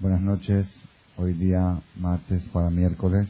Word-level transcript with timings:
Buenas 0.00 0.20
noches, 0.20 0.64
hoy 1.16 1.32
día 1.32 1.82
martes 1.96 2.44
para 2.52 2.70
miércoles. 2.70 3.28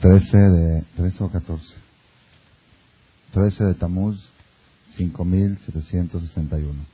Trece 0.00 0.38
de, 0.38 0.82
trece 0.96 1.22
o 1.22 1.30
catorce. 1.30 1.74
Trece 3.34 3.62
de 3.64 3.74
Tamuz, 3.74 4.18
cinco 4.96 5.26
mil 5.26 5.58
setecientos 5.66 6.22
sesenta 6.22 6.58
y 6.58 6.62
uno. 6.62 6.86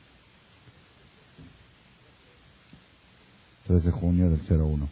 3 3.67 3.81
de 3.81 3.91
junio 3.91 4.29
del 4.29 4.41
01. 4.41 4.89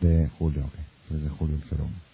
De 0.00 0.30
julio, 0.38 0.64
ok. 0.64 0.74
3 1.08 1.22
de 1.24 1.28
julio 1.28 1.58
del 1.58 1.78
01. 1.78 2.09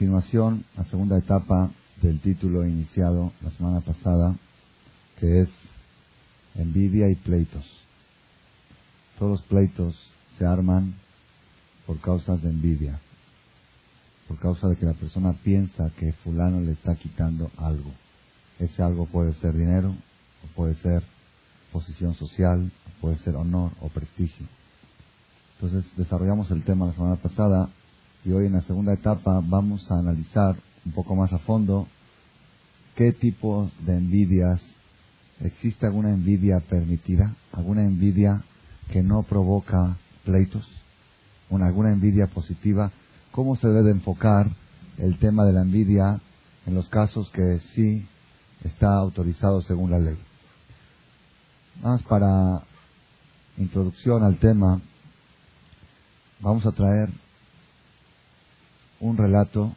Continuación, 0.00 0.64
la 0.78 0.84
segunda 0.84 1.18
etapa 1.18 1.70
del 2.00 2.20
título 2.20 2.64
iniciado 2.64 3.34
la 3.42 3.50
semana 3.50 3.82
pasada, 3.82 4.34
que 5.18 5.42
es 5.42 5.48
envidia 6.54 7.10
y 7.10 7.16
pleitos. 7.16 7.66
Todos 9.18 9.32
los 9.32 9.42
pleitos 9.42 9.94
se 10.38 10.46
arman 10.46 10.94
por 11.86 12.00
causas 12.00 12.40
de 12.40 12.48
envidia, 12.48 12.98
por 14.26 14.38
causa 14.38 14.68
de 14.68 14.76
que 14.76 14.86
la 14.86 14.94
persona 14.94 15.34
piensa 15.34 15.90
que 15.98 16.14
fulano 16.24 16.62
le 16.62 16.72
está 16.72 16.94
quitando 16.94 17.50
algo. 17.58 17.90
Ese 18.58 18.82
algo 18.82 19.04
puede 19.04 19.34
ser 19.34 19.52
dinero, 19.54 19.94
o 20.42 20.46
puede 20.56 20.76
ser 20.76 21.02
posición 21.72 22.14
social, 22.14 22.72
o 22.86 23.00
puede 23.02 23.18
ser 23.18 23.36
honor 23.36 23.72
o 23.82 23.90
prestigio. 23.90 24.46
Entonces 25.56 25.84
desarrollamos 25.98 26.50
el 26.52 26.62
tema 26.62 26.86
la 26.86 26.94
semana 26.94 27.16
pasada 27.16 27.68
y 28.24 28.32
hoy 28.32 28.46
en 28.46 28.52
la 28.52 28.62
segunda 28.62 28.92
etapa 28.92 29.40
vamos 29.42 29.90
a 29.90 29.98
analizar 29.98 30.56
un 30.84 30.92
poco 30.92 31.14
más 31.14 31.32
a 31.32 31.38
fondo 31.38 31.88
qué 32.94 33.12
tipo 33.12 33.70
de 33.86 33.96
envidias 33.96 34.60
existe 35.40 35.86
alguna 35.86 36.10
envidia 36.10 36.60
permitida, 36.60 37.34
alguna 37.52 37.82
envidia 37.82 38.42
que 38.92 39.02
no 39.02 39.22
provoca 39.22 39.96
pleitos, 40.24 40.68
una, 41.48 41.66
alguna 41.66 41.92
envidia 41.92 42.26
positiva, 42.26 42.92
cómo 43.32 43.56
se 43.56 43.68
debe 43.68 43.90
enfocar 43.90 44.50
el 44.98 45.18
tema 45.18 45.44
de 45.44 45.52
la 45.52 45.62
envidia 45.62 46.20
en 46.66 46.74
los 46.74 46.88
casos 46.88 47.30
que 47.30 47.60
sí 47.74 48.06
está 48.64 48.94
autorizado 48.94 49.62
según 49.62 49.90
la 49.92 49.98
ley. 49.98 50.18
Más 51.82 52.02
para 52.02 52.62
introducción 53.56 54.22
al 54.22 54.36
tema, 54.36 54.80
vamos 56.40 56.66
a 56.66 56.72
traer 56.72 57.08
un 59.00 59.16
relato 59.16 59.72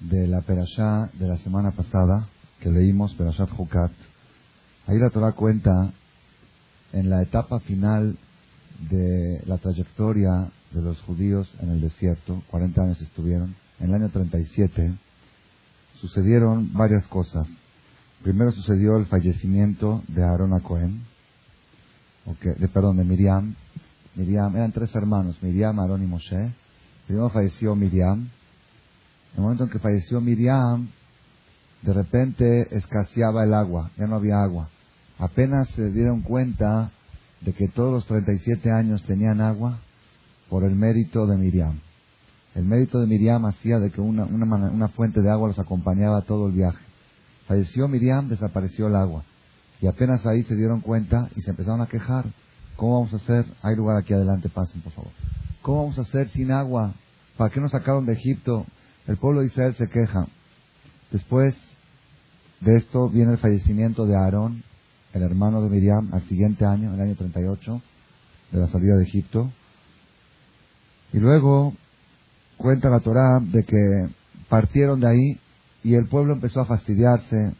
de 0.00 0.26
la 0.26 0.42
Perashá 0.42 1.10
de 1.14 1.26
la 1.26 1.38
semana 1.38 1.70
pasada 1.70 2.28
que 2.60 2.70
leímos, 2.70 3.14
Perashat 3.14 3.50
Hukat. 3.56 3.92
Ahí 4.86 4.98
la 4.98 5.10
Torah 5.10 5.32
cuenta 5.32 5.92
en 6.92 7.10
la 7.10 7.22
etapa 7.22 7.60
final 7.60 8.18
de 8.90 9.42
la 9.46 9.58
trayectoria 9.58 10.50
de 10.72 10.82
los 10.82 11.00
judíos 11.02 11.52
en 11.60 11.70
el 11.70 11.80
desierto, 11.80 12.42
40 12.50 12.82
años 12.82 13.00
estuvieron, 13.00 13.54
en 13.80 13.88
el 13.88 13.94
año 13.94 14.08
37 14.10 14.94
sucedieron 16.00 16.72
varias 16.74 17.06
cosas. 17.06 17.46
Primero 18.22 18.52
sucedió 18.52 18.96
el 18.96 19.06
fallecimiento 19.06 20.02
de 20.08 20.24
Aarón 20.24 20.52
a 20.52 20.60
Cohen, 20.60 21.02
de, 22.42 22.68
perdón, 22.68 22.96
de 22.96 23.04
Miriam. 23.04 23.54
Miriam, 24.14 24.56
eran 24.56 24.72
tres 24.72 24.94
hermanos, 24.94 25.40
Miriam, 25.42 25.78
Aarón 25.78 26.02
y 26.02 26.06
Moshe. 26.06 26.52
Primero 27.06 27.30
falleció 27.30 27.74
Miriam. 27.74 28.18
En 28.20 29.36
el 29.36 29.42
momento 29.42 29.64
en 29.64 29.70
que 29.70 29.78
falleció 29.78 30.20
Miriam, 30.20 30.88
de 31.82 31.92
repente 31.92 32.76
escaseaba 32.76 33.44
el 33.44 33.54
agua, 33.54 33.90
ya 33.96 34.06
no 34.06 34.16
había 34.16 34.42
agua. 34.42 34.68
Apenas 35.18 35.68
se 35.70 35.90
dieron 35.90 36.22
cuenta 36.22 36.90
de 37.42 37.52
que 37.52 37.68
todos 37.68 37.92
los 37.92 38.06
37 38.06 38.70
años 38.70 39.02
tenían 39.04 39.40
agua 39.40 39.78
por 40.50 40.64
el 40.64 40.74
mérito 40.74 41.26
de 41.26 41.36
Miriam. 41.36 41.80
El 42.54 42.64
mérito 42.64 42.98
de 42.98 43.06
Miriam 43.06 43.44
hacía 43.44 43.78
de 43.78 43.90
que 43.90 44.00
una, 44.00 44.24
una, 44.24 44.70
una 44.70 44.88
fuente 44.88 45.20
de 45.20 45.30
agua 45.30 45.48
los 45.48 45.58
acompañaba 45.58 46.22
todo 46.22 46.48
el 46.48 46.54
viaje. 46.54 46.82
Falleció 47.46 47.86
Miriam, 47.86 48.28
desapareció 48.28 48.88
el 48.88 48.96
agua. 48.96 49.24
Y 49.80 49.86
apenas 49.86 50.24
ahí 50.26 50.42
se 50.44 50.56
dieron 50.56 50.80
cuenta 50.80 51.28
y 51.36 51.42
se 51.42 51.50
empezaron 51.50 51.82
a 51.82 51.86
quejar. 51.86 52.24
¿Cómo 52.76 52.94
vamos 53.00 53.12
a 53.12 53.16
hacer? 53.16 53.46
Hay 53.62 53.76
lugar 53.76 53.98
aquí 53.98 54.14
adelante, 54.14 54.48
pasen 54.48 54.80
por 54.80 54.92
favor. 54.92 55.12
¿Cómo 55.66 55.80
vamos 55.80 55.98
a 55.98 56.02
hacer 56.02 56.28
sin 56.30 56.52
agua? 56.52 56.94
¿Para 57.36 57.52
qué 57.52 57.60
nos 57.60 57.72
sacaron 57.72 58.06
de 58.06 58.12
Egipto? 58.12 58.66
El 59.08 59.16
pueblo 59.16 59.40
de 59.40 59.48
Israel 59.48 59.74
se 59.74 59.88
queja. 59.88 60.28
Después 61.10 61.56
de 62.60 62.76
esto 62.76 63.08
viene 63.08 63.32
el 63.32 63.38
fallecimiento 63.38 64.06
de 64.06 64.14
Aarón, 64.14 64.62
el 65.12 65.24
hermano 65.24 65.60
de 65.62 65.68
Miriam, 65.68 66.14
al 66.14 66.22
siguiente 66.28 66.64
año, 66.64 66.94
el 66.94 67.00
año 67.00 67.16
38, 67.16 67.82
de 68.52 68.60
la 68.60 68.68
salida 68.68 68.94
de 68.94 69.02
Egipto. 69.06 69.50
Y 71.12 71.18
luego 71.18 71.74
cuenta 72.56 72.88
la 72.88 73.00
Torá 73.00 73.40
de 73.40 73.64
que 73.64 74.08
partieron 74.48 75.00
de 75.00 75.08
ahí 75.08 75.40
y 75.82 75.96
el 75.96 76.06
pueblo 76.06 76.34
empezó 76.34 76.60
a 76.60 76.66
fastidiarse, 76.66 77.56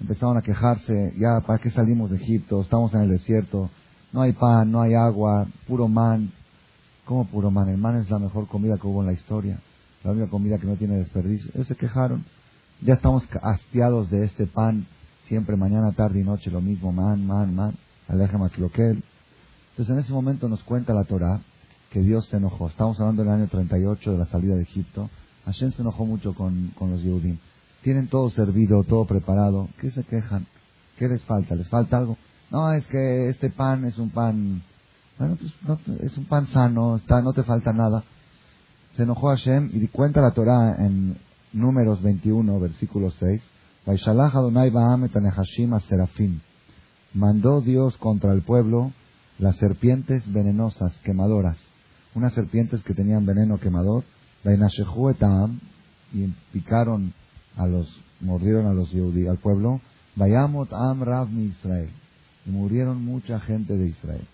empezaron 0.00 0.38
a 0.38 0.42
quejarse, 0.42 1.12
ya, 1.20 1.38
¿para 1.46 1.60
qué 1.60 1.70
salimos 1.70 2.10
de 2.10 2.16
Egipto? 2.16 2.62
Estamos 2.62 2.92
en 2.94 3.02
el 3.02 3.10
desierto, 3.10 3.70
no 4.12 4.22
hay 4.22 4.32
pan, 4.32 4.72
no 4.72 4.80
hay 4.80 4.94
agua, 4.94 5.46
puro 5.68 5.86
man. 5.86 6.32
¿Cómo 7.04 7.26
puro 7.26 7.50
man? 7.50 7.68
El 7.68 7.78
man 7.78 7.96
es 7.96 8.10
la 8.10 8.18
mejor 8.18 8.48
comida 8.48 8.78
que 8.78 8.86
hubo 8.86 9.00
en 9.00 9.06
la 9.06 9.12
historia, 9.12 9.60
la 10.02 10.12
única 10.12 10.28
comida 10.28 10.58
que 10.58 10.66
no 10.66 10.76
tiene 10.76 10.96
desperdicio. 10.96 11.50
Ellos 11.54 11.68
se 11.68 11.76
quejaron, 11.76 12.24
ya 12.80 12.94
estamos 12.94 13.24
hastiados 13.42 14.10
de 14.10 14.24
este 14.24 14.46
pan, 14.46 14.86
siempre 15.28 15.56
mañana, 15.56 15.92
tarde 15.92 16.20
y 16.20 16.24
noche 16.24 16.50
lo 16.50 16.60
mismo, 16.60 16.92
man, 16.92 17.26
man, 17.26 17.54
man, 17.54 17.74
aleja 18.08 18.36
Entonces 18.36 19.04
en 19.88 19.98
ese 19.98 20.12
momento 20.12 20.48
nos 20.48 20.62
cuenta 20.62 20.94
la 20.94 21.04
Torah 21.04 21.40
que 21.90 22.00
Dios 22.00 22.26
se 22.28 22.38
enojó. 22.38 22.68
Estamos 22.68 22.98
hablando 22.98 23.22
del 23.22 23.32
año 23.32 23.48
38 23.48 24.12
de 24.12 24.18
la 24.18 24.26
salida 24.26 24.56
de 24.56 24.62
Egipto. 24.62 25.10
Hashem 25.44 25.72
se 25.72 25.82
enojó 25.82 26.04
mucho 26.04 26.34
con, 26.34 26.72
con 26.76 26.90
los 26.90 27.02
Yehudim. 27.02 27.38
Tienen 27.82 28.08
todo 28.08 28.30
servido, 28.30 28.82
todo 28.82 29.04
preparado. 29.04 29.68
¿Qué 29.80 29.90
se 29.90 30.02
quejan? 30.04 30.46
¿Qué 30.98 31.06
les 31.06 31.22
falta? 31.24 31.54
¿Les 31.54 31.68
falta 31.68 31.98
algo? 31.98 32.16
No, 32.50 32.72
es 32.72 32.86
que 32.86 33.28
este 33.28 33.50
pan 33.50 33.84
es 33.84 33.98
un 33.98 34.10
pan, 34.10 34.62
bueno, 35.18 35.36
pues, 35.36 35.52
no, 35.62 35.78
es 36.00 36.16
un 36.18 36.24
pan 36.24 36.46
sano, 36.48 36.96
está, 36.96 37.22
no 37.22 37.32
te 37.32 37.44
falta 37.44 37.72
nada. 37.72 38.02
Se 38.96 39.04
enojó 39.04 39.28
Hashem 39.28 39.70
y 39.72 39.86
cuenta 39.88 40.20
la 40.20 40.32
Torah 40.32 40.76
en 40.78 41.16
Números 41.52 42.02
21, 42.02 42.58
versículo 42.60 43.10
6. 43.12 43.42
serafim. 45.88 46.40
Mandó 47.12 47.60
Dios 47.60 47.96
contra 47.98 48.32
el 48.32 48.42
pueblo 48.42 48.92
las 49.38 49.56
serpientes 49.56 50.30
venenosas, 50.32 50.92
quemadoras. 51.04 51.58
Unas 52.14 52.32
serpientes 52.34 52.82
que 52.82 52.94
tenían 52.94 53.26
veneno 53.26 53.58
quemador. 53.58 54.04
Y 56.12 56.26
picaron 56.52 57.12
a 57.56 57.66
los, 57.66 57.88
mordieron 58.20 58.66
a 58.66 58.74
los 58.74 58.90
Yehudi, 58.90 59.26
al 59.26 59.38
pueblo. 59.38 59.80
Vayamot 60.16 60.72
Am 60.72 61.02
Rav 61.02 61.28
Israel 61.32 61.90
y 62.46 62.50
murieron 62.50 63.04
mucha 63.04 63.40
gente 63.40 63.76
de 63.76 63.88
Israel 63.88 64.28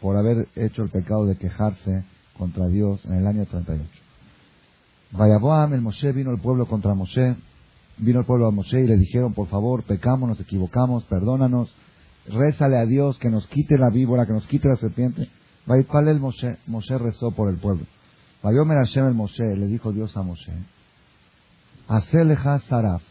por 0.00 0.16
haber 0.16 0.48
hecho 0.54 0.82
el 0.82 0.90
pecado 0.90 1.26
de 1.26 1.36
quejarse 1.36 2.04
contra 2.36 2.66
Dios 2.68 3.04
en 3.06 3.14
el 3.14 3.26
año 3.26 3.46
38. 3.46 3.88
Vayaboam, 5.12 5.74
el 5.74 5.80
Moshe, 5.80 6.12
vino 6.12 6.30
el 6.30 6.40
pueblo 6.40 6.66
contra 6.66 6.94
Moshe, 6.94 7.36
vino 7.98 8.20
el 8.20 8.26
pueblo 8.26 8.46
a 8.46 8.50
Moshe 8.50 8.82
y 8.82 8.86
le 8.86 8.96
dijeron, 8.96 9.32
por 9.32 9.48
favor, 9.48 9.82
pecamos, 9.84 10.28
nos 10.28 10.40
equivocamos, 10.40 11.04
perdónanos, 11.04 11.74
rézale 12.28 12.76
a 12.78 12.86
Dios 12.86 13.18
que 13.18 13.30
nos 13.30 13.46
quite 13.46 13.78
la 13.78 13.90
víbora, 13.90 14.26
que 14.26 14.32
nos 14.32 14.46
quite 14.46 14.68
la 14.68 14.76
serpiente. 14.76 15.28
Vaipal 15.66 16.08
el 16.08 16.20
Moshe, 16.20 16.58
Moshe 16.66 16.98
rezó 16.98 17.30
por 17.30 17.48
el 17.48 17.56
pueblo. 17.56 17.86
Vayomer 18.42 18.78
Hashem 18.78 19.06
el 19.06 19.14
Moshe, 19.14 19.56
le 19.56 19.66
dijo 19.66 19.92
Dios 19.92 20.16
a 20.16 20.22
Moshe, 20.22 20.52
Haceleja 21.88 22.60
Saraf, 22.68 23.02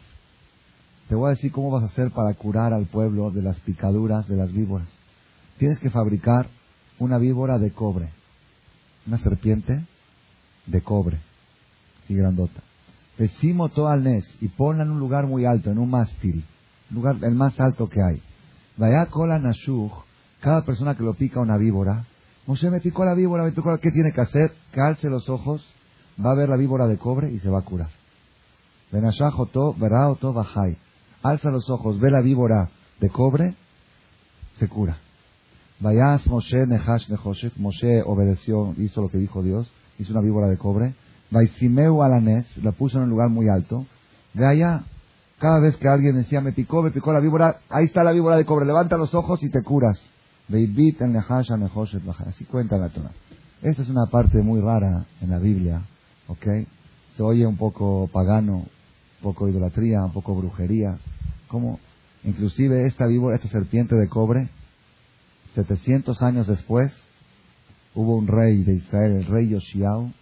te 1.08 1.14
voy 1.14 1.28
a 1.28 1.34
decir 1.34 1.52
cómo 1.52 1.70
vas 1.70 1.84
a 1.84 1.86
hacer 1.86 2.10
para 2.10 2.34
curar 2.34 2.72
al 2.72 2.86
pueblo 2.86 3.30
de 3.30 3.40
las 3.40 3.58
picaduras 3.60 4.26
de 4.28 4.36
las 4.36 4.52
víboras. 4.52 4.88
Tienes 5.58 5.78
que 5.78 5.90
fabricar 5.90 6.48
una 6.98 7.18
víbora 7.18 7.58
de 7.58 7.72
cobre, 7.72 8.10
una 9.06 9.18
serpiente 9.18 9.84
de 10.66 10.80
cobre, 10.82 11.18
y 12.08 12.14
grandota. 12.14 12.62
Todo 13.74 13.88
al 13.88 14.04
nes 14.04 14.24
y 14.40 14.48
ponla 14.48 14.84
en 14.84 14.90
un 14.90 14.98
lugar 14.98 15.26
muy 15.26 15.44
alto, 15.44 15.70
en 15.70 15.78
un 15.78 15.90
mástil, 15.90 16.44
lugar 16.90 17.16
el 17.22 17.34
más 17.34 17.58
alto 17.58 17.88
que 17.88 18.02
hay. 18.02 18.22
Vaya 18.76 19.06
cola 19.06 19.38
nashuj, 19.38 19.92
cada 20.40 20.64
persona 20.64 20.94
que 20.94 21.02
lo 21.02 21.14
pica 21.14 21.40
una 21.40 21.56
víbora, 21.56 22.04
Moshe 22.46 22.70
me 22.70 22.80
picó 22.80 23.04
la 23.04 23.14
víbora, 23.14 23.42
me 23.42 23.52
picó 23.52 23.72
la... 23.72 23.78
¿Qué 23.78 23.90
tiene 23.90 24.12
que 24.12 24.20
hacer? 24.20 24.52
Calce 24.70 25.08
los 25.10 25.28
ojos, 25.28 25.66
va 26.24 26.30
a 26.30 26.34
ver 26.34 26.48
la 26.48 26.56
víbora 26.56 26.86
de 26.86 26.96
cobre 26.96 27.32
y 27.32 27.40
se 27.40 27.50
va 27.50 27.58
a 27.58 27.62
curar. 27.62 27.90
Benashajoto, 28.92 29.74
Beraoto, 29.74 30.32
Bajai. 30.32 30.78
Alza 31.22 31.50
los 31.50 31.68
ojos, 31.68 31.98
ve 31.98 32.10
la 32.10 32.20
víbora 32.20 32.70
de 33.00 33.10
cobre, 33.10 33.56
se 34.60 34.68
cura. 34.68 34.98
Vayas 35.80 36.26
Moshe 36.26 36.66
Nehash 36.66 37.08
Nehoshet. 37.08 37.56
Moshe 37.56 38.02
obedeció, 38.02 38.74
hizo 38.78 39.02
lo 39.02 39.08
que 39.08 39.18
dijo 39.18 39.42
Dios, 39.42 39.70
hizo 39.98 40.12
una 40.12 40.22
víbora 40.22 40.48
de 40.48 40.56
cobre. 40.56 40.94
Vaisimeu 41.30 42.02
Alanes, 42.02 42.46
la 42.62 42.72
puso 42.72 42.98
en 42.98 43.04
un 43.04 43.10
lugar 43.10 43.28
muy 43.28 43.48
alto. 43.48 43.86
Ve 44.34 44.46
allá, 44.46 44.84
cada 45.38 45.60
vez 45.60 45.76
que 45.76 45.88
alguien 45.88 46.16
decía, 46.16 46.40
me 46.40 46.52
picó, 46.52 46.82
me 46.82 46.90
picó 46.90 47.12
la 47.12 47.20
víbora, 47.20 47.58
ahí 47.68 47.84
está 47.86 48.04
la 48.04 48.12
víbora 48.12 48.36
de 48.36 48.46
cobre, 48.46 48.64
levanta 48.64 48.96
los 48.96 49.14
ojos 49.14 49.42
y 49.42 49.50
te 49.50 49.62
curas. 49.62 49.98
Así 50.48 52.44
cuenta 52.44 52.78
la 52.78 52.88
Torah. 52.88 53.10
Esta 53.62 53.82
es 53.82 53.88
una 53.88 54.06
parte 54.06 54.42
muy 54.42 54.60
rara 54.60 55.06
en 55.20 55.30
la 55.30 55.38
Biblia, 55.38 55.82
¿ok? 56.28 56.46
Se 57.16 57.22
oye 57.22 57.46
un 57.46 57.56
poco 57.56 58.08
pagano, 58.12 58.58
un 58.58 58.68
poco 59.22 59.48
idolatría, 59.48 60.04
un 60.04 60.12
poco 60.12 60.34
brujería. 60.34 60.98
Como, 61.48 61.80
inclusive 62.22 62.86
esta 62.86 63.06
víbora, 63.06 63.36
esta 63.36 63.48
serpiente 63.48 63.96
de 63.96 64.08
cobre, 64.08 64.48
700 65.56 66.20
años 66.20 66.46
después, 66.46 66.92
hubo 67.94 68.16
un 68.16 68.26
rey 68.26 68.62
de 68.62 68.74
Israel, 68.74 69.12
el 69.16 69.24
rey 69.24 69.48
Yoshiao, 69.48 70.12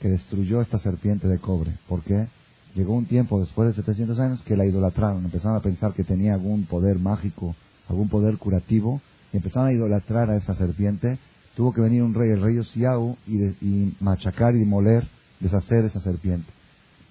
que 0.00 0.08
destruyó 0.08 0.60
esta 0.60 0.80
serpiente 0.80 1.28
de 1.28 1.38
cobre. 1.38 1.78
¿Por 1.88 2.02
qué? 2.02 2.26
Llegó 2.74 2.94
un 2.94 3.06
tiempo 3.06 3.40
después 3.40 3.68
de 3.68 3.74
700 3.74 4.18
años 4.18 4.42
que 4.42 4.56
la 4.56 4.66
idolatraron, 4.66 5.24
empezaron 5.24 5.56
a 5.56 5.62
pensar 5.62 5.94
que 5.94 6.02
tenía 6.02 6.34
algún 6.34 6.66
poder 6.66 6.98
mágico, 6.98 7.54
algún 7.88 8.08
poder 8.08 8.38
curativo, 8.38 9.00
y 9.32 9.36
empezaron 9.36 9.68
a 9.68 9.72
idolatrar 9.72 10.30
a 10.30 10.36
esa 10.36 10.54
serpiente. 10.56 11.18
Tuvo 11.54 11.72
que 11.72 11.80
venir 11.80 12.02
un 12.02 12.12
rey, 12.12 12.30
el 12.30 12.42
rey 12.42 12.58
Osiau, 12.58 13.16
y, 13.26 13.44
y 13.64 13.96
machacar 14.00 14.56
y 14.56 14.64
moler, 14.64 15.06
deshacer 15.38 15.84
esa 15.84 16.00
serpiente. 16.00 16.50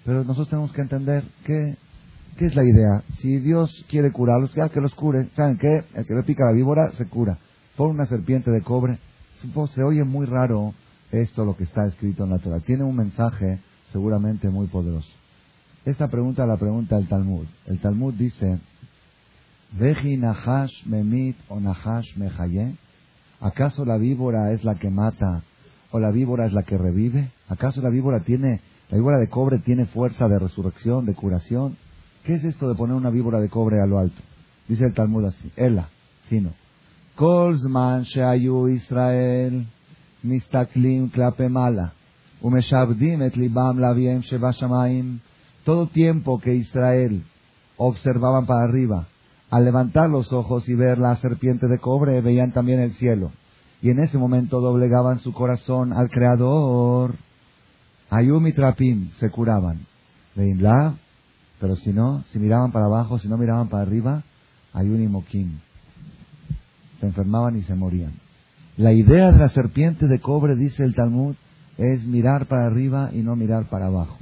Pero 0.04 0.24
nosotros 0.24 0.50
tenemos 0.50 0.72
que 0.72 0.82
entender 0.82 1.24
que, 1.42 1.76
qué 2.36 2.46
es 2.46 2.54
la 2.54 2.64
idea. 2.64 3.02
Si 3.20 3.38
Dios 3.38 3.70
quiere 3.88 4.12
curarlos, 4.12 4.54
ya 4.54 4.68
que 4.68 4.80
los 4.80 4.94
cure. 4.94 5.30
¿Saben 5.34 5.56
qué? 5.56 5.84
El 5.94 6.06
que 6.06 6.14
le 6.14 6.22
pica 6.22 6.44
la 6.44 6.52
víbora 6.52 6.92
se 6.98 7.08
cura. 7.08 7.38
Pon 7.76 7.90
una 7.90 8.06
serpiente 8.06 8.50
de 8.50 8.62
cobre. 8.62 8.98
Se 9.74 9.82
oye 9.82 10.02
muy 10.04 10.26
raro 10.26 10.72
esto 11.12 11.44
lo 11.44 11.56
que 11.56 11.64
está 11.64 11.86
escrito 11.86 12.24
en 12.24 12.30
la 12.30 12.38
Torah. 12.38 12.60
Tiene 12.60 12.84
un 12.84 12.96
mensaje 12.96 13.60
seguramente 13.92 14.48
muy 14.48 14.66
poderoso. 14.66 15.10
Esta 15.84 16.08
pregunta 16.08 16.46
la 16.46 16.56
pregunta 16.56 16.96
el 16.96 17.06
Talmud. 17.06 17.46
El 17.66 17.78
Talmud 17.78 18.14
dice, 18.14 18.58
Veji 19.72 20.16
Nahash 20.16 20.86
Memit 20.86 21.36
o 21.48 21.60
Nahash 21.60 22.16
Mehaye. 22.16 22.76
¿Acaso 23.40 23.84
la 23.84 23.98
víbora 23.98 24.52
es 24.52 24.64
la 24.64 24.76
que 24.76 24.88
mata 24.88 25.42
o 25.90 26.00
la 26.00 26.10
víbora 26.10 26.46
es 26.46 26.54
la 26.54 26.62
que 26.62 26.78
revive? 26.78 27.30
¿Acaso 27.48 27.82
la 27.82 27.90
víbora 27.90 28.20
tiene, 28.20 28.62
la 28.88 28.96
víbora 28.96 29.18
de 29.18 29.28
cobre 29.28 29.58
tiene 29.58 29.84
fuerza 29.84 30.28
de 30.28 30.38
resurrección, 30.38 31.04
de 31.04 31.14
curación? 31.14 31.76
¿Qué 32.24 32.34
es 32.34 32.44
esto 32.44 32.68
de 32.68 32.74
poner 32.74 32.96
una 32.96 33.10
víbora 33.10 33.38
de 33.38 33.50
cobre 33.50 33.80
a 33.82 33.86
lo 33.86 33.98
alto? 33.98 34.20
Dice 34.66 34.86
el 34.86 34.94
Talmud 34.94 35.26
así, 35.26 35.52
Ela, 35.56 35.90
sino. 36.28 36.52
Todo 45.64 45.86
tiempo 45.88 46.38
que 46.38 46.54
Israel 46.54 47.24
observaban 47.78 48.44
para 48.44 48.64
arriba, 48.64 49.06
al 49.48 49.64
levantar 49.64 50.10
los 50.10 50.30
ojos 50.32 50.68
y 50.68 50.74
ver 50.74 50.98
la 50.98 51.16
serpiente 51.16 51.68
de 51.68 51.78
cobre, 51.78 52.20
veían 52.20 52.52
también 52.52 52.80
el 52.80 52.92
cielo. 52.96 53.32
Y 53.80 53.88
en 53.88 54.00
ese 54.00 54.18
momento 54.18 54.60
doblegaban 54.60 55.20
su 55.20 55.32
corazón 55.32 55.94
al 55.94 56.10
Creador. 56.10 57.14
Ayumi 58.10 58.52
Trapim 58.52 59.10
se 59.18 59.30
curaban. 59.30 59.86
la, 60.34 60.94
pero 61.60 61.76
si 61.76 61.94
no, 61.94 62.24
si 62.30 62.38
miraban 62.38 62.72
para 62.72 62.84
abajo, 62.84 63.18
si 63.18 63.28
no 63.28 63.38
miraban 63.38 63.68
para 63.68 63.84
arriba, 63.84 64.22
Ayuni 64.74 65.08
Mokim. 65.08 65.65
Se 67.00 67.06
enfermaban 67.06 67.56
y 67.56 67.62
se 67.62 67.74
morían. 67.74 68.14
La 68.76 68.92
idea 68.92 69.32
de 69.32 69.38
la 69.38 69.48
serpiente 69.48 70.06
de 70.06 70.20
cobre, 70.20 70.54
dice 70.54 70.84
el 70.84 70.94
Talmud, 70.94 71.34
es 71.78 72.04
mirar 72.04 72.46
para 72.46 72.66
arriba 72.66 73.10
y 73.12 73.22
no 73.22 73.36
mirar 73.36 73.68
para 73.68 73.86
abajo 73.86 74.16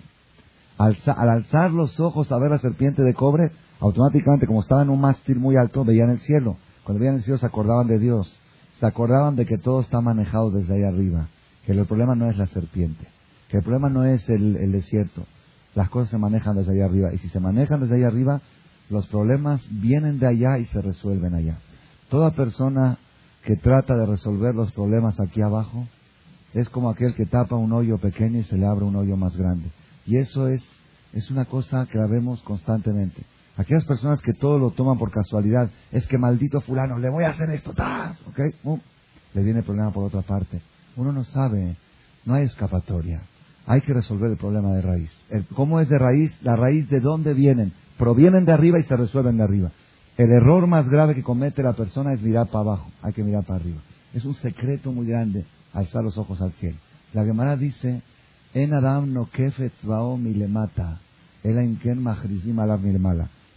al 0.76 1.28
alzar 1.28 1.70
los 1.70 1.98
ojos 2.00 2.30
a 2.32 2.38
ver 2.38 2.50
la 2.50 2.58
serpiente 2.58 3.02
de 3.02 3.14
cobre, 3.14 3.52
automáticamente, 3.80 4.46
como 4.46 4.60
estaba 4.60 4.82
en 4.82 4.90
un 4.90 5.00
mástil 5.00 5.38
muy 5.38 5.56
alto, 5.56 5.84
veían 5.84 6.10
el 6.10 6.18
cielo. 6.20 6.56
Cuando 6.84 7.00
veían 7.00 7.16
el 7.16 7.22
cielo 7.22 7.38
se 7.38 7.46
acordaban 7.46 7.86
de 7.86 7.98
Dios. 7.98 8.34
Se 8.80 8.86
acordaban 8.86 9.36
de 9.36 9.46
que 9.46 9.56
todo 9.56 9.80
está 9.80 10.00
manejado 10.00 10.50
desde 10.50 10.74
ahí 10.74 10.82
arriba. 10.82 11.28
Que 11.64 11.72
el 11.72 11.86
problema 11.86 12.14
no 12.14 12.28
es 12.28 12.36
la 12.36 12.46
serpiente. 12.46 13.06
Que 13.48 13.58
el 13.58 13.62
problema 13.62 13.88
no 13.88 14.04
es 14.04 14.28
el, 14.28 14.56
el 14.56 14.72
desierto. 14.72 15.24
Las 15.74 15.88
cosas 15.90 16.10
se 16.10 16.18
manejan 16.18 16.56
desde 16.56 16.72
ahí 16.72 16.80
arriba. 16.80 17.14
Y 17.14 17.18
si 17.18 17.28
se 17.28 17.40
manejan 17.40 17.80
desde 17.80 17.96
ahí 17.96 18.02
arriba, 18.02 18.40
los 18.90 19.06
problemas 19.06 19.62
vienen 19.70 20.18
de 20.18 20.26
allá 20.26 20.58
y 20.58 20.66
se 20.66 20.82
resuelven 20.82 21.34
allá. 21.34 21.58
Toda 22.08 22.32
persona 22.32 22.98
que 23.44 23.56
trata 23.56 23.94
de 23.94 24.06
resolver 24.06 24.54
los 24.54 24.72
problemas 24.72 25.18
aquí 25.20 25.42
abajo 25.42 25.86
es 26.54 26.68
como 26.68 26.90
aquel 26.90 27.14
que 27.14 27.26
tapa 27.26 27.56
un 27.56 27.72
hoyo 27.72 27.98
pequeño 27.98 28.38
y 28.38 28.44
se 28.44 28.56
le 28.56 28.66
abre 28.66 28.84
un 28.84 28.96
hoyo 28.96 29.16
más 29.16 29.36
grande. 29.36 29.70
Y 30.06 30.16
eso 30.16 30.48
es, 30.48 30.62
es 31.12 31.30
una 31.30 31.44
cosa 31.46 31.86
que 31.90 31.98
la 31.98 32.06
vemos 32.06 32.40
constantemente. 32.42 33.24
Aquellas 33.56 33.84
personas 33.84 34.20
que 34.22 34.32
todo 34.32 34.58
lo 34.58 34.70
toman 34.70 34.98
por 34.98 35.10
casualidad, 35.10 35.70
es 35.92 36.06
que 36.06 36.18
maldito 36.18 36.60
fulano, 36.60 36.98
le 36.98 37.08
voy 37.08 37.24
a 37.24 37.30
hacer 37.30 37.50
esto, 37.50 37.72
¡tas! 37.72 38.20
¿ok? 38.26 38.40
le 39.34 39.42
viene 39.42 39.60
el 39.60 39.64
problema 39.64 39.92
por 39.92 40.04
otra 40.04 40.22
parte. 40.22 40.60
Uno 40.96 41.12
no 41.12 41.24
sabe, 41.24 41.76
no 42.24 42.34
hay 42.34 42.44
escapatoria. 42.44 43.22
Hay 43.66 43.80
que 43.80 43.94
resolver 43.94 44.30
el 44.30 44.36
problema 44.36 44.72
de 44.74 44.82
raíz. 44.82 45.10
El, 45.30 45.46
¿Cómo 45.46 45.80
es 45.80 45.88
de 45.88 45.98
raíz? 45.98 46.32
La 46.42 46.54
raíz 46.54 46.88
de 46.88 47.00
dónde 47.00 47.34
vienen. 47.34 47.72
Provienen 47.98 48.44
de 48.44 48.52
arriba 48.52 48.78
y 48.78 48.84
se 48.84 48.96
resuelven 48.96 49.38
de 49.38 49.42
arriba. 49.42 49.72
El 50.16 50.30
error 50.30 50.66
más 50.66 50.88
grave 50.88 51.14
que 51.14 51.22
comete 51.22 51.62
la 51.62 51.72
persona 51.72 52.12
es 52.12 52.22
mirar 52.22 52.46
para 52.46 52.60
abajo. 52.60 52.90
Hay 53.02 53.12
que 53.12 53.24
mirar 53.24 53.44
para 53.44 53.60
arriba. 53.60 53.80
Es 54.12 54.24
un 54.24 54.34
secreto 54.36 54.92
muy 54.92 55.06
grande 55.06 55.44
alzar 55.72 56.04
los 56.04 56.16
ojos 56.18 56.40
al 56.40 56.52
cielo. 56.52 56.78
La 57.12 57.24
Gemara 57.24 57.56
dice 57.56 58.02
en 58.54 58.72
Adam 58.72 59.12
no 59.12 59.28
milemata. 60.18 61.00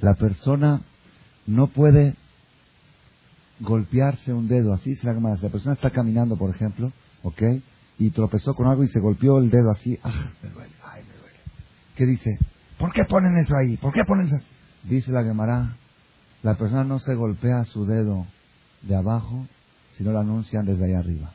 La 0.01 0.13
persona 0.15 0.81
no 1.45 1.68
puede 1.68 2.15
golpearse 3.60 4.33
un 4.33 4.48
dedo, 4.48 4.74
así 4.74 4.95
se 4.95 5.06
la 5.06 5.36
Si 5.38 5.44
la 5.44 5.51
persona 5.51 5.74
está 5.74 5.92
caminando, 5.92 6.38
por 6.38 6.53
ejemplo, 6.53 6.92
¿ok? 7.24 7.42
Y 8.00 8.10
tropezó 8.12 8.56
con 8.56 8.68
algo 8.68 8.83
y 8.83 8.88
se 8.88 9.00
golpeó 9.00 9.39
el 9.39 9.50
dedo 9.50 9.71
así, 9.71 9.98
¡ah, 10.03 10.32
me 10.43 10.50
duele! 10.50 10.74
¡ay, 10.84 11.03
me 11.03 11.13
duele! 11.20 11.39
¿Qué 11.96 12.05
dice? 12.05 12.38
¿Por 12.77 12.91
qué 12.91 13.05
ponen 13.05 13.38
eso 13.38 13.55
ahí? 13.55 13.77
¿Por 13.77 13.93
qué 13.93 14.03
ponen 14.03 14.27
eso? 14.27 14.46
Dice 14.84 15.12
la 15.12 15.24
Gemara, 15.24 15.75
la 16.48 16.56
persona 16.56 16.86
no 16.86 16.98
se 17.00 17.13
golpea 17.13 17.66
su 17.66 17.86
dedo 17.86 18.25
de 18.84 18.96
abajo, 18.96 19.46
sino 19.98 20.13
lo 20.13 20.20
anuncian 20.20 20.66
desde 20.66 20.86
ahí 20.86 20.94
arriba. 20.94 21.34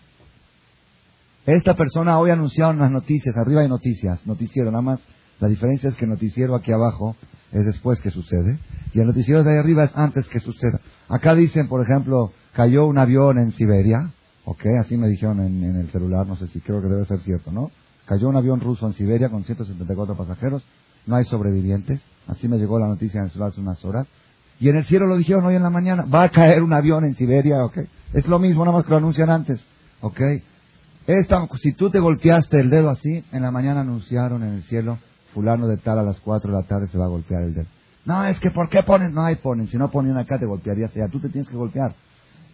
Esta 1.45 1.75
persona 1.75 2.19
hoy 2.19 2.31
anunciado 2.31 2.71
en 2.73 2.79
las 2.79 2.91
noticias, 2.91 3.37
arriba 3.37 3.61
hay 3.61 3.69
noticias, 3.69 4.27
noticiero 4.27 4.71
nada 4.71 4.81
más. 4.81 5.01
La 5.39 5.49
diferencia 5.49 5.91
es 5.91 5.97
que 5.97 6.07
el 6.07 6.13
noticiero 6.13 6.55
aquí 6.55 6.73
abajo 6.73 7.15
es 7.53 7.67
después 7.67 8.01
que 8.01 8.09
sucede 8.09 8.59
y 8.95 9.01
el 9.01 9.07
noticiero 9.07 9.45
de 9.45 9.53
ahí 9.53 9.59
arriba 9.59 9.85
es 9.85 9.91
antes 9.95 10.27
que 10.29 10.41
suceda. 10.41 10.81
Acá 11.11 11.35
dicen, 11.35 11.69
por 11.69 11.83
ejemplo, 11.83 12.33
cayó 12.55 12.87
un 12.87 12.97
avión 12.97 13.39
en 13.39 13.53
Siberia, 13.53 14.15
ok, 14.47 14.65
así 14.81 14.97
me 14.97 15.09
dijeron 15.09 15.41
en, 15.41 15.77
el 15.77 15.91
celular, 15.91 16.27
no 16.27 16.37
sé 16.37 16.47
si 16.47 16.61
creo 16.63 16.81
que 16.81 16.89
debe 16.89 17.05
ser 17.05 17.21
cierto, 17.21 17.53
¿no? 17.53 17.71
Cayó 18.07 18.31
un 18.31 18.37
avión 18.37 18.61
ruso 18.61 18.87
en 18.87 18.95
Siberia 18.95 19.29
con 19.29 19.45
174 19.45 20.17
pasajeros, 20.17 20.65
no 21.07 21.17
hay 21.17 21.27
sobrevivientes, 21.27 22.01
así 22.29 22.49
me 22.49 22.57
llegó 22.57 22.79
la 22.79 22.87
noticia 22.87 23.19
en 23.19 23.27
el 23.27 23.31
celular 23.31 23.51
hace 23.51 23.61
unas 23.61 23.85
horas. 23.85 24.07
Y 24.63 24.69
en 24.69 24.77
el 24.77 24.85
cielo 24.85 25.09
lo 25.09 25.17
dijeron 25.17 25.45
hoy 25.45 25.57
en 25.57 25.65
la 25.65 25.71
mañana, 25.71 26.05
va 26.05 26.23
a 26.23 26.29
caer 26.29 26.63
un 26.63 26.73
avión 26.73 27.05
en 27.05 27.17
Siberia, 27.17 27.65
ok. 27.65 27.79
Es 28.13 28.29
lo 28.29 28.39
mismo, 28.39 28.65
nada 28.65 28.77
más 28.77 28.85
que 28.85 28.93
lo 28.93 28.99
anuncian 28.99 29.29
antes, 29.29 29.61
ok. 30.01 30.21
Esta, 31.09 31.49
si 31.61 31.73
tú 31.73 31.91
te 31.91 31.99
golpeaste 31.99 32.61
el 32.61 32.71
dedo 32.71 32.89
así, 32.89 33.25
en 33.33 33.43
la 33.43 33.51
mañana 33.51 33.81
anunciaron 33.81 34.45
en 34.45 34.51
el 34.51 34.63
cielo, 34.63 35.01
fulano 35.35 35.67
de 35.67 35.79
tal 35.79 35.99
a 35.99 36.05
las 36.05 36.21
4 36.21 36.53
de 36.53 36.57
la 36.57 36.63
tarde 36.69 36.87
se 36.87 36.97
va 36.97 37.07
a 37.07 37.09
golpear 37.09 37.43
el 37.43 37.55
dedo. 37.55 37.67
No, 38.05 38.25
es 38.25 38.39
que 38.39 38.53
¿por 38.53 38.69
qué 38.69 38.85
ponen? 38.87 39.13
No 39.13 39.25
hay 39.25 39.35
ponen. 39.35 39.67
Si 39.67 39.77
no 39.77 39.91
ponían 39.91 40.17
acá 40.17 40.39
te 40.39 40.47
golpearías 40.47 40.95
ya. 40.95 41.09
Tú 41.09 41.19
te 41.19 41.29
tienes 41.29 41.49
que 41.49 41.57
golpear. 41.57 41.97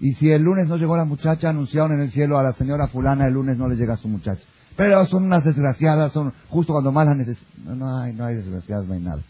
Y 0.01 0.15
si 0.15 0.31
el 0.31 0.41
lunes 0.41 0.67
no 0.67 0.79
llegó 0.79 0.97
la 0.97 1.05
muchacha, 1.05 1.51
anunciaron 1.51 1.93
en 1.93 2.01
el 2.01 2.11
cielo 2.11 2.39
a 2.39 2.43
la 2.43 2.55
señora 2.55 2.87
fulana, 2.87 3.27
el 3.27 3.35
lunes 3.35 3.59
no 3.59 3.69
le 3.69 3.77
llega 3.77 3.93
a 3.95 3.99
su 3.99 4.09
muchacha. 4.09 4.41
Pero 4.79 5.05
son 5.05 5.25
unas 5.25 5.45
desgraciadas, 5.45 6.13
son 6.13 6.33
justo 6.49 6.73
cuando 6.73 6.91
más 6.91 7.05
las 7.05 7.19
necesitan. 7.19 7.79
No, 7.79 7.99
hay, 7.99 8.15
no 8.15 8.25
hay 8.25 8.37
desgraciadas, 8.37 8.87
no 8.87 8.95
hay 8.95 9.01
nada. 9.01 9.23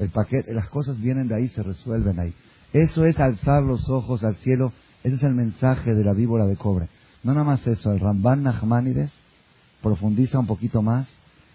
El 0.00 0.08
paquete, 0.08 0.54
las 0.54 0.68
cosas 0.70 0.98
vienen 0.98 1.28
de 1.28 1.34
ahí, 1.34 1.48
se 1.50 1.62
resuelven 1.62 2.18
ahí. 2.18 2.34
Eso 2.72 3.04
es 3.04 3.20
alzar 3.20 3.62
los 3.62 3.86
ojos 3.90 4.24
al 4.24 4.34
cielo. 4.36 4.72
Ese 5.04 5.16
es 5.16 5.22
el 5.22 5.34
mensaje 5.34 5.94
de 5.94 6.02
la 6.02 6.14
víbora 6.14 6.46
de 6.46 6.56
cobre. 6.56 6.88
No 7.22 7.34
nada 7.34 7.44
más 7.44 7.66
eso, 7.66 7.92
el 7.92 8.00
Ramban 8.00 8.42
Nachmanides 8.42 9.12
profundiza 9.82 10.38
un 10.38 10.46
poquito 10.46 10.80
más 10.80 11.06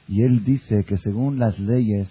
y 0.07 0.21
él 0.21 0.45
dice 0.45 0.83
que 0.83 0.97
según 0.99 1.39
las 1.39 1.57
leyes 1.57 2.07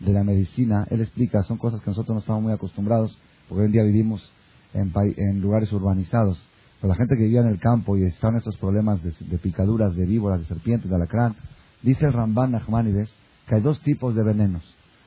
de 0.00 0.14
la 0.14 0.24
medicina, 0.24 0.86
él 0.88 1.02
explica, 1.02 1.42
son 1.42 1.58
cosas 1.58 1.82
que 1.82 1.90
nosotros 1.90 2.14
no 2.14 2.20
estamos 2.20 2.42
muy 2.42 2.52
acostumbrados, 2.52 3.18
porque 3.46 3.60
hoy 3.60 3.66
en 3.66 3.72
día 3.72 3.82
vivimos 3.82 4.32
en, 4.72 4.90
en 5.18 5.42
lugares 5.42 5.70
urbanizados. 5.70 6.42
Pero 6.80 6.92
la 6.92 6.96
gente 6.96 7.14
que 7.14 7.24
vivía 7.24 7.42
en 7.42 7.48
el 7.48 7.60
campo 7.60 7.98
y 7.98 8.04
están 8.04 8.36
estos 8.36 8.56
problemas 8.56 9.02
de, 9.02 9.38
picaduras, 9.38 9.94
de 9.94 10.06
víboras, 10.06 10.40
de 10.40 10.46
serpientes, 10.46 10.88
de 10.88 10.96
alacrán, 10.96 11.36
dice 11.82 12.06
el 12.06 12.14
Ramban 12.14 12.52
Nachmanides 12.52 13.14
que 13.46 13.56
hay 13.56 13.60
dos 13.60 13.80
tipos 13.82 14.14
de 14.14 14.22
venenos. 14.22 14.64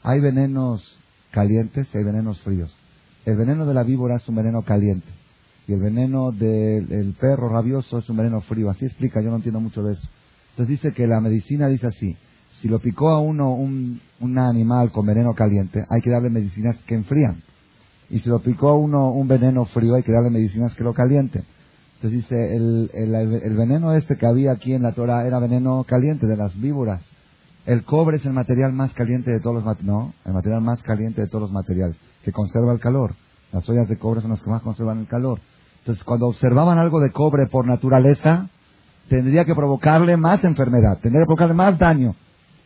Hay 0.07 0.21
venenos 0.21 0.81
calientes 1.31 1.85
y 1.93 1.97
hay 1.97 2.03
venenos 2.05 2.39
fríos. 2.39 2.73
El 3.25 3.35
veneno 3.35 3.65
de 3.65 3.73
la 3.73 3.83
víbora 3.83 4.15
es 4.15 4.29
un 4.29 4.35
veneno 4.35 4.61
caliente 4.61 5.09
y 5.67 5.73
el 5.73 5.81
veneno 5.81 6.31
del 6.31 7.13
perro 7.19 7.49
rabioso 7.49 7.97
es 7.97 8.09
un 8.09 8.15
veneno 8.15 8.39
frío. 8.39 8.69
Así 8.69 8.85
explica, 8.85 9.21
yo 9.21 9.29
no 9.29 9.35
entiendo 9.35 9.59
mucho 9.59 9.83
de 9.83 9.95
eso. 9.95 10.07
Entonces 10.51 10.81
dice 10.81 10.93
que 10.95 11.07
la 11.07 11.19
medicina 11.19 11.67
dice 11.67 11.87
así, 11.87 12.15
si 12.61 12.69
lo 12.69 12.79
picó 12.79 13.09
a 13.09 13.19
uno 13.19 13.53
un, 13.53 13.99
animal 14.37 14.93
con 14.93 15.05
veneno 15.05 15.33
caliente, 15.33 15.83
hay 15.89 15.99
que 15.99 16.09
darle 16.09 16.29
medicinas 16.29 16.77
que 16.87 16.95
enfrían. 16.95 17.43
Y 18.09 18.21
si 18.21 18.29
lo 18.29 18.39
picó 18.39 18.69
a 18.69 18.77
uno 18.77 19.11
un 19.11 19.27
veneno 19.27 19.65
frío, 19.65 19.95
hay 19.95 20.03
que 20.03 20.13
darle 20.13 20.29
medicinas 20.29 20.73
que 20.75 20.85
lo 20.85 20.93
calienten. 20.93 21.43
Entonces 21.95 22.21
dice, 22.21 22.55
el, 22.55 22.91
el, 22.93 23.13
el, 23.13 23.57
veneno 23.57 23.91
este 23.91 24.15
que 24.15 24.25
había 24.25 24.53
aquí 24.53 24.71
en 24.71 24.83
la 24.83 24.93
Torah 24.93 25.27
era 25.27 25.39
veneno 25.39 25.83
caliente 25.83 26.27
de 26.27 26.37
las 26.37 26.57
víboras. 26.57 27.01
El 27.67 27.83
cobre 27.83 28.17
es 28.17 28.25
el 28.25 28.33
material 28.33 28.73
más 28.73 28.93
caliente 28.93 29.29
de 29.29 29.39
todos 29.39 29.57
los 29.57 29.63
materiales. 29.63 29.85
No, 29.85 30.13
el 30.25 30.33
material 30.33 30.61
más 30.61 30.81
caliente 30.81 31.21
de 31.21 31.27
todos 31.27 31.43
los 31.43 31.51
materiales, 31.51 31.95
que 32.23 32.31
conserva 32.31 32.73
el 32.73 32.79
calor. 32.79 33.13
Las 33.51 33.69
ollas 33.69 33.87
de 33.87 33.99
cobre 33.99 34.21
son 34.21 34.31
las 34.31 34.41
que 34.41 34.49
más 34.49 34.63
conservan 34.63 34.99
el 34.99 35.07
calor. 35.07 35.39
Entonces, 35.79 36.03
cuando 36.03 36.27
observaban 36.27 36.79
algo 36.79 36.99
de 36.99 37.11
cobre 37.11 37.45
por 37.45 37.67
naturaleza, 37.67 38.49
tendría 39.09 39.45
que 39.45 39.53
provocarle 39.53 40.17
más 40.17 40.43
enfermedad, 40.43 40.97
tendría 41.01 41.21
que 41.21 41.27
provocarle 41.27 41.53
más 41.53 41.77
daño. 41.77 42.15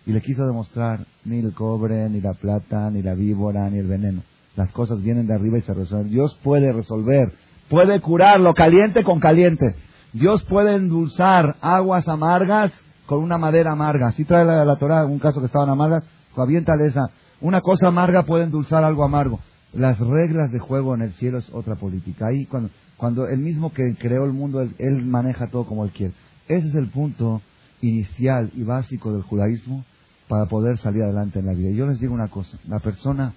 Y 0.06 0.14
le 0.14 0.22
quiso 0.22 0.46
demostrar 0.48 1.06
ni 1.26 1.40
el 1.40 1.54
cobre, 1.54 2.10
ni 2.10 2.22
la 2.22 2.34
plata, 2.34 2.90
ni 2.90 3.02
la 3.02 3.14
víbora, 3.14 3.70
ni 3.70 3.80
el 3.80 3.88
veneno. 3.88 4.22
Las 4.56 4.72
cosas 4.72 5.02
vienen 5.02 5.28
de 5.28 5.34
arriba 5.34 5.58
y 5.58 5.62
se 5.62 5.74
resuelven. 5.74 6.10
Dios 6.10 6.40
puede 6.44 6.72
resolver 6.72 7.34
puede 7.72 8.02
curar 8.02 8.40
lo 8.42 8.54
caliente 8.54 9.04
con 9.04 9.20
caliente. 9.20 9.76
Dios 10.12 10.44
puede 10.44 10.76
endulzar 10.76 11.56
aguas 11.62 12.08
amargas 12.08 12.72
con 13.12 13.26
una 13.26 13.38
madera 13.38 13.74
amarga. 13.74 14.08
Así 14.08 14.24
trae 14.24 14.46
la, 14.46 14.64
la 14.64 14.78
Torah 14.78 15.06
un 15.06 15.20
caso 15.20 15.42
que 15.42 15.48
estaban 15.48 15.68
amargas, 15.68 16.06
aviéntale 16.34 16.86
esa. 16.86 17.10
Una 17.42 17.60
cosa 17.60 17.90
amarga 17.90 18.24
puede 18.24 18.46
endulzar 18.46 18.86
algo 18.86 19.04
amargo. 19.04 19.42
Las 19.74 20.00
reglas 20.00 20.50
de 20.52 20.60
juego 20.60 20.96
en 20.96 21.02
el 21.02 21.12
cielo 21.16 21.40
es 21.40 21.50
otra 21.52 21.76
política. 21.76 22.28
Ahí 22.28 22.46
cuando, 22.46 22.70
cuando 22.96 23.28
el 23.28 23.40
mismo 23.40 23.74
que 23.74 23.96
creó 24.00 24.24
el 24.24 24.32
mundo, 24.32 24.62
él, 24.62 24.74
él 24.80 25.04
maneja 25.04 25.48
todo 25.48 25.66
como 25.66 25.84
él 25.84 25.92
quiere. 25.92 26.14
Ese 26.48 26.70
es 26.70 26.76
el 26.76 26.90
punto 26.90 27.42
inicial 27.82 28.50
y 28.56 28.64
básico 28.64 29.12
del 29.12 29.24
judaísmo 29.24 29.84
para 30.30 30.46
poder 30.46 30.78
salir 30.78 31.04
adelante 31.04 31.40
en 31.40 31.48
la 31.48 31.54
vida. 31.54 31.70
Y 31.70 31.76
yo 31.76 31.88
les 31.88 32.00
digo 32.00 32.14
una 32.14 32.30
cosa, 32.30 32.58
la 32.66 32.80
persona 32.80 33.34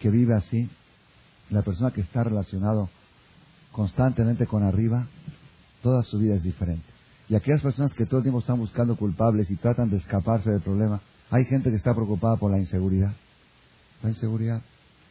que 0.00 0.10
vive 0.10 0.34
así, 0.34 0.68
la 1.48 1.62
persona 1.62 1.92
que 1.92 2.02
está 2.02 2.24
relacionado 2.24 2.90
constantemente 3.72 4.46
con 4.46 4.64
arriba, 4.64 5.06
toda 5.82 6.02
su 6.02 6.18
vida 6.18 6.34
es 6.34 6.42
diferente. 6.42 6.93
Y 7.28 7.34
aquellas 7.34 7.62
personas 7.62 7.94
que 7.94 8.06
todo 8.06 8.18
el 8.18 8.24
tiempo 8.24 8.40
están 8.40 8.58
buscando 8.58 8.96
culpables 8.96 9.50
y 9.50 9.56
tratan 9.56 9.90
de 9.90 9.96
escaparse 9.96 10.50
del 10.50 10.60
problema, 10.60 11.00
hay 11.30 11.44
gente 11.46 11.70
que 11.70 11.76
está 11.76 11.94
preocupada 11.94 12.36
por 12.36 12.50
la 12.50 12.58
inseguridad. 12.58 13.14
La 14.02 14.10
inseguridad, 14.10 14.62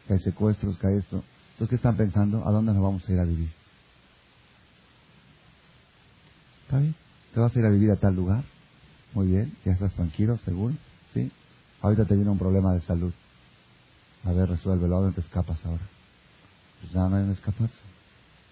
que 0.07 0.13
hay 0.13 0.19
secuestros, 0.19 0.77
que 0.77 0.87
hay 0.87 0.97
esto. 0.97 1.23
Entonces, 1.53 1.69
¿qué 1.69 1.75
están 1.75 1.97
pensando? 1.97 2.47
¿A 2.47 2.51
dónde 2.51 2.73
nos 2.73 2.83
vamos 2.83 3.07
a 3.07 3.11
ir 3.11 3.19
a 3.19 3.23
vivir? 3.23 3.49
¿Está 6.63 6.79
bien? 6.79 6.95
¿Te 7.33 7.39
vas 7.39 7.55
a 7.55 7.59
ir 7.59 7.65
a 7.65 7.69
vivir 7.69 7.91
a 7.91 7.95
tal 7.95 8.15
lugar? 8.15 8.43
Muy 9.13 9.27
bien, 9.27 9.55
ya 9.65 9.73
estás 9.73 9.93
tranquilo, 9.93 10.37
seguro, 10.39 10.75
¿sí? 11.13 11.31
Ahorita 11.81 12.05
te 12.05 12.15
viene 12.15 12.31
un 12.31 12.39
problema 12.39 12.73
de 12.73 12.81
salud. 12.81 13.13
A 14.23 14.31
ver, 14.31 14.49
resuélvelo, 14.49 14.97
¿a 14.97 15.01
dónde 15.01 15.15
te 15.15 15.21
escapas 15.21 15.63
ahora? 15.65 15.83
Pues 16.81 16.93
nada, 16.93 17.09
no 17.09 17.31
escaparse. 17.31 17.92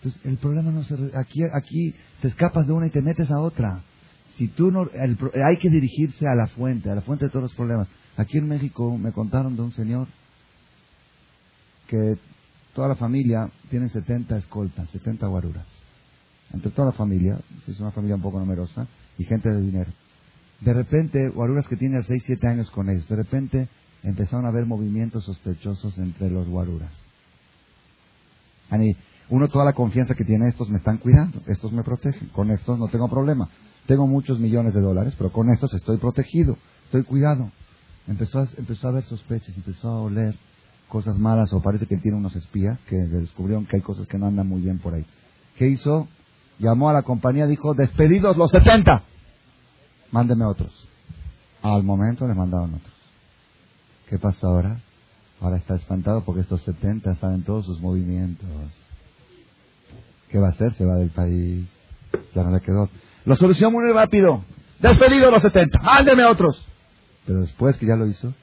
Entonces, 0.02 0.26
el 0.26 0.38
problema 0.38 0.72
no 0.72 0.84
se... 0.84 0.96
Aquí, 1.16 1.44
aquí 1.44 1.94
te 2.22 2.28
escapas 2.28 2.66
de 2.66 2.74
una 2.74 2.88
y 2.88 2.90
te 2.90 3.04
metes 3.04 3.30
a 3.30 3.40
otra. 3.40 3.84
Si 4.38 4.48
tú 4.48 4.72
no... 4.72 4.90
hay 5.46 5.58
que 5.58 5.70
dirigirse 5.70 6.26
a 6.28 6.34
la 6.34 6.48
fuente, 6.48 6.90
a 6.90 6.96
la 6.96 7.02
fuente 7.02 7.26
de 7.26 7.30
todos 7.30 7.44
los 7.44 7.54
problemas. 7.54 7.88
Aquí 8.18 8.40
en 8.40 8.48
México 8.48 8.98
me 8.98 9.12
contaron 9.12 9.56
de 9.56 9.62
un 9.62 9.72
señor 9.74 10.08
que 11.88 12.18
toda 12.74 12.88
la 12.88 12.96
familia 12.96 13.52
tiene 13.70 13.90
70 13.90 14.38
escoltas, 14.38 14.90
70 14.90 15.28
guaruras. 15.28 15.68
Entre 16.52 16.72
toda 16.72 16.88
la 16.88 16.94
familia, 16.94 17.40
es 17.68 17.80
una 17.80 17.92
familia 17.92 18.16
un 18.16 18.22
poco 18.22 18.40
numerosa, 18.40 18.88
y 19.18 19.24
gente 19.26 19.50
de 19.50 19.62
dinero. 19.62 19.92
De 20.62 20.74
repente, 20.74 21.30
guaruras 21.30 21.68
que 21.68 21.76
tienen 21.76 22.04
6, 22.04 22.24
7 22.26 22.48
años 22.48 22.72
con 22.72 22.90
ellos, 22.90 23.08
de 23.08 23.16
repente 23.16 23.68
empezaron 24.04 24.46
a 24.46 24.50
haber 24.50 24.66
movimientos 24.66 25.26
sospechosos 25.26 25.98
entre 26.00 26.32
los 26.32 26.48
guaruras 26.48 26.94
uno 29.32 29.48
toda 29.48 29.64
la 29.64 29.72
confianza 29.72 30.14
que 30.14 30.26
tiene, 30.26 30.50
estos 30.50 30.70
me 30.70 30.78
están 30.78 30.98
cuidando, 30.98 31.42
estos 31.48 31.72
me 31.72 31.84
protegen, 31.84 32.28
con 32.34 32.52
estos 32.52 32.78
no 32.78 32.90
tengo 32.90 33.08
problema. 33.08 33.50
Tengo 33.88 34.06
muchos 34.06 34.40
millones 34.40 34.74
de 34.74 34.82
dólares, 34.82 35.16
pero 35.18 35.32
con 35.32 35.50
estos 35.50 35.74
estoy 35.74 35.98
protegido, 35.98 36.58
estoy 36.84 37.04
cuidado. 37.04 37.50
Empezó 38.08 38.40
a, 38.40 38.48
empezó 38.58 38.90
a 38.90 38.92
ver 38.92 39.04
sospechas, 39.06 39.56
empezó 39.56 39.90
a 39.90 40.02
oler 40.02 40.36
cosas 40.90 41.18
malas 41.18 41.54
o 41.54 41.62
parece 41.62 41.88
que 41.88 41.96
tiene 41.96 42.18
unos 42.18 42.36
espías 42.36 42.78
que 42.90 42.98
descubrieron 42.98 43.66
que 43.66 43.78
hay 43.78 43.82
cosas 43.82 44.06
que 44.06 44.18
no 44.18 44.28
andan 44.28 44.48
muy 44.48 44.62
bien 44.62 44.80
por 44.80 44.96
ahí. 44.96 45.06
¿Qué 45.58 45.68
hizo? 45.68 46.10
Llamó 46.60 46.90
a 46.90 46.94
la 46.94 47.04
compañía, 47.04 47.48
dijo, 47.48 47.74
despedidos 47.74 48.36
los 48.36 48.52
70, 48.52 49.02
mándeme 50.12 50.44
otros. 50.44 50.74
Al 51.62 51.84
momento 51.84 52.28
le 52.28 52.34
mandaron 52.34 52.74
otros. 52.74 52.94
¿Qué 54.10 54.20
pasa 54.20 54.46
ahora? 54.46 54.82
Ahora 55.40 55.56
está 55.56 55.76
espantado 55.76 56.26
porque 56.26 56.42
estos 56.42 56.62
70 56.64 57.16
saben 57.16 57.44
todos 57.44 57.66
sus 57.66 57.80
movimientos 57.80 58.50
¿Qué 60.32 60.40
va 60.40 60.48
a 60.48 60.52
hacer? 60.52 60.74
Se 60.76 60.86
va 60.86 60.96
del 60.96 61.10
país. 61.10 61.68
Ya 62.34 62.44
no 62.44 62.52
le 62.52 62.62
quedó. 62.62 62.90
Lo 63.26 63.36
solucionó 63.36 63.72
muy 63.72 63.92
rápido. 63.92 64.44
Despedido 64.80 65.30
los 65.30 65.42
70. 65.42 65.82
Mándeme 65.82 66.24
otros. 66.26 66.66
Pero 67.26 67.42
después 67.42 67.78
que 67.78 67.86
ya 67.86 67.96
lo 67.96 68.08
hizo, 68.08 68.34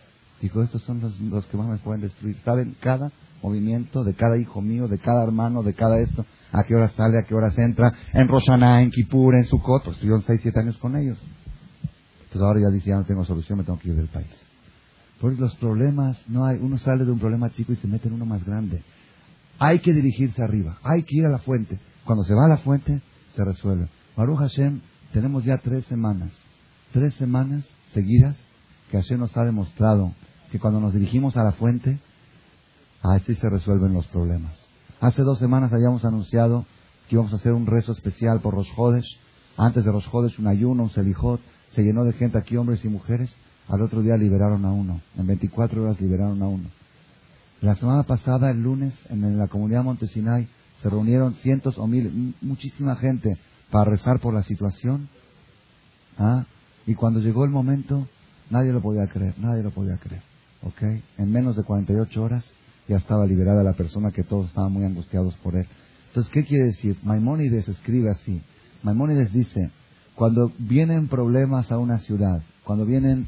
dijo, 0.40 0.62
estos 0.62 0.83
son 0.83 1.00
los, 1.00 1.47
que 1.47 1.57
más 1.57 1.66
me 1.66 1.78
pueden 1.78 2.02
destruir. 2.02 2.37
Saben 2.45 2.76
cada 2.80 3.11
movimiento 3.42 4.04
de 4.04 4.14
cada 4.14 4.37
hijo 4.37 4.61
mío, 4.61 4.87
de 4.87 4.99
cada 4.99 5.25
hermano, 5.25 5.62
de 5.62 5.75
cada 5.75 5.99
esto. 5.99 6.26
A 6.52 6.62
qué 6.64 6.75
hora 6.75 6.90
sale, 6.90 7.18
a 7.18 7.23
qué 7.23 7.35
hora 7.35 7.50
se 7.52 7.62
entra. 7.62 7.92
En 8.12 8.28
Roshaná, 8.28 8.83
en 8.83 8.90
Kippur, 8.90 9.35
en 9.35 9.47
Sukkot. 9.47 9.85
Pues 9.85 9.97
estuvieron 9.97 10.23
6, 10.26 10.40
7 10.42 10.61
años 10.61 10.76
con 10.78 10.97
ellos. 10.97 11.18
Entonces 12.25 12.42
ahora 12.42 12.61
ya 12.61 12.68
dice, 12.68 12.90
ya 12.90 12.97
no 12.97 13.07
tengo 13.07 13.25
solución, 13.25 13.59
me 13.59 13.64
tengo 13.64 13.78
que 13.78 13.88
ir 13.88 13.97
del 13.97 14.09
país. 14.09 14.28
Pues 15.21 15.38
los 15.38 15.54
problemas, 15.57 16.18
no 16.28 16.45
hay, 16.45 16.59
uno 16.61 16.78
sale 16.78 17.04
de 17.04 17.11
un 17.11 17.18
problema 17.18 17.50
chico 17.50 17.73
y 17.73 17.76
se 17.76 17.88
mete 17.88 18.09
en 18.09 18.14
uno 18.14 18.26
más 18.26 18.45
grande. 18.45 18.83
Hay 19.59 19.81
que 19.81 19.93
dirigirse 19.93 20.43
arriba, 20.43 20.79
hay 20.83 21.03
que 21.03 21.17
ir 21.17 21.27
a 21.27 21.31
la 21.31 21.38
fuente. 21.38 21.79
Cuando 22.05 22.25
se 22.25 22.35
va 22.35 22.47
a 22.47 22.49
la 22.49 22.59
fuente, 22.59 23.00
se 23.35 23.45
resuelve. 23.45 23.88
Baruch 24.17 24.38
Hashem, 24.38 24.81
tenemos 25.12 25.45
ya 25.45 25.59
tres 25.59 25.85
semanas, 25.87 26.31
tres 26.93 27.15
semanas 27.15 27.65
seguidas 27.93 28.37
que 28.91 28.97
Hashem 28.97 29.19
nos 29.19 29.37
ha 29.37 29.45
demostrado 29.45 30.12
que 30.50 30.59
cuando 30.59 30.81
nos 30.81 30.95
dirigimos 30.95 31.37
a 31.37 31.45
la 31.45 31.53
fuente, 31.53 31.99
así 33.03 33.35
se 33.35 33.50
resuelven 33.50 33.93
los 33.93 34.07
problemas. 34.09 34.53
Hace 35.00 35.23
dos 35.23 35.38
semanas 35.38 35.73
habíamos 35.73 36.05
anunciado 36.05 36.67
que 37.09 37.15
íbamos 37.15 37.33
a 37.33 37.37
hacer 37.37 37.53
un 37.53 37.67
rezo 37.67 37.93
especial 37.93 38.41
por 38.41 38.55
los 38.55 38.69
Jodes. 38.71 39.05
Antes 39.57 39.85
de 39.85 39.93
los 39.93 40.07
Jodes, 40.07 40.38
un 40.38 40.47
ayuno, 40.47 40.85
un 40.85 40.91
selijot. 40.91 41.41
Se 41.71 41.83
llenó 41.83 42.05
de 42.05 42.12
gente 42.15 42.38
aquí, 42.38 42.57
hombres 42.57 42.85
y 42.85 42.88
mujeres. 42.88 43.31
Al 43.69 43.83
otro 43.83 44.03
día 44.03 44.17
liberaron 44.17 44.65
a 44.65 44.73
uno. 44.73 45.00
En 45.17 45.27
24 45.27 45.83
horas 45.83 46.00
liberaron 46.00 46.43
a 46.43 46.49
uno. 46.49 46.69
La 47.61 47.75
semana 47.75 48.05
pasada, 48.05 48.50
el 48.50 48.62
lunes, 48.62 48.95
en 49.09 49.37
la 49.38 49.49
comunidad 49.49 49.83
Montesinay, 49.83 50.49
se 50.83 50.88
reunieron 50.88 51.35
cientos 51.37 51.77
o 51.79 51.87
miles, 51.87 52.12
muchísima 52.41 52.97
gente 52.97 53.37
para 53.71 53.91
rezar 53.91 54.21
por 54.21 54.33
la 54.33 54.43
situación. 54.45 55.09
¿ah? 56.19 56.45
Y 56.87 56.95
cuando 56.95 57.21
llegó 57.21 57.45
el 57.45 57.50
momento, 57.50 58.07
nadie 58.50 58.73
lo 58.73 58.81
podía 58.81 59.09
creer, 59.09 59.35
nadie 59.38 59.62
lo 59.62 59.71
podía 59.71 59.97
creer. 59.97 60.23
¿ok? 60.62 60.83
En 61.19 61.33
menos 61.33 61.57
de 61.57 61.65
48 61.65 62.23
horas 62.23 62.45
ya 62.88 62.97
estaba 62.97 63.27
liberada 63.27 63.62
la 63.62 63.75
persona 63.75 64.12
que 64.12 64.23
todos 64.23 64.47
estaban 64.47 64.73
muy 64.73 64.85
angustiados 64.85 65.35
por 65.37 65.57
él. 65.57 65.67
Entonces, 66.09 66.33
¿qué 66.33 66.45
quiere 66.45 66.65
decir? 66.67 66.97
Maimónides 67.03 67.69
escribe 67.69 68.11
así. 68.11 68.41
Maimónides 68.83 69.33
dice, 69.33 69.71
cuando 70.15 70.53
vienen 70.59 71.09
problemas 71.09 71.71
a 71.71 71.79
una 71.79 71.99
ciudad, 71.99 72.43
cuando 72.65 72.87
vienen 72.87 73.27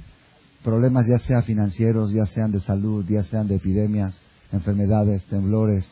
problemas 0.63 1.07
ya 1.07 1.19
sean 1.21 1.43
financieros, 1.45 2.13
ya 2.13 2.27
sean 2.27 2.53
de 2.53 2.61
salud, 2.61 3.05
ya 3.09 3.23
sean 3.25 3.49
de 3.49 3.57
epidemias, 3.57 4.15
enfermedades, 4.53 5.25
temblores, 5.27 5.87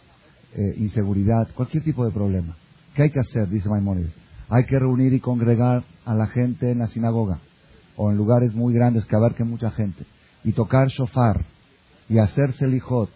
eh, 0.55 0.75
inseguridad, 0.79 1.49
cualquier 1.55 1.85
tipo 1.85 2.05
de 2.05 2.13
problema. 2.13 2.57
¿Qué 2.95 3.03
hay 3.03 3.11
que 3.11 3.21
hacer? 3.21 3.49
Dice 3.49 3.69
Maimónides. 3.69 4.13
Hay 4.49 4.65
que 4.65 4.79
reunir 4.79 5.13
y 5.13 5.21
congregar 5.21 5.85
a 6.05 6.15
la 6.15 6.27
gente 6.29 6.73
en 6.73 6.79
la 6.79 6.87
sinagoga 6.89 7.39
o 7.97 8.11
en 8.11 8.17
lugares 8.17 8.55
muy 8.55 8.73
grandes 8.73 9.05
que 9.05 9.17
abarquen 9.17 9.49
mucha 9.49 9.71
gente 9.71 10.05
y 10.45 10.53
tocar 10.53 10.89
shofar 10.89 11.45
y 12.09 12.19
hacer 12.19 12.53
selijot 12.55 13.11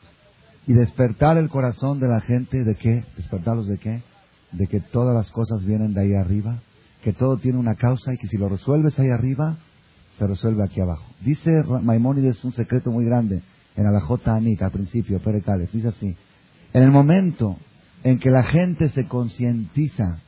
y 0.66 0.74
despertar 0.74 1.38
el 1.38 1.48
corazón 1.48 2.00
de 2.00 2.08
la 2.08 2.20
gente 2.20 2.62
de 2.64 2.76
qué? 2.76 3.04
Despertarlos 3.16 3.66
de 3.66 3.78
qué? 3.78 4.02
De 4.52 4.66
que 4.66 4.80
todas 4.80 5.14
las 5.14 5.30
cosas 5.30 5.64
vienen 5.64 5.94
de 5.94 6.02
ahí 6.02 6.14
arriba, 6.14 6.60
que 7.02 7.12
todo 7.12 7.38
tiene 7.38 7.58
una 7.58 7.74
causa 7.74 8.12
y 8.12 8.18
que 8.18 8.28
si 8.28 8.36
lo 8.36 8.48
resuelves 8.48 8.98
ahí 8.98 9.08
arriba, 9.08 9.56
se 10.18 10.26
resuelve 10.26 10.62
aquí 10.64 10.80
abajo. 10.80 11.04
Dice 11.24 11.50
Maimónides 11.82 12.44
un 12.44 12.52
secreto 12.52 12.90
muy 12.90 13.04
grande 13.04 13.42
en 13.76 13.86
Alajota 13.86 14.34
al 14.34 14.70
principio, 14.70 15.20
Peretales, 15.20 15.72
dice 15.72 15.88
así, 15.88 16.16
en 16.72 16.82
el 16.82 16.90
momento 16.90 17.56
en 18.04 18.18
que 18.18 18.30
la 18.30 18.42
gente 18.42 18.88
se 18.90 19.06
concientiza 19.06 20.20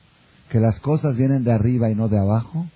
que 0.49 0.59
las 0.59 0.79
cosas 0.79 1.15
vienen 1.15 1.43
de 1.43 1.51
arriba 1.51 1.89
y 1.89 1.95
no 1.95 2.07
de 2.07 2.19
abajo, 2.19 2.67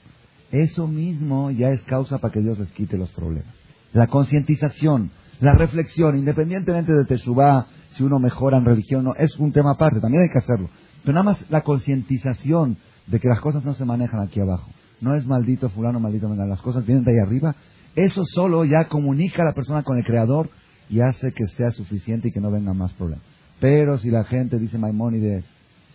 eso 0.51 0.87
mismo 0.87 1.51
ya 1.51 1.69
es 1.69 1.81
causa 1.83 2.17
para 2.17 2.33
que 2.33 2.41
Dios 2.41 2.57
les 2.59 2.69
quite 2.71 2.97
los 2.97 3.09
problemas. 3.11 3.53
La 3.93 4.07
concientización, 4.07 5.11
la 5.39 5.53
reflexión, 5.53 6.17
independientemente 6.17 6.93
de 6.93 7.05
Teshuvah, 7.05 7.67
si 7.91 8.03
uno 8.03 8.19
mejora 8.19 8.57
en 8.57 8.65
religión 8.65 9.01
o 9.01 9.09
no, 9.09 9.15
es 9.15 9.37
un 9.37 9.51
tema 9.51 9.71
aparte, 9.71 9.99
también 9.99 10.23
hay 10.23 10.29
que 10.29 10.39
hacerlo. 10.39 10.69
Pero 11.03 11.13
nada 11.13 11.23
más 11.23 11.37
la 11.49 11.61
concientización 11.61 12.77
de 13.07 13.19
que 13.19 13.27
las 13.27 13.39
cosas 13.39 13.63
no 13.63 13.73
se 13.73 13.85
manejan 13.85 14.21
aquí 14.21 14.39
abajo. 14.39 14.69
No 15.01 15.15
es 15.15 15.25
maldito 15.25 15.69
fulano, 15.69 15.99
maldito 15.99 16.27
menal, 16.27 16.49
las 16.49 16.61
cosas 16.61 16.85
vienen 16.85 17.03
de 17.03 17.11
ahí 17.11 17.17
arriba. 17.19 17.55
Eso 17.99 18.23
solo 18.23 18.63
ya 18.63 18.87
comunica 18.87 19.41
a 19.41 19.47
la 19.47 19.53
persona 19.53 19.83
con 19.83 19.97
el 19.97 20.05
Creador 20.05 20.49
y 20.89 21.01
hace 21.01 21.33
que 21.33 21.45
sea 21.57 21.69
suficiente 21.71 22.29
y 22.29 22.31
que 22.31 22.39
no 22.39 22.49
vengan 22.49 22.77
más 22.77 22.93
problemas. 22.93 23.25
Pero 23.59 23.97
si 23.97 24.09
la 24.09 24.23
gente, 24.23 24.57
dice 24.57 24.77
Maimónides, 24.77 25.43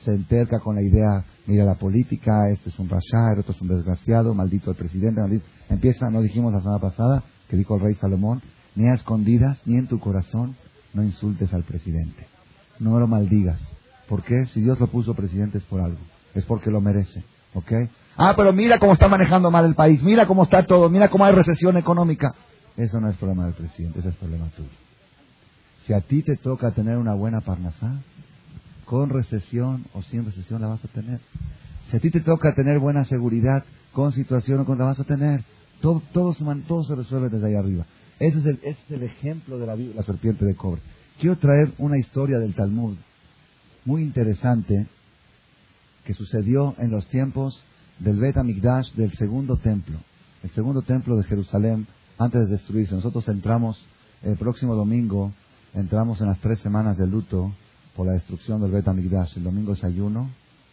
se 0.04 0.11
enterca 0.11 0.61
con 0.61 0.75
la 0.75 0.82
idea, 0.82 1.25
mira 1.46 1.64
la 1.64 1.76
política, 1.76 2.50
este 2.52 2.68
es 2.68 2.78
un 2.78 2.90
rasha, 2.90 3.32
el 3.32 3.40
otro 3.40 3.54
es 3.54 3.61
un 3.62 3.68
desgraciado, 3.68 4.34
maldito 4.34 4.70
el 4.70 4.76
presidente. 4.76 5.23
Empieza, 5.70 6.11
no 6.11 6.20
dijimos 6.20 6.52
la 6.52 6.61
semana 6.61 6.78
pasada, 6.78 7.25
que 7.49 7.56
dijo 7.56 7.76
el 7.76 7.80
rey 7.80 7.94
Salomón, 7.94 8.42
ni 8.75 8.87
a 8.87 8.92
escondidas, 8.92 9.58
ni 9.64 9.78
en 9.78 9.87
tu 9.87 9.99
corazón, 9.99 10.56
no 10.92 11.02
insultes 11.02 11.54
al 11.54 11.64
presidente. 11.64 12.26
No 12.80 13.00
lo 13.00 13.06
maldigas. 13.06 13.62
¿Por 14.11 14.23
qué? 14.23 14.44
Si 14.52 14.61
Dios 14.61 14.78
lo 14.78 14.88
puso 14.88 15.14
presidente 15.14 15.56
es 15.56 15.64
por 15.64 15.80
algo. 15.80 16.00
Es 16.34 16.44
porque 16.44 16.70
lo 16.70 16.82
merece. 16.82 17.25
¿Ok? 17.54 17.73
Ah, 18.16 18.35
pero 18.37 18.52
mira 18.52 18.78
cómo 18.78 18.92
está 18.92 19.09
manejando 19.09 19.50
mal 19.50 19.64
el 19.64 19.75
país. 19.75 20.02
Mira 20.02 20.26
cómo 20.26 20.44
está 20.44 20.64
todo. 20.64 20.88
Mira 20.88 21.09
cómo 21.09 21.25
hay 21.25 21.35
recesión 21.35 21.76
económica. 21.76 22.35
Eso 22.76 23.00
no 23.00 23.09
es 23.09 23.16
problema 23.16 23.44
del 23.44 23.54
presidente. 23.54 23.99
Ese 23.99 24.09
es 24.09 24.14
problema 24.16 24.49
tuyo. 24.56 24.68
Si 25.87 25.92
a 25.92 26.00
ti 26.00 26.23
te 26.23 26.37
toca 26.37 26.71
tener 26.73 26.97
una 26.97 27.14
buena 27.14 27.40
parnasá, 27.40 28.00
con 28.85 29.11
recesión 29.11 29.85
o 29.92 30.02
sin 30.02 30.25
recesión 30.25 30.61
la 30.61 30.68
vas 30.68 30.85
a 30.85 30.88
tener. 30.88 31.21
Si 31.90 31.97
a 31.97 32.00
ti 32.00 32.11
te 32.11 32.21
toca 32.21 32.54
tener 32.54 32.78
buena 32.78 33.04
seguridad, 33.04 33.64
con 33.92 34.12
situación 34.12 34.61
o 34.61 34.64
con 34.64 34.78
la 34.78 34.87
vas 34.87 35.00
a 35.00 35.04
tener. 35.04 35.44
Todo, 35.80 36.02
todo, 36.12 36.33
se, 36.33 36.44
todo 36.66 36.85
se 36.85 36.94
resuelve 36.94 37.28
desde 37.28 37.49
ahí 37.49 37.54
arriba. 37.54 37.85
Ese 38.18 38.38
es 38.38 38.47
el, 38.47 38.61
es 38.62 38.76
el 38.90 39.02
ejemplo 39.02 39.59
de 39.59 39.66
la, 39.66 39.76
la 39.76 40.02
serpiente 40.02 40.44
de 40.44 40.54
cobre. 40.54 40.80
Quiero 41.18 41.37
traer 41.37 41.73
una 41.78 41.99
historia 41.99 42.38
del 42.38 42.54
Talmud 42.54 42.97
muy 43.85 44.02
interesante 44.02 44.87
que 46.04 46.14
sucedió 46.14 46.75
en 46.78 46.90
los 46.90 47.06
tiempos 47.09 47.62
del 47.98 48.18
Bet 48.18 48.36
Amigdash 48.36 48.92
del 48.94 49.12
segundo 49.14 49.56
templo, 49.56 49.98
el 50.42 50.50
segundo 50.50 50.82
templo 50.82 51.16
de 51.16 51.24
Jerusalén 51.24 51.86
antes 52.18 52.46
de 52.46 52.52
destruirse. 52.52 52.94
Nosotros 52.94 53.26
entramos 53.28 53.78
el 54.22 54.36
próximo 54.36 54.74
domingo, 54.74 55.32
entramos 55.74 56.20
en 56.20 56.28
las 56.28 56.40
tres 56.40 56.60
semanas 56.60 56.96
de 56.96 57.06
luto 57.06 57.52
por 57.94 58.06
la 58.06 58.12
destrucción 58.12 58.60
del 58.60 58.72
Bet 58.72 58.88
Amigdash. 58.88 59.36
El 59.36 59.44
domingo 59.44 59.72
es 59.72 59.84
ayuno, 59.84 60.30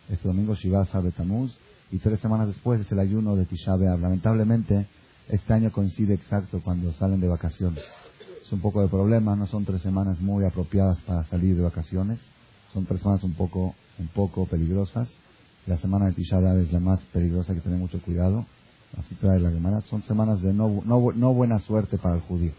este 0.09 0.27
domingo 0.27 0.55
Shiva 0.55 0.87
Betamuz 1.01 1.55
y 1.91 1.99
tres 1.99 2.19
semanas 2.19 2.47
después 2.47 2.81
es 2.81 2.91
el 2.91 2.99
ayuno 2.99 3.35
de 3.35 3.45
Tisha. 3.45 3.75
Lamentablemente 3.77 4.87
este 5.29 5.53
año 5.53 5.71
coincide 5.71 6.13
exacto 6.13 6.61
cuando 6.63 6.91
salen 6.93 7.21
de 7.21 7.27
vacaciones. 7.27 7.83
Es 8.45 8.51
un 8.51 8.59
poco 8.59 8.81
de 8.81 8.89
problema, 8.89 9.35
no 9.35 9.47
son 9.47 9.63
tres 9.63 9.81
semanas 9.81 10.19
muy 10.19 10.43
apropiadas 10.43 10.99
para 11.01 11.23
salir 11.25 11.55
de 11.55 11.63
vacaciones, 11.63 12.19
son 12.73 12.85
tres 12.85 12.99
semanas 12.99 13.23
un 13.23 13.33
poco, 13.33 13.75
un 13.97 14.07
poco 14.09 14.45
peligrosas. 14.45 15.09
La 15.67 15.77
semana 15.77 16.07
de 16.07 16.13
Tisha 16.13 16.39
es 16.55 16.71
la 16.71 16.79
más 16.79 16.99
peligrosa, 17.13 17.51
hay 17.51 17.59
que 17.59 17.63
tener 17.63 17.79
mucho 17.79 18.01
cuidado. 18.01 18.45
Así 18.97 19.15
trae 19.15 19.39
la 19.39 19.51
semana. 19.51 19.81
Son 19.81 20.03
semanas 20.03 20.41
de 20.41 20.53
no, 20.53 20.81
no, 20.85 21.11
no 21.13 21.33
buena 21.33 21.59
suerte 21.59 21.97
para 21.97 22.15
el 22.15 22.21
judío. 22.21 22.51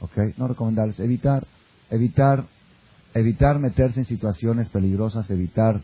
¿Ok? 0.00 0.36
No 0.36 0.48
recomendarles. 0.48 0.98
Evitar, 0.98 1.46
evitar, 1.90 2.44
evitar 3.14 3.58
meterse 3.58 4.00
en 4.00 4.06
situaciones 4.06 4.68
peligrosas, 4.68 5.30
evitar 5.30 5.80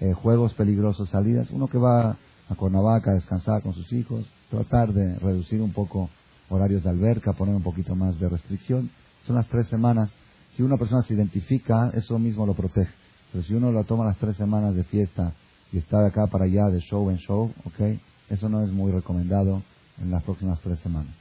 eh, 0.00 0.12
juegos 0.12 0.52
peligrosos, 0.54 1.08
salidas. 1.10 1.48
Uno 1.50 1.68
que 1.68 1.78
va 1.78 2.16
a 2.48 2.54
Cuernavaca 2.56 3.12
a 3.12 3.14
descansar 3.14 3.62
con 3.62 3.72
sus 3.72 3.92
hijos, 3.92 4.26
tratar 4.50 4.92
de 4.92 5.16
reducir 5.20 5.60
un 5.60 5.72
poco 5.72 6.10
horarios 6.48 6.82
de 6.82 6.90
alberca, 6.90 7.32
poner 7.32 7.54
un 7.54 7.62
poquito 7.62 7.94
más 7.94 8.18
de 8.18 8.28
restricción. 8.28 8.90
Son 9.26 9.36
las 9.36 9.46
tres 9.46 9.68
semanas. 9.68 10.10
Si 10.56 10.62
una 10.62 10.76
persona 10.76 11.02
se 11.04 11.14
identifica, 11.14 11.92
eso 11.94 12.18
mismo 12.18 12.44
lo 12.44 12.54
protege. 12.54 12.92
Pero 13.30 13.44
si 13.44 13.54
uno 13.54 13.70
lo 13.70 13.84
toma 13.84 14.04
las 14.04 14.18
tres 14.18 14.36
semanas 14.36 14.74
de 14.74 14.82
fiesta 14.84 15.32
y 15.72 15.78
está 15.78 16.00
de 16.00 16.08
acá 16.08 16.26
para 16.26 16.44
allá, 16.44 16.66
de 16.66 16.80
show 16.80 17.10
en 17.10 17.18
show, 17.18 17.52
¿ok? 17.64 17.98
Eso 18.28 18.48
no 18.48 18.62
es 18.62 18.70
muy 18.70 18.92
recomendado 18.92 19.62
en 20.00 20.10
las 20.10 20.22
próximas 20.22 20.60
tres 20.60 20.78
semanas. 20.80 21.12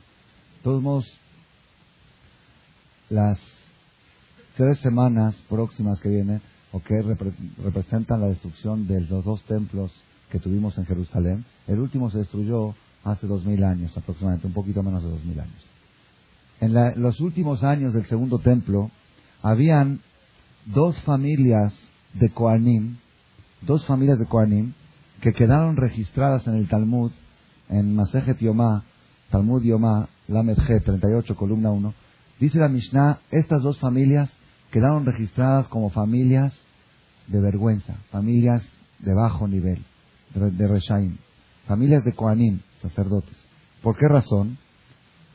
De 0.57 0.63
todos 0.63 0.81
modos, 0.81 1.05
las 3.09 3.39
tres 4.55 4.77
semanas 4.79 5.35
próximas 5.47 5.99
que 5.99 6.09
vienen, 6.09 6.41
¿ok? 6.71 6.89
representan 7.63 8.21
la 8.21 8.27
destrucción 8.27 8.87
de 8.87 9.01
los 9.01 9.23
dos 9.23 9.43
templos 9.45 9.91
que 10.31 10.39
tuvimos 10.39 10.77
en 10.77 10.85
Jerusalén. 10.85 11.45
El 11.67 11.79
último 11.79 12.09
se 12.11 12.19
destruyó 12.19 12.75
hace 13.03 13.27
dos 13.27 13.45
mil 13.45 13.63
años 13.63 13.95
aproximadamente, 13.97 14.47
un 14.47 14.53
poquito 14.53 14.83
menos 14.83 15.03
de 15.03 15.09
dos 15.09 15.23
mil 15.23 15.39
años. 15.39 15.65
En 16.59 17.01
los 17.01 17.19
últimos 17.21 17.63
años 17.63 17.93
del 17.93 18.05
segundo 18.07 18.39
templo, 18.39 18.91
habían 19.41 20.01
dos 20.65 20.99
familias 21.03 21.73
de 22.13 22.29
Koanim, 22.29 22.97
dos 23.61 23.85
familias 23.85 24.19
de 24.19 24.25
Koanim, 24.25 24.73
que 25.21 25.33
quedaron 25.33 25.75
registradas 25.75 26.47
en 26.47 26.55
el 26.55 26.67
Talmud, 26.67 27.11
en 27.69 27.95
Masejet 27.95 28.39
Yomá, 28.39 28.83
Talmud 29.29 29.63
Yomá, 29.63 30.07
Lamed 30.27 30.57
G, 30.57 30.83
38, 30.83 31.35
columna 31.35 31.71
1, 31.71 31.93
dice 32.39 32.57
la 32.59 32.69
Mishnah, 32.69 33.19
estas 33.31 33.61
dos 33.61 33.79
familias 33.79 34.31
quedaron 34.71 35.05
registradas 35.05 35.67
como 35.67 35.89
familias 35.89 36.53
de 37.27 37.41
vergüenza, 37.41 37.95
familias 38.11 38.63
de 38.99 39.13
bajo 39.13 39.47
nivel, 39.47 39.83
de, 40.33 40.67
Reshaim, 40.67 41.17
familias 41.67 42.03
de 42.03 42.13
Koanim, 42.13 42.59
sacerdotes. 42.81 43.37
¿Por 43.81 43.97
qué 43.97 44.07
razón? 44.07 44.57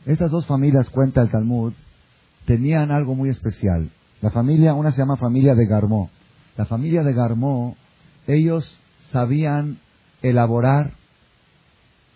Estas 0.05 0.29
dos 0.29 0.45
familias, 0.45 0.89
cuenta 0.89 1.21
el 1.21 1.31
Talmud, 1.31 1.73
tenían 2.45 2.91
algo 2.91 3.15
muy 3.15 3.29
especial. 3.29 3.89
La 4.21 4.29
familia, 4.31 4.73
una 4.73 4.91
se 4.91 4.99
llama 4.99 5.17
familia 5.17 5.55
de 5.55 5.65
Garmó. 5.65 6.09
La 6.57 6.65
familia 6.65 7.03
de 7.03 7.13
Garmó, 7.13 7.75
ellos 8.27 8.79
sabían 9.11 9.79
elaborar 10.21 10.93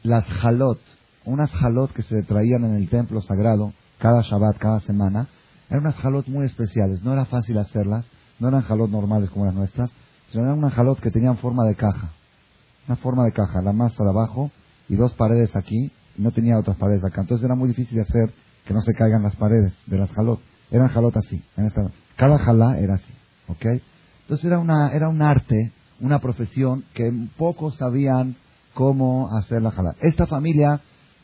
las 0.04 0.26
halot, 0.44 0.80
unas 1.26 1.52
halot 1.62 1.92
que 1.94 2.04
se 2.04 2.24
traían 2.24 2.64
en 2.64 2.74
el 2.74 2.90
templo 2.90 3.22
sagrado 3.22 3.74
cada 4.00 4.22
Shabbat, 4.22 4.58
cada 4.58 4.80
semana. 4.82 5.28
Eran 5.70 5.82
unas 5.84 6.04
halot 6.04 6.28
muy 6.28 6.46
especiales, 6.46 7.04
no 7.04 7.14
era 7.14 7.26
fácil 7.26 7.58
hacerlas, 7.58 8.06
no 8.40 8.48
eran 8.48 8.64
halot 8.68 8.90
normales 8.90 9.30
como 9.30 9.46
las 9.46 9.54
nuestras, 9.54 9.92
sino 10.32 10.46
eran 10.46 10.58
unas 10.58 10.78
halot 10.78 11.00
que 11.00 11.12
tenían 11.12 11.38
forma 11.38 11.66
de 11.66 11.76
caja. 11.76 12.12
Una 12.88 12.96
forma 12.96 13.24
de 13.26 13.32
caja, 13.34 13.62
la 13.62 13.74
masa 13.74 14.04
de 14.04 14.10
abajo 14.10 14.50
y 14.88 14.96
dos 14.96 15.14
paredes 15.14 15.56
aquí, 15.56 15.92
y 16.18 16.22
no 16.22 16.32
tenía 16.32 16.58
otras 16.58 16.78
paredes 16.78 17.04
acá. 17.04 17.22
Entonces 17.22 17.46
era 17.46 17.56
muy 17.56 17.70
difícil 17.70 17.98
de 17.98 18.02
hacer 18.02 18.34
que 18.66 18.74
no 18.74 18.82
se 18.82 18.94
caigan 18.94 19.22
las 19.22 19.36
paredes 19.36 19.74
de 19.86 19.98
las 19.98 20.10
jalot. 20.12 20.40
Eran 20.72 20.88
jalot 20.88 21.16
así. 21.18 21.44
En 21.58 21.66
esta, 21.66 21.82
cada 22.18 22.40
jalá 22.40 22.80
era 22.80 22.96
así. 22.96 23.14
¿Ok? 23.48 23.66
Entonces 24.22 24.46
era, 24.46 24.60
una, 24.60 24.92
era 24.94 25.10
un 25.10 25.22
arte, 25.22 25.72
una 26.00 26.20
profesión 26.20 26.84
que 26.94 27.12
pocos 27.38 27.76
sabían 27.78 28.36
cómo 28.74 29.30
hacer 29.38 29.62
la 29.62 29.72
jalá. 29.72 29.96
Esta 30.02 30.26
familia 30.26 30.82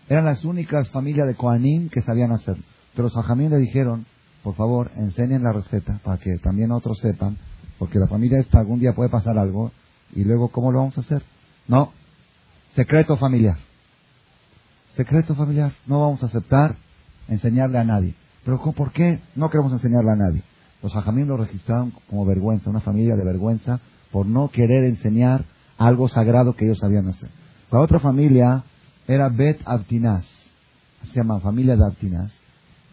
eran 0.09 0.25
las 0.25 0.43
únicas 0.45 0.89
familias 0.89 1.27
de 1.27 1.35
Koanim 1.35 1.89
que 1.89 2.01
sabían 2.01 2.31
hacer. 2.31 2.57
Pero 2.93 3.09
los 3.09 3.17
ajamín 3.17 3.49
le 3.49 3.57
dijeron, 3.57 4.05
por 4.43 4.55
favor, 4.55 4.91
enseñen 4.95 5.43
la 5.43 5.51
receta 5.51 5.99
para 6.03 6.17
que 6.17 6.37
también 6.37 6.71
otros 6.71 6.99
sepan, 6.99 7.37
porque 7.79 7.99
la 7.99 8.07
familia 8.07 8.39
esta 8.39 8.59
algún 8.59 8.79
día 8.79 8.93
puede 8.93 9.09
pasar 9.09 9.37
algo 9.37 9.71
y 10.13 10.23
luego 10.23 10.49
¿cómo 10.49 10.71
lo 10.71 10.79
vamos 10.79 10.97
a 10.97 11.01
hacer? 11.01 11.23
No, 11.67 11.91
Secreto 12.75 13.15
familiar. 13.15 13.57
Secreto 14.97 15.33
familiar. 15.33 15.71
No 15.87 16.01
vamos 16.01 16.21
a 16.23 16.25
aceptar 16.25 16.75
enseñarle 17.29 17.77
a 17.77 17.85
nadie. 17.85 18.15
Pero 18.43 18.61
¿por 18.61 18.91
qué 18.91 19.21
no 19.35 19.49
queremos 19.49 19.71
enseñarle 19.71 20.11
a 20.11 20.15
nadie? 20.15 20.43
Los 20.83 20.93
hajamim 20.93 21.25
lo 21.25 21.37
registraron 21.37 21.93
como 22.09 22.25
vergüenza, 22.25 22.69
una 22.69 22.81
familia 22.81 23.15
de 23.15 23.23
vergüenza, 23.23 23.79
por 24.11 24.25
no 24.25 24.49
querer 24.49 24.83
enseñar 24.83 25.45
algo 25.77 26.07
sagrado 26.07 26.55
que 26.55 26.65
ellos 26.65 26.79
sabían 26.79 27.07
hacer. 27.07 27.29
La 27.71 27.79
otra 27.79 27.99
familia 27.99 28.63
era 29.07 29.29
Bet 29.29 29.59
Abtinaz, 29.65 30.25
se 31.11 31.19
llama 31.19 31.39
familia 31.39 31.75
de 31.75 31.85
Abtinaz. 31.85 32.31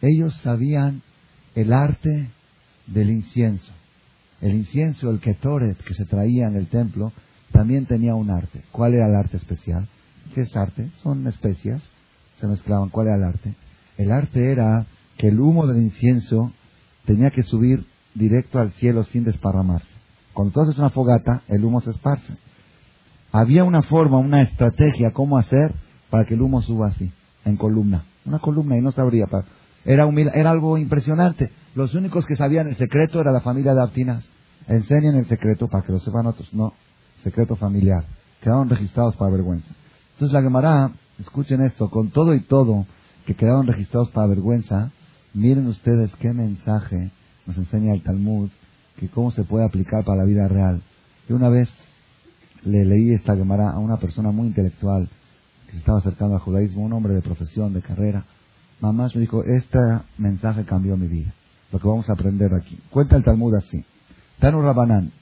Ellos 0.01 0.35
sabían 0.43 1.03
el 1.55 1.73
arte 1.73 2.31
del 2.87 3.11
incienso. 3.11 3.73
El 4.41 4.55
incienso, 4.55 5.11
el 5.11 5.21
ketoret 5.21 5.79
que 5.79 5.95
se 5.95 6.05
traía 6.05 6.49
en 6.49 6.57
el 6.57 6.67
templo, 6.67 7.13
también 7.53 7.87
tenía 7.87 8.15
un 8.15 8.31
arte. 8.31 8.63
¿Cuál 8.73 8.95
era 8.95 9.07
el 9.07 9.15
arte 9.15 9.37
especial? 9.37 9.89
¿Qué 10.35 10.43
es 10.43 10.57
arte? 10.57 10.91
Son 11.03 11.27
especias, 11.27 11.83
se 12.41 12.47
mezclaban. 12.47 12.89
¿Cuál 12.89 13.09
era 13.09 13.17
el 13.17 13.25
arte? 13.25 13.55
El 13.99 14.11
arte 14.11 14.51
era 14.51 14.87
que 15.17 15.29
el 15.29 15.39
humo 15.39 15.67
del 15.67 15.83
incienso 15.83 16.53
tenía 17.05 17.31
que 17.31 17.43
subir 17.43 17.87
directo 18.15 18.59
al 18.59 18.73
cielo 18.73 19.05
sin 19.05 19.25
desparramarse. 19.25 19.92
Cuando 20.35 20.53
tú 20.53 20.61
haces 20.61 20.79
una 20.79 20.91
fogata, 20.91 21.43
el 21.49 21.65
humo 21.65 21.81
se 21.81 21.91
esparce. 21.91 22.37
Había 23.33 23.65
una 23.65 23.83
forma, 23.83 24.19
una 24.19 24.43
estrategia, 24.43 25.13
cómo 25.13 25.39
hacer 25.39 25.73
para 26.11 26.25
que 26.25 26.35
el 26.35 26.43
humo 26.43 26.63
suba 26.63 26.89
así, 26.89 27.13
en 27.45 27.57
columna. 27.57 28.05
Una 28.25 28.39
columna 28.39 28.77
y 28.77 28.81
no 28.81 28.93
sabría. 28.93 29.27
Era, 29.85 30.09
era 30.35 30.51
algo 30.51 30.79
impresionante. 30.79 31.51
Los 31.75 31.95
únicos 31.95 32.27
que 32.27 32.37
sabían 32.37 32.69
el 32.69 32.77
secreto 32.77 33.21
era 33.21 33.33
la 33.33 33.41
familia 33.41 33.75
de 33.75 33.83
Aptinas. 33.83 34.25
Enseñan 34.69 35.17
el 35.17 35.27
secreto 35.27 35.69
para 35.69 35.85
que 35.85 35.93
lo 35.93 35.99
sepan 35.99 36.27
otros. 36.27 36.53
No, 36.53 36.73
secreto 37.25 37.57
familiar. 37.57 38.05
quedaron 38.43 38.69
registrados 38.69 39.17
para 39.17 39.33
vergüenza. 39.33 39.69
Entonces 40.13 40.35
la 40.35 40.43
Gemara, 40.43 40.93
escuchen 41.19 41.63
esto, 41.63 41.91
con 41.91 42.11
todo 42.11 42.35
y 42.35 42.41
todo 42.41 42.87
que 43.27 43.35
quedaron 43.35 43.67
registrados 43.67 44.11
para 44.11 44.27
vergüenza, 44.27 44.91
miren 45.33 45.67
ustedes 45.67 46.11
qué 46.19 46.33
mensaje 46.33 47.11
nos 47.47 47.57
enseña 47.57 47.95
el 47.95 48.03
Talmud, 48.03 48.51
que 48.97 49.09
cómo 49.09 49.31
se 49.31 49.45
puede 49.45 49.65
aplicar 49.65 50.05
para 50.05 50.19
la 50.19 50.25
vida 50.25 50.49
real. 50.49 50.83
Yo 51.29 51.37
una 51.37 51.49
vez 51.49 51.69
le 52.65 52.85
leí 52.85 53.13
esta 53.13 53.37
Gemara 53.37 53.71
a 53.71 53.79
una 53.79 53.97
persona 53.97 54.31
muy 54.31 54.49
intelectual 54.49 55.09
que 55.67 55.73
se 55.73 55.79
estaba 55.79 55.99
acercando 55.99 56.35
al 56.35 56.41
judaísmo, 56.41 56.83
un 56.83 56.93
hombre 56.93 57.15
de 57.15 57.23
profesión, 57.23 57.73
de 57.73 57.83
carrera. 57.83 58.25
Mamás 58.81 59.15
me 59.15 59.21
dijo, 59.21 59.45
este 59.45 59.79
mensaje 60.19 60.65
cambió 60.65 60.97
mi 60.97 61.09
vida, 61.09 61.33
lo 61.73 61.79
que 61.79 61.89
vamos 61.89 62.09
a 62.09 62.13
aprender 62.13 62.51
aquí. 62.55 62.79
Cuenta 62.91 63.17
el 63.17 63.25
Talmud 63.25 63.55
así. 63.55 63.85
Tanu 64.39 64.61
Rabanán, 64.61 65.13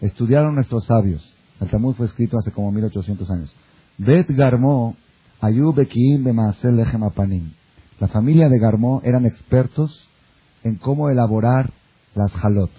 estudiaron 0.00 0.54
nuestros 0.54 0.84
sabios. 0.86 1.34
El 1.60 1.68
Talmud 1.68 1.94
fue 1.94 2.06
escrito 2.06 2.38
hace 2.38 2.52
como 2.52 2.70
1800 2.72 3.30
años. 3.30 3.54
Bet 3.98 4.28
Garmó, 4.30 4.96
Ayub 5.40 5.78
Ekim 5.80 6.24
Lechem 6.24 7.02
Apanim. 7.02 7.52
La 8.00 8.08
familia 8.08 8.48
de 8.48 8.58
Garmó 8.58 9.00
eran 9.04 9.26
expertos 9.26 10.08
en 10.64 10.76
cómo 10.76 11.08
elaborar 11.08 11.70
las 12.14 12.32
halot. 12.42 12.70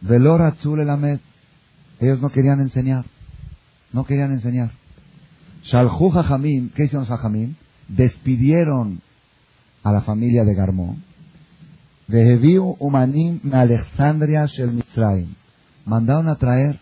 Velor 0.00 0.42
Atzul 0.42 0.80
Elamed, 0.80 1.20
ellos 2.00 2.20
no 2.20 2.30
querían 2.30 2.60
enseñar. 2.60 3.04
No 3.92 4.04
querían 4.04 4.32
enseñar. 4.32 4.70
Shalhu 5.62 6.10
Jajamim, 6.10 6.70
¿qué 6.70 6.84
hicieron 6.84 7.08
los 7.08 7.08
Jajamim? 7.08 7.54
Despidieron 7.88 9.00
a 9.82 9.92
la 9.92 10.02
familia 10.02 10.44
de 10.44 10.54
Garmó. 10.54 10.96
Veheviu 12.08 12.76
Umanim 12.78 13.40
Alexandria 13.52 14.46
Shel 14.46 14.72
Mitzrayim. 14.72 15.34
Mandaron 15.84 16.28
a 16.28 16.36
traer 16.36 16.80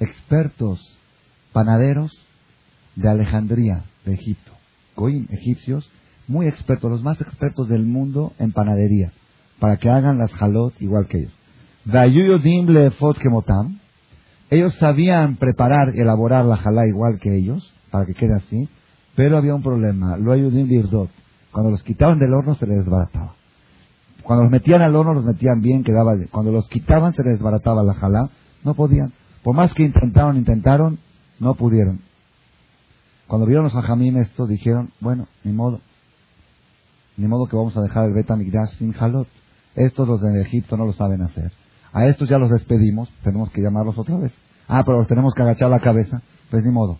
expertos 0.00 0.98
panaderos 1.52 2.12
de 2.96 3.08
Alejandría, 3.08 3.84
de 4.04 4.14
Egipto. 4.14 4.52
Goim, 4.96 5.26
egipcios, 5.30 5.90
muy 6.26 6.46
expertos, 6.46 6.90
los 6.90 7.02
más 7.02 7.20
expertos 7.20 7.68
del 7.68 7.86
mundo 7.86 8.32
en 8.38 8.52
panadería, 8.52 9.12
para 9.60 9.76
que 9.76 9.88
hagan 9.88 10.18
las 10.18 10.32
halot 10.40 10.74
igual 10.80 11.06
que 11.06 11.18
ellos. 11.18 11.37
Ellos 14.50 14.74
sabían 14.74 15.36
preparar 15.36 15.94
y 15.94 16.00
elaborar 16.00 16.44
la 16.44 16.58
jalá 16.58 16.86
igual 16.86 17.18
que 17.18 17.34
ellos, 17.34 17.72
para 17.90 18.04
que 18.04 18.12
quede 18.12 18.34
así, 18.36 18.68
pero 19.16 19.38
había 19.38 19.54
un 19.54 19.62
problema. 19.62 20.18
Lo 20.18 20.32
ayudim 20.32 20.66
lirdot. 20.66 21.08
Cuando 21.50 21.70
los 21.70 21.82
quitaban 21.82 22.18
del 22.18 22.34
horno 22.34 22.54
se 22.56 22.66
les 22.66 22.78
desbarataba. 22.78 23.34
Cuando 24.22 24.42
los 24.44 24.52
metían 24.52 24.82
al 24.82 24.94
horno 24.94 25.14
los 25.14 25.24
metían 25.24 25.62
bien, 25.62 25.82
quedaba. 25.82 26.12
Cuando 26.30 26.52
los 26.52 26.68
quitaban 26.68 27.14
se 27.14 27.22
les 27.22 27.34
desbarataba 27.34 27.82
la 27.82 27.94
jalá. 27.94 28.28
No 28.64 28.74
podían. 28.74 29.12
Por 29.42 29.56
más 29.56 29.72
que 29.72 29.84
intentaron, 29.84 30.36
intentaron, 30.36 30.98
no 31.40 31.54
pudieron. 31.54 32.00
Cuando 33.26 33.46
vieron 33.46 33.64
los 33.64 33.74
ajamín 33.74 34.18
esto, 34.18 34.46
dijeron, 34.46 34.90
bueno, 35.00 35.26
ni 35.42 35.52
modo. 35.52 35.80
Ni 37.16 37.26
modo 37.26 37.46
que 37.46 37.56
vamos 37.56 37.76
a 37.76 37.82
dejar 37.82 38.04
el 38.04 38.12
Betamigdash 38.12 38.76
sin 38.78 38.92
jalot. 38.92 39.26
Estos 39.74 40.06
los 40.06 40.20
de 40.20 40.42
Egipto 40.42 40.76
no 40.76 40.84
lo 40.84 40.92
saben 40.92 41.22
hacer. 41.22 41.50
A 41.92 42.06
estos 42.06 42.28
ya 42.28 42.38
los 42.38 42.50
despedimos, 42.50 43.08
tenemos 43.22 43.50
que 43.50 43.62
llamarlos 43.62 43.98
otra 43.98 44.18
vez. 44.18 44.32
Ah, 44.66 44.82
pero 44.84 44.98
los 44.98 45.08
tenemos 45.08 45.32
que 45.34 45.42
agachar 45.42 45.70
la 45.70 45.80
cabeza. 45.80 46.22
Pues 46.50 46.64
ni 46.64 46.70
modo. 46.70 46.98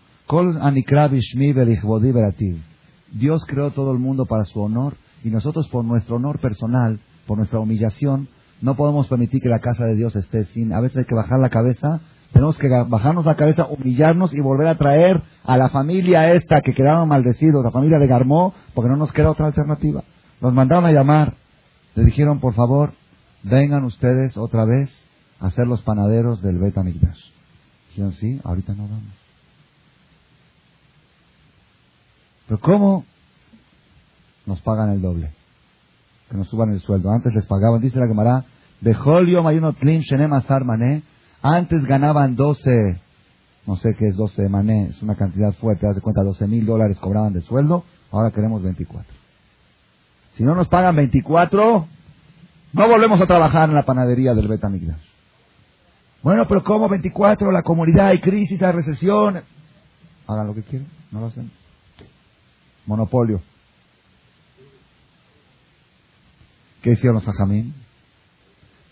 Dios 3.11 3.43
creó 3.47 3.71
todo 3.71 3.91
el 3.91 3.99
mundo 3.99 4.25
para 4.25 4.45
su 4.45 4.61
honor 4.61 4.95
y 5.23 5.29
nosotros 5.29 5.67
por 5.69 5.83
nuestro 5.83 6.17
honor 6.17 6.39
personal, 6.39 6.99
por 7.25 7.37
nuestra 7.37 7.59
humillación, 7.59 8.27
no 8.61 8.75
podemos 8.75 9.07
permitir 9.07 9.41
que 9.41 9.49
la 9.49 9.59
casa 9.59 9.85
de 9.85 9.95
Dios 9.95 10.15
esté 10.15 10.45
sin. 10.45 10.73
A 10.73 10.81
veces 10.81 10.97
hay 10.97 11.05
que 11.05 11.15
bajar 11.15 11.39
la 11.39 11.49
cabeza, 11.49 12.01
tenemos 12.33 12.57
que 12.57 12.67
bajarnos 12.67 13.25
la 13.25 13.35
cabeza, 13.35 13.67
humillarnos 13.67 14.33
y 14.33 14.41
volver 14.41 14.67
a 14.67 14.77
traer 14.77 15.21
a 15.43 15.57
la 15.57 15.69
familia 15.69 16.33
esta 16.33 16.61
que 16.61 16.73
quedaron 16.73 17.07
maldecidos, 17.07 17.63
la 17.63 17.71
familia 17.71 17.99
de 17.99 18.07
Garmó, 18.07 18.53
porque 18.73 18.89
no 18.89 18.97
nos 18.97 19.11
queda 19.13 19.31
otra 19.31 19.47
alternativa. 19.47 20.03
Nos 20.41 20.53
mandaron 20.53 20.85
a 20.85 20.91
llamar, 20.91 21.33
le 21.95 22.03
dijeron, 22.03 22.39
por 22.39 22.53
favor, 22.53 22.93
vengan 23.43 23.83
ustedes 23.85 24.37
otra 24.37 24.65
vez 24.65 24.89
a 25.39 25.51
ser 25.51 25.67
los 25.67 25.81
panaderos 25.81 26.41
del 26.41 26.57
Bet 26.57 26.75
Dijeron, 26.75 28.13
sí, 28.13 28.39
ahorita 28.43 28.73
no 28.73 28.83
vamos. 28.83 29.13
Pero 32.47 32.59
¿cómo 32.59 33.05
nos 34.45 34.59
pagan 34.61 34.91
el 34.91 35.01
doble? 35.01 35.31
Que 36.29 36.37
nos 36.37 36.47
suban 36.47 36.71
el 36.71 36.79
sueldo. 36.79 37.11
Antes 37.11 37.33
les 37.33 37.45
pagaban, 37.45 37.81
dice 37.81 37.99
la 37.99 38.07
Gemara, 38.07 38.45
de 38.81 38.93
Jolio 38.93 39.43
Mayuno 39.43 39.73
Tlim 39.73 40.01
Shenem 40.01 40.33
Asar 40.33 40.65
Mané. 40.65 41.03
Antes 41.41 41.85
ganaban 41.85 42.35
12, 42.35 42.99
no 43.65 43.77
sé 43.77 43.95
qué 43.97 44.07
es 44.07 44.17
12 44.17 44.49
mané, 44.49 44.87
es 44.87 45.01
una 45.01 45.15
cantidad 45.15 45.53
fuerte, 45.53 45.87
haz 45.87 45.95
de 45.95 46.01
cuenta, 46.01 46.21
12 46.21 46.47
mil 46.47 46.65
dólares 46.65 46.97
cobraban 46.99 47.31
de 47.31 47.41
sueldo, 47.41 47.85
ahora 48.11 48.31
queremos 48.31 48.61
24. 48.61 49.05
Si 50.35 50.43
no 50.43 50.53
nos 50.53 50.67
pagan 50.67 50.95
24, 50.97 51.87
no 52.73 52.87
volvemos 52.87 53.19
a 53.21 53.27
trabajar 53.27 53.69
en 53.69 53.75
la 53.75 53.83
panadería 53.83 54.33
del 54.33 54.47
Betamigdash. 54.47 55.01
Bueno, 56.21 56.45
pero 56.47 56.63
¿cómo 56.63 56.89
24? 56.89 57.51
La 57.51 57.63
comunidad, 57.63 58.07
hay 58.07 58.19
crisis, 58.19 58.61
hay 58.61 58.71
recesión. 58.73 59.41
Hagan 60.27 60.47
lo 60.47 60.53
que 60.53 60.63
quieran, 60.63 60.87
no 61.11 61.21
lo 61.21 61.27
hacen. 61.27 61.49
Monopolio. 62.85 63.41
¿Qué 66.81 66.91
hicieron 66.91 67.15
los 67.15 67.27
ajamín? 67.27 67.73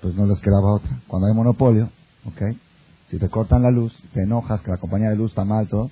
Pues 0.01 0.15
no 0.15 0.25
les 0.25 0.39
quedaba 0.39 0.73
otra. 0.73 0.89
Cuando 1.07 1.27
hay 1.27 1.33
monopolio, 1.33 1.89
¿ok? 2.25 2.57
Si 3.09 3.17
te 3.17 3.29
cortan 3.29 3.63
la 3.63 3.71
luz, 3.71 3.93
te 4.13 4.23
enojas 4.23 4.61
que 4.61 4.71
la 4.71 4.77
compañía 4.77 5.09
de 5.09 5.15
luz 5.15 5.31
está 5.31 5.45
mal, 5.45 5.67
todo, 5.67 5.89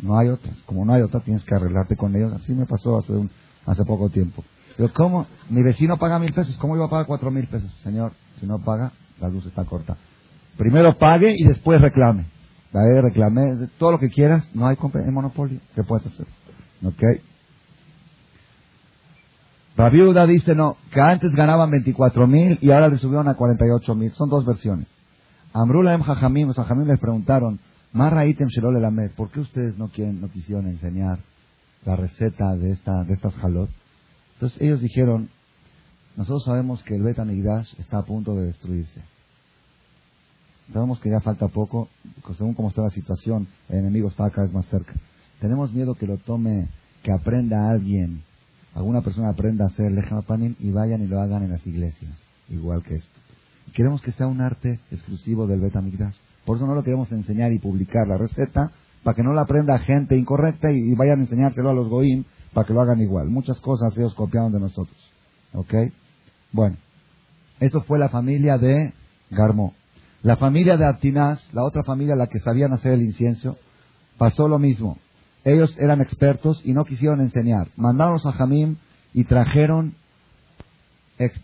no 0.00 0.18
hay 0.18 0.28
otra. 0.28 0.52
Como 0.66 0.84
no 0.84 0.92
hay 0.92 1.02
otra, 1.02 1.20
tienes 1.20 1.44
que 1.44 1.54
arreglarte 1.54 1.96
con 1.96 2.14
ellos. 2.14 2.32
Así 2.34 2.52
me 2.52 2.66
pasó 2.66 2.98
hace, 2.98 3.12
un, 3.12 3.30
hace 3.66 3.84
poco 3.84 4.10
tiempo. 4.10 4.44
Pero 4.78 4.92
¿cómo? 4.94 5.26
Mi 5.50 5.64
vecino 5.64 5.96
paga 5.96 6.20
mil 6.20 6.32
pesos, 6.32 6.56
¿cómo 6.58 6.76
iba 6.76 6.86
a 6.86 6.88
pagar 6.88 7.06
cuatro 7.06 7.32
mil 7.32 7.48
pesos? 7.48 7.68
Señor, 7.82 8.12
si 8.38 8.46
no 8.46 8.60
paga, 8.60 8.92
la 9.20 9.28
luz 9.28 9.44
está 9.44 9.64
corta. 9.64 9.96
Primero 10.56 10.96
pague 10.96 11.34
y 11.36 11.44
después 11.44 11.80
reclame. 11.80 12.26
La 12.72 13.02
reclame, 13.02 13.68
todo 13.76 13.92
lo 13.92 13.98
que 13.98 14.08
quieras, 14.08 14.48
no 14.54 14.68
hay 14.68 14.76
monopolio. 15.10 15.58
¿Qué 15.74 15.82
puedes 15.82 16.06
hacer? 16.06 16.26
¿Ok? 16.84 17.02
La 19.76 19.90
viuda 19.90 20.26
dice, 20.26 20.54
no, 20.54 20.76
que 20.92 21.00
antes 21.00 21.32
ganaban 21.32 21.72
24 21.72 22.28
mil 22.28 22.58
y 22.60 22.70
ahora 22.70 22.88
le 22.88 22.98
subieron 22.98 23.26
a 23.26 23.34
48 23.34 23.94
mil. 23.96 24.12
Son 24.12 24.28
dos 24.28 24.46
versiones. 24.46 24.86
Amrula 25.52 25.94
em 25.94 26.02
Jajamim, 26.02 26.46
los 26.46 26.56
Jajamim 26.56 26.86
les 26.86 27.00
preguntaron, 27.00 27.58
Marra 27.92 28.26
item 28.26 28.48
Lamed, 28.80 29.10
¿por 29.16 29.30
qué 29.30 29.40
ustedes 29.40 29.76
no 29.76 29.88
quieren, 29.88 30.20
no 30.20 30.30
quisieron 30.30 30.68
enseñar 30.68 31.18
la 31.84 31.96
receta 31.96 32.54
de 32.54 32.72
esta, 32.72 33.02
de 33.02 33.14
estas 33.14 33.34
jalot? 33.34 33.70
Entonces 34.38 34.62
ellos 34.62 34.80
dijeron, 34.80 35.30
nosotros 36.16 36.44
sabemos 36.44 36.80
que 36.84 36.94
el 36.94 37.02
Bet 37.02 37.18
está 37.76 37.98
a 37.98 38.04
punto 38.04 38.36
de 38.36 38.46
destruirse. 38.46 39.02
Sabemos 40.72 41.00
que 41.00 41.10
ya 41.10 41.18
falta 41.18 41.48
poco, 41.48 41.88
según 42.36 42.54
cómo 42.54 42.68
está 42.68 42.82
la 42.82 42.90
situación, 42.90 43.48
el 43.68 43.78
enemigo 43.78 44.08
está 44.08 44.30
cada 44.30 44.44
vez 44.46 44.54
más 44.54 44.66
cerca. 44.66 44.94
Tenemos 45.40 45.72
miedo 45.72 45.96
que 45.96 46.06
lo 46.06 46.18
tome, 46.18 46.68
que 47.02 47.10
aprenda 47.10 47.68
alguien, 47.68 48.22
alguna 48.74 49.00
persona 49.00 49.30
aprenda 49.30 49.64
a 49.64 49.68
hacer 49.68 49.90
panim 50.24 50.54
y 50.60 50.70
vayan 50.70 51.02
y 51.02 51.08
lo 51.08 51.20
hagan 51.20 51.42
en 51.42 51.50
las 51.50 51.66
iglesias, 51.66 52.14
igual 52.48 52.84
que 52.84 52.94
esto. 52.94 53.20
Queremos 53.74 54.00
que 54.02 54.12
sea 54.12 54.28
un 54.28 54.40
arte 54.40 54.78
exclusivo 54.92 55.48
del 55.48 55.60
Betamigdash. 55.60 56.14
Por 56.44 56.58
eso 56.58 56.66
no 56.66 56.76
lo 56.76 56.84
queremos 56.84 57.10
enseñar 57.10 57.52
y 57.52 57.58
publicar 57.58 58.06
la 58.06 58.18
receta, 58.18 58.70
para 59.02 59.16
que 59.16 59.24
no 59.24 59.32
la 59.32 59.42
aprenda 59.42 59.80
gente 59.80 60.16
incorrecta 60.16 60.70
y, 60.70 60.94
vayan 60.94 61.18
a 61.18 61.22
enseñárselo 61.22 61.70
a 61.70 61.74
los 61.74 61.88
goim 61.88 62.24
para 62.52 62.66
que 62.66 62.72
lo 62.72 62.80
hagan 62.80 63.00
igual. 63.00 63.28
Muchas 63.28 63.60
cosas 63.60 63.96
ellos 63.96 64.14
copiaron 64.14 64.52
de 64.52 64.60
nosotros. 64.60 64.96
Bueno, 66.52 66.76
eso 67.60 67.82
fue 67.82 67.98
la 67.98 68.08
familia 68.08 68.58
de 68.58 68.92
Garmó. 69.30 69.74
La 70.22 70.36
familia 70.36 70.76
de 70.76 70.84
Artinaz, 70.84 71.40
la 71.52 71.64
otra 71.64 71.84
familia, 71.84 72.16
la 72.16 72.26
que 72.26 72.40
sabían 72.40 72.72
hacer 72.72 72.92
el 72.92 73.02
incienso, 73.02 73.56
pasó 74.16 74.48
lo 74.48 74.58
mismo. 74.58 74.98
Ellos 75.44 75.74
eran 75.78 76.00
expertos 76.00 76.60
y 76.64 76.72
no 76.72 76.84
quisieron 76.84 77.20
enseñar. 77.20 77.68
Mandaron 77.76 78.18
a 78.24 78.32
Jamim 78.32 78.76
y 79.14 79.24
trajeron 79.24 79.94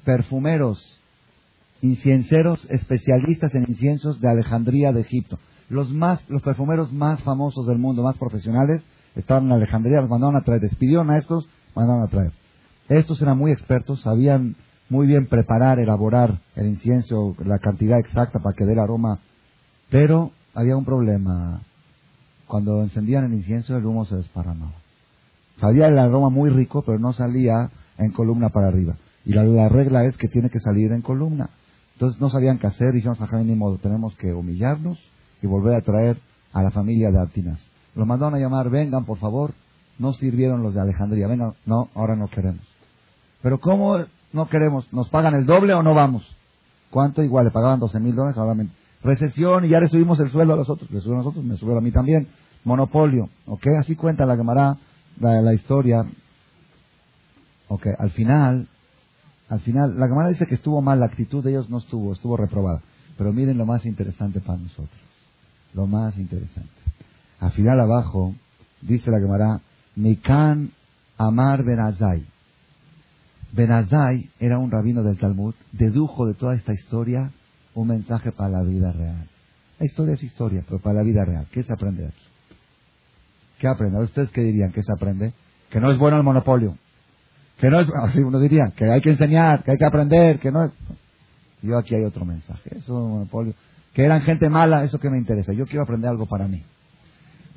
perfumeros 0.05 1.01
incienseros 1.83 2.64
especialistas 2.71 3.55
en 3.55 3.67
inciensos 3.69 4.21
de 4.21 4.29
Alejandría 4.29 4.93
de 4.93 5.03
Egipto. 5.03 5.38
Los 5.69 5.90
más, 5.90 6.21
los 6.29 6.43
perfumeros 6.43 6.93
más 6.93 7.23
famosos 7.23 7.67
del 7.67 7.79
mundo, 7.79 8.03
más 8.03 8.17
profesionales, 8.19 8.83
estaban 9.14 9.46
en 9.46 9.53
Alejandría, 9.53 10.00
los 10.00 10.11
mandaron 10.11 10.37
a 10.37 10.42
traer, 10.42 10.61
despidieron 10.61 11.11
a 11.11 11.18
estos, 11.18 11.48
mandaron 11.74 12.03
a 12.03 12.09
traer. 12.09 12.33
Estos 12.88 13.20
eran 13.22 13.38
muy 13.38 13.53
expertos, 13.53 14.03
sabían 14.03 14.57
muy 14.88 15.07
bien 15.07 15.27
preparar, 15.27 15.79
elaborar 15.79 16.40
el 16.57 16.66
incienso, 16.66 17.35
la 17.44 17.59
cantidad 17.59 17.98
exacta 17.98 18.40
para 18.40 18.55
que 18.55 18.64
dé 18.64 18.74
el 18.74 18.79
aroma, 18.79 19.20
pero 19.90 20.33
había 20.55 20.77
un 20.77 20.85
problema. 20.85 21.62
Cuando 22.46 22.83
encendían 22.83 23.24
el 23.24 23.35
incienso, 23.35 23.77
el 23.77 23.87
humo 23.87 24.05
se 24.05 24.16
desparramaba. 24.16 24.74
Salía 25.61 25.87
el 25.88 25.98
aroma 25.98 26.31
muy 26.31 26.50
rico, 26.50 26.83
pero 26.85 26.98
no 26.98 27.12
salía 27.12 27.70
en 27.98 28.12
columna 28.12 28.50
para 28.50 28.68
arriba. 28.68 28.96
Y 29.24 29.33
la 29.33 29.68
regla 29.68 30.05
es 30.05 30.16
que 30.18 30.29
tiene 30.29 30.50
que 30.50 30.61
salir 30.61 30.92
en 30.92 31.00
columna. 31.00 31.50
Entonces 31.94 32.20
no 32.20 32.29
sabían 32.29 32.59
qué 32.59 32.66
hacer, 32.66 32.92
dijeron 32.92 33.16
a 33.18 33.37
ni 33.38 33.55
modo, 33.55 33.79
tenemos 33.79 34.14
que 34.16 34.33
humillarnos 34.33 34.98
y 35.42 35.46
volver 35.46 35.74
a 35.74 35.81
traer 35.81 36.18
a 36.53 36.62
la 36.62 36.70
familia 36.70 37.11
de 37.11 37.18
Artinas. 37.18 37.61
Los 37.95 38.07
mandaron 38.07 38.35
a 38.35 38.39
llamar, 38.39 38.71
vengan 38.71 39.05
por 39.05 39.19
favor, 39.19 39.53
no 39.99 40.13
sirvieron 40.15 40.63
los 40.63 40.75
de 40.75 40.81
Alejandría, 40.81 41.29
vengan, 41.29 41.55
no, 41.67 41.89
ahora 41.95 42.17
no 42.17 42.29
queremos. 42.29 42.63
Pero 43.43 43.61
¿cómo 43.61 43.99
no 44.33 44.49
queremos? 44.49 44.93
¿Nos 44.93 45.09
pagan 45.09 45.35
el 45.35 45.47
doble 45.47 45.75
o 45.75 45.83
no 45.83 45.95
vamos? 45.95 46.27
¿Cuánto? 46.91 47.23
Igual, 47.23 47.47
le 47.47 47.51
pagaban 47.51 47.81
12 47.81 48.01
mil 48.01 48.15
dólares, 48.15 48.39
ahora 48.39 48.55
recesión 49.03 49.65
y 49.67 49.69
ya 49.69 49.81
le 49.81 49.89
subimos 49.89 50.19
el 50.21 50.33
sueldo 50.33 50.55
a 50.55 50.57
los 50.57 50.69
otros, 50.69 50.91
le 50.91 51.01
subió 51.01 51.15
a 51.15 51.19
nosotros, 51.19 51.45
me 51.45 51.57
subió 51.57 51.77
a 51.77 51.81
mí 51.81 51.93
también, 51.93 52.27
monopolio, 52.65 53.29
¿ok? 53.47 53.67
Así 53.79 53.95
cuenta 53.95 54.25
la 54.25 54.37
Gemara, 54.37 54.79
la, 55.21 55.43
la 55.43 55.53
historia, 55.53 56.05
ok, 57.69 57.87
al 57.99 58.11
final, 58.13 58.67
al 59.49 59.61
final, 59.61 59.99
la 59.99 60.09
Gemara 60.09 60.31
dice 60.31 60.47
que 60.47 60.55
estuvo 60.55 60.81
mal, 60.81 61.01
la 61.01 61.07
actitud 61.07 61.45
de 61.45 61.51
ellos 61.51 61.69
no 61.69 61.79
estuvo, 61.79 62.15
estuvo 62.15 62.37
reprobada, 62.37 62.81
pero 63.19 63.33
miren 63.33 63.59
lo 63.59 63.67
más 63.67 63.85
interesante 63.85 64.41
para 64.41 64.59
nosotros, 64.59 65.01
lo 65.75 65.87
más 65.87 66.17
interesante. 66.17 66.84
Al 67.45 67.53
final 67.53 67.79
abajo, 67.79 68.35
dice 68.81 69.11
la 69.11 69.21
Gemara, 69.21 69.61
Mikan 69.97 70.71
Amar 71.19 71.63
Benazai. 71.63 72.25
Benazai 73.53 74.31
era 74.41 74.59
un 74.59 74.71
rabino 74.71 75.03
del 75.03 75.19
Talmud, 75.19 75.55
dedujo 75.73 76.27
de 76.27 76.33
toda 76.33 76.55
esta 76.55 76.73
historia 76.73 77.31
un 77.75 77.89
mensaje 77.89 78.33
para 78.33 78.49
la 78.49 78.63
vida 78.63 78.93
real. 78.93 79.29
La 79.79 79.85
historia 79.85 80.15
es 80.15 80.23
historia, 80.23 80.65
pero 80.67 80.81
para 80.81 80.97
la 80.97 81.03
vida 81.03 81.23
real. 81.27 81.47
¿Qué 81.53 81.63
se 81.63 81.71
aprende 81.71 82.05
de 82.05 82.09
aquí? 82.09 82.25
¿Qué 83.59 83.69
aprende? 83.69 83.99
¿Ustedes 83.99 84.31
qué 84.31 84.41
dirían? 84.41 84.73
¿Qué 84.73 84.83
se 84.83 84.93
aprende? 84.93 85.35
Que 85.69 85.81
no 85.81 85.91
es 85.91 85.99
bueno 85.99 86.17
el 86.17 86.23
monopolio. 86.23 86.79
Que 87.59 87.69
no 87.69 87.79
es, 87.79 87.89
así 88.05 88.21
uno 88.21 88.41
diría, 88.41 88.73
que 88.75 88.91
hay 88.91 89.03
que 89.03 89.11
enseñar, 89.11 89.65
que 89.65 89.73
hay 89.73 89.77
que 89.77 89.87
aprender, 89.87 90.39
que 90.39 90.51
no 90.51 90.65
es. 90.65 90.71
Yo 91.61 91.77
aquí 91.77 91.95
hay 91.95 92.05
otro 92.05 92.25
mensaje. 92.25 92.71
Eso 92.71 93.05
es 93.05 93.11
monopolio. 93.11 93.53
Que 93.93 94.03
eran 94.03 94.23
gente 94.23 94.49
mala, 94.49 94.83
eso 94.83 94.99
que 94.99 95.11
me 95.11 95.19
interesa. 95.19 95.53
Yo 95.53 95.67
quiero 95.67 95.83
aprender 95.83 96.09
algo 96.09 96.25
para 96.25 96.49
mí. 96.49 96.65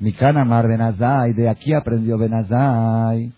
Mikana 0.00 0.44
Mar 0.44 0.68
Benazai, 0.68 1.32
de 1.32 1.48
aquí 1.48 1.74
aprendió 1.74 2.16
Benazai. 2.18 3.32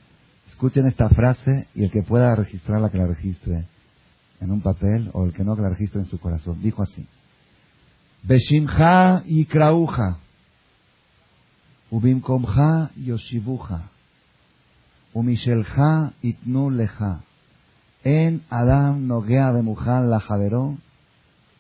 Escuchen 0.48 0.86
esta 0.86 1.08
frase 1.08 1.68
y 1.74 1.84
el 1.84 1.90
que 1.90 2.02
pueda 2.02 2.34
registrarla, 2.34 2.90
que 2.90 2.98
la 2.98 3.06
registre 3.06 3.66
en 4.40 4.50
un 4.50 4.60
papel 4.60 5.10
o 5.14 5.24
el 5.24 5.32
que 5.32 5.44
no 5.44 5.56
que 5.56 5.62
la 5.62 5.70
registre 5.70 6.00
en 6.00 6.06
su 6.06 6.18
corazón. 6.18 6.60
Dijo 6.60 6.82
así. 6.82 7.06
Beshimcha 8.22 9.22
yikrauja, 9.24 10.18
ubimkomcha 11.90 12.90
yoshibuja, 12.96 13.88
umishelcha 15.14 16.12
itnu 16.20 16.70
leja, 16.70 17.22
en 18.04 18.42
Adam 18.50 19.06
nogea 19.06 19.50
la 19.52 19.62
la 20.00 20.78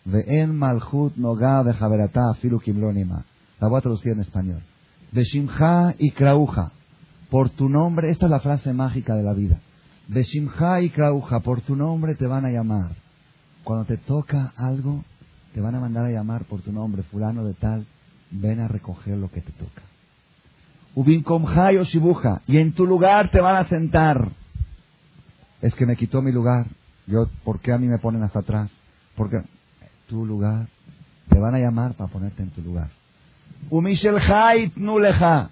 ve 0.04 0.24
en 0.26 0.56
malchut 0.56 1.16
nogea 1.16 1.64
javerata 1.72 2.30
afilu 2.30 2.60
kimlonima. 2.60 3.24
La 3.60 3.68
voy 3.68 3.78
a 3.78 3.82
traducir 3.82 4.12
en 4.12 4.20
español. 4.20 4.62
Beshimcha 5.12 5.94
yikrauja, 5.98 6.72
por 7.30 7.50
tu 7.50 7.68
nombre, 7.68 8.10
esta 8.10 8.26
es 8.26 8.30
la 8.30 8.40
frase 8.40 8.72
mágica 8.72 9.14
de 9.14 9.22
la 9.22 9.32
vida. 9.32 9.60
Beshimha 10.08 10.80
y 10.80 10.90
Krauja, 10.90 11.38
por 11.40 11.60
tu 11.60 11.76
nombre 11.76 12.16
te 12.16 12.26
van 12.26 12.44
a 12.44 12.50
llamar. 12.50 12.96
Cuando 13.62 13.84
te 13.84 13.96
toca 13.96 14.52
algo, 14.56 15.04
te 15.54 15.60
van 15.60 15.76
a 15.76 15.80
mandar 15.80 16.06
a 16.06 16.10
llamar 16.10 16.44
por 16.46 16.62
tu 16.62 16.72
nombre, 16.72 17.04
fulano 17.04 17.44
de 17.44 17.54
tal, 17.54 17.86
ven 18.32 18.58
a 18.58 18.66
recoger 18.66 19.16
lo 19.16 19.30
que 19.30 19.40
te 19.40 19.52
toca. 19.52 19.82
Ubinkomha 20.96 21.72
y 21.72 21.84
Shibuja, 21.84 22.42
y 22.48 22.58
en 22.58 22.72
tu 22.72 22.86
lugar 22.86 23.30
te 23.30 23.40
van 23.40 23.56
a 23.56 23.68
sentar. 23.68 24.32
Es 25.62 25.74
que 25.74 25.86
me 25.86 25.94
quitó 25.94 26.22
mi 26.22 26.32
lugar. 26.32 26.66
Yo, 27.06 27.28
¿por 27.44 27.60
qué 27.60 27.72
a 27.72 27.78
mí 27.78 27.86
me 27.86 27.98
ponen 27.98 28.24
hasta 28.24 28.40
atrás? 28.40 28.70
Porque 29.14 29.40
tu 30.08 30.26
lugar, 30.26 30.66
te 31.28 31.38
van 31.38 31.54
a 31.54 31.60
llamar 31.60 31.94
para 31.94 32.10
ponerte 32.10 32.42
en 32.42 32.50
tu 32.50 32.62
lugar. 32.62 32.90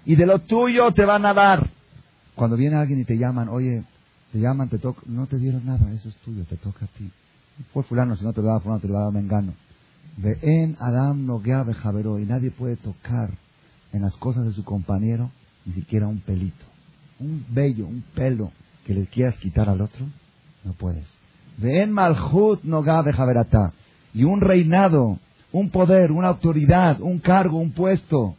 Y 0.05 0.15
de 0.15 0.25
lo 0.25 0.39
tuyo 0.39 0.91
te 0.91 1.05
van 1.05 1.25
a 1.25 1.33
dar. 1.33 1.69
Cuando 2.35 2.55
viene 2.55 2.75
alguien 2.75 2.99
y 3.01 3.05
te 3.05 3.17
llaman, 3.17 3.49
oye, 3.49 3.83
te 4.31 4.39
llaman, 4.39 4.69
te 4.69 4.77
toca, 4.77 5.01
no 5.05 5.27
te 5.27 5.37
dieron 5.37 5.65
nada, 5.65 5.91
eso 5.93 6.09
es 6.09 6.15
tuyo, 6.17 6.43
te 6.45 6.57
toca 6.57 6.85
a 6.85 6.87
ti. 6.97 7.09
Fue 7.73 7.83
fulano, 7.83 8.15
si 8.15 8.23
no 8.23 8.33
te 8.33 8.41
lo 8.41 8.47
daba 8.47 8.59
fulano, 8.61 8.79
te 8.79 8.87
lo 8.87 8.93
daba 8.93 9.11
mengano. 9.11 9.53
Ve 10.17 10.37
en 10.41 10.77
Adam 10.79 11.25
Noguea 11.25 11.65
Javero 11.65 12.19
y 12.19 12.25
nadie 12.25 12.51
puede 12.51 12.75
tocar 12.77 13.31
en 13.91 14.01
las 14.01 14.15
cosas 14.17 14.45
de 14.45 14.51
su 14.51 14.63
compañero 14.63 15.31
ni 15.65 15.73
siquiera 15.73 16.07
un 16.07 16.19
pelito. 16.19 16.65
Un 17.19 17.45
vello, 17.49 17.87
un 17.87 18.03
pelo 18.15 18.51
que 18.85 18.93
le 18.93 19.05
quieras 19.07 19.37
quitar 19.37 19.69
al 19.69 19.81
otro, 19.81 20.05
no 20.63 20.73
puedes. 20.73 21.05
Ve 21.57 21.83
en 21.83 21.91
Malhut 21.91 22.63
Noguea 22.63 23.03
Javerata 23.03 23.73
y 24.13 24.23
un 24.23 24.41
reinado, 24.41 25.19
un 25.51 25.69
poder, 25.69 26.11
una 26.11 26.27
autoridad, 26.27 27.01
un 27.01 27.19
cargo, 27.19 27.57
un 27.57 27.71
puesto. 27.71 28.35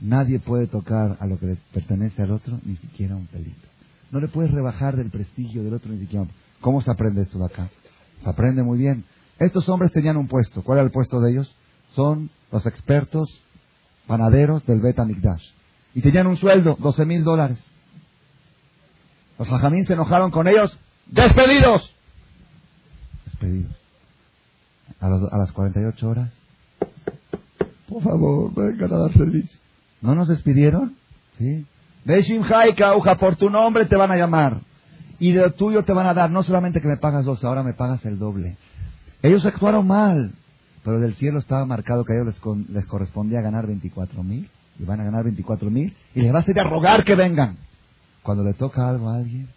Nadie 0.00 0.38
puede 0.38 0.66
tocar 0.66 1.16
a 1.20 1.26
lo 1.26 1.38
que 1.38 1.46
le 1.46 1.56
pertenece 1.72 2.22
al 2.22 2.32
otro, 2.32 2.58
ni 2.64 2.76
siquiera 2.76 3.16
un 3.16 3.26
pelito. 3.26 3.66
No 4.10 4.20
le 4.20 4.28
puedes 4.28 4.50
rebajar 4.50 4.96
del 4.96 5.10
prestigio 5.10 5.62
del 5.62 5.74
otro 5.74 5.92
ni 5.92 6.00
siquiera. 6.00 6.26
¿Cómo 6.60 6.82
se 6.82 6.90
aprende 6.90 7.22
esto 7.22 7.38
de 7.38 7.46
acá? 7.46 7.68
Se 8.22 8.28
aprende 8.28 8.62
muy 8.62 8.78
bien. 8.78 9.04
Estos 9.38 9.68
hombres 9.68 9.92
tenían 9.92 10.16
un 10.16 10.28
puesto. 10.28 10.62
¿Cuál 10.62 10.78
era 10.78 10.86
el 10.86 10.92
puesto 10.92 11.20
de 11.20 11.32
ellos? 11.32 11.54
Son 11.94 12.30
los 12.50 12.64
expertos 12.66 13.28
panaderos 14.06 14.64
del 14.66 14.80
Bet 14.80 14.98
Mikdash. 14.98 15.44
Y 15.94 16.00
tenían 16.00 16.26
un 16.26 16.36
sueldo, 16.36 16.76
12 16.78 17.04
mil 17.06 17.24
dólares. 17.24 17.58
Los 19.38 19.48
hajamín 19.50 19.84
se 19.84 19.94
enojaron 19.94 20.30
con 20.30 20.46
ellos. 20.46 20.76
¡Despedidos! 21.06 21.92
Despedidos. 23.26 23.83
A, 25.00 25.06
a 25.06 25.38
las 25.38 25.52
48 25.52 26.08
horas. 26.08 26.30
Por 27.88 28.02
favor, 28.02 28.52
vengan 28.54 28.92
a 28.92 28.98
dar 28.98 29.12
servicio. 29.12 29.58
¿No 30.00 30.14
nos 30.14 30.28
despidieron? 30.28 30.96
Sí. 31.38 31.66
Beshim 32.04 32.42
Cauja, 32.76 33.16
por 33.16 33.36
tu 33.36 33.50
nombre 33.50 33.86
te 33.86 33.96
van 33.96 34.10
a 34.10 34.16
llamar. 34.16 34.60
Y 35.18 35.32
de 35.32 35.50
tuyo 35.52 35.84
te 35.84 35.92
van 35.92 36.06
a 36.06 36.14
dar, 36.14 36.30
no 36.30 36.42
solamente 36.42 36.80
que 36.80 36.88
me 36.88 36.96
pagas 36.96 37.24
dos, 37.24 37.42
ahora 37.44 37.62
me 37.62 37.72
pagas 37.72 38.04
el 38.04 38.18
doble. 38.18 38.56
Ellos 39.22 39.46
actuaron 39.46 39.86
mal, 39.86 40.32
pero 40.82 41.00
del 41.00 41.14
cielo 41.14 41.38
estaba 41.38 41.64
marcado 41.64 42.04
que 42.04 42.12
a 42.12 42.16
ellos 42.16 42.34
les, 42.68 42.84
correspondía 42.84 43.40
ganar 43.40 43.66
24 43.66 44.22
mil, 44.22 44.50
y 44.78 44.84
van 44.84 45.00
a 45.00 45.04
ganar 45.04 45.24
24 45.24 45.70
mil, 45.70 45.96
y 46.14 46.20
les 46.20 46.32
vas 46.32 46.46
a 46.46 46.50
ir 46.50 46.60
a 46.60 46.64
rogar 46.64 47.04
que 47.04 47.14
vengan. 47.14 47.56
Cuando 48.22 48.42
le 48.42 48.52
toca 48.54 48.88
algo 48.88 49.08
a 49.08 49.16
alguien, 49.16 49.48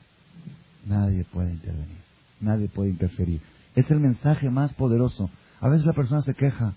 nadie 0.85 1.25
puede 1.25 1.51
intervenir, 1.51 1.97
nadie 2.39 2.69
puede 2.69 2.91
interferir. 2.91 3.41
Es 3.77 3.91
el 3.91 3.99
mensaje 3.99 4.49
más 4.49 4.73
poderoso. 4.73 5.29
A 5.61 5.69
veces 5.69 5.85
la 5.85 5.93
persona 5.93 6.21
se 6.21 6.33
queja, 6.33 6.73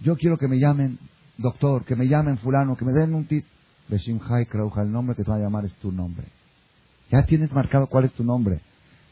yo 0.00 0.16
quiero 0.16 0.38
que 0.38 0.48
me 0.48 0.58
llamen 0.58 0.98
doctor, 1.36 1.84
que 1.84 1.94
me 1.94 2.08
llamen 2.08 2.38
fulano, 2.38 2.74
que 2.74 2.86
me 2.86 2.92
den 2.92 3.14
un 3.14 3.26
título. 3.26 3.52
Beshim 3.88 4.18
Hai 4.18 4.46
el 4.82 4.90
nombre 4.90 5.14
que 5.14 5.24
te 5.24 5.30
va 5.30 5.36
a 5.36 5.40
llamar 5.40 5.66
es 5.66 5.74
tu 5.74 5.92
nombre. 5.92 6.26
Ya 7.10 7.24
tienes 7.26 7.52
marcado 7.52 7.86
cuál 7.86 8.04
es 8.04 8.12
tu 8.12 8.24
nombre. 8.24 8.60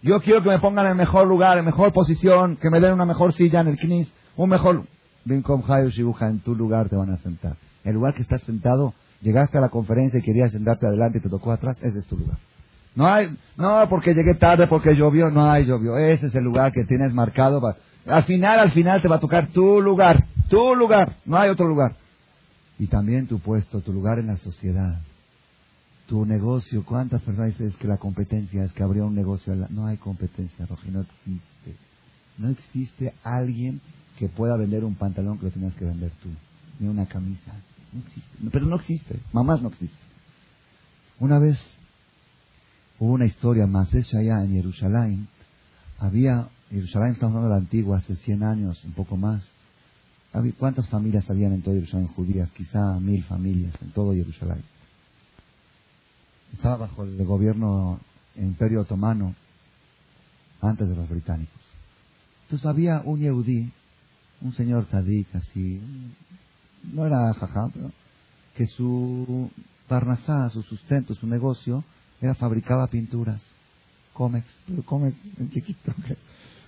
Yo 0.03 0.20
quiero 0.20 0.42
que 0.42 0.49
me 0.49 0.59
pongan 0.59 0.87
en 0.87 0.92
el 0.92 0.96
mejor 0.96 1.27
lugar, 1.27 1.59
en 1.59 1.64
mejor 1.66 1.92
posición, 1.92 2.57
que 2.57 2.70
me 2.70 2.81
den 2.81 2.94
una 2.94 3.05
mejor 3.05 3.35
silla 3.35 3.61
en 3.61 3.68
el 3.68 3.77
knis, 3.77 4.09
un 4.37 4.49
mejor... 4.49 4.85
Binkom 5.25 5.62
Hai 5.68 5.90
en 6.20 6.40
tu 6.40 6.55
lugar 6.55 6.88
te 6.88 6.96
van 6.96 7.11
a 7.11 7.18
sentar. 7.18 7.57
El 7.85 7.94
lugar 7.94 8.14
que 8.14 8.22
estás 8.22 8.42
sentado, 8.44 8.94
llegaste 9.20 9.59
a 9.59 9.61
la 9.61 9.68
conferencia 9.68 10.20
y 10.20 10.22
querías 10.22 10.53
sentarte 10.53 10.87
adelante 10.87 11.18
y 11.18 11.20
te 11.20 11.29
tocó 11.29 11.53
atrás, 11.53 11.77
ese 11.83 11.99
es 11.99 12.07
tu 12.07 12.16
lugar. 12.16 12.38
No 12.97 13.07
hay, 13.07 13.29
no, 13.57 13.87
porque 13.89 14.15
llegué 14.15 14.35
tarde, 14.35 14.67
porque 14.67 14.97
llovió, 14.97 15.31
no 15.31 15.49
hay 15.49 15.67
llovió. 15.67 15.97
Ese 15.97 16.27
es 16.27 16.35
el 16.35 16.43
lugar 16.43 16.73
que 16.73 16.85
tienes 16.85 17.13
marcado. 17.13 17.61
Al 18.07 18.25
final, 18.25 18.59
al 18.59 18.73
final 18.73 19.01
te 19.01 19.09
va 19.09 19.17
a 19.17 19.21
tocar 19.21 19.49
tu 19.49 19.81
lugar, 19.81 20.25
tu 20.49 20.75
lugar, 20.75 21.17
no 21.25 21.39
hay 21.39 21.51
otro 21.51 21.69
lugar 21.69 21.97
y 22.79 22.87
también 22.87 23.27
tu 23.27 23.39
puesto, 23.39 23.81
tu 23.81 23.93
lugar 23.93 24.19
en 24.19 24.27
la 24.27 24.37
sociedad, 24.39 25.01
tu 26.07 26.27
negocio. 26.27 26.85
¿Cuántas 26.85 27.23
personas 27.23 27.57
dicen 27.57 27.75
que 27.79 27.89
la 27.89 27.97
competencia 27.97 28.65
es 28.65 28.73
que 28.73 28.83
habría 28.83 29.05
un 29.05 29.15
negocio? 29.15 29.55
No 29.71 29.87
hay 29.87 29.97
competencia, 29.97 30.67
Rogi, 30.67 30.91
no 30.91 31.03
existe. 31.03 31.77
No 32.39 32.51
existe 32.51 33.15
alguien 33.23 33.81
que 34.19 34.29
pueda 34.29 34.57
vender 34.57 34.85
un 34.85 34.95
pantalón 34.95 35.39
que 35.39 35.47
lo 35.47 35.53
tengas 35.53 35.75
que 35.75 35.85
vender 35.85 36.11
tú, 36.23 36.29
ni 36.79 36.89
una 36.89 37.07
camisa. 37.07 37.53
No 37.93 38.01
existe. 38.01 38.51
Pero 38.53 38.67
no 38.67 38.77
existe, 38.77 39.21
mamás 39.33 39.63
no 39.63 39.69
existe. 39.69 39.97
Una 41.19 41.39
vez 41.39 41.59
hubo 42.99 43.13
una 43.13 43.27
historia 43.27 43.67
más, 43.67 43.93
es 43.95 44.13
allá 44.15 44.43
en 44.45 44.53
Jerusalén, 44.53 45.29
había, 45.99 46.49
Jerusalén 46.71 47.13
estamos 47.13 47.37
hablando 47.37 47.55
de 47.55 47.61
la 47.61 47.65
antigua, 47.65 47.99
hace 47.99 48.17
100 48.17 48.43
años, 48.43 48.83
un 48.85 48.93
poco 48.93 49.17
más, 49.17 49.49
¿Cuántas 50.59 50.87
familias 50.89 51.31
habían 51.31 51.55
en 51.55 51.63
todo 51.63 51.75
Jerusalén 51.75 52.09
judías? 52.09 52.51
Quizá 52.53 53.01
mil 53.01 53.25
familias 53.25 53.73
en 53.81 53.91
todo 53.93 54.13
Jerusalén. 54.13 54.63
Estaba 56.53 56.77
bajo 56.77 57.05
el 57.05 57.25
gobierno 57.25 58.01
imperio 58.37 58.83
otomano 58.83 59.35
antes 60.61 60.89
de 60.89 60.95
los 60.95 61.09
británicos. 61.09 61.61
Entonces 62.43 62.67
había 62.67 63.01
un 63.01 63.19
yehudí, 63.19 63.73
un 64.43 64.53
señor 64.55 64.87
tzadik 64.87 65.35
así, 65.35 65.81
no 66.93 67.07
era 67.07 67.33
jajá, 67.33 67.71
pero 67.73 67.91
que 68.55 68.67
su 68.67 69.51
parnasá, 69.89 70.51
su 70.51 70.63
sustento, 70.63 71.15
su 71.15 71.27
negocio, 71.27 71.83
era 72.21 72.35
fabricaba 72.35 72.87
pinturas, 72.87 73.43
cómex, 74.13 74.47
pero 74.67 74.83
cómex 74.85 75.17
en 75.39 75.51
chiquito. 75.51 75.93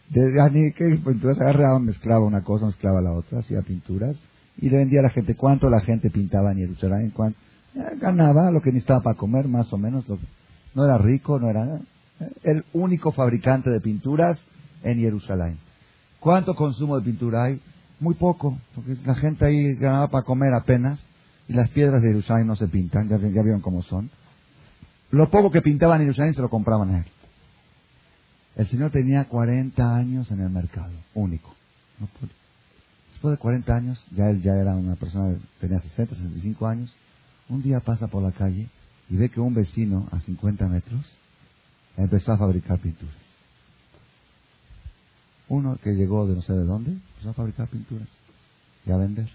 De, 0.09 0.73
que 0.75 0.89
pinturas 1.05 1.39
agarraba, 1.39 1.79
mezclaba 1.79 2.25
una 2.25 2.43
cosa, 2.43 2.65
mezclaba 2.65 3.03
la 3.03 3.13
otra, 3.13 3.41
hacía 3.41 3.61
pinturas 3.61 4.17
y 4.57 4.71
le 4.71 4.79
vendía 4.79 5.01
a 5.01 5.03
la 5.03 5.11
gente 5.11 5.35
cuánto 5.35 5.69
la 5.69 5.81
gente 5.81 6.09
pintaba 6.09 6.53
en 6.53 6.59
Jerusalén, 6.59 7.11
cuánto. 7.15 7.39
Eh, 7.75 7.97
ganaba 8.01 8.51
lo 8.51 8.63
que 8.63 8.71
necesitaba 8.71 9.03
para 9.03 9.19
comer, 9.19 9.49
más 9.49 9.71
o 9.73 9.77
menos. 9.77 10.05
no 10.75 10.85
era 10.85 10.97
rico, 10.97 11.39
no 11.39 11.51
era 11.51 11.77
eh, 12.21 12.31
el 12.43 12.65
único 12.73 13.13
fabricante 13.13 13.71
de 13.71 13.81
pinturas 13.81 14.41
en 14.83 14.99
Jerusalén. 14.99 15.59
¿Cuánto 16.21 16.55
consumo 16.55 16.99
de 16.99 17.05
pintura 17.05 17.45
hay? 17.45 17.61
Muy 18.01 18.15
poco, 18.15 18.57
porque 18.75 18.97
la 19.05 19.15
gente 19.15 19.45
ahí 19.45 19.75
ganaba 19.75 20.09
para 20.09 20.25
comer 20.25 20.55
apenas 20.55 20.99
y 21.49 21.53
las 21.53 21.69
piedras 21.71 22.01
de 22.01 22.09
Jerusalén 22.09 22.47
no 22.47 22.57
se 22.57 22.69
pintan, 22.69 23.09
ya, 23.09 23.19
ya 23.19 23.43
vieron 23.43 23.61
cómo 23.61 23.83
son. 23.83 24.11
Lo 25.11 25.31
poco 25.31 25.51
que 25.51 25.63
pintaban 25.63 26.01
en 26.01 26.09
Jerusalén 26.09 26.35
se 26.35 26.41
lo 26.41 26.51
compraban 26.51 26.95
a 26.95 26.99
él. 26.99 27.07
El 28.57 28.69
Señor 28.69 28.91
tenía 28.91 29.25
40 29.25 29.97
años 29.97 30.31
en 30.31 30.41
el 30.41 30.51
mercado, 30.51 30.93
único. 31.15 31.55
Después 33.13 33.33
de 33.33 33.39
40 33.39 33.75
años, 33.75 34.07
ya 34.15 34.31
él 34.31 34.43
ya 34.43 34.55
era 34.55 34.75
una 34.75 34.97
persona, 34.97 35.39
tenía 35.61 35.81
60, 35.81 36.15
65 36.15 36.67
años, 36.67 36.93
un 37.49 37.63
día 37.63 37.81
pasa 37.81 38.09
por 38.09 38.23
la 38.23 38.33
calle 38.33 38.69
y 39.09 39.17
ve 39.17 39.29
que 39.31 39.41
un 39.41 39.55
vecino 39.55 40.09
a 40.13 40.21
50 40.21 40.69
metros 40.69 41.17
empezó 41.97 42.33
a 42.33 42.39
fabricar 42.39 42.79
pinturas. 42.79 43.15
Uno 45.49 45.79
que 45.83 45.95
llegó 45.95 46.27
de 46.27 46.35
no 46.35 46.43
sé 46.43 46.53
de 46.53 46.65
dónde, 46.65 46.91
empezó 46.91 47.31
a 47.31 47.35
fabricar 47.35 47.69
pinturas 47.69 48.09
y 48.85 48.93
a 48.93 48.97
vender. 48.97 49.29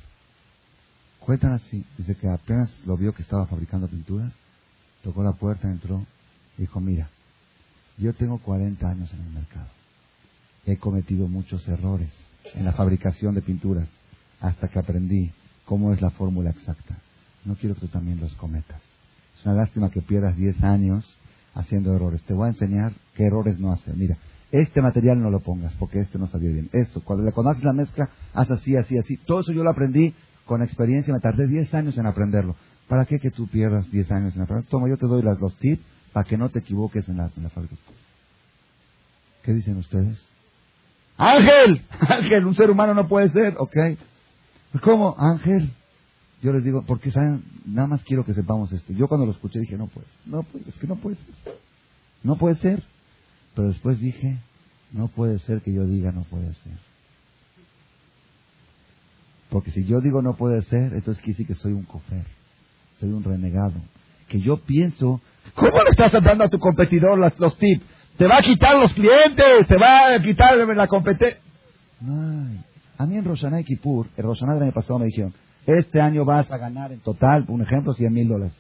Cuentan 1.19 1.53
así, 1.53 1.86
dice 1.97 2.15
que 2.15 2.29
apenas 2.29 2.69
lo 2.86 2.97
vio 2.97 3.13
que 3.13 3.23
estaba 3.23 3.47
fabricando 3.47 3.88
pinturas, 3.88 4.33
tocó 5.03 5.23
la 5.23 5.33
puerta, 5.33 5.69
entró 5.69 6.05
dijo, 6.57 6.79
mira, 6.79 7.09
yo 7.97 8.13
tengo 8.13 8.39
40 8.39 8.87
años 8.87 9.13
en 9.13 9.21
el 9.21 9.29
mercado. 9.29 9.67
He 10.65 10.77
cometido 10.77 11.27
muchos 11.27 11.67
errores 11.67 12.09
en 12.53 12.65
la 12.65 12.73
fabricación 12.73 13.35
de 13.35 13.41
pinturas 13.41 13.87
hasta 14.39 14.67
que 14.67 14.79
aprendí 14.79 15.31
cómo 15.65 15.93
es 15.93 16.01
la 16.01 16.09
fórmula 16.11 16.49
exacta 16.49 16.97
no 17.45 17.55
quiero 17.55 17.75
que 17.75 17.81
tú 17.81 17.87
también 17.87 18.19
los 18.19 18.33
cometas. 18.35 18.81
Es 19.37 19.45
una 19.45 19.55
lástima 19.55 19.89
que 19.89 20.01
pierdas 20.01 20.35
10 20.37 20.63
años 20.63 21.05
haciendo 21.53 21.93
errores. 21.93 22.21
Te 22.23 22.33
voy 22.33 22.47
a 22.47 22.51
enseñar 22.51 22.93
qué 23.15 23.25
errores 23.25 23.59
no 23.59 23.71
hacer. 23.71 23.95
Mira, 23.95 24.17
este 24.51 24.81
material 24.81 25.21
no 25.21 25.29
lo 25.29 25.39
pongas 25.41 25.73
porque 25.73 25.99
este 25.99 26.17
no 26.17 26.27
salió 26.27 26.51
bien. 26.51 26.69
Esto, 26.71 27.01
cuando 27.03 27.25
le 27.25 27.31
conoces 27.31 27.63
la 27.63 27.73
mezcla, 27.73 28.09
haz 28.33 28.49
así, 28.51 28.75
así, 28.75 28.97
así. 28.97 29.17
Todo 29.17 29.41
eso 29.41 29.51
yo 29.51 29.63
lo 29.63 29.71
aprendí 29.71 30.13
con 30.45 30.61
experiencia, 30.61 31.13
me 31.13 31.19
tardé 31.19 31.47
10 31.47 31.73
años 31.73 31.97
en 31.97 32.05
aprenderlo. 32.05 32.55
¿Para 32.87 33.05
qué 33.05 33.19
que 33.19 33.31
tú 33.31 33.47
pierdas 33.47 33.89
10 33.91 34.11
años 34.11 34.35
en 34.35 34.41
aprenderlo? 34.41 34.69
Toma, 34.69 34.89
yo 34.89 34.97
te 34.97 35.07
doy 35.07 35.21
las, 35.21 35.39
los 35.39 35.55
tips 35.57 35.81
para 36.11 36.27
que 36.27 36.37
no 36.37 36.49
te 36.49 36.59
equivoques 36.59 37.07
en 37.09 37.17
la, 37.17 37.31
en 37.35 37.43
la 37.43 37.49
fabricación. 37.49 37.95
¿Qué 39.43 39.53
dicen 39.53 39.77
ustedes? 39.77 40.23
Ángel, 41.17 41.81
Ángel, 41.99 42.45
un 42.45 42.55
ser 42.55 42.69
humano 42.69 42.93
no 42.93 43.07
puede 43.07 43.29
ser, 43.29 43.55
¿ok? 43.57 43.75
¿Cómo? 44.83 45.15
Ángel, 45.17 45.71
yo 46.41 46.51
les 46.51 46.63
digo, 46.63 46.83
porque 46.85 47.11
saben, 47.11 47.43
nada 47.65 47.87
más 47.87 48.03
quiero 48.03 48.25
que 48.25 48.33
sepamos 48.33 48.71
esto. 48.71 48.93
Yo 48.93 49.07
cuando 49.07 49.25
lo 49.25 49.31
escuché 49.31 49.59
dije, 49.59 49.77
no 49.77 49.87
puede, 49.87 50.07
no 50.25 50.43
puede, 50.43 50.69
es 50.69 50.75
que 50.75 50.87
no 50.87 50.95
puede 50.97 51.15
ser. 51.15 51.55
No 52.23 52.37
puede 52.37 52.55
ser. 52.57 52.83
Pero 53.55 53.69
después 53.69 53.99
dije, 53.99 54.39
no 54.91 55.07
puede 55.07 55.39
ser 55.39 55.61
que 55.61 55.73
yo 55.73 55.85
diga 55.85 56.11
no 56.11 56.23
puede 56.23 56.53
ser. 56.53 56.77
Porque 59.49 59.71
si 59.71 59.85
yo 59.85 60.01
digo 60.01 60.21
no 60.21 60.35
puede 60.35 60.61
ser, 60.63 60.93
entonces 60.93 61.21
quiere 61.23 61.37
decir 61.37 61.47
que 61.47 61.55
soy 61.55 61.73
un 61.73 61.83
cofer, 61.83 62.25
soy 62.99 63.10
un 63.10 63.23
renegado. 63.23 63.73
Que 64.27 64.39
yo 64.39 64.58
pienso, 64.58 65.21
¿cómo 65.53 65.84
le 65.84 65.91
estás 65.91 66.12
dando 66.23 66.43
a 66.43 66.49
tu 66.49 66.60
competidor 66.60 67.17
los, 67.17 67.38
los 67.39 67.58
tips? 67.58 67.84
Te 68.17 68.27
va 68.27 68.38
a 68.38 68.41
quitar 68.41 68.77
los 68.79 68.93
clientes, 68.93 69.67
te 69.67 69.77
va 69.77 70.13
a 70.13 70.21
quitar 70.21 70.58
la 70.58 70.88
competencia. 70.88 71.39
A 72.97 73.06
mí 73.06 73.17
en 73.17 73.25
Roshaná 73.25 73.60
y 73.60 73.63
Kippur, 73.63 74.08
en 74.15 74.23
Roshaná 74.23 74.53
del 74.53 74.63
año 74.63 74.71
pasado 74.73 74.99
me 74.99 75.06
dijeron, 75.06 75.34
este 75.65 76.01
año 76.01 76.25
vas 76.25 76.49
a 76.51 76.58
ganar 76.58 76.91
en 76.91 76.99
total, 76.99 77.45
un 77.47 77.62
ejemplo, 77.62 77.93
100 77.93 78.13
mil 78.13 78.27
dólares. 78.27 78.53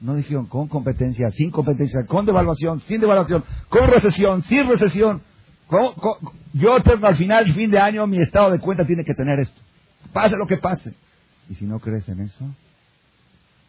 No 0.00 0.14
dijeron 0.14 0.46
con 0.46 0.68
competencia, 0.68 1.30
sin 1.30 1.50
competencia, 1.50 2.04
con 2.06 2.26
devaluación, 2.26 2.80
sin 2.80 3.00
devaluación, 3.00 3.44
con 3.68 3.86
recesión, 3.86 4.42
sin 4.44 4.68
recesión. 4.68 5.22
yo 6.52 6.80
tengo 6.80 7.06
al 7.06 7.16
final, 7.16 7.52
fin 7.54 7.70
de 7.70 7.78
año, 7.78 8.06
mi 8.06 8.18
estado 8.18 8.50
de 8.50 8.60
cuenta 8.60 8.84
tiene 8.84 9.04
que 9.04 9.14
tener 9.14 9.38
esto. 9.38 9.60
Pase 10.12 10.36
lo 10.36 10.46
que 10.46 10.56
pase. 10.56 10.94
Y 11.48 11.54
si 11.54 11.64
no 11.64 11.78
crees 11.78 12.08
en 12.08 12.20
eso, 12.20 12.44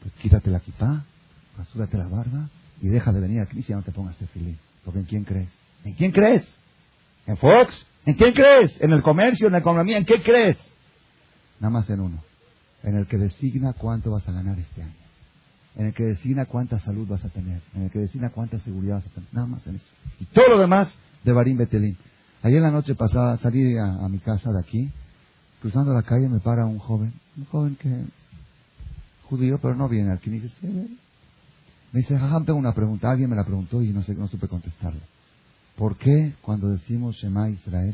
pues 0.01 0.13
quítate 0.15 0.49
la 0.49 0.59
kipá, 0.59 1.05
rasúrate 1.57 1.97
la 1.97 2.07
barba 2.07 2.49
y 2.81 2.87
deja 2.87 3.11
de 3.11 3.19
venir 3.19 3.41
aquí 3.41 3.63
si 3.63 3.73
no 3.73 3.81
te 3.81 3.91
pongas 3.91 4.15
feliz. 4.33 4.57
Porque 4.83 4.99
¿en 4.99 5.05
quién 5.05 5.23
crees? 5.23 5.49
¿En 5.83 5.93
quién 5.93 6.11
crees? 6.11 6.47
¿En 7.25 7.37
Fox? 7.37 7.85
¿En 8.05 8.15
quién 8.15 8.33
crees? 8.33 8.71
¿En 8.79 8.91
el 8.91 9.01
comercio? 9.01 9.47
¿En 9.47 9.53
la 9.53 9.59
economía? 9.59 9.97
¿En 9.97 10.05
qué 10.05 10.21
crees? 10.21 10.57
Nada 11.59 11.71
más 11.71 11.89
en 11.89 11.99
uno 11.99 12.21
en 12.83 12.95
el 12.95 13.07
que 13.07 13.17
designa 13.17 13.73
cuánto 13.73 14.11
vas 14.11 14.27
a 14.27 14.31
ganar 14.31 14.57
este 14.57 14.81
año, 14.81 14.93
en 15.75 15.87
el 15.87 15.93
que 15.93 16.05
designa 16.05 16.45
cuánta 16.45 16.79
salud 16.79 17.07
vas 17.07 17.23
a 17.25 17.29
tener, 17.29 17.61
en 17.75 17.83
el 17.83 17.91
que 17.91 17.99
designa 17.99 18.29
cuánta 18.29 18.59
seguridad 18.59 18.95
vas 18.95 19.07
a 19.07 19.09
tener, 19.09 19.29
nada 19.33 19.47
más 19.47 19.67
en 19.67 19.75
eso. 19.75 19.85
Y 20.19 20.25
todo 20.25 20.47
lo 20.49 20.59
demás 20.59 20.87
de 21.23 21.33
Barín 21.33 21.57
Betelín. 21.57 21.97
Ayer 22.43 22.61
la 22.61 22.71
noche 22.71 22.95
pasada 22.95 23.37
salí 23.39 23.77
a, 23.77 24.07
mi 24.07 24.19
casa 24.19 24.51
de 24.51 24.59
aquí, 24.59 24.91
cruzando 25.61 25.93
la 25.93 26.03
calle 26.03 26.29
me 26.29 26.39
para 26.39 26.65
un 26.65 26.79
joven, 26.79 27.13
un 27.35 27.45
joven 27.45 27.75
que 27.75 27.89
judío, 29.29 29.59
pero 29.61 29.75
no 29.75 29.87
viene 29.87 30.19
me 30.25 30.31
dice, 30.31 30.51
me 30.61 31.99
dice, 31.99 32.17
jajam, 32.17 32.45
tengo 32.45 32.59
una 32.59 32.73
pregunta, 32.73 33.09
alguien 33.09 33.29
me 33.29 33.35
la 33.35 33.43
preguntó 33.43 33.81
y 33.81 33.89
no 33.89 34.03
sé, 34.03 34.13
no 34.15 34.27
supe 34.27 34.47
contestarle. 34.47 35.01
¿Por 35.75 35.95
qué 35.97 36.33
cuando 36.41 36.69
decimos 36.69 37.15
Shema 37.17 37.49
Israel 37.49 37.93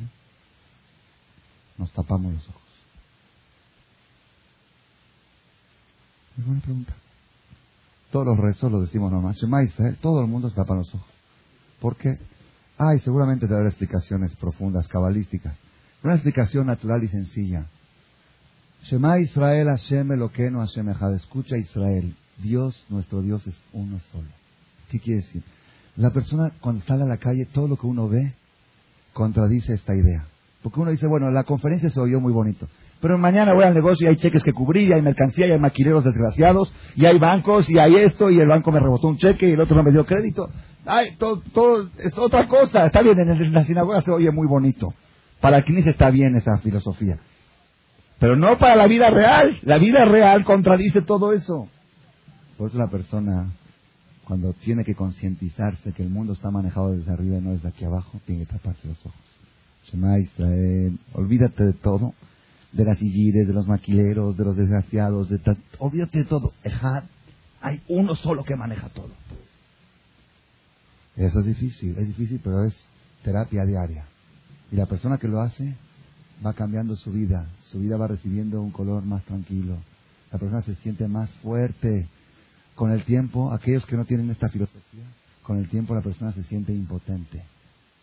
nos 1.77 1.91
tapamos 1.91 2.33
los 2.33 2.47
ojos? 2.49 2.61
Es 6.37 6.45
buena 6.45 6.61
pregunta. 6.61 6.93
Todos 8.11 8.25
los 8.25 8.37
rezos 8.37 8.71
lo 8.71 8.81
decimos 8.81 9.11
nomás. 9.11 9.37
Shema 9.37 9.63
Israel, 9.63 9.97
todo 10.01 10.21
el 10.21 10.27
mundo 10.27 10.51
tapa 10.51 10.75
los 10.75 10.93
ojos. 10.95 11.07
¿Por 11.79 11.97
qué? 11.97 12.17
Ay, 12.77 12.99
seguramente 13.01 13.47
te 13.47 13.53
daré 13.53 13.67
explicaciones 13.67 14.35
profundas, 14.37 14.87
cabalísticas. 14.87 15.57
Una 16.03 16.13
explicación 16.15 16.67
natural 16.67 17.03
y 17.03 17.07
sencilla. 17.09 17.67
Shema 18.83 19.19
Israel, 19.19 19.67
Hashem 19.67 20.11
Eloqueno, 20.11 20.59
Hashem 20.59 20.89
Echad. 20.89 21.15
Escucha 21.15 21.57
Israel. 21.57 22.15
Dios, 22.37 22.85
nuestro 22.89 23.21
Dios 23.21 23.45
es 23.47 23.55
uno 23.71 23.99
solo. 24.11 24.27
¿Qué 24.89 24.99
quiere 24.99 25.21
decir? 25.21 25.41
La 25.95 26.09
persona 26.09 26.51
cuando 26.59 26.83
sale 26.83 27.03
a 27.03 27.07
la 27.07 27.17
calle, 27.17 27.45
todo 27.45 27.67
lo 27.67 27.77
que 27.77 27.87
uno 27.87 28.09
ve 28.09 28.33
contradice 29.13 29.73
esta 29.73 29.95
idea. 29.95 30.25
Porque 30.61 30.81
uno 30.81 30.91
dice, 30.91 31.07
bueno, 31.07 31.31
la 31.31 31.43
conferencia 31.43 31.89
se 31.89 31.99
oyó 31.99 32.19
muy 32.19 32.33
bonito. 32.33 32.67
Pero 32.99 33.17
mañana 33.17 33.53
voy 33.53 33.63
al 33.63 33.73
negocio 33.73 34.05
y 34.05 34.09
hay 34.09 34.15
cheques 34.17 34.43
que 34.43 34.53
cubrir, 34.53 34.89
y 34.89 34.93
hay 34.93 35.01
mercancía, 35.01 35.47
y 35.47 35.51
hay 35.51 35.59
maquineros 35.59 36.03
desgraciados, 36.03 36.73
y 36.95 37.05
hay 37.05 37.19
bancos, 37.19 37.69
y 37.69 37.77
hay 37.77 37.95
esto, 37.95 38.29
y 38.29 38.39
el 38.39 38.47
banco 38.47 38.71
me 38.71 38.79
rebotó 38.79 39.07
un 39.07 39.17
cheque, 39.17 39.47
y 39.49 39.51
el 39.53 39.61
otro 39.61 39.75
no 39.75 39.83
me 39.83 39.91
dio 39.91 40.05
crédito. 40.05 40.49
Ay, 40.85 41.15
todo, 41.17 41.41
todo 41.53 41.89
es 41.97 42.17
otra 42.17 42.47
cosa. 42.47 42.85
Está 42.85 43.01
bien, 43.01 43.17
en 43.19 43.53
la 43.53 43.63
sinagoga 43.63 44.01
se 44.01 44.11
oye 44.11 44.31
muy 44.31 44.47
bonito. 44.47 44.93
Para 45.39 45.63
quienes 45.63 45.85
está 45.87 46.09
bien 46.09 46.35
esa 46.35 46.57
filosofía. 46.59 47.19
Pero 48.19 48.35
no 48.35 48.57
para 48.57 48.75
la 48.75 48.87
vida 48.87 49.09
real. 49.09 49.59
La 49.63 49.77
vida 49.77 50.05
real 50.05 50.45
contradice 50.45 51.01
todo 51.01 51.33
eso. 51.33 51.67
Por 52.57 52.69
eso 52.69 52.77
la 52.77 52.89
persona, 52.89 53.51
cuando 54.25 54.53
tiene 54.53 54.83
que 54.83 54.95
concientizarse 54.95 55.91
que 55.93 56.03
el 56.03 56.09
mundo 56.09 56.33
está 56.33 56.51
manejado 56.51 56.91
desde 56.91 57.11
arriba 57.11 57.37
y 57.37 57.41
no 57.41 57.51
desde 57.51 57.69
aquí 57.69 57.83
abajo, 57.83 58.21
tiene 58.25 58.45
que 58.45 58.53
taparse 58.53 58.87
los 58.87 59.05
ojos. 59.05 59.19
Shema 59.85 60.19
Israel, 60.19 60.97
olvídate 61.13 61.63
de 61.65 61.73
todo 61.73 62.13
de 62.73 62.83
las 62.83 63.01
illires, 63.01 63.47
de 63.47 63.53
los 63.53 63.67
maquileros, 63.67 64.35
de 64.35 64.43
los 64.43 64.57
desgraciados, 64.57 65.29
de 65.29 65.39
olvídate 65.77 66.19
de 66.19 66.25
todo. 66.25 66.53
Ejad, 66.63 67.03
hay 67.61 67.81
uno 67.87 68.15
solo 68.15 68.43
que 68.43 68.55
maneja 68.55 68.89
todo. 68.89 69.11
Eso 71.15 71.39
es 71.39 71.45
difícil, 71.45 71.95
es 71.97 72.07
difícil, 72.07 72.41
pero 72.43 72.65
es 72.65 72.75
terapia 73.23 73.63
diaria. 73.65 74.05
Y 74.71 74.75
la 74.75 74.87
persona 74.87 75.19
que 75.19 75.27
lo 75.27 75.39
hace 75.41 75.75
va 76.45 76.53
cambiando 76.53 76.95
su 76.95 77.11
vida, 77.11 77.47
su 77.71 77.79
vida 77.79 77.97
va 77.97 78.07
recibiendo 78.07 78.61
un 78.61 78.71
color 78.71 79.03
más 79.03 79.23
tranquilo. 79.25 79.77
La 80.31 80.39
persona 80.39 80.61
se 80.61 80.75
siente 80.75 81.07
más 81.07 81.29
fuerte. 81.41 82.07
Con 82.75 82.91
el 82.91 83.03
tiempo, 83.05 83.51
aquellos 83.51 83.85
que 83.85 83.95
no 83.95 84.05
tienen 84.05 84.31
esta 84.31 84.49
filosofía, 84.49 85.05
con 85.43 85.57
el 85.57 85.69
tiempo 85.69 85.93
la 85.93 86.01
persona 86.01 86.31
se 86.31 86.43
siente 86.43 86.73
impotente. 86.73 87.43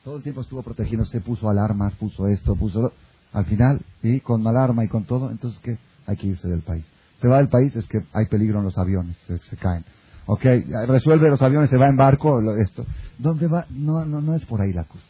Todo 0.05 0.17
el 0.17 0.23
tiempo 0.23 0.43
estuvo 0.43 0.63
protegiéndose, 0.63 1.21
puso 1.21 1.51
alarmas, 1.51 1.95
puso 1.97 2.29
esto, 2.29 2.55
puso 2.55 2.93
al 3.33 3.45
final, 3.47 3.81
y 4.03 4.21
con 4.21 4.47
alarma 4.47 4.85
y 4.85 4.89
con 4.89 5.05
todo, 5.05 5.31
entonces 5.31 5.61
¿qué? 5.63 5.77
Hay 6.07 6.17
que 6.17 6.29
irse 6.29 6.49
del 6.49 6.63
país. 6.63 6.85
Se 7.21 7.29
va 7.29 7.39
del 7.39 7.49
país 7.49 7.75
es 7.77 7.87
que 7.87 7.99
hay 8.13 8.27
peligro 8.27 8.61
en 8.61 8.65
los 8.65 8.79
aviones, 8.79 9.17
se, 9.27 9.57
caen. 9.57 9.85
Ok, 10.27 10.45
resuelve 10.87 11.29
los 11.29 11.43
aviones, 11.43 11.69
se 11.69 11.77
va 11.77 11.89
en 11.89 11.97
barco, 11.97 12.41
esto. 12.57 12.87
¿Dónde 13.19 13.47
va? 13.47 13.67
No, 13.71 14.05
no, 14.05 14.21
no 14.21 14.35
es 14.35 14.45
por 14.47 14.61
ahí 14.61 14.73
la 14.73 14.85
cosa. 14.85 15.05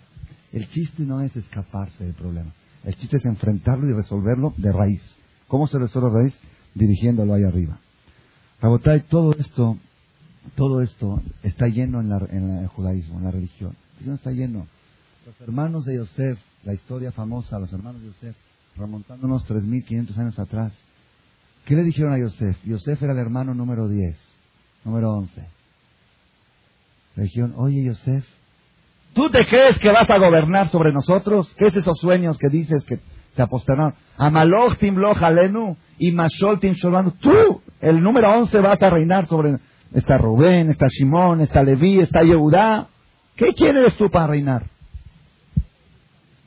El 0.53 0.69
chiste 0.71 1.05
no 1.05 1.21
es 1.21 1.35
escaparse 1.37 2.03
del 2.03 2.15
problema. 2.15 2.53
El 2.85 2.97
chiste 2.97 3.19
es 3.19 3.25
enfrentarlo 3.25 3.89
y 3.89 3.93
resolverlo 3.93 4.55
de 4.57 4.73
raíz. 4.73 5.03
¿Cómo 5.49 5.67
se 5.67 5.79
resuelve 5.79 6.11
de 6.11 6.23
raíz? 6.23 6.35
Dirigiéndolo 6.75 7.35
ahí 7.35 7.45
arriba. 7.45 7.79
Rabotay, 8.61 9.03
todo 9.03 9.33
esto, 9.39 9.77
todo 10.55 10.81
esto 10.81 11.23
está 11.43 11.69
lleno 11.69 12.01
en, 12.01 12.51
el 12.51 12.67
judaísmo, 12.69 13.19
en 13.19 13.25
la 13.25 13.31
religión. 13.31 13.77
está 14.15 14.31
lleno. 14.31 14.67
Los 15.27 15.41
hermanos 15.41 15.85
de 15.85 15.97
Yosef 15.97 16.39
la 16.65 16.75
historia 16.75 17.11
famosa, 17.13 17.59
los 17.59 17.73
hermanos 17.73 18.03
de 18.03 18.09
Yosef, 18.09 18.37
remontándonos 18.77 19.47
3.500 19.47 20.17
años 20.19 20.39
atrás, 20.39 20.73
¿Qué 21.65 21.77
le 21.77 21.85
dijeron 21.85 22.13
a 22.13 22.19
Yosef? 22.19 22.57
Yosef 22.65 23.03
era 23.03 23.13
el 23.13 23.19
hermano 23.19 23.55
número 23.55 23.89
10, 23.89 24.17
número 24.85 25.13
11. 25.13 25.47
Le 27.17 27.23
dijeron, 27.23 27.55
oye 27.57 27.85
Yosef, 27.85 28.25
¿tú 29.13 29.31
te 29.31 29.45
crees 29.47 29.79
que 29.79 29.91
vas 29.91 30.09
a 30.09 30.19
gobernar 30.19 30.71
sobre 30.71 30.93
nosotros? 30.93 31.53
¿Qué 31.59 31.67
es 31.67 31.77
esos 31.77 31.99
sueños 31.99 32.39
que 32.39 32.49
dices 32.49 32.85
que 32.85 33.01
se 33.35 33.43
apostaron? 33.43 33.95
Amaloch 34.17 34.77
timloch 34.79 35.23
alenu 35.23 35.77
y 35.99 36.13
mashol 36.13 36.61
tim 36.61 36.75
Tú, 37.21 37.63
el 37.81 38.03
número 38.03 38.31
11, 38.31 38.61
vas 38.61 38.81
a 38.83 38.91
reinar 38.91 39.27
sobre... 39.27 39.59
Está 39.93 40.19
Rubén, 40.19 40.71
está 40.71 40.89
Simón, 40.89 41.41
está 41.41 41.65
Leví, 41.65 41.99
está 41.99 42.23
Yehudá. 42.23 42.87
¿Qué 43.35 43.53
quieres 43.55 43.97
tú 43.97 44.09
para 44.09 44.29
reinar? 44.29 44.67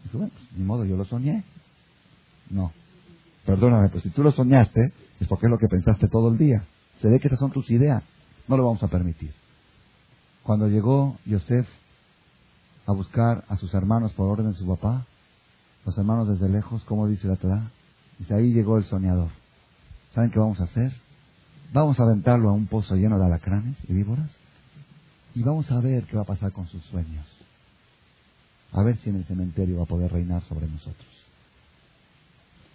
Dijo, 0.06 0.18
bueno, 0.18 0.32
pues, 0.34 0.48
ni 0.56 0.64
modo, 0.64 0.86
yo 0.86 0.96
lo 0.96 1.04
soñé. 1.04 1.44
No. 2.50 2.72
Perdóname, 3.46 3.90
pero 3.90 4.00
si 4.00 4.10
tú 4.12 4.24
lo 4.24 4.32
soñaste, 4.32 4.94
es 5.20 5.28
porque 5.28 5.48
es 5.48 5.52
lo 5.52 5.58
que 5.58 5.68
pensaste 5.68 6.08
todo 6.08 6.32
el 6.32 6.38
día. 6.38 6.64
Se 7.02 7.10
ve 7.10 7.20
que 7.20 7.28
esas 7.28 7.40
son 7.40 7.52
tus 7.52 7.70
ideas. 7.70 8.04
No 8.48 8.56
lo 8.56 8.64
vamos 8.66 8.82
a 8.84 8.88
permitir. 8.88 9.34
Cuando 10.44 10.68
llegó 10.68 11.18
Yosef 11.26 11.68
a 12.86 12.92
buscar 12.92 13.44
a 13.48 13.58
sus 13.58 13.74
hermanos 13.74 14.12
por 14.14 14.30
orden 14.30 14.52
de 14.52 14.58
su 14.58 14.68
papá, 14.68 15.06
los 15.86 15.98
hermanos 15.98 16.28
desde 16.28 16.52
lejos, 16.52 16.84
¿cómo 16.86 17.08
dice 17.08 17.28
la 17.28 17.36
Torah? 17.36 17.72
Dice, 18.20 18.34
ahí 18.34 18.54
llegó 18.54 18.78
el 18.78 18.86
soñador. 18.86 19.30
¿Saben 20.14 20.32
qué 20.32 20.40
vamos 20.40 20.60
a 20.60 20.66
hacer? 20.66 20.94
Vamos 21.74 22.00
a 22.00 22.04
aventarlo 22.04 22.50
a 22.50 22.54
un 22.54 22.68
pozo 22.68 22.96
lleno 22.96 23.18
de 23.18 23.26
alacranes 23.26 23.76
y 23.88 23.94
víboras 23.94 24.30
y 25.36 25.42
vamos 25.42 25.70
a 25.72 25.80
ver 25.80 26.06
qué 26.06 26.16
va 26.16 26.22
a 26.22 26.26
pasar 26.26 26.52
con 26.52 26.68
sus 26.68 26.84
sueños. 26.86 27.26
A 28.72 28.84
ver 28.84 28.98
si 28.98 29.10
en 29.10 29.18
el 29.18 29.26
cementerio 29.26 29.78
va 29.78 29.84
a 29.84 29.88
poder 29.88 30.12
reinar 30.12 30.44
sobre 30.44 30.68
nosotros. 30.68 31.08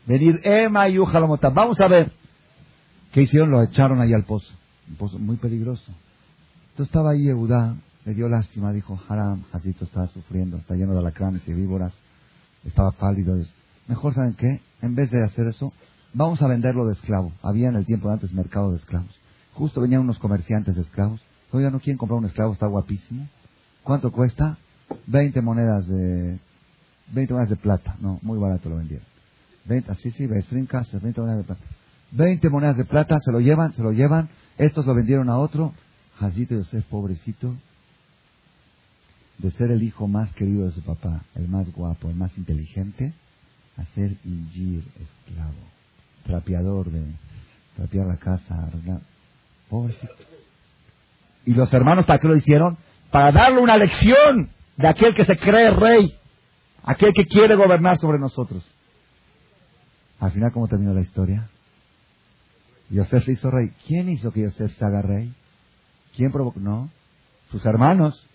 Venir 0.06 0.40
Emma 0.42 0.88
y 0.88 0.98
Vamos 0.98 1.80
a 1.80 1.88
ver. 1.88 2.12
¿Qué 3.12 3.22
hicieron? 3.22 3.50
Lo 3.50 3.62
echaron 3.62 4.00
ahí 4.00 4.12
al 4.12 4.24
pozo. 4.24 4.52
Un 4.88 4.96
pozo 4.96 5.18
muy 5.18 5.36
peligroso. 5.36 5.92
Entonces 6.70 6.88
estaba 6.88 7.10
ahí 7.10 7.28
Eudá, 7.28 7.76
le 8.08 8.14
dio 8.14 8.26
lástima, 8.26 8.72
dijo, 8.72 8.98
Haram, 9.06 9.44
Jacito 9.52 9.84
estaba 9.84 10.06
sufriendo, 10.06 10.56
está 10.56 10.74
lleno 10.74 10.94
de 10.94 11.00
alacranes 11.00 11.46
y 11.46 11.52
víboras, 11.52 11.92
estaba 12.64 12.90
pálido. 12.92 13.36
Mejor, 13.86 14.14
¿saben 14.14 14.32
qué? 14.32 14.62
En 14.80 14.94
vez 14.94 15.10
de 15.10 15.22
hacer 15.22 15.46
eso, 15.46 15.74
vamos 16.14 16.40
a 16.40 16.46
venderlo 16.46 16.86
de 16.86 16.94
esclavo. 16.94 17.32
Había 17.42 17.68
en 17.68 17.76
el 17.76 17.84
tiempo 17.84 18.08
de 18.08 18.14
antes 18.14 18.32
mercado 18.32 18.70
de 18.70 18.78
esclavos. 18.78 19.14
Justo 19.52 19.82
venían 19.82 20.00
unos 20.00 20.18
comerciantes 20.18 20.74
de 20.74 20.82
esclavos. 20.82 21.20
Oiga, 21.52 21.68
¿no 21.68 21.80
quieren 21.80 21.98
comprar 21.98 22.18
un 22.18 22.24
esclavo? 22.24 22.54
Está 22.54 22.66
guapísimo. 22.66 23.28
¿Cuánto 23.82 24.10
cuesta? 24.10 24.56
20 25.06 25.42
monedas 25.42 25.86
de 25.86 26.38
20 27.12 27.34
monedas 27.34 27.50
de 27.50 27.56
plata. 27.56 27.94
No, 28.00 28.20
muy 28.22 28.38
barato 28.38 28.70
lo 28.70 28.76
vendieron. 28.76 29.06
20, 29.66 29.92
así 29.92 30.10
sí, 30.12 30.26
20 30.26 31.20
monedas 31.20 31.38
de 31.38 31.44
plata. 31.44 31.64
20 32.12 32.48
monedas 32.48 32.76
de 32.78 32.86
plata, 32.86 33.18
se 33.22 33.32
lo 33.32 33.40
llevan, 33.40 33.74
se 33.74 33.82
lo 33.82 33.92
llevan. 33.92 34.30
Estos 34.56 34.86
lo 34.86 34.94
vendieron 34.94 35.28
a 35.28 35.36
otro. 35.36 35.74
Jacito 36.18 36.54
Yosef, 36.54 36.84
pobrecito, 36.86 37.54
de 39.38 39.50
ser 39.52 39.70
el 39.70 39.82
hijo 39.82 40.08
más 40.08 40.32
querido 40.34 40.66
de 40.66 40.72
su 40.72 40.82
papá, 40.82 41.22
el 41.34 41.48
más 41.48 41.70
guapo, 41.72 42.08
el 42.08 42.16
más 42.16 42.36
inteligente, 42.36 43.12
a 43.76 43.84
ser 43.94 44.16
ingir, 44.24 44.84
esclavo, 45.00 45.54
trapeador 46.24 46.90
de 46.90 47.04
trapear 47.76 48.06
la 48.06 48.16
casa, 48.16 48.66
arreglar. 48.66 49.00
Pobrecito. 49.68 50.14
¿Y 51.44 51.54
los 51.54 51.72
hermanos 51.72 52.04
para 52.04 52.18
qué 52.18 52.28
lo 52.28 52.36
hicieron? 52.36 52.76
Para 53.10 53.30
darle 53.32 53.60
una 53.60 53.76
lección 53.76 54.50
de 54.76 54.88
aquel 54.88 55.14
que 55.14 55.24
se 55.24 55.36
cree 55.36 55.70
rey, 55.70 56.14
aquel 56.82 57.12
que 57.12 57.24
quiere 57.24 57.54
gobernar 57.54 57.98
sobre 57.98 58.18
nosotros. 58.18 58.64
Al 60.18 60.32
final, 60.32 60.52
¿cómo 60.52 60.66
terminó 60.66 60.92
la 60.92 61.00
historia? 61.00 61.48
Yosef 62.90 63.24
se 63.24 63.32
hizo 63.32 63.50
rey. 63.50 63.72
¿Quién 63.86 64.08
hizo 64.08 64.32
que 64.32 64.42
Yosef 64.42 64.76
se 64.76 64.84
haga 64.84 65.02
rey? 65.02 65.32
¿Quién 66.16 66.32
provocó? 66.32 66.58
No, 66.58 66.90
sus 67.50 67.64
hermanos. 67.64 68.27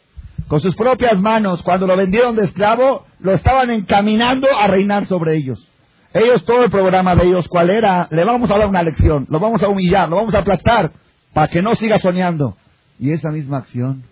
Con 0.54 0.60
sus 0.60 0.76
propias 0.76 1.20
manos, 1.20 1.64
cuando 1.64 1.88
lo 1.88 1.98
vendieron 1.98 2.36
de 2.36 2.44
esclavo, 2.44 3.08
lo 3.18 3.34
estaban 3.34 3.72
encaminando 3.72 4.48
a 4.56 4.68
reinar 4.68 5.08
sobre 5.08 5.36
ellos. 5.36 5.68
Ellos, 6.14 6.46
todo 6.46 6.66
el 6.66 6.70
programa 6.70 7.16
de 7.16 7.26
ellos, 7.26 7.48
¿cuál 7.48 7.72
era? 7.72 8.08
Le 8.12 8.24
vamos 8.24 8.52
a 8.52 8.60
dar 8.60 8.70
una 8.70 8.84
lección, 8.84 9.26
lo 9.32 9.40
vamos 9.40 9.64
a 9.64 9.70
humillar, 9.70 10.08
lo 10.10 10.18
vamos 10.18 10.36
a 10.36 10.42
aplastar, 10.42 10.94
para 11.34 11.48
que 11.48 11.64
no 11.64 11.74
siga 11.74 11.98
soñando. 11.98 12.56
Y 13.00 13.10
esa 13.14 13.32
misma 13.32 13.58
acción 13.58 14.04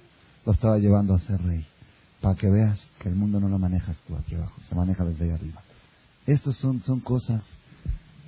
lo 0.43 0.53
estaba 0.53 0.79
llevando 0.79 1.13
a 1.13 1.19
ser 1.19 1.39
rey. 1.43 1.63
Para 2.21 2.33
que 2.33 2.49
veas 2.49 2.81
que 2.97 3.09
el 3.09 3.13
mundo 3.13 3.39
no 3.39 3.47
lo 3.47 3.59
manejas 3.59 3.95
tú 4.07 4.15
aquí 4.15 4.33
abajo, 4.33 4.59
se 4.67 4.73
maneja 4.73 5.03
desde 5.03 5.25
ahí 5.25 5.29
arriba. 5.29 5.61
Estas 6.25 6.55
son, 6.55 6.81
son 6.85 7.01
cosas, 7.01 7.43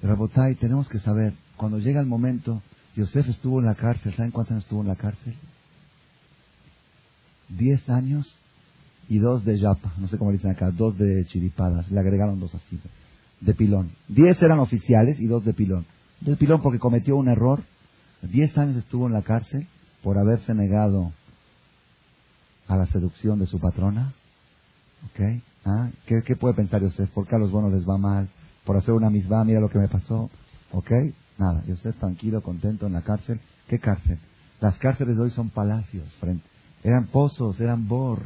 Rabotay, 0.04 0.54
tenemos 0.58 0.88
que 0.88 1.00
saber, 1.00 1.34
cuando 1.58 1.80
llega 1.80 2.00
el 2.00 2.06
momento, 2.06 2.62
Yosef 2.96 3.28
estuvo 3.28 3.60
en 3.60 3.66
la 3.66 3.74
cárcel, 3.74 4.14
¿saben 4.14 4.30
cuántos 4.30 4.52
años 4.52 4.66
estuvo 4.66 4.82
en 4.82 4.90
la 4.90 4.98
cárcel? 4.98 5.36
Diez 7.50 7.88
años 7.90 8.34
y 9.10 9.20
dos 9.20 9.44
de 9.44 9.58
yapa, 9.58 9.94
no 9.98 10.08
sé 10.08 10.18
cómo 10.18 10.32
dicen 10.32 10.52
acá, 10.52 10.72
dos 10.72 10.98
de 10.98 11.26
chiripadas, 11.26 11.92
le 11.92 12.00
agregaron 12.00 12.40
dos 12.40 12.54
así, 12.56 12.80
de 13.42 13.54
pilón. 13.54 13.92
Diez 14.08 14.42
eran 14.42 14.60
oficiales 14.60 15.20
y 15.20 15.28
dos 15.28 15.44
de 15.46 15.54
pilón. 15.54 15.86
De 16.22 16.36
pilón 16.38 16.62
porque 16.62 16.80
cometió 16.80 17.18
un 17.18 17.28
error. 17.28 17.64
Diez 18.22 18.58
años 18.58 18.78
estuvo 18.78 19.08
en 19.08 19.14
la 19.14 19.22
cárcel 19.22 19.68
por 20.02 20.18
haberse 20.18 20.54
negado 20.54 21.12
a 22.68 22.78
la 22.78 22.86
seducción 22.88 23.40
de 23.40 23.46
su 23.46 23.60
patrona. 23.60 24.14
¿Ok? 25.06 25.42
¿Ah? 25.66 25.90
¿Qué, 26.06 26.36
puede 26.36 26.54
pensar 26.54 26.82
Yosef? 26.82 27.10
¿Por 27.12 27.28
qué 27.28 27.36
a 27.36 27.40
los 27.40 27.52
buenos 27.52 27.74
les 27.74 27.88
va 27.88 27.98
mal? 27.98 28.30
Por 28.64 28.78
hacer 28.78 28.94
una 28.94 29.10
misma, 29.10 29.44
mira 29.44 29.60
lo 29.60 29.70
que 29.70 29.80
me 29.80 29.90
pasó. 29.90 30.30
¿Ok? 30.72 30.92
Nada, 31.38 31.64
Yosef 31.68 31.98
tranquilo, 31.98 32.42
contento 32.42 32.88
en 32.88 32.94
la 32.94 33.02
cárcel. 33.02 33.42
¿Qué 33.68 33.80
cárcel? 33.80 34.20
Las 34.62 34.78
cárceles 34.78 35.18
de 35.18 35.24
hoy 35.24 35.32
son 35.32 35.50
palacios. 35.50 36.08
Frente. 36.20 36.53
Eran 36.84 37.08
pozos, 37.08 37.60
eran 37.60 37.88
bor. 37.88 38.22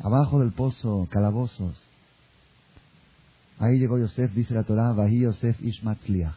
Abajo 0.00 0.40
del 0.40 0.52
pozo, 0.52 1.06
calabozos. 1.10 1.80
Ahí 3.58 3.78
llegó 3.78 3.98
Yosef, 3.98 4.32
dice 4.34 4.52
la 4.52 4.64
Torah, 4.64 4.92
Bahí 4.92 5.20
Yosef 5.20 5.60
Ishmatzliach. 5.62 6.34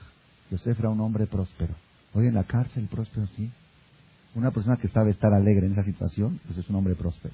Yosef 0.51 0.79
era 0.79 0.89
un 0.89 1.01
hombre 1.01 1.25
próspero. 1.25 1.73
Hoy 2.13 2.27
en 2.27 2.35
la 2.35 2.43
cárcel, 2.43 2.87
próspero, 2.87 3.27
sí. 3.35 3.51
Una 4.35 4.51
persona 4.51 4.77
que 4.77 4.87
sabe 4.89 5.11
estar 5.11 5.33
alegre 5.33 5.65
en 5.65 5.73
esa 5.73 5.83
situación, 5.83 6.39
pues 6.45 6.59
es 6.59 6.69
un 6.69 6.75
hombre 6.75 6.95
próspero. 6.95 7.33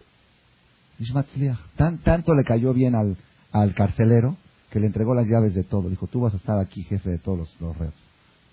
Tan, 1.75 1.99
tanto 1.99 2.33
le 2.33 2.43
cayó 2.43 2.73
bien 2.73 2.95
al, 2.95 3.17
al 3.51 3.75
carcelero 3.75 4.37
que 4.69 4.79
le 4.79 4.87
entregó 4.87 5.13
las 5.13 5.27
llaves 5.27 5.53
de 5.53 5.63
todo. 5.63 5.89
Dijo, 5.89 6.07
tú 6.07 6.21
vas 6.21 6.33
a 6.33 6.37
estar 6.37 6.59
aquí 6.59 6.83
jefe 6.83 7.11
de 7.11 7.17
todos 7.19 7.49
los, 7.59 7.77
reos. 7.77 7.93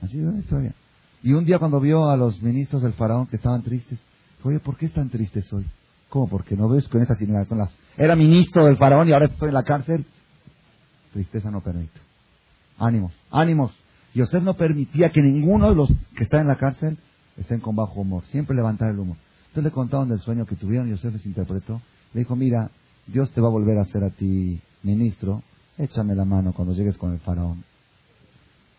Así 0.03 0.19
es 0.19 0.25
la 0.25 0.39
historia. 0.39 0.75
Y 1.23 1.33
un 1.33 1.45
día 1.45 1.59
cuando 1.59 1.81
vio 1.81 2.11
a 2.11 2.17
los 2.17 2.43
ministros 2.43 2.83
del 2.83 2.93
faraón 2.95 3.27
que 3.27 3.37
estaban 3.37 3.63
tristes, 3.63 3.99
oye, 4.45 4.61
¿por 4.61 4.77
qué 4.77 4.87
están 4.87 5.11
tristes 5.11 5.53
hoy? 5.53 5.67
¿Cómo? 6.09 6.29
Porque 6.29 6.57
no 6.57 6.69
ves 6.69 6.89
con 6.89 7.03
esa 7.03 7.15
similaridad 7.15 7.49
con 7.49 7.59
las... 7.59 7.71
Era 7.97 8.17
ministro 8.17 8.65
del 8.65 8.77
faraón 8.77 9.09
y 9.09 9.13
ahora 9.13 9.27
estoy 9.27 9.49
en 9.49 9.55
la 9.55 9.63
cárcel. 9.63 10.05
Tristeza 11.13 11.51
no 11.51 11.61
permite. 11.61 11.99
Ánimos, 12.79 13.13
ánimos. 13.31 13.73
Yosef 14.15 14.43
no 14.43 14.55
permitía 14.55 15.11
que 15.11 15.23
ninguno 15.23 15.69
de 15.69 15.77
los 15.77 15.89
que 16.17 16.25
está 16.25 16.41
en 16.41 16.49
la 16.49 16.57
cárcel 16.57 16.99
estén 17.37 17.61
con 17.61 17.77
bajo 17.77 18.01
humor, 18.01 18.25
siempre 18.27 18.57
levantar 18.57 18.91
el 18.91 18.99
humor. 18.99 19.17
Entonces 19.49 19.65
le 19.65 19.71
contaron 19.71 20.09
del 20.09 20.21
sueño 20.21 20.47
que 20.47 20.57
tuvieron 20.57 20.89
y 20.89 20.93
José 20.93 21.11
les 21.11 21.27
interpretó. 21.27 21.81
Le 22.13 22.21
dijo, 22.21 22.37
mira, 22.37 22.71
Dios 23.07 23.31
te 23.33 23.41
va 23.41 23.49
a 23.49 23.53
volver 23.53 23.79
a 23.79 23.83
hacer 23.83 24.03
a 24.05 24.11
ti 24.11 24.61
ministro, 24.83 25.43
échame 25.79 26.15
la 26.15 26.25
mano 26.25 26.53
cuando 26.53 26.75
llegues 26.75 26.97
con 26.97 27.13
el 27.13 27.21
faraón. 27.21 27.65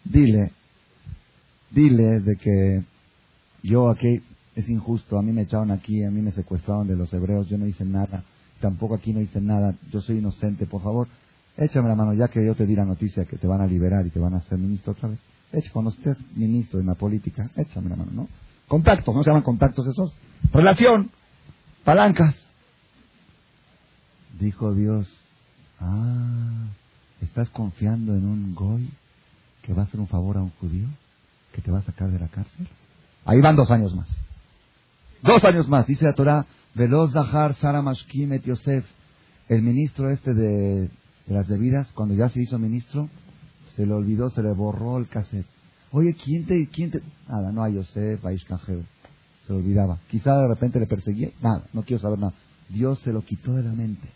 Dile, 0.03 0.51
dile 1.69 2.19
de 2.21 2.35
que 2.37 2.83
yo 3.63 3.89
aquí 3.89 4.21
es 4.55 4.67
injusto, 4.69 5.17
a 5.17 5.21
mí 5.21 5.31
me 5.31 5.43
echaron 5.43 5.71
aquí, 5.71 6.03
a 6.03 6.11
mí 6.11 6.21
me 6.21 6.31
secuestraron 6.31 6.87
de 6.87 6.95
los 6.95 7.11
hebreos, 7.13 7.47
yo 7.47 7.57
no 7.57 7.67
hice 7.67 7.85
nada, 7.85 8.23
tampoco 8.59 8.95
aquí 8.95 9.13
no 9.13 9.21
hice 9.21 9.39
nada, 9.39 9.75
yo 9.91 10.01
soy 10.01 10.17
inocente, 10.17 10.65
por 10.65 10.81
favor, 10.81 11.07
échame 11.57 11.89
la 11.89 11.95
mano 11.95 12.13
ya 12.13 12.27
que 12.27 12.45
yo 12.45 12.55
te 12.55 12.65
di 12.65 12.75
la 12.75 12.85
noticia 12.85 13.25
que 13.25 13.37
te 13.37 13.47
van 13.47 13.61
a 13.61 13.67
liberar 13.67 14.05
y 14.05 14.09
te 14.09 14.19
van 14.19 14.33
a 14.33 14.37
hacer 14.37 14.57
ministro 14.57 14.93
otra 14.93 15.09
vez. 15.09 15.19
Echa, 15.53 15.71
cuando 15.71 15.91
estés 15.91 16.17
ministro 16.35 16.79
en 16.79 16.85
la 16.85 16.95
política, 16.95 17.49
échame 17.55 17.89
la 17.89 17.97
mano, 17.97 18.11
¿no? 18.13 18.27
Contactos, 18.67 19.13
¿no 19.13 19.23
se 19.23 19.29
llaman 19.29 19.43
contactos 19.43 19.85
esos? 19.87 20.13
Relación, 20.53 21.11
palancas. 21.83 22.37
Dijo 24.39 24.73
Dios, 24.73 25.09
ah, 25.79 26.67
¿estás 27.21 27.49
confiando 27.49 28.15
en 28.15 28.25
un 28.25 28.55
goy 28.55 28.89
que 29.61 29.73
va 29.73 29.83
a 29.83 29.85
hacer 29.85 29.99
un 29.99 30.07
favor 30.07 30.37
a 30.37 30.41
un 30.41 30.51
judío 30.51 30.87
que 31.53 31.61
te 31.61 31.69
va 31.69 31.79
a 31.79 31.83
sacar 31.83 32.09
de 32.09 32.19
la 32.19 32.29
cárcel? 32.29 32.67
Ahí 33.25 33.41
van 33.41 33.55
dos 33.55 33.69
años 33.71 33.93
más. 33.93 34.07
Dos 35.21 35.43
años 35.43 35.67
más, 35.67 35.85
dice 35.85 36.05
la 36.05 36.13
Torah, 36.13 36.45
Veloz 36.73 37.11
Zahar 37.11 37.55
Sara 37.55 37.81
Mashkim 37.81 38.33
et 38.33 38.43
Yosef, 38.43 38.85
el 39.49 39.61
ministro 39.61 40.09
este 40.09 40.33
de, 40.33 40.89
las 41.27 41.47
bebidas, 41.47 41.91
cuando 41.93 42.15
ya 42.15 42.29
se 42.29 42.41
hizo 42.41 42.57
ministro, 42.57 43.09
se 43.75 43.85
le 43.85 43.93
olvidó, 43.93 44.29
se 44.29 44.41
le 44.41 44.51
borró 44.51 44.97
el 44.97 45.07
cassette. 45.07 45.45
Oye, 45.91 46.15
¿quién 46.15 46.45
te, 46.45 46.67
quién 46.67 46.91
te? 46.91 47.01
Nada, 47.27 47.51
no 47.51 47.63
hay 47.63 47.75
Yosef, 47.75 48.23
Aishkanjeu. 48.25 48.83
Se 49.45 49.53
olvidaba. 49.53 49.99
Quizá 50.09 50.37
de 50.37 50.47
repente 50.47 50.79
le 50.79 50.87
perseguía. 50.87 51.29
Nada, 51.41 51.65
no 51.73 51.83
quiero 51.83 52.01
saber 52.01 52.19
nada. 52.19 52.33
Dios 52.69 52.99
se 52.99 53.11
lo 53.11 53.23
quitó 53.23 53.53
de 53.53 53.63
la 53.63 53.71
mente. 53.71 54.07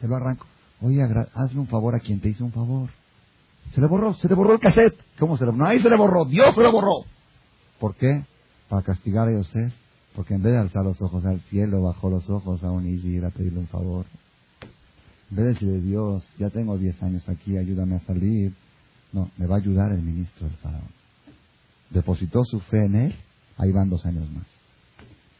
Se 0.00 0.06
lo 0.06 0.16
arrancó. 0.16 0.46
Oye, 0.80 1.02
hazle 1.02 1.58
un 1.58 1.66
favor 1.66 1.94
a 1.94 2.00
quien 2.00 2.20
te 2.20 2.28
hizo 2.28 2.44
un 2.44 2.52
favor. 2.52 2.88
Se 3.74 3.80
le 3.80 3.86
borró, 3.86 4.14
se 4.14 4.28
le 4.28 4.34
borró 4.34 4.52
el 4.52 4.60
cassette. 4.60 4.96
¿Cómo 5.18 5.36
se 5.36 5.44
le 5.44 5.50
borró? 5.50 5.64
No, 5.64 5.70
ahí 5.70 5.80
se 5.80 5.90
le 5.90 5.96
borró. 5.96 6.24
Dios 6.24 6.54
se 6.54 6.62
lo 6.62 6.70
borró. 6.70 7.04
¿Por 7.80 7.96
qué? 7.96 8.24
Para 8.68 8.82
castigar 8.82 9.28
a 9.28 9.32
Yosef. 9.32 9.72
Porque 10.14 10.34
en 10.34 10.42
vez 10.42 10.52
de 10.52 10.60
alzar 10.60 10.84
los 10.84 11.00
ojos 11.02 11.24
al 11.24 11.40
cielo, 11.42 11.82
bajó 11.82 12.08
los 12.08 12.28
ojos 12.30 12.62
a 12.62 12.70
un 12.70 12.86
ir 12.86 13.24
a 13.24 13.30
pedirle 13.30 13.58
un 13.58 13.66
favor. 13.66 14.06
En 15.30 15.36
vez 15.36 15.46
de 15.46 15.52
decirle, 15.52 15.80
Dios, 15.80 16.24
ya 16.38 16.50
tengo 16.50 16.78
10 16.78 17.02
años 17.02 17.28
aquí, 17.28 17.56
ayúdame 17.56 17.96
a 17.96 18.00
salir. 18.00 18.52
No, 19.12 19.30
me 19.36 19.46
va 19.46 19.56
a 19.56 19.58
ayudar 19.58 19.92
el 19.92 20.02
ministro 20.02 20.46
del 20.46 20.56
faraón. 20.58 20.88
Depositó 21.90 22.44
su 22.44 22.60
fe 22.60 22.84
en 22.84 22.94
él, 22.96 23.14
ahí 23.56 23.72
van 23.72 23.90
dos 23.90 24.04
años 24.06 24.30
más. 24.30 24.46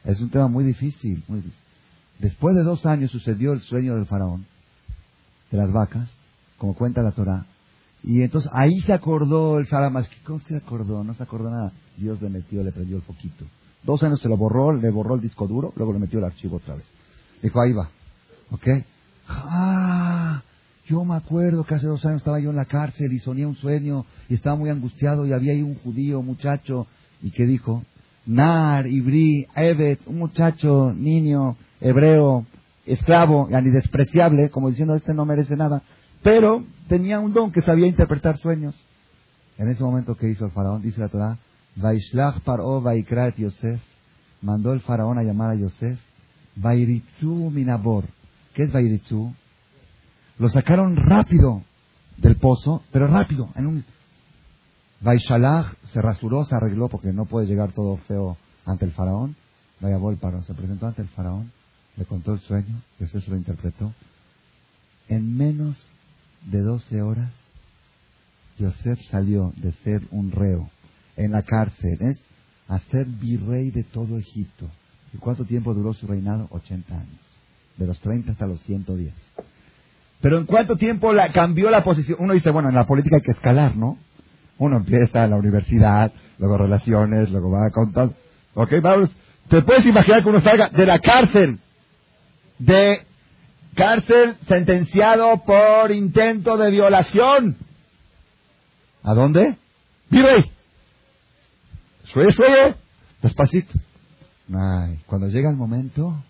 Es 0.04 0.20
un 0.20 0.30
tema 0.30 0.48
muy 0.48 0.64
difícil, 0.64 1.22
muy 1.28 1.38
difícil. 1.38 1.60
Después 2.18 2.54
de 2.54 2.62
dos 2.62 2.84
años 2.86 3.10
sucedió 3.10 3.52
el 3.52 3.60
sueño 3.60 3.94
del 3.94 4.06
faraón, 4.06 4.46
de 5.50 5.58
las 5.58 5.72
vacas, 5.72 6.12
como 6.58 6.74
cuenta 6.74 7.02
la 7.02 7.12
Torah. 7.12 7.46
Y 8.02 8.22
entonces 8.22 8.50
ahí 8.52 8.80
se 8.82 8.92
acordó 8.92 9.58
el 9.58 9.66
Salamas. 9.66 10.08
¿Cómo 10.24 10.40
se 10.40 10.56
acordó? 10.56 11.02
No 11.04 11.14
se 11.14 11.22
acordó 11.22 11.50
nada. 11.50 11.72
Dios 11.96 12.20
le 12.20 12.28
metió, 12.28 12.62
le 12.62 12.70
prendió 12.72 12.96
el 12.96 13.02
foquito. 13.02 13.46
Dos 13.84 14.02
años 14.02 14.20
se 14.20 14.28
lo 14.28 14.36
borró, 14.36 14.72
le 14.72 14.90
borró 14.90 15.14
el 15.14 15.20
disco 15.20 15.46
duro, 15.46 15.72
luego 15.76 15.92
le 15.92 15.98
metió 15.98 16.18
el 16.18 16.24
archivo 16.24 16.56
otra 16.56 16.74
vez. 16.74 16.86
Dijo, 17.42 17.60
ahí 17.60 17.72
va. 17.72 17.90
¿Ok? 18.50 18.66
Ah, 19.28 20.42
yo 20.86 21.04
me 21.04 21.16
acuerdo 21.16 21.64
que 21.64 21.74
hace 21.74 21.86
dos 21.86 22.04
años 22.04 22.18
estaba 22.18 22.40
yo 22.40 22.50
en 22.50 22.56
la 22.56 22.64
cárcel 22.64 23.12
y 23.12 23.18
soñé 23.18 23.46
un 23.46 23.56
sueño 23.56 24.04
y 24.28 24.34
estaba 24.34 24.56
muy 24.56 24.70
angustiado 24.70 25.26
y 25.26 25.32
había 25.32 25.52
ahí 25.52 25.62
un 25.62 25.76
judío, 25.76 26.22
muchacho, 26.22 26.86
y 27.22 27.30
que 27.30 27.46
dijo, 27.46 27.82
Nar, 28.26 28.86
Ibri, 28.86 29.46
Evet, 29.54 30.00
un 30.06 30.18
muchacho, 30.18 30.92
niño, 30.92 31.56
hebreo, 31.80 32.46
esclavo, 32.86 33.48
y 33.50 33.70
despreciable, 33.70 34.50
como 34.50 34.70
diciendo, 34.70 34.94
este 34.94 35.14
no 35.14 35.24
merece 35.24 35.56
nada, 35.56 35.82
pero 36.22 36.64
tenía 36.88 37.20
un 37.20 37.32
don 37.32 37.52
que 37.52 37.60
sabía 37.60 37.86
interpretar 37.86 38.38
sueños. 38.38 38.74
En 39.56 39.68
ese 39.68 39.82
momento 39.84 40.16
que 40.16 40.28
hizo 40.28 40.46
el 40.46 40.52
faraón, 40.52 40.82
dice 40.82 41.00
la 41.00 41.08
Torah, 41.08 41.38
Vaishlach 41.76 42.40
paro 42.44 42.80
vaikrat 42.80 43.36
Yosef, 43.36 43.80
mandó 44.42 44.72
el 44.72 44.80
faraón 44.80 45.18
a 45.18 45.22
llamar 45.22 45.50
a 45.50 45.54
Yosef, 45.54 45.98
Vairitzu 46.56 47.50
minabor. 47.50 48.04
¿Qué 48.54 48.64
es 48.64 48.72
Vairitzu? 48.72 49.34
Lo 50.38 50.48
sacaron 50.48 50.96
rápido 50.96 51.62
del 52.16 52.36
pozo, 52.36 52.82
pero 52.92 53.06
rápido, 53.06 53.50
en 53.56 53.66
un... 53.66 53.84
Vaishalach 55.00 55.76
se 55.92 56.00
rasuró, 56.00 56.44
se 56.44 56.54
arregló 56.54 56.88
porque 56.88 57.12
no 57.12 57.26
puede 57.26 57.46
llegar 57.46 57.72
todo 57.72 57.98
feo 58.08 58.36
ante 58.64 58.84
el 58.84 58.92
faraón. 58.92 59.36
Vaya 59.80 59.96
el 59.96 60.44
se 60.44 60.54
presentó 60.54 60.86
ante 60.86 61.02
el 61.02 61.08
faraón, 61.08 61.52
le 61.96 62.04
contó 62.04 62.32
el 62.32 62.40
sueño, 62.40 62.80
Yosef 63.00 63.24
se 63.24 63.30
lo 63.30 63.36
interpretó. 63.36 63.92
En 65.08 65.36
menos 65.36 65.76
de 66.46 66.60
12 66.60 67.02
horas, 67.02 67.32
Yosef 68.58 68.98
salió 69.10 69.52
de 69.56 69.72
ser 69.84 70.02
un 70.10 70.30
reo 70.30 70.70
en 71.16 71.32
la 71.32 71.42
cárcel, 71.42 71.98
es 72.00 72.18
a 72.68 72.78
ser 72.90 73.06
virrey 73.06 73.70
de 73.70 73.84
todo 73.84 74.18
Egipto. 74.18 74.70
¿Y 75.12 75.18
cuánto 75.18 75.44
tiempo 75.44 75.74
duró 75.74 75.92
su 75.92 76.06
reinado? 76.06 76.48
80 76.50 76.94
años. 76.94 77.20
De 77.76 77.86
los 77.86 77.98
30 78.00 78.32
hasta 78.32 78.46
los 78.46 78.60
110. 78.62 79.12
Pero 80.20 80.38
¿en 80.38 80.46
cuánto 80.46 80.76
tiempo 80.76 81.12
la, 81.12 81.30
cambió 81.32 81.70
la 81.70 81.84
posición? 81.84 82.18
Uno 82.20 82.32
dice, 82.32 82.50
bueno, 82.50 82.68
en 82.68 82.74
la 82.74 82.86
política 82.86 83.16
hay 83.16 83.22
que 83.22 83.32
escalar, 83.32 83.76
¿no? 83.76 83.98
Uno 84.58 84.78
empieza 84.78 85.24
en 85.24 85.30
la 85.30 85.36
universidad, 85.36 86.12
luego 86.38 86.58
relaciones, 86.58 87.30
luego 87.30 87.50
va 87.50 87.66
a 87.66 87.70
contar. 87.70 88.10
Ok, 88.54 88.72
vamos. 88.80 89.10
¿Te 89.48 89.62
puedes 89.62 89.84
imaginar 89.84 90.22
que 90.22 90.28
uno 90.28 90.40
salga 90.40 90.68
de 90.68 90.86
la 90.86 90.98
cárcel? 90.98 91.58
De 92.58 93.02
cárcel 93.74 94.36
sentenciado 94.48 95.42
por 95.44 95.90
intento 95.90 96.56
de 96.56 96.70
violación. 96.70 97.56
¿A 99.02 99.12
dónde? 99.12 99.58
Virrey. 100.08 100.50
Sueye, 102.04 102.30
sueye, 102.30 102.76
despacito. 103.22 103.72
Ay, 104.52 104.98
cuando 105.06 105.28
llega 105.28 105.50
el 105.50 105.56
momento, 105.56 106.22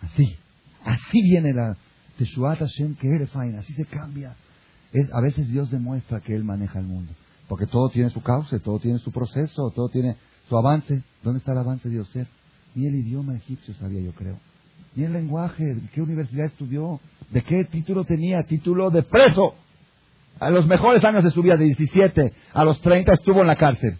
así, 0.00 0.36
así 0.84 1.22
viene 1.22 1.52
la 1.52 1.76
Teshuat 2.16 2.58
Hashem 2.58 2.94
que 2.96 3.08
así 3.58 3.74
se 3.74 3.84
cambia. 3.84 4.34
Es, 4.92 5.12
a 5.12 5.20
veces 5.20 5.48
Dios 5.48 5.70
demuestra 5.70 6.20
que 6.20 6.34
Él 6.34 6.44
maneja 6.44 6.78
el 6.78 6.86
mundo, 6.86 7.12
porque 7.48 7.66
todo 7.66 7.88
tiene 7.90 8.10
su 8.10 8.22
causa, 8.22 8.58
todo 8.60 8.78
tiene 8.78 8.98
su 8.98 9.12
proceso, 9.12 9.70
todo 9.74 9.88
tiene 9.88 10.16
su 10.48 10.56
avance. 10.56 11.02
¿Dónde 11.22 11.38
está 11.38 11.52
el 11.52 11.58
avance 11.58 11.88
de 11.88 11.94
Dios? 11.94 12.10
Ni 12.74 12.86
el 12.86 12.94
idioma 12.94 13.36
egipcio 13.36 13.74
sabía, 13.74 14.00
yo 14.00 14.12
creo. 14.12 14.38
Ni 14.94 15.04
el 15.04 15.12
lenguaje, 15.12 15.78
qué 15.94 16.00
universidad 16.00 16.46
estudió, 16.46 17.00
de 17.30 17.42
qué 17.42 17.64
título 17.64 18.04
tenía, 18.04 18.42
título 18.44 18.90
de 18.90 19.02
preso. 19.02 19.54
A 20.40 20.50
los 20.50 20.66
mejores 20.66 21.04
años 21.04 21.24
de 21.24 21.30
su 21.30 21.42
vida, 21.42 21.56
de 21.56 21.66
17 21.66 22.32
a 22.54 22.64
los 22.64 22.80
30, 22.80 23.12
estuvo 23.12 23.42
en 23.42 23.46
la 23.46 23.56
cárcel. 23.56 23.98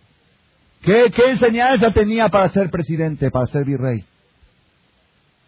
¿Qué, 0.83 1.05
enseñanza 1.29 1.93
tenía 1.93 2.29
para 2.29 2.53
ser 2.53 2.69
presidente, 2.69 3.31
para 3.31 3.47
ser 3.47 3.65
virrey? 3.65 4.05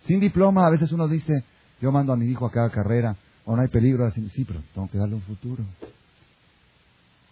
Sin 0.07 0.20
diploma, 0.20 0.66
a 0.66 0.70
veces 0.70 0.93
uno 0.93 1.09
dice, 1.09 1.45
yo 1.80 1.91
mando 1.91 2.12
a 2.12 2.16
mi 2.16 2.26
hijo 2.26 2.47
a 2.47 2.53
cada 2.53 2.70
carrera, 2.70 3.16
o 3.45 3.57
no 3.57 3.62
hay 3.62 3.68
peligro, 3.68 4.07
así, 4.07 4.28
sí, 4.30 4.45
pero 4.45 4.62
tengo 4.72 4.89
que 4.89 4.99
darle 4.99 5.16
un 5.16 5.22
futuro. 5.22 5.64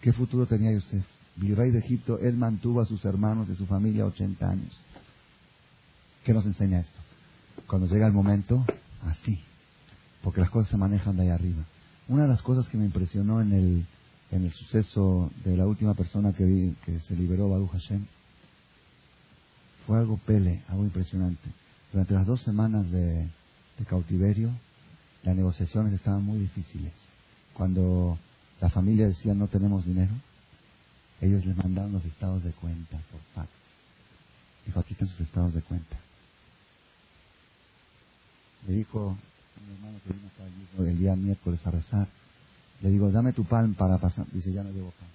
¿Qué 0.01 0.11
futuro 0.11 0.45
tenía 0.45 0.73
Yosef? 0.73 1.05
Virrey 1.37 1.71
de 1.71 1.79
Egipto, 1.79 2.19
él 2.19 2.35
mantuvo 2.35 2.81
a 2.81 2.85
sus 2.85 3.03
hermanos 3.05 3.47
de 3.47 3.55
su 3.55 3.65
familia 3.65 4.05
80 4.05 4.49
años. 4.49 4.79
¿Qué 6.25 6.33
nos 6.33 6.45
enseña 6.45 6.81
esto? 6.81 6.99
Cuando 7.67 7.87
llega 7.87 8.05
el 8.05 8.13
momento, 8.13 8.65
así, 9.01 9.39
porque 10.21 10.41
las 10.41 10.49
cosas 10.49 10.69
se 10.69 10.77
manejan 10.77 11.15
de 11.15 11.23
ahí 11.23 11.29
arriba. 11.29 11.63
Una 12.09 12.23
de 12.23 12.29
las 12.29 12.41
cosas 12.41 12.67
que 12.67 12.77
me 12.77 12.85
impresionó 12.85 13.41
en 13.41 13.53
el, 13.53 13.85
en 14.33 14.45
el 14.45 14.53
suceso 14.53 15.31
de 15.45 15.55
la 15.55 15.67
última 15.67 15.93
persona 15.93 16.33
que 16.33 16.73
se 17.07 17.15
liberó, 17.15 17.49
Baruch 17.49 17.69
Hashem, 17.71 18.03
fue 19.85 19.99
algo 19.99 20.17
pele, 20.17 20.63
algo 20.69 20.83
impresionante. 20.83 21.49
Durante 21.91 22.15
las 22.15 22.25
dos 22.25 22.41
semanas 22.41 22.89
de, 22.89 23.27
cautiverio, 23.87 24.49
las 25.21 25.35
negociaciones 25.35 25.93
estaban 25.93 26.23
muy 26.23 26.39
difíciles. 26.39 26.93
Cuando 27.53 28.17
la 28.59 28.69
familia 28.69 29.07
decía 29.07 29.35
no 29.35 29.47
tenemos 29.47 29.85
dinero, 29.85 30.13
ellos 31.21 31.45
les 31.45 31.55
mandaron 31.55 31.91
los 31.91 32.03
estados 32.05 32.43
de 32.43 32.51
cuenta 32.53 32.97
por 33.11 33.21
fax. 33.35 33.49
Dijo, 34.65 34.79
aquí 34.79 34.93
están 34.93 35.09
sus 35.09 35.19
estados 35.19 35.53
de 35.53 35.61
cuenta. 35.61 35.97
Le 38.67 38.73
dijo 38.73 39.15
mi 39.67 39.75
hermano 39.75 39.99
que 40.03 40.13
vino 40.13 40.27
acá 40.27 40.89
el 40.89 40.97
día 40.97 41.15
miércoles 41.15 41.59
a 41.65 41.71
rezar, 41.71 42.07
le 42.83 42.89
digo, 42.89 43.09
dame 43.11 43.31
tu 43.31 43.45
pan 43.45 43.75
para 43.75 43.97
pasar. 43.97 44.25
Dice, 44.33 44.51
ya 44.51 44.61
no 44.61 44.69
llevo 44.69 44.91
pan. 44.99 45.07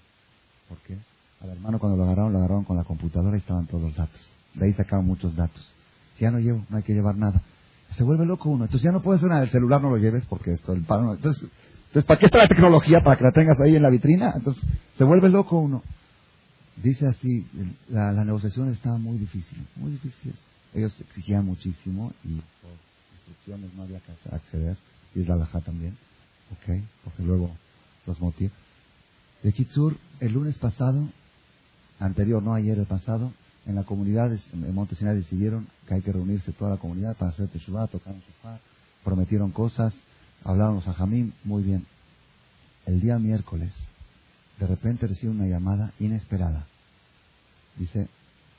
¿Por 0.71 0.79
qué? 0.79 0.97
Al 1.43 1.51
hermano 1.51 1.79
cuando 1.79 1.99
lo 1.99 2.05
agarraron, 2.05 2.33
lo 2.33 2.39
agarraron 2.39 2.64
con 2.64 2.79
la 2.79 2.85
computadora 2.85 3.37
y 3.37 3.41
estaban 3.41 3.66
todos 3.66 3.83
los 3.83 3.95
datos. 3.95 4.21
De 4.55 4.64
ahí 4.64 4.73
sacaron 4.73 5.05
muchos 5.05 5.37
datos. 5.37 5.62
Ya 6.19 6.31
no 6.31 6.39
llevo, 6.39 6.64
no 6.71 6.79
hay 6.79 6.83
que 6.83 6.95
llevar 6.95 7.16
nada. 7.16 7.43
Se 7.93 8.05
vuelve 8.05 8.25
loco 8.25 8.49
uno. 8.49 8.64
Entonces 8.64 8.85
ya 8.85 8.91
no 8.91 9.03
puedes 9.03 9.23
nada. 9.23 9.43
El 9.43 9.51
celular 9.51 9.83
no 9.83 9.91
lo 9.91 9.99
lleves 9.99 10.25
porque 10.31 10.53
esto, 10.53 10.73
el 10.73 10.83
pan 10.85 11.11
Entonces, 11.11 11.47
entonces, 11.89 12.05
¿para 12.05 12.19
qué 12.19 12.27
está 12.27 12.39
la 12.39 12.49
tecnología? 12.49 13.03
Para 13.05 13.16
que 13.16 13.25
la 13.25 13.33
tengas 13.33 13.61
ahí 13.61 13.77
en 13.77 13.83
la 13.83 13.91
vitrina. 13.91 14.33
Entonces, 14.35 14.62
se 14.97 15.05
vuelve 15.05 15.29
loco 15.29 15.59
uno. 15.59 15.83
Dice 16.83 17.07
así, 17.07 17.47
la, 17.89 18.12
la 18.12 18.25
negociación 18.25 18.71
estaba 18.73 18.97
muy 18.97 19.19
difícil, 19.19 19.66
muy 19.77 19.91
difícil. 19.93 20.35
Ellos 20.73 20.95
exigían 21.01 21.45
muchísimo 21.45 22.12
y 22.25 22.41
por 22.62 22.73
instrucciones 23.16 23.75
no 23.75 23.83
había 23.83 24.01
que 24.01 24.12
acceder. 24.35 24.79
Si 25.12 25.21
es 25.21 25.29
la 25.29 25.37
laja 25.37 25.61
también. 25.61 25.97
¿Ok? 26.53 26.82
Porque 27.05 27.22
luego 27.22 27.51
los 28.07 28.20
motivos. 28.20 28.57
De 29.42 29.53
Kitsur, 29.53 29.96
el 30.20 30.32
lunes 30.32 30.57
pasado, 30.57 31.09
anterior, 31.99 32.42
no 32.42 32.55
ayer, 32.55 32.78
el 32.78 32.86
pasado, 32.86 33.32
en 33.66 33.74
la 33.74 33.84
comunidad 33.84 34.32
en 34.32 34.74
Monte 34.74 34.96
Sinai 34.96 35.16
decidieron 35.16 35.68
que 35.86 35.94
hay 35.94 36.03
que 36.03 36.12
reunirse 36.12 36.53
toda 36.53 36.70
la 36.70 36.76
comunidad 36.78 37.16
para 37.16 37.32
hacer 37.32 37.49
Teshuvah, 37.49 37.86
tocaron 37.86 38.22
sofá, 38.22 38.59
prometieron 39.05 39.51
cosas, 39.51 39.94
hablaron 40.42 40.76
los 40.76 40.88
ajamín, 40.88 41.34
muy 41.44 41.62
bien. 41.62 41.86
El 42.86 43.01
día 43.01 43.18
miércoles, 43.18 43.72
de 44.59 44.66
repente 44.66 45.07
recibe 45.07 45.32
una 45.32 45.46
llamada 45.46 45.92
inesperada. 46.01 46.66
Dice, 47.76 48.09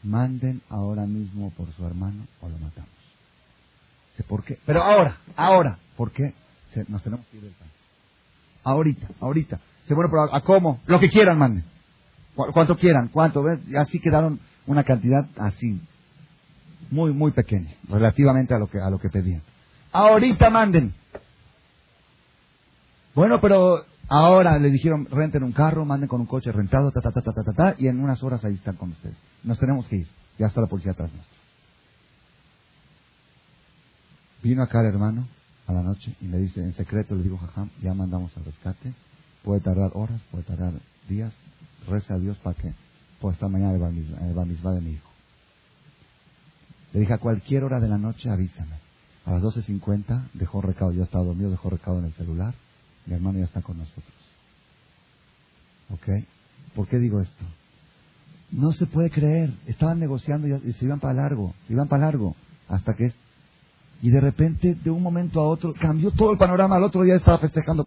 manden 0.03 0.61
ahora 0.69 1.05
mismo 1.07 1.49
por 1.51 1.73
su 1.73 1.85
hermano 1.85 2.27
o 2.41 2.47
lo 2.47 2.57
matamos. 2.59 2.89
Dice, 4.11 4.23
¿por 4.23 4.43
qué? 4.43 4.59
Pero 4.65 4.83
ahora, 4.83 5.17
ahora, 5.35 5.79
¿por 5.97 6.11
qué? 6.11 6.35
Nos 6.87 7.01
tenemos 7.01 7.25
que 7.27 7.37
ir 7.37 7.43
del 7.43 7.53
país. 7.53 7.71
Ahorita, 8.69 9.07
ahorita. 9.19 9.59
Se 9.87 9.95
bueno, 9.95 10.11
pero 10.11 10.35
¿a 10.35 10.41
cómo? 10.41 10.79
Lo 10.85 10.99
que 10.99 11.09
quieran, 11.09 11.39
manden. 11.39 11.63
Cuánto 12.35 12.77
quieran, 12.77 13.09
cuánto. 13.09 13.43
Y 13.67 13.75
así 13.75 13.99
quedaron 13.99 14.39
una 14.67 14.83
cantidad 14.83 15.27
así, 15.37 15.81
muy, 16.91 17.11
muy 17.11 17.31
pequeña, 17.31 17.73
relativamente 17.87 18.53
a 18.53 18.59
lo 18.59 18.67
que, 18.67 18.79
a 18.79 18.89
lo 18.89 18.99
que 18.99 19.09
pedían. 19.09 19.41
Ahorita 19.91 20.51
manden. 20.51 20.93
Bueno, 23.15 23.41
pero 23.41 23.83
ahora 24.07 24.59
le 24.59 24.69
dijeron, 24.69 25.07
renten 25.09 25.43
un 25.43 25.51
carro, 25.51 25.83
manden 25.85 26.07
con 26.07 26.21
un 26.21 26.27
coche 26.27 26.51
rentado, 26.51 26.91
ta, 26.91 27.01
ta, 27.01 27.11
ta, 27.11 27.21
ta, 27.21 27.31
ta, 27.33 27.53
ta, 27.53 27.75
y 27.79 27.87
en 27.87 27.99
unas 27.99 28.21
horas 28.21 28.45
ahí 28.45 28.53
están 28.53 28.75
con 28.75 28.91
ustedes. 28.91 29.17
Nos 29.43 29.57
tenemos 29.57 29.87
que 29.87 29.97
ir. 29.97 30.07
Ya 30.37 30.45
está 30.45 30.61
la 30.61 30.67
policía 30.67 30.91
atrás 30.91 31.11
nuestro. 31.11 31.37
Vino 34.43 34.61
acá 34.61 34.81
el 34.81 34.85
hermano, 34.85 35.27
a 35.69 35.73
la 35.73 35.83
noche 35.83 36.15
y 36.19 36.25
me 36.25 36.39
dice, 36.39 36.61
en 36.61 36.73
secreto 36.73 37.15
le 37.15 37.23
digo, 37.23 37.37
jajam, 37.37 37.69
ya 37.81 37.93
mandamos 37.93 38.35
al 38.37 38.45
rescate, 38.45 38.93
puede 39.43 39.61
tardar 39.61 39.91
horas, 39.93 40.21
puede 40.31 40.43
tardar 40.43 40.73
días, 41.07 41.33
reza 41.87 42.15
a 42.15 42.19
Dios 42.19 42.37
para 42.39 42.55
que 42.55 42.73
por 43.21 43.33
esta 43.33 43.47
mañana 43.47 43.73
el 43.73 44.47
misma 44.47 44.73
de 44.73 44.81
mi 44.81 44.91
hijo. 44.91 45.09
Le 46.93 47.01
dije, 47.01 47.13
a 47.13 47.19
cualquier 47.19 47.63
hora 47.63 47.79
de 47.79 47.87
la 47.87 47.97
noche 47.97 48.29
avísame. 48.29 48.77
A 49.25 49.33
las 49.33 49.43
12.50 49.43 50.29
dejó 50.33 50.61
recado, 50.61 50.91
yo 50.91 51.03
estaba 51.03 51.23
dormido, 51.23 51.51
dejó 51.51 51.69
recado 51.69 51.99
en 51.99 52.05
el 52.05 52.13
celular. 52.13 52.55
Mi 53.05 53.13
hermano 53.13 53.37
ya 53.37 53.45
está 53.45 53.61
con 53.61 53.77
nosotros. 53.77 54.05
¿Ok? 55.91 56.25
¿Por 56.73 56.87
qué 56.87 56.97
digo 56.97 57.21
esto? 57.21 57.45
No 58.51 58.71
se 58.71 58.87
puede 58.87 59.11
creer. 59.11 59.53
Estaban 59.67 59.99
negociando 59.99 60.47
y, 60.47 60.73
se 60.73 60.85
iban 60.85 60.99
para 60.99 61.13
largo, 61.13 61.53
iban 61.67 61.87
para 61.87 62.05
largo. 62.05 62.35
Hasta 62.67 62.93
que... 62.95 63.13
Y 64.01 64.09
de 64.11 64.21
repente, 64.21 64.75
de 64.75 64.89
un 64.89 65.03
momento 65.03 65.41
a 65.41 65.47
otro, 65.47 65.73
cambió 65.79 66.11
todo 66.11 66.31
el 66.31 66.37
panorama. 66.37 66.77
Al 66.77 66.83
otro 66.83 67.03
día 67.03 67.15
estaba 67.15 67.39
festejando. 67.39 67.85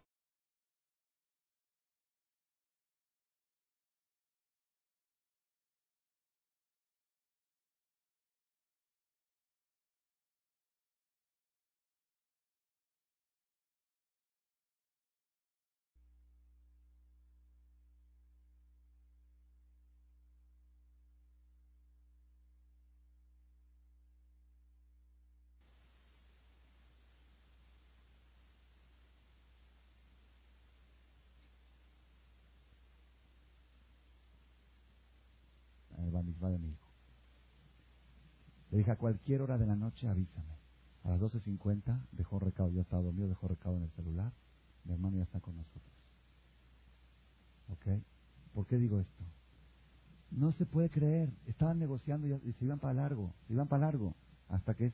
A 38.93 38.97
cualquier 38.97 39.43
hora 39.43 39.59
de 39.59 39.67
la 39.67 39.77
noche 39.77 40.07
avísame. 40.07 40.57
A 41.05 41.11
las 41.11 41.21
12.50 41.21 42.07
dejó 42.13 42.39
recado, 42.39 42.71
yo 42.71 42.83
estaba 42.83 43.03
dormido, 43.03 43.29
dejó 43.29 43.49
recado 43.49 43.77
en 43.77 43.85
el 43.85 43.91
celular. 43.91 44.33
Mi 44.85 44.93
hermano 44.93 45.17
ya 45.17 45.25
está 45.25 45.41
con 45.41 45.57
nosotros. 45.57 45.93
¿Ok? 47.69 47.87
¿Por 48.55 48.67
qué 48.67 48.77
digo 48.77 49.01
esto? 49.01 49.25
No 50.31 50.53
se 50.53 50.67
puede 50.67 50.91
creer. 50.91 51.31
Estaban 51.47 51.79
negociando 51.79 52.27
y 52.27 52.53
se 52.53 52.65
iban 52.65 52.79
para 52.79 52.95
largo, 52.95 53.35
se 53.47 53.55
iban 53.55 53.69
para 53.69 53.87
largo. 53.87 54.15
Hasta 54.49 54.75
que... 54.75 54.93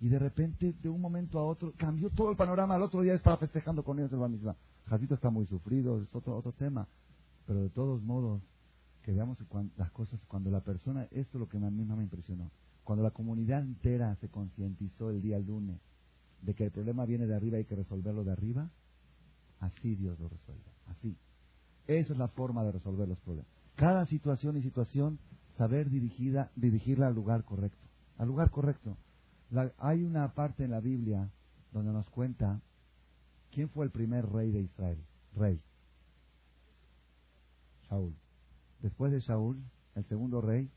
Y 0.00 0.08
de 0.08 0.18
repente, 0.18 0.72
de 0.72 0.88
un 0.88 1.00
momento 1.00 1.38
a 1.38 1.44
otro, 1.44 1.74
cambió 1.76 2.08
todo 2.10 2.30
el 2.30 2.36
panorama. 2.36 2.76
Al 2.76 2.82
otro 2.82 3.02
día 3.02 3.14
estaba 3.14 3.36
festejando 3.36 3.84
con 3.84 3.98
ellos 3.98 4.12
el 4.12 4.30
misma. 4.30 4.56
Jacito 4.86 5.14
está 5.14 5.28
muy 5.28 5.46
sufrido, 5.46 6.02
es 6.02 6.14
otro, 6.14 6.36
otro 6.36 6.52
tema. 6.52 6.88
Pero 7.46 7.62
de 7.62 7.68
todos 7.68 8.02
modos, 8.02 8.40
que 9.02 9.12
veamos 9.12 9.36
las 9.76 9.90
cosas 9.90 10.18
cuando 10.26 10.50
la 10.50 10.60
persona, 10.60 11.04
esto 11.10 11.36
es 11.36 11.40
lo 11.40 11.48
que 11.48 11.58
a 11.58 11.70
mí 11.70 11.84
me 11.84 12.02
impresionó, 12.02 12.50
cuando 12.90 13.04
la 13.04 13.12
comunidad 13.12 13.62
entera 13.62 14.16
se 14.16 14.28
concientizó 14.28 15.10
el 15.10 15.22
día 15.22 15.38
lunes 15.38 15.78
de 16.42 16.54
que 16.54 16.64
el 16.64 16.70
problema 16.72 17.04
viene 17.04 17.28
de 17.28 17.36
arriba 17.36 17.56
y 17.56 17.60
hay 17.60 17.64
que 17.64 17.76
resolverlo 17.76 18.24
de 18.24 18.32
arriba, 18.32 18.68
así 19.60 19.94
Dios 19.94 20.18
lo 20.18 20.28
resuelve, 20.28 20.64
así. 20.88 21.16
Esa 21.86 22.12
es 22.12 22.18
la 22.18 22.26
forma 22.26 22.64
de 22.64 22.72
resolver 22.72 23.06
los 23.06 23.20
problemas. 23.20 23.48
Cada 23.76 24.06
situación 24.06 24.56
y 24.56 24.62
situación, 24.62 25.20
saber 25.56 25.88
dirigida, 25.88 26.50
dirigirla 26.56 27.06
al 27.06 27.14
lugar 27.14 27.44
correcto, 27.44 27.78
al 28.18 28.26
lugar 28.26 28.50
correcto. 28.50 28.96
hay 29.78 30.02
una 30.02 30.34
parte 30.34 30.64
en 30.64 30.72
la 30.72 30.80
Biblia 30.80 31.30
donde 31.70 31.92
nos 31.92 32.10
cuenta 32.10 32.60
quién 33.52 33.68
fue 33.68 33.84
el 33.84 33.92
primer 33.92 34.28
rey 34.28 34.50
de 34.50 34.62
Israel, 34.62 34.98
rey, 35.36 35.60
Saúl. 37.88 38.16
Después 38.80 39.12
de 39.12 39.20
Saúl, 39.20 39.62
el 39.94 40.04
segundo 40.06 40.40
rey, 40.40 40.68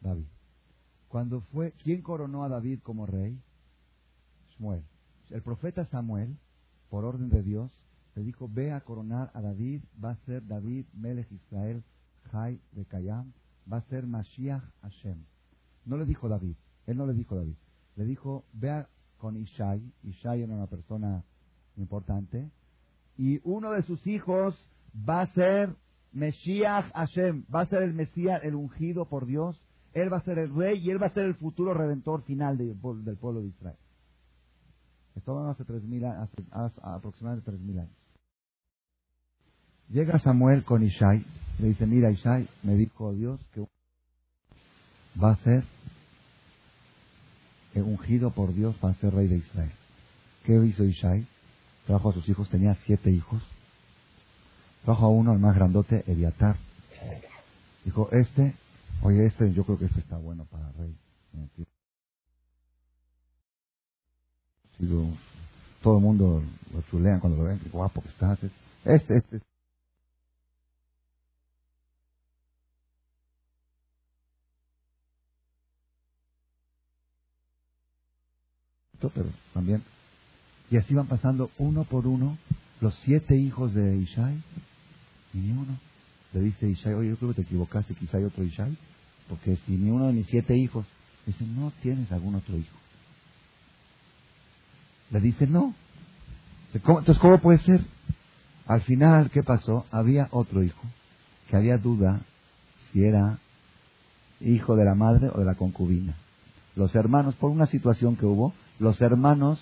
David. 0.00 0.28
Cuando 1.16 1.40
fue, 1.40 1.72
¿quién 1.82 2.02
coronó 2.02 2.44
a 2.44 2.50
David 2.50 2.80
como 2.82 3.06
rey? 3.06 3.40
Samuel. 4.54 4.82
El 5.30 5.40
profeta 5.40 5.86
Samuel, 5.86 6.36
por 6.90 7.06
orden 7.06 7.30
de 7.30 7.42
Dios, 7.42 7.72
le 8.14 8.22
dijo, 8.22 8.50
ve 8.52 8.70
a 8.70 8.82
coronar 8.82 9.30
a 9.32 9.40
David, 9.40 9.80
va 10.04 10.10
a 10.10 10.16
ser 10.26 10.46
David, 10.46 10.84
Melech 10.92 11.32
Israel, 11.32 11.82
Jai 12.30 12.60
de 12.72 12.84
Kayam, 12.84 13.32
va 13.72 13.78
a 13.78 13.88
ser 13.88 14.06
Mashiach 14.06 14.62
Hashem. 14.82 15.24
No 15.86 15.96
le 15.96 16.04
dijo 16.04 16.28
David, 16.28 16.54
él 16.86 16.98
no 16.98 17.06
le 17.06 17.14
dijo 17.14 17.34
David, 17.34 17.56
le 17.94 18.04
dijo, 18.04 18.44
vea 18.52 18.86
con 19.16 19.38
Ishai, 19.38 19.90
Ishai 20.02 20.42
era 20.42 20.52
una 20.52 20.66
persona 20.66 21.24
importante, 21.78 22.50
y 23.16 23.40
uno 23.42 23.70
de 23.70 23.80
sus 23.84 24.06
hijos 24.06 24.54
va 24.94 25.22
a 25.22 25.32
ser 25.32 25.74
Mesías 26.12 26.84
Hashem 26.94 27.44
va 27.54 27.62
a 27.62 27.66
ser 27.66 27.82
el 27.82 27.92
Mesías, 27.92 28.42
el 28.42 28.54
ungido 28.54 29.06
por 29.06 29.26
Dios. 29.26 29.60
Él 29.96 30.12
va 30.12 30.18
a 30.18 30.24
ser 30.24 30.38
el 30.38 30.54
rey 30.54 30.78
y 30.78 30.90
él 30.90 31.02
va 31.02 31.06
a 31.06 31.14
ser 31.14 31.24
el 31.24 31.34
futuro 31.36 31.72
redentor 31.72 32.22
final 32.24 32.58
del 32.58 32.76
pueblo 32.76 33.40
de 33.40 33.48
Israel. 33.48 33.78
Esto 35.14 35.48
hace, 35.48 35.64
tres 35.64 35.82
mil, 35.84 36.04
hace, 36.04 36.36
hace 36.50 36.78
aproximadamente 36.82 37.50
tres 37.50 37.60
mil 37.60 37.78
años. 37.78 37.96
Llega 39.88 40.18
Samuel 40.18 40.64
con 40.64 40.82
Ishai. 40.82 41.24
Le 41.58 41.68
dice, 41.68 41.86
mira 41.86 42.10
Ishai, 42.10 42.46
me 42.62 42.74
dijo 42.74 43.14
Dios 43.14 43.40
que 43.54 43.66
va 45.22 45.30
a 45.30 45.36
ser 45.36 45.64
ungido 47.76 48.32
por 48.32 48.52
Dios 48.52 48.76
para 48.76 48.92
ser 48.94 49.14
rey 49.14 49.28
de 49.28 49.36
Israel. 49.36 49.72
¿Qué 50.44 50.62
hizo 50.62 50.84
Ishai? 50.84 51.26
Trajo 51.86 52.10
a 52.10 52.12
sus 52.12 52.28
hijos, 52.28 52.50
tenía 52.50 52.74
siete 52.84 53.10
hijos 53.10 53.42
Trajo 54.84 55.06
a 55.06 55.08
uno, 55.08 55.32
el 55.32 55.40
más 55.40 55.56
grandote, 55.56 56.04
Eviatar. 56.06 56.58
Dijo, 57.84 58.08
este, 58.12 58.54
oye, 59.02 59.26
este, 59.26 59.52
yo 59.52 59.64
creo 59.64 59.78
que 59.78 59.86
este 59.86 60.00
está 60.00 60.16
bueno 60.16 60.44
para 60.46 60.70
rey. 60.72 60.96
todo 65.82 65.98
el 65.98 66.02
mundo 66.02 66.42
lo 66.72 66.82
chulean 66.90 67.20
cuando 67.20 67.38
lo 67.38 67.48
ven, 67.48 67.58
qué 67.60 67.68
guapo 67.70 68.02
que 68.02 68.08
estás. 68.08 68.38
Este, 68.84 69.16
este. 69.16 69.40
Pero 79.00 79.30
también. 79.54 79.82
Y 80.70 80.76
así 80.76 80.94
van 80.94 81.06
pasando 81.06 81.50
uno 81.58 81.84
por 81.84 82.06
uno 82.06 82.38
los 82.80 82.94
siete 83.04 83.36
hijos 83.36 83.74
de 83.74 83.98
Ishai 83.98 84.42
y 85.34 85.38
ni 85.38 85.52
uno. 85.52 85.85
Le 86.36 86.42
dice 86.42 86.68
Ishai, 86.68 86.92
oye, 86.92 87.08
yo 87.08 87.16
creo 87.16 87.30
que 87.30 87.36
te 87.36 87.42
equivocaste, 87.42 87.94
quizá 87.94 88.18
hay 88.18 88.24
otro 88.24 88.44
Ishai, 88.44 88.76
porque 89.26 89.56
si 89.64 89.72
ni 89.72 89.90
uno 89.90 90.08
de 90.08 90.12
mis 90.12 90.26
siete 90.26 90.54
hijos, 90.54 90.84
dice, 91.24 91.46
no 91.46 91.72
tienes 91.80 92.12
algún 92.12 92.34
otro 92.34 92.58
hijo. 92.58 92.76
Le 95.12 95.20
dice, 95.20 95.46
no. 95.46 95.74
Entonces, 96.74 97.16
¿cómo 97.20 97.38
puede 97.38 97.60
ser? 97.60 97.80
Al 98.66 98.82
final, 98.82 99.30
¿qué 99.30 99.42
pasó? 99.42 99.86
Había 99.90 100.28
otro 100.30 100.62
hijo 100.62 100.82
que 101.48 101.56
había 101.56 101.78
duda 101.78 102.20
si 102.92 103.02
era 103.02 103.38
hijo 104.42 104.76
de 104.76 104.84
la 104.84 104.94
madre 104.94 105.30
o 105.32 105.38
de 105.38 105.46
la 105.46 105.54
concubina. 105.54 106.16
Los 106.74 106.94
hermanos, 106.94 107.34
por 107.36 107.50
una 107.50 107.64
situación 107.64 108.16
que 108.16 108.26
hubo, 108.26 108.52
los 108.78 109.00
hermanos 109.00 109.58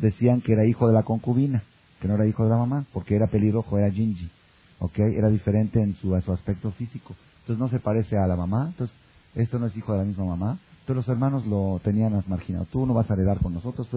decían 0.00 0.40
que 0.40 0.54
era 0.54 0.64
hijo 0.64 0.86
de 0.86 0.94
la 0.94 1.02
concubina, 1.02 1.62
que 2.00 2.08
no 2.08 2.14
era 2.14 2.26
hijo 2.26 2.44
de 2.44 2.48
la 2.48 2.56
mamá, 2.56 2.86
porque 2.94 3.16
era 3.16 3.26
pelirrojo, 3.26 3.76
era 3.76 3.90
Ginji. 3.90 4.30
¿Ok? 4.78 4.98
Era 4.98 5.28
diferente 5.28 5.80
en 5.80 5.94
su, 5.96 6.18
su 6.20 6.32
aspecto 6.32 6.70
físico. 6.72 7.14
Entonces 7.40 7.58
no 7.58 7.68
se 7.68 7.78
parece 7.78 8.16
a 8.16 8.26
la 8.26 8.36
mamá, 8.36 8.66
entonces 8.68 8.96
esto 9.34 9.58
no 9.58 9.66
es 9.66 9.76
hijo 9.76 9.92
de 9.92 9.98
la 9.98 10.04
misma 10.04 10.24
mamá. 10.24 10.58
Entonces 10.80 11.06
los 11.06 11.08
hermanos 11.08 11.46
lo 11.46 11.80
tenían 11.82 12.22
marginado. 12.26 12.66
Tú 12.70 12.86
no 12.86 12.94
vas 12.94 13.10
a 13.10 13.14
heredar 13.14 13.38
con 13.38 13.54
nosotros. 13.54 13.88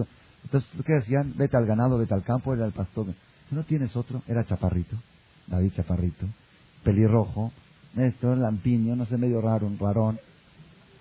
Entonces, 0.44 0.70
¿qué 0.84 0.94
decían? 0.94 1.34
Vete 1.36 1.56
al 1.56 1.66
ganado, 1.66 1.98
vete 1.98 2.14
al 2.14 2.24
campo, 2.24 2.52
era 2.54 2.66
el 2.66 2.72
pastor. 2.72 3.06
No 3.50 3.64
tienes 3.64 3.96
otro, 3.96 4.22
era 4.28 4.44
chaparrito, 4.44 4.96
David 5.48 5.72
chaparrito, 5.74 6.26
pelirrojo, 6.84 7.52
esto, 7.96 8.36
lampiño, 8.36 8.94
no 8.94 9.06
sé, 9.06 9.16
medio 9.16 9.40
raro, 9.40 9.66
un 9.66 9.76
varón. 9.76 10.20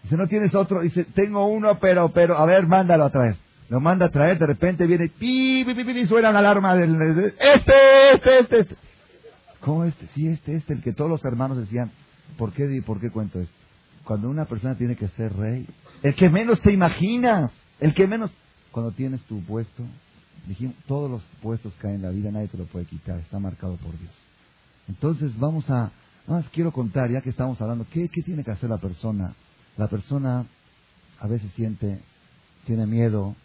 Dice, 0.02 0.18
no 0.18 0.28
tienes 0.28 0.56
otro, 0.56 0.82
dice, 0.82 1.04
tengo 1.14 1.46
uno, 1.46 1.78
pero, 1.80 2.10
pero, 2.10 2.38
a 2.38 2.46
ver, 2.46 2.66
mándalo 2.66 3.06
a 3.06 3.12
traer. 3.12 3.36
Lo 3.70 3.80
manda 3.80 4.08
a 4.08 4.10
traer, 4.10 4.40
de 4.40 4.48
repente 4.48 4.88
viene, 4.88 5.10
pi, 5.10 5.64
pi, 5.64 5.76
pi, 5.76 5.84
pi, 5.84 6.08
suena 6.08 6.32
la 6.32 6.40
alarma 6.40 6.76
del, 6.76 7.00
este, 7.00 8.14
este, 8.16 8.40
este, 8.40 8.60
este. 8.62 8.76
¿Cómo 9.62 9.84
este? 9.84 10.08
Sí, 10.16 10.28
este, 10.28 10.56
este, 10.56 10.74
el 10.74 10.82
que 10.82 10.94
todos 10.94 11.10
los 11.10 11.24
hermanos 11.26 11.58
decían, 11.58 11.92
¿por 12.38 12.54
qué, 12.54 12.82
¿por 12.86 13.00
qué 13.00 13.10
cuento 13.10 13.40
esto? 13.40 13.54
Cuando 14.06 14.30
una 14.30 14.46
persona 14.46 14.76
tiene 14.76 14.96
que 14.96 15.08
ser 15.10 15.36
rey, 15.36 15.68
el 16.02 16.16
que 16.16 16.30
menos 16.30 16.62
te 16.62 16.72
imaginas, 16.72 17.52
el 17.80 17.94
que 17.94 18.08
menos, 18.08 18.32
cuando 18.72 18.92
tienes 18.92 19.22
tu 19.24 19.42
puesto, 19.44 19.84
dijimos, 20.48 20.76
todos 20.88 21.12
los 21.12 21.24
puestos 21.42 21.74
caen 21.80 21.96
en 21.96 22.02
la 22.04 22.10
vida, 22.10 22.32
nadie 22.32 22.48
te 22.48 22.58
lo 22.58 22.66
puede 22.66 22.86
quitar, 22.86 23.20
está 23.20 23.40
marcado 23.40 23.76
por 23.78 23.98
Dios. 24.00 24.14
Entonces 24.88 25.38
vamos 25.38 25.70
a, 25.70 25.92
más 26.28 26.46
quiero 26.50 26.72
contar, 26.72 27.12
ya 27.12 27.22
que 27.22 27.30
estamos 27.30 27.62
hablando, 27.62 27.86
¿qué, 27.92 28.10
¿qué 28.10 28.22
tiene 28.24 28.44
que 28.44 28.52
hacer 28.52 28.70
la 28.70 28.78
persona? 28.78 29.36
La 29.78 29.88
persona 29.88 30.46
a 31.20 31.28
veces 31.28 31.52
siente, 31.54 32.00
tiene 32.66 32.86
miedo, 32.86 33.36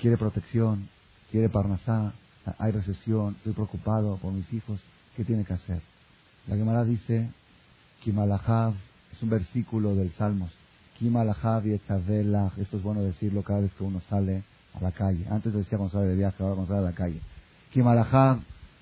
quiere 0.00 0.16
protección, 0.16 0.88
quiere 1.30 1.48
parnasá, 1.48 2.14
hay 2.58 2.72
recesión, 2.72 3.34
estoy 3.36 3.52
preocupado 3.52 4.16
por 4.16 4.32
mis 4.32 4.50
hijos. 4.52 4.80
¿Qué 5.18 5.24
tiene 5.24 5.44
que 5.44 5.52
hacer? 5.52 5.82
La 6.46 6.54
Gemara 6.54 6.84
dice, 6.84 7.28
Kimalahav, 8.04 8.72
es 9.12 9.20
un 9.20 9.30
versículo 9.30 9.96
del 9.96 10.12
Salmos. 10.12 10.52
Kimalahav 10.96 11.66
y 11.66 11.72
esto 11.72 11.96
es 11.96 12.82
bueno 12.84 13.02
decirlo 13.02 13.42
cada 13.42 13.58
vez 13.58 13.74
que 13.74 13.82
uno 13.82 14.00
sale 14.08 14.44
a 14.74 14.80
la 14.80 14.92
calle. 14.92 15.26
Antes 15.28 15.52
decía 15.52 15.76
cuando 15.76 15.90
sale 15.90 16.06
de 16.06 16.14
viaje, 16.14 16.40
ahora 16.40 16.54
cuando 16.54 16.72
sale 16.72 16.86
a 16.86 16.90
la 16.90 16.96
calle. 16.96 17.20
Kimalahav 17.72 18.38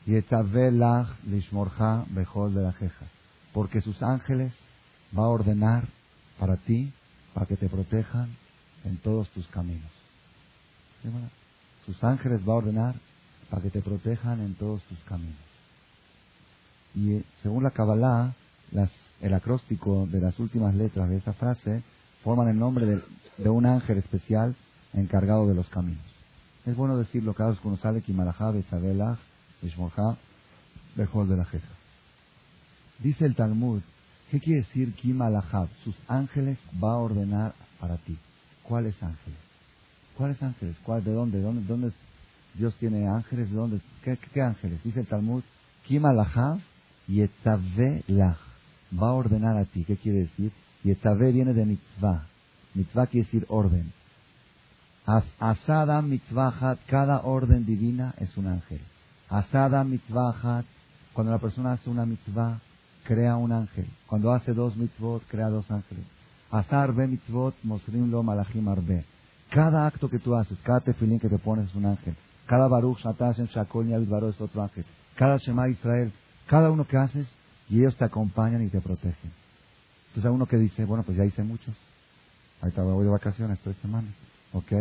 y 0.07 0.13
lishmorja 1.31 2.05
bejol 2.11 2.55
de 2.55 2.63
la 2.63 2.73
jeja. 2.75 3.07
Porque 3.55 3.81
sus 3.81 4.03
ángeles 4.03 4.53
va 5.19 5.25
a 5.25 5.29
ordenar 5.29 5.89
para 6.39 6.57
ti, 6.57 6.93
para 7.33 7.47
que 7.47 7.57
te 7.57 7.71
protejan 7.71 8.29
en 8.85 8.99
todos 8.99 9.31
tus 9.31 9.47
caminos. 9.49 9.91
Sus 11.87 12.05
ángeles 12.05 12.47
va 12.47 12.53
a 12.53 12.57
ordenar 12.57 12.95
para 13.49 13.63
que 13.63 13.71
te 13.71 13.81
protejan 13.81 14.41
en 14.43 14.55
todos 14.55 14.83
tus 14.83 14.99
caminos. 15.05 15.46
Y 16.97 17.13
eh, 17.13 17.25
según 17.43 17.63
la 17.63 17.71
Kabbalah, 17.71 18.35
el 19.21 19.35
acróstico 19.35 20.07
de 20.07 20.21
las 20.21 20.39
últimas 20.41 20.75
letras 20.75 21.09
de 21.09 21.19
esa 21.19 21.35
frase 21.35 21.83
forman 22.25 22.49
el 22.49 22.59
nombre 22.59 22.87
de, 23.39 23.49
un 23.49 23.67
ángel 23.67 23.99
especial 23.99 24.57
encargado 24.95 25.47
de 25.47 25.55
los 25.55 25.69
caminos. 25.69 26.03
Es 26.65 26.75
bueno 26.75 26.97
decirlo 26.97 27.35
cada 27.35 27.51
vez 27.51 27.61
que 27.61 27.69
uno 27.69 27.77
sale, 27.77 28.03
Kimalajá, 28.03 28.51
Betzabelach, 28.51 29.19
Ishmorjá, 29.63 30.17
Bejol 30.97 31.29
de 31.29 31.37
la 31.37 31.45
Jeja. 31.45 31.69
Dice 32.99 33.27
el 33.27 33.37
Talmud, 33.37 33.83
¿qué 34.31 34.41
quiere 34.41 34.63
decir 34.63 34.95
Kimalajab? 34.95 35.69
Sus 35.85 35.95
ángeles 36.09 36.59
va 36.83 36.93
a 36.93 36.97
ordenar 36.97 37.55
para 37.79 37.99
ti. 37.99 38.19
¿Cuáles 38.63 39.01
ángeles? 39.03 39.39
¿Cuáles 40.17 40.43
ángeles? 40.43 40.77
¿Cuál, 40.83 41.05
¿De 41.05 41.13
dónde? 41.13 41.41
¿Dónde, 41.41 41.63
dónde 41.63 41.93
Dios 42.55 42.75
tiene 42.81 43.07
ángeles? 43.07 43.51
¿De 43.51 43.57
dónde? 43.57 43.81
¿Qué, 44.03 44.41
ángeles? 44.41 44.83
Dice 44.83 45.01
el 45.01 45.07
Talmud, 45.07 45.43
Kimalajab 47.07 47.61
Yetzavelach. 47.67 48.39
Va 48.93 49.09
a 49.09 49.13
ordenar 49.13 49.57
a 49.57 49.65
ti. 49.65 49.85
¿Qué 49.85 49.97
quiere 49.97 50.21
decir? 50.21 50.53
Yetzaveh 50.85 51.33
viene 51.33 51.53
de 51.53 51.65
mitzvah. 51.65 52.27
Mitzvah 52.75 53.07
quiere 53.07 53.27
decir 53.27 53.47
orden. 53.49 53.93
Asada 55.39 56.03
mitzvahat, 56.03 56.79
cada 56.87 57.21
orden 57.21 57.65
divina 57.65 58.15
es 58.19 58.37
un 58.37 58.47
ángel. 58.49 58.81
Asada 59.29 59.85
mitzvahat, 59.85 60.65
cuando 61.13 61.33
la 61.33 61.39
persona 61.39 61.73
hace 61.73 61.89
una 61.91 62.05
mitzvah, 62.05 62.61
crea 63.05 63.37
un 63.37 63.53
ángel. 63.53 63.87
Cuando 64.07 64.33
hace 64.33 64.53
dos 64.53 64.77
mitzvot, 64.77 65.23
crea 65.29 65.49
dos 65.49 65.71
ángeles. 65.71 66.05
Asar 66.51 66.93
be 66.93 67.07
mitzvot, 67.07 67.55
mosrim 67.63 68.11
lo 68.11 68.23
malachim 68.23 68.69
arbe. 68.69 69.05
Cada 69.51 69.87
acto 69.87 70.09
que 70.09 70.19
tú 70.19 70.35
haces, 70.35 70.59
cada 70.63 70.81
tefilín 70.81 71.21
que 71.21 71.29
te 71.29 71.39
pones 71.39 71.69
es 71.69 71.75
un 71.75 71.87
ángel. 71.87 72.17
Cada 72.47 72.69
baruch, 72.69 72.99
shatashem, 72.99 73.47
shakol, 73.47 73.87
baro 74.07 74.29
es 74.29 74.41
otro 74.41 74.63
ángel. 74.63 74.85
Cada 75.17 75.39
shema 75.39 75.69
Israel, 75.69 76.13
cada 76.47 76.71
uno 76.71 76.87
que 76.87 76.97
haces, 76.97 77.27
y 77.69 77.81
ellos 77.81 77.97
te 77.97 78.05
acompañan 78.05 78.63
y 78.63 78.69
te 78.69 78.81
protegen. 78.81 79.33
Entonces 80.09 80.25
hay 80.25 80.35
uno 80.35 80.47
que 80.47 80.57
dice, 80.57 80.85
bueno, 80.85 81.03
pues 81.05 81.19
ya 81.19 81.25
hice 81.25 81.43
muchos. 81.43 81.75
Ahorita 82.63 82.83
voy 82.83 83.05
de 83.05 83.11
vacaciones 83.11 83.59
tres 83.63 83.77
semanas. 83.83 84.13
¿Ok? 84.53 84.73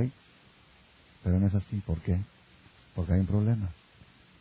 Pero 1.23 1.39
no 1.39 1.47
es 1.47 1.55
así. 1.55 1.81
¿Por 1.85 1.99
qué? 2.01 2.19
Porque 2.95 3.13
hay 3.13 3.19
un 3.19 3.25
problema. 3.25 3.69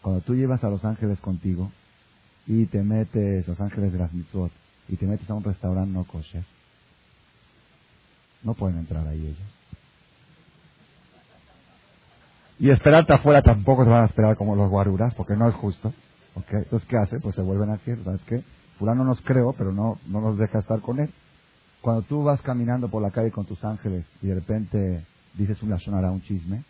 Cuando 0.02 0.20
tú 0.20 0.34
llevas 0.34 0.62
a 0.62 0.68
los 0.68 0.84
ángeles 0.84 1.18
contigo 1.20 1.72
y 2.46 2.66
te 2.66 2.82
metes, 2.82 3.48
los 3.48 3.60
ángeles 3.60 3.92
de 3.92 3.98
las 3.98 4.12
mitzvot, 4.12 4.52
y 4.88 4.96
te 4.96 5.06
metes 5.06 5.28
a 5.30 5.34
un 5.34 5.42
restaurante 5.42 5.90
no 5.90 6.04
kosher, 6.04 6.44
no 8.42 8.54
pueden 8.54 8.78
entrar 8.78 9.06
ahí 9.08 9.20
ellos. 9.20 9.54
Y 12.58 12.70
esperarte 12.70 13.14
afuera 13.14 13.42
tampoco 13.42 13.84
te 13.84 13.90
van 13.90 14.04
a 14.04 14.06
esperar 14.06 14.36
como 14.36 14.54
los 14.54 14.70
guaruras, 14.70 15.14
porque 15.14 15.34
no 15.34 15.48
es 15.48 15.54
justo. 15.54 15.92
Okay. 16.34 16.58
Entonces, 16.58 16.88
¿qué 16.88 16.96
hace? 16.96 17.20
Pues 17.20 17.34
se 17.34 17.42
vuelven 17.42 17.70
a 17.70 17.74
decir, 17.74 17.98
¿sabes 18.04 18.20
qué? 18.26 18.42
Fulano 18.78 19.04
nos 19.04 19.20
creo, 19.22 19.52
pero 19.56 19.72
no, 19.72 19.98
no 20.08 20.20
nos 20.20 20.38
deja 20.38 20.58
estar 20.58 20.80
con 20.80 20.98
él. 21.00 21.10
Cuando 21.80 22.02
tú 22.02 22.24
vas 22.24 22.40
caminando 22.40 22.88
por 22.88 23.02
la 23.02 23.10
calle 23.10 23.30
con 23.30 23.44
tus 23.44 23.62
ángeles 23.64 24.04
y 24.22 24.28
de 24.28 24.34
repente 24.34 25.04
dices 25.34 25.62
una 25.62 25.78
sonará, 25.78 26.10
un 26.10 26.22
chisme, 26.22 26.64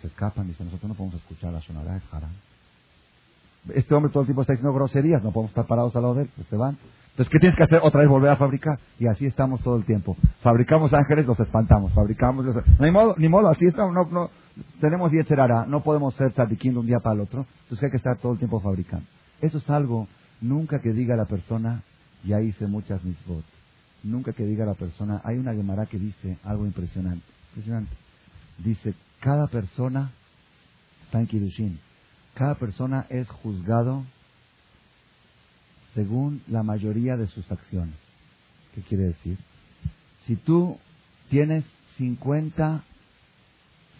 se 0.00 0.06
escapan, 0.06 0.46
dicen, 0.46 0.66
nosotros 0.66 0.88
no 0.88 0.94
podemos 0.94 1.20
escuchar 1.20 1.52
la 1.52 1.60
sonará, 1.62 1.96
es 1.96 2.02
haram. 2.12 2.30
Este 3.74 3.94
hombre 3.94 4.12
todo 4.12 4.22
el 4.22 4.26
tiempo 4.26 4.42
está 4.42 4.52
diciendo 4.52 4.72
groserías, 4.74 5.22
no 5.22 5.32
podemos 5.32 5.50
estar 5.50 5.66
parados 5.66 5.94
al 5.96 6.02
lado 6.02 6.14
de 6.14 6.22
él, 6.22 6.30
pues 6.34 6.48
se 6.48 6.56
van. 6.56 6.78
Entonces, 7.20 7.32
¿qué 7.32 7.38
tienes 7.38 7.56
que 7.58 7.64
hacer? 7.64 7.80
Otra 7.82 8.00
vez 8.00 8.08
volver 8.08 8.30
a 8.30 8.36
fabricar. 8.36 8.78
Y 8.98 9.06
así 9.06 9.26
estamos 9.26 9.60
todo 9.60 9.76
el 9.76 9.84
tiempo. 9.84 10.16
Fabricamos 10.40 10.90
ángeles, 10.94 11.26
los 11.26 11.38
espantamos. 11.38 11.92
Fabricamos... 11.92 12.46
Hay 12.78 12.90
modo, 12.90 13.14
ni 13.18 13.28
modo, 13.28 13.50
así 13.50 13.66
estamos. 13.66 13.92
No, 13.92 14.06
no, 14.10 14.30
tenemos 14.80 15.12
yetzerara, 15.12 15.66
no 15.66 15.82
podemos 15.82 16.14
ser 16.14 16.32
tzadikim 16.32 16.72
de 16.72 16.78
un 16.78 16.86
día 16.86 16.98
para 16.98 17.16
el 17.16 17.20
otro, 17.20 17.44
entonces 17.64 17.84
hay 17.84 17.90
que 17.90 17.98
estar 17.98 18.16
todo 18.16 18.32
el 18.32 18.38
tiempo 18.38 18.58
fabricando. 18.60 19.04
Eso 19.42 19.58
es 19.58 19.68
algo, 19.68 20.08
nunca 20.40 20.80
que 20.80 20.92
diga 20.92 21.14
la 21.14 21.26
persona, 21.26 21.82
ya 22.24 22.40
hice 22.40 22.66
muchas 22.66 23.04
mitzvot. 23.04 23.44
Nunca 24.02 24.32
que 24.32 24.44
diga 24.44 24.64
la 24.64 24.72
persona, 24.72 25.20
hay 25.22 25.36
una 25.36 25.52
Gemara 25.52 25.84
que 25.84 25.98
dice 25.98 26.38
algo 26.44 26.64
impresionante, 26.64 27.26
impresionante. 27.50 27.92
Dice, 28.58 28.94
cada 29.20 29.46
persona, 29.46 30.10
está 31.04 31.20
en 31.20 31.26
Kirushin, 31.26 31.80
cada 32.32 32.54
persona 32.54 33.04
es 33.10 33.28
juzgado 33.28 34.04
según 35.94 36.42
la 36.48 36.62
mayoría 36.62 37.16
de 37.16 37.26
sus 37.26 37.50
acciones. 37.50 37.94
¿Qué 38.74 38.82
quiere 38.82 39.04
decir? 39.04 39.38
Si 40.26 40.36
tú 40.36 40.78
tienes 41.28 41.64
50 41.98 42.84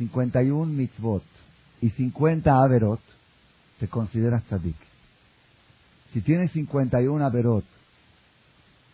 51 0.01 0.65
mitzvot 0.73 1.23
y 1.83 1.91
50 1.91 2.63
averot, 2.63 3.01
te 3.79 3.89
consideras 3.89 4.43
tzadik. 4.45 4.77
Si 6.13 6.23
tienes 6.23 6.51
51 6.53 7.25
averot 7.25 7.65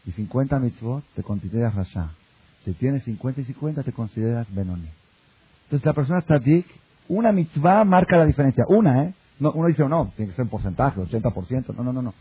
y 0.04 0.12
50 0.12 0.58
mitzvot, 0.58 1.04
te 1.14 1.22
consideras 1.22 1.74
rasha. 1.74 2.10
Si 2.64 2.72
tienes 2.72 3.04
50 3.04 3.40
y 3.40 3.44
50, 3.44 3.84
te 3.84 3.92
consideras 3.92 4.52
benoni. 4.52 4.88
Entonces 5.64 5.86
la 5.86 5.92
persona 5.92 6.22
tzadik, 6.22 6.66
una 7.08 7.30
mitzvah 7.30 7.84
marca 7.84 8.16
la 8.16 8.26
diferencia. 8.26 8.64
Una, 8.68 9.04
¿eh? 9.04 9.14
No, 9.38 9.52
uno 9.52 9.68
dice, 9.68 9.88
no, 9.88 10.12
tiene 10.16 10.30
que 10.30 10.36
ser 10.36 10.44
un 10.44 10.50
porcentaje, 10.50 11.00
80%. 11.00 11.74
No, 11.74 11.84
no, 11.84 11.92
no, 11.92 12.02
no. 12.02 12.14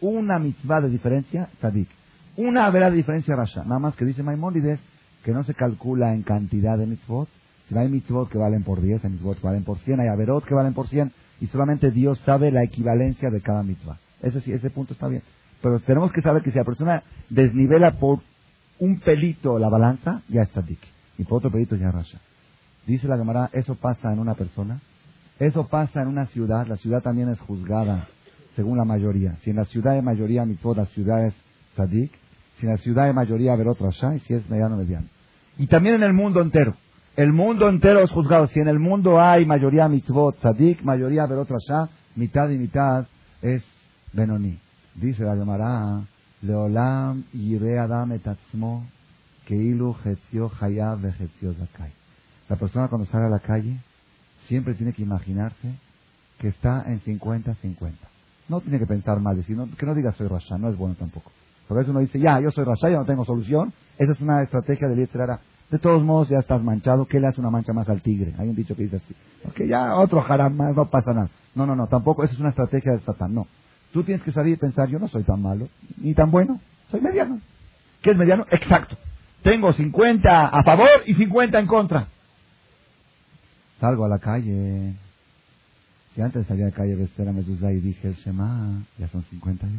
Una 0.00 0.38
mitzvah 0.38 0.80
de 0.80 0.90
diferencia, 0.90 1.48
tzadik. 1.58 1.88
Una 2.36 2.66
averot 2.66 2.90
de 2.90 2.96
diferencia, 2.96 3.34
rasha. 3.34 3.64
Nada 3.64 3.80
más 3.80 3.94
que 3.96 4.04
dice 4.04 4.22
Maimónides 4.22 4.78
que 5.24 5.32
no 5.32 5.42
se 5.42 5.54
calcula 5.54 6.14
en 6.14 6.22
cantidad 6.22 6.78
de 6.78 6.86
mitzvot, 6.86 7.28
hay 7.76 7.88
mitzvot 7.88 8.30
que 8.30 8.38
valen 8.38 8.62
por 8.62 8.80
10, 8.80 9.04
hay 9.04 9.10
mitzvot 9.10 9.38
que 9.40 9.46
valen 9.46 9.64
por 9.64 9.78
100, 9.78 10.00
hay 10.00 10.08
averot 10.08 10.44
que 10.44 10.54
valen 10.54 10.72
por 10.72 10.88
100, 10.88 11.12
y 11.40 11.46
solamente 11.48 11.90
Dios 11.90 12.18
sabe 12.24 12.50
la 12.50 12.64
equivalencia 12.64 13.30
de 13.30 13.40
cada 13.40 13.62
mitzvah. 13.62 13.98
Ese 14.22 14.40
sí, 14.40 14.52
ese 14.52 14.70
punto 14.70 14.94
está 14.94 15.08
bien. 15.08 15.22
Pero 15.60 15.80
tenemos 15.80 16.12
que 16.12 16.22
saber 16.22 16.42
que 16.42 16.50
si 16.50 16.58
la 16.58 16.64
persona 16.64 17.02
desnivela 17.28 17.98
por 17.98 18.20
un 18.78 19.00
pelito 19.00 19.58
la 19.58 19.68
balanza, 19.68 20.22
ya 20.28 20.42
está 20.42 20.62
dik. 20.62 20.80
Y 21.18 21.24
por 21.24 21.38
otro 21.38 21.50
pelito 21.50 21.76
ya 21.76 21.90
rasha. 21.90 22.20
Dice 22.86 23.08
la 23.08 23.18
Gemara, 23.18 23.50
eso 23.52 23.74
pasa 23.74 24.12
en 24.12 24.18
una 24.18 24.34
persona, 24.34 24.80
eso 25.38 25.66
pasa 25.66 26.00
en 26.00 26.08
una 26.08 26.26
ciudad, 26.26 26.66
la 26.66 26.76
ciudad 26.76 27.02
también 27.02 27.28
es 27.28 27.40
juzgada 27.40 28.08
según 28.58 28.76
la 28.76 28.84
mayoría. 28.84 29.36
Si 29.44 29.50
en 29.50 29.56
la 29.56 29.66
ciudad 29.66 29.92
hay 29.92 30.02
mayoría 30.02 30.44
mitzvot, 30.44 30.76
la 30.76 30.86
ciudad 30.86 31.24
es 31.24 31.34
tzadik. 31.76 32.10
Si 32.58 32.66
en 32.66 32.72
la 32.72 32.78
ciudad 32.78 33.04
hay 33.04 33.12
mayoría 33.12 33.52
averot 33.52 33.80
rasha, 33.80 34.16
y 34.16 34.20
si 34.20 34.34
es 34.34 34.50
mediano, 34.50 34.76
mediano. 34.76 35.06
Y 35.58 35.68
también 35.68 35.94
en 35.94 36.02
el 36.02 36.12
mundo 36.12 36.42
entero. 36.42 36.74
El 37.14 37.32
mundo 37.32 37.68
entero 37.68 38.00
es 38.00 38.10
juzgado. 38.10 38.48
Si 38.48 38.58
en 38.58 38.66
el 38.66 38.80
mundo 38.80 39.20
hay 39.20 39.46
mayoría 39.46 39.86
mitzvot, 39.86 40.40
tzadik, 40.40 40.82
mayoría 40.82 41.26
verot 41.26 41.48
rasha, 41.48 41.88
mitad 42.16 42.50
y 42.50 42.58
mitad 42.58 43.06
es 43.42 43.62
benoni. 44.12 44.58
Dice 44.96 45.22
la 45.22 45.36
Gemara, 45.36 46.00
leolam 46.42 47.22
yire 47.32 47.78
adam 47.78 48.10
etatzmo, 48.10 48.88
keilu 49.46 49.94
chetzio 50.02 50.50
hayav 50.60 51.00
vechetzio 51.00 51.54
zakai. 51.54 51.92
La 52.48 52.56
persona 52.56 52.88
cuando 52.88 53.06
sale 53.06 53.26
a 53.26 53.30
la 53.30 53.38
calle 53.38 53.76
siempre 54.48 54.74
tiene 54.74 54.92
que 54.92 55.02
imaginarse 55.02 55.74
que 56.40 56.48
está 56.48 56.82
en 56.88 57.00
50-50. 57.02 58.17
No 58.48 58.60
tiene 58.60 58.78
que 58.78 58.86
pensar 58.86 59.20
mal, 59.20 59.36
decir, 59.36 59.56
que 59.78 59.86
no 59.86 59.94
diga 59.94 60.12
soy 60.12 60.28
rasha, 60.28 60.56
no 60.58 60.68
es 60.68 60.76
bueno 60.76 60.94
tampoco. 60.98 61.30
Porque 61.66 61.82
eso 61.82 61.90
uno 61.90 62.00
dice, 62.00 62.18
ya, 62.18 62.40
yo 62.40 62.50
soy 62.50 62.64
rasha, 62.64 62.88
ya 62.88 62.96
no 62.96 63.04
tengo 63.04 63.24
solución. 63.24 63.72
Esa 63.98 64.12
es 64.12 64.20
una 64.20 64.42
estrategia 64.42 64.88
de 64.88 64.96
Yetzirara. 64.96 65.40
De 65.70 65.78
todos 65.78 66.02
modos, 66.02 66.30
ya 66.30 66.38
estás 66.38 66.62
manchado. 66.62 67.04
¿Qué 67.04 67.20
le 67.20 67.26
hace 67.26 67.40
una 67.40 67.50
mancha 67.50 67.74
más 67.74 67.88
al 67.90 68.00
tigre? 68.00 68.34
Hay 68.38 68.48
un 68.48 68.56
dicho 68.56 68.74
que 68.74 68.84
dice 68.84 68.96
así. 68.96 69.14
Ok, 69.44 69.68
ya 69.68 69.96
otro 69.96 70.24
haram 70.26 70.56
no 70.56 70.88
pasa 70.88 71.12
nada. 71.12 71.28
No, 71.54 71.66
no, 71.66 71.76
no, 71.76 71.86
tampoco. 71.88 72.24
Esa 72.24 72.32
es 72.32 72.40
una 72.40 72.50
estrategia 72.50 72.92
de 72.92 73.00
Satán. 73.00 73.34
No. 73.34 73.46
Tú 73.92 74.02
tienes 74.02 74.22
que 74.22 74.32
salir 74.32 74.54
y 74.54 74.56
pensar, 74.56 74.88
yo 74.88 74.98
no 74.98 75.08
soy 75.08 75.24
tan 75.24 75.42
malo, 75.42 75.68
ni 75.98 76.14
tan 76.14 76.30
bueno. 76.30 76.58
Soy 76.90 77.02
mediano. 77.02 77.38
¿Qué 78.00 78.12
es 78.12 78.16
mediano? 78.16 78.46
Exacto. 78.50 78.96
Tengo 79.42 79.72
50 79.72 80.48
a 80.48 80.62
favor 80.62 80.88
y 81.06 81.14
50 81.14 81.58
en 81.58 81.66
contra. 81.66 82.06
Salgo 83.80 84.04
a 84.06 84.08
la 84.08 84.18
calle. 84.18 84.94
Antes 86.22 86.46
salía 86.46 86.66
a 86.66 86.68
la 86.70 86.74
calle, 86.74 86.96
Vestera 86.96 87.32
Medusa 87.32 87.72
y 87.72 87.80
dije 87.80 88.08
el 88.08 88.14
Shema, 88.16 88.82
ya 88.98 89.08
son 89.08 89.22
51. 89.22 89.78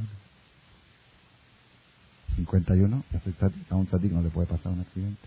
51, 2.36 3.04
ya 3.12 3.20
soy 3.20 3.34
A 3.70 3.76
un 3.76 3.86
tzadik 3.88 4.12
no 4.12 4.22
le 4.22 4.30
puede 4.30 4.48
pasar 4.48 4.72
un 4.72 4.80
accidente. 4.80 5.22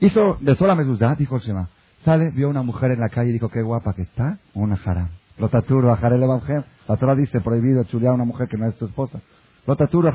Hizo 0.00 0.38
de 0.40 0.54
sola 0.54 0.74
mezuzá, 0.74 1.14
dijo 1.16 1.36
el 1.36 1.42
Shema. 1.42 1.68
Sale, 2.04 2.30
vio 2.30 2.48
una 2.48 2.62
mujer 2.62 2.92
en 2.92 3.00
la 3.00 3.08
calle 3.08 3.30
y 3.30 3.32
dijo, 3.34 3.48
qué 3.48 3.62
guapa 3.62 3.94
que 3.94 4.02
está, 4.02 4.38
una 4.54 4.76
jara. 4.76 5.10
Lo 5.38 5.48
taturo, 5.48 5.92
a 5.92 6.08
el 6.08 6.22
evangelio. 6.22 6.64
La 6.86 6.96
Torah 6.96 7.14
dice, 7.14 7.40
prohibido 7.40 7.84
chulear 7.84 8.12
a 8.12 8.14
una 8.14 8.24
mujer 8.24 8.48
que 8.48 8.56
no 8.56 8.68
es 8.68 8.76
tu 8.76 8.86
esposa. 8.86 9.20
Rotatura, 9.66 10.14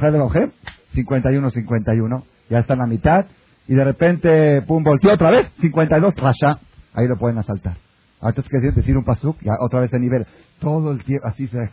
51, 0.94 1.50
51. 1.52 2.24
Ya 2.50 2.60
está 2.60 2.74
en 2.74 2.80
la 2.80 2.88
mitad. 2.88 3.26
Y 3.68 3.74
de 3.74 3.84
repente, 3.84 4.62
pum, 4.62 4.84
volteó 4.84 5.14
otra 5.14 5.32
vez, 5.32 5.52
52, 5.62 6.14
rasha. 6.16 6.60
Ahí 6.94 7.08
lo 7.08 7.18
pueden 7.18 7.38
asaltar. 7.38 7.85
Tienes 8.20 8.50
que 8.50 8.60
decir 8.82 8.98
un 8.98 9.04
pasuk, 9.04 9.38
ya 9.42 9.54
otra 9.60 9.82
vez 9.82 9.92
de 9.92 10.00
nivel. 10.00 10.26
Todo 10.60 10.92
el 10.92 11.04
tiempo, 11.04 11.28
así 11.28 11.48
se. 11.48 11.70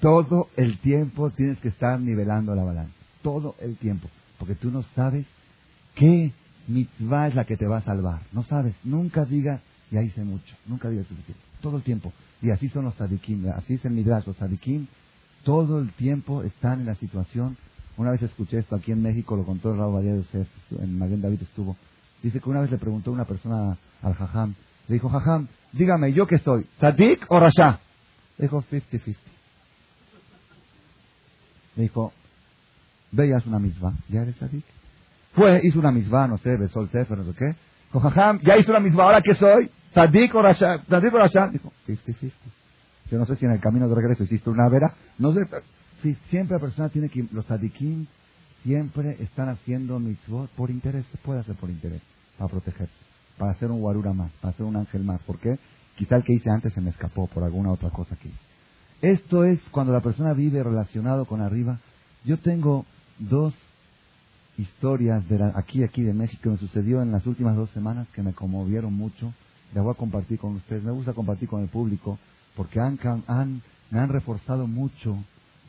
Todo 0.00 0.48
el 0.56 0.78
tiempo 0.78 1.30
tienes 1.30 1.58
que 1.58 1.68
estar 1.68 2.00
nivelando 2.00 2.54
la 2.54 2.64
balanza. 2.64 2.92
Todo 3.22 3.54
el 3.60 3.76
tiempo. 3.76 4.08
Porque 4.38 4.54
tú 4.54 4.70
no 4.70 4.82
sabes 4.94 5.26
qué 5.94 6.32
mitzvah 6.68 7.28
es 7.28 7.34
la 7.34 7.44
que 7.44 7.56
te 7.56 7.66
va 7.66 7.78
a 7.78 7.82
salvar. 7.82 8.22
No 8.32 8.42
sabes. 8.44 8.74
Nunca 8.82 9.26
diga, 9.26 9.60
ya 9.90 10.00
hice 10.00 10.24
mucho. 10.24 10.56
Nunca 10.66 10.88
diga 10.88 11.04
suficiente. 11.04 11.42
Todo 11.60 11.76
el 11.76 11.82
tiempo. 11.82 12.12
Y 12.40 12.50
así 12.50 12.70
son 12.70 12.84
los 12.84 12.94
tzadikim. 12.94 13.50
Así 13.50 13.74
es 13.74 13.84
el 13.84 13.92
midrash. 13.92 14.26
Los 14.26 14.36
tzadikim 14.36 14.86
todo 15.44 15.80
el 15.80 15.90
tiempo 15.92 16.42
están 16.42 16.80
en 16.80 16.86
la 16.86 16.94
situación. 16.96 17.56
Una 17.96 18.10
vez 18.10 18.22
escuché 18.22 18.58
esto 18.58 18.76
aquí 18.76 18.92
en 18.92 19.02
México, 19.02 19.36
lo 19.36 19.44
contó 19.44 19.72
el 19.72 19.78
Raúl 19.78 20.04
de 20.04 20.16
Yosef, 20.16 20.48
en 20.78 20.98
Maguen 20.98 21.22
David 21.22 21.42
estuvo. 21.42 21.76
Dice 22.22 22.40
que 22.40 22.50
una 22.50 22.60
vez 22.60 22.70
le 22.70 22.78
preguntó 22.78 23.10
una 23.10 23.24
persona 23.24 23.76
al 24.02 24.14
Jajam, 24.14 24.54
le 24.90 24.94
dijo, 24.94 25.08
Jajam, 25.08 25.46
dígame, 25.70 26.12
¿yo 26.12 26.26
qué 26.26 26.38
soy? 26.38 26.66
¿Tzadik 26.78 27.24
o 27.28 27.38
Rasha? 27.38 27.78
Le 28.38 28.46
dijo, 28.46 28.64
50-50. 28.72 29.16
Le 31.76 31.82
dijo, 31.84 32.12
veías 33.12 33.46
una 33.46 33.60
misma, 33.60 33.94
¿ya 34.08 34.22
eres 34.22 34.34
Tzadik? 34.34 34.64
Fue, 35.32 35.60
hizo 35.62 35.78
una 35.78 35.92
misma, 35.92 36.26
no 36.26 36.38
sé, 36.38 36.56
besó 36.56 36.80
el 36.80 36.90
Sefer, 36.90 37.18
no 37.18 37.24
sé 37.24 37.38
qué. 37.38 37.54
Dijo, 37.84 38.00
Jajam, 38.00 38.40
ya 38.40 38.56
hizo 38.56 38.72
una 38.72 38.80
misma, 38.80 39.04
¿ahora 39.04 39.22
qué 39.22 39.36
soy? 39.36 39.70
¿Tzadik 39.92 40.34
o 40.34 40.42
Rasha? 40.42 40.82
¿Tzadik 40.82 41.14
o 41.14 41.18
Rasha? 41.18 41.46
Dijo, 41.46 41.72
50-50. 41.86 42.32
Yo 43.12 43.18
no 43.18 43.26
sé 43.26 43.36
si 43.36 43.44
en 43.44 43.52
el 43.52 43.60
camino 43.60 43.88
de 43.88 43.94
regreso 43.94 44.24
hiciste 44.24 44.50
una 44.50 44.68
vera. 44.68 44.92
No 45.18 45.32
sé. 45.32 45.46
Si 46.02 46.14
siempre 46.30 46.56
la 46.56 46.60
persona 46.60 46.88
tiene 46.88 47.08
que. 47.08 47.26
Los 47.32 47.48
adikim 47.48 48.06
siempre 48.64 49.16
están 49.20 49.50
haciendo 49.50 50.00
mitzvot 50.00 50.50
por 50.50 50.70
interés. 50.70 51.06
Se 51.12 51.18
puede 51.18 51.40
hacer 51.40 51.54
por 51.54 51.70
interés. 51.70 52.02
Para 52.38 52.50
protegerse. 52.50 53.09
Para 53.40 53.52
hacer 53.52 53.70
un 53.70 53.80
guarura 53.80 54.12
más. 54.12 54.30
Para 54.42 54.52
hacer 54.52 54.66
un 54.66 54.76
ángel 54.76 55.02
más. 55.02 55.18
¿Por 55.22 55.38
qué? 55.38 55.58
Quizá 55.96 56.16
el 56.16 56.24
que 56.24 56.34
hice 56.34 56.50
antes 56.50 56.74
se 56.74 56.82
me 56.82 56.90
escapó 56.90 57.26
por 57.26 57.42
alguna 57.42 57.72
otra 57.72 57.88
cosa 57.88 58.14
que 58.16 58.28
hice. 58.28 58.38
Esto 59.00 59.44
es 59.44 59.58
cuando 59.70 59.94
la 59.94 60.02
persona 60.02 60.34
vive 60.34 60.62
relacionado 60.62 61.24
con 61.24 61.40
arriba. 61.40 61.78
Yo 62.22 62.38
tengo 62.38 62.84
dos 63.18 63.54
historias 64.58 65.26
de 65.26 65.38
aquí 65.54 65.82
aquí 65.82 66.02
de 66.02 66.12
México 66.12 66.42
que 66.42 66.50
me 66.50 66.58
sucedió 66.58 67.00
en 67.00 67.12
las 67.12 67.26
últimas 67.26 67.56
dos 67.56 67.70
semanas 67.70 68.08
que 68.14 68.22
me 68.22 68.34
conmovieron 68.34 68.92
mucho. 68.92 69.32
Las 69.74 69.84
voy 69.84 69.94
a 69.94 69.96
compartir 69.96 70.38
con 70.38 70.56
ustedes. 70.56 70.84
Me 70.84 70.92
gusta 70.92 71.14
compartir 71.14 71.48
con 71.48 71.62
el 71.62 71.68
público 71.68 72.18
porque 72.56 72.78
han, 72.78 72.98
han, 73.26 73.62
me 73.90 74.00
han 74.00 74.10
reforzado 74.10 74.66
mucho 74.66 75.16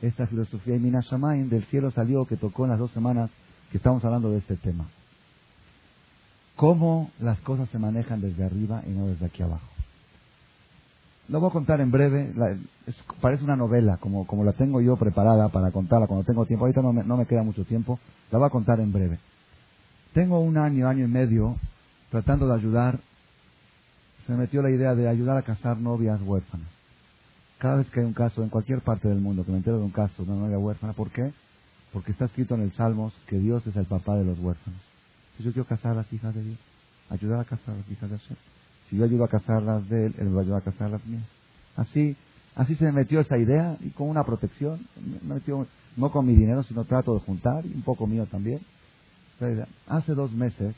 esta 0.01 0.27
filosofía. 0.27 0.75
Y 0.75 0.79
Minashamain 0.79 1.47
del 1.47 1.63
cielo 1.67 1.89
salió 1.91 2.25
que 2.25 2.35
tocó 2.35 2.65
en 2.65 2.71
las 2.71 2.79
dos 2.79 2.91
semanas 2.91 3.29
que 3.71 3.77
estamos 3.77 4.03
hablando 4.03 4.29
de 4.29 4.39
este 4.39 4.57
tema. 4.57 4.87
Cómo 6.55 7.11
las 7.19 7.39
cosas 7.41 7.69
se 7.69 7.79
manejan 7.79 8.21
desde 8.21 8.43
arriba 8.43 8.83
y 8.85 8.91
no 8.91 9.07
desde 9.07 9.25
aquí 9.25 9.41
abajo. 9.43 9.67
Lo 11.27 11.39
voy 11.39 11.49
a 11.49 11.53
contar 11.53 11.79
en 11.81 11.91
breve. 11.91 12.33
parece 13.21 13.43
una 13.43 13.55
novela, 13.55 13.97
como, 13.97 14.27
como 14.27 14.43
la 14.43 14.53
tengo 14.53 14.81
yo 14.81 14.97
preparada 14.97 15.49
para 15.49 15.71
contarla 15.71 16.07
cuando 16.07 16.25
tengo 16.25 16.45
tiempo. 16.45 16.65
Ahorita 16.65 16.81
no 16.81 16.93
me, 16.93 17.03
no 17.03 17.17
me 17.17 17.25
queda 17.25 17.43
mucho 17.43 17.63
tiempo. 17.63 17.99
La 18.31 18.37
voy 18.37 18.47
a 18.47 18.51
contar 18.51 18.79
en 18.79 18.91
breve. 18.91 19.19
Tengo 20.13 20.39
un 20.39 20.57
año, 20.57 20.87
año 20.87 21.05
y 21.05 21.07
medio 21.07 21.55
tratando 22.09 22.47
de 22.47 22.55
ayudar 22.55 22.99
se 24.25 24.33
me 24.33 24.39
metió 24.39 24.61
la 24.61 24.69
idea 24.69 24.93
de 24.93 25.07
ayudar 25.07 25.37
a 25.37 25.41
casar 25.41 25.77
novias 25.77 26.21
huérfanas. 26.21 26.67
Cada 27.57 27.77
vez 27.77 27.89
que 27.89 27.99
hay 27.99 28.05
un 28.05 28.13
caso, 28.13 28.43
en 28.43 28.49
cualquier 28.49 28.81
parte 28.81 29.07
del 29.07 29.19
mundo, 29.19 29.45
que 29.45 29.51
me 29.51 29.57
entero 29.57 29.77
de 29.77 29.83
un 29.83 29.91
caso 29.91 30.23
de 30.23 30.31
una 30.31 30.41
novia 30.41 30.59
huérfana, 30.59 30.93
¿por 30.93 31.09
qué? 31.11 31.31
Porque 31.93 32.11
está 32.11 32.25
escrito 32.25 32.55
en 32.55 32.61
el 32.61 32.73
Salmos 32.73 33.13
que 33.27 33.39
Dios 33.39 33.65
es 33.67 33.75
el 33.75 33.85
papá 33.85 34.15
de 34.15 34.25
los 34.25 34.37
huérfanos. 34.39 34.79
Yo 35.39 35.51
quiero 35.51 35.67
casar 35.67 35.93
a 35.93 35.95
las 35.95 36.13
hijas 36.13 36.35
de 36.35 36.43
Dios, 36.43 36.57
ayudar 37.09 37.39
a 37.39 37.45
casar 37.45 37.73
a 37.73 37.77
las 37.77 37.89
hijas 37.89 38.09
de 38.09 38.17
Dios. 38.17 38.39
Si 38.89 38.97
yo 38.97 39.05
ayudo 39.05 39.23
a 39.23 39.27
casarlas 39.27 39.89
de 39.89 40.05
Él, 40.07 40.15
Él 40.19 40.35
va 40.35 40.41
a 40.41 40.43
ayudar 40.43 40.61
a 40.61 40.63
casar 40.63 40.91
las 40.91 41.05
mías. 41.05 41.23
Así, 41.75 42.15
así 42.55 42.75
se 42.75 42.85
me 42.85 42.91
metió 42.91 43.21
esa 43.21 43.37
idea 43.37 43.77
y 43.79 43.89
con 43.89 44.09
una 44.09 44.23
protección. 44.23 44.85
Me 45.25 45.35
metió, 45.35 45.65
no 45.97 46.11
con 46.11 46.25
mi 46.25 46.35
dinero, 46.35 46.61
sino 46.63 46.85
trato 46.85 47.13
de 47.13 47.21
juntar 47.21 47.65
y 47.65 47.73
un 47.73 47.81
poco 47.81 48.05
mío 48.05 48.27
también. 48.27 48.59
Hace 49.87 50.13
dos 50.13 50.31
meses 50.33 50.75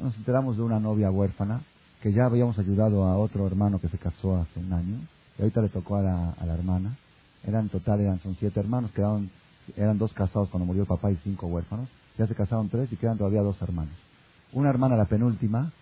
nos 0.00 0.16
enteramos 0.16 0.56
de 0.56 0.62
una 0.62 0.80
novia 0.80 1.10
huérfana 1.10 1.62
que 2.02 2.12
ya 2.12 2.24
habíamos 2.26 2.58
ayudado 2.58 3.04
a 3.04 3.16
otro 3.16 3.46
hermano 3.46 3.80
que 3.80 3.88
se 3.88 3.98
casó 3.98 4.36
hace 4.36 4.60
un 4.60 4.72
año, 4.72 4.96
y 5.38 5.42
ahorita 5.42 5.62
le 5.62 5.68
tocó 5.68 5.96
a 5.96 6.02
la, 6.02 6.30
a 6.32 6.44
la 6.44 6.54
hermana. 6.54 6.96
Eran 7.44 7.64
en 7.64 7.68
total, 7.70 8.00
eran, 8.00 8.20
son 8.20 8.34
siete 8.34 8.58
hermanos, 8.60 8.90
quedaron, 8.92 9.30
eran 9.76 9.96
dos 9.96 10.12
casados 10.12 10.48
cuando 10.50 10.66
murió 10.66 10.82
el 10.82 10.88
papá 10.88 11.10
y 11.10 11.16
cinco 11.24 11.46
huérfanos. 11.46 11.88
Ya 12.18 12.26
se 12.26 12.34
casaron 12.34 12.68
tres 12.68 12.92
y 12.92 12.96
quedan 12.96 13.18
todavía 13.18 13.42
dos 13.42 13.60
hermanos. 13.60 13.94
Una 14.52 14.70
hermana, 14.70 14.96
la 14.96 15.06
penúltima, 15.06 15.72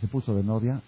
se 0.00 0.08
puso 0.08 0.34
de 0.34 0.42
novia. 0.42 0.80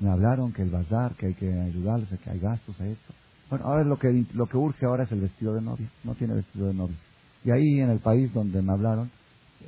Me 0.00 0.10
hablaron 0.10 0.52
que 0.52 0.62
el 0.62 0.70
bazar, 0.70 1.14
que 1.14 1.26
hay 1.26 1.34
que 1.34 1.50
ayudarles, 1.50 2.08
que 2.20 2.30
hay 2.30 2.38
gastos, 2.38 2.80
a 2.80 2.86
esto. 2.86 3.14
Bueno, 3.50 3.64
ahora 3.64 3.84
lo 3.84 3.98
que, 3.98 4.26
lo 4.34 4.46
que 4.46 4.56
urge 4.56 4.84
ahora 4.84 5.04
es 5.04 5.12
el 5.12 5.20
vestido 5.20 5.54
de 5.54 5.62
novia. 5.62 5.88
No 6.04 6.14
tiene 6.14 6.34
vestido 6.34 6.66
de 6.66 6.74
novia. 6.74 6.96
Y 7.44 7.50
ahí 7.50 7.80
en 7.80 7.90
el 7.90 8.00
país 8.00 8.32
donde 8.34 8.60
me 8.60 8.72
hablaron, 8.72 9.10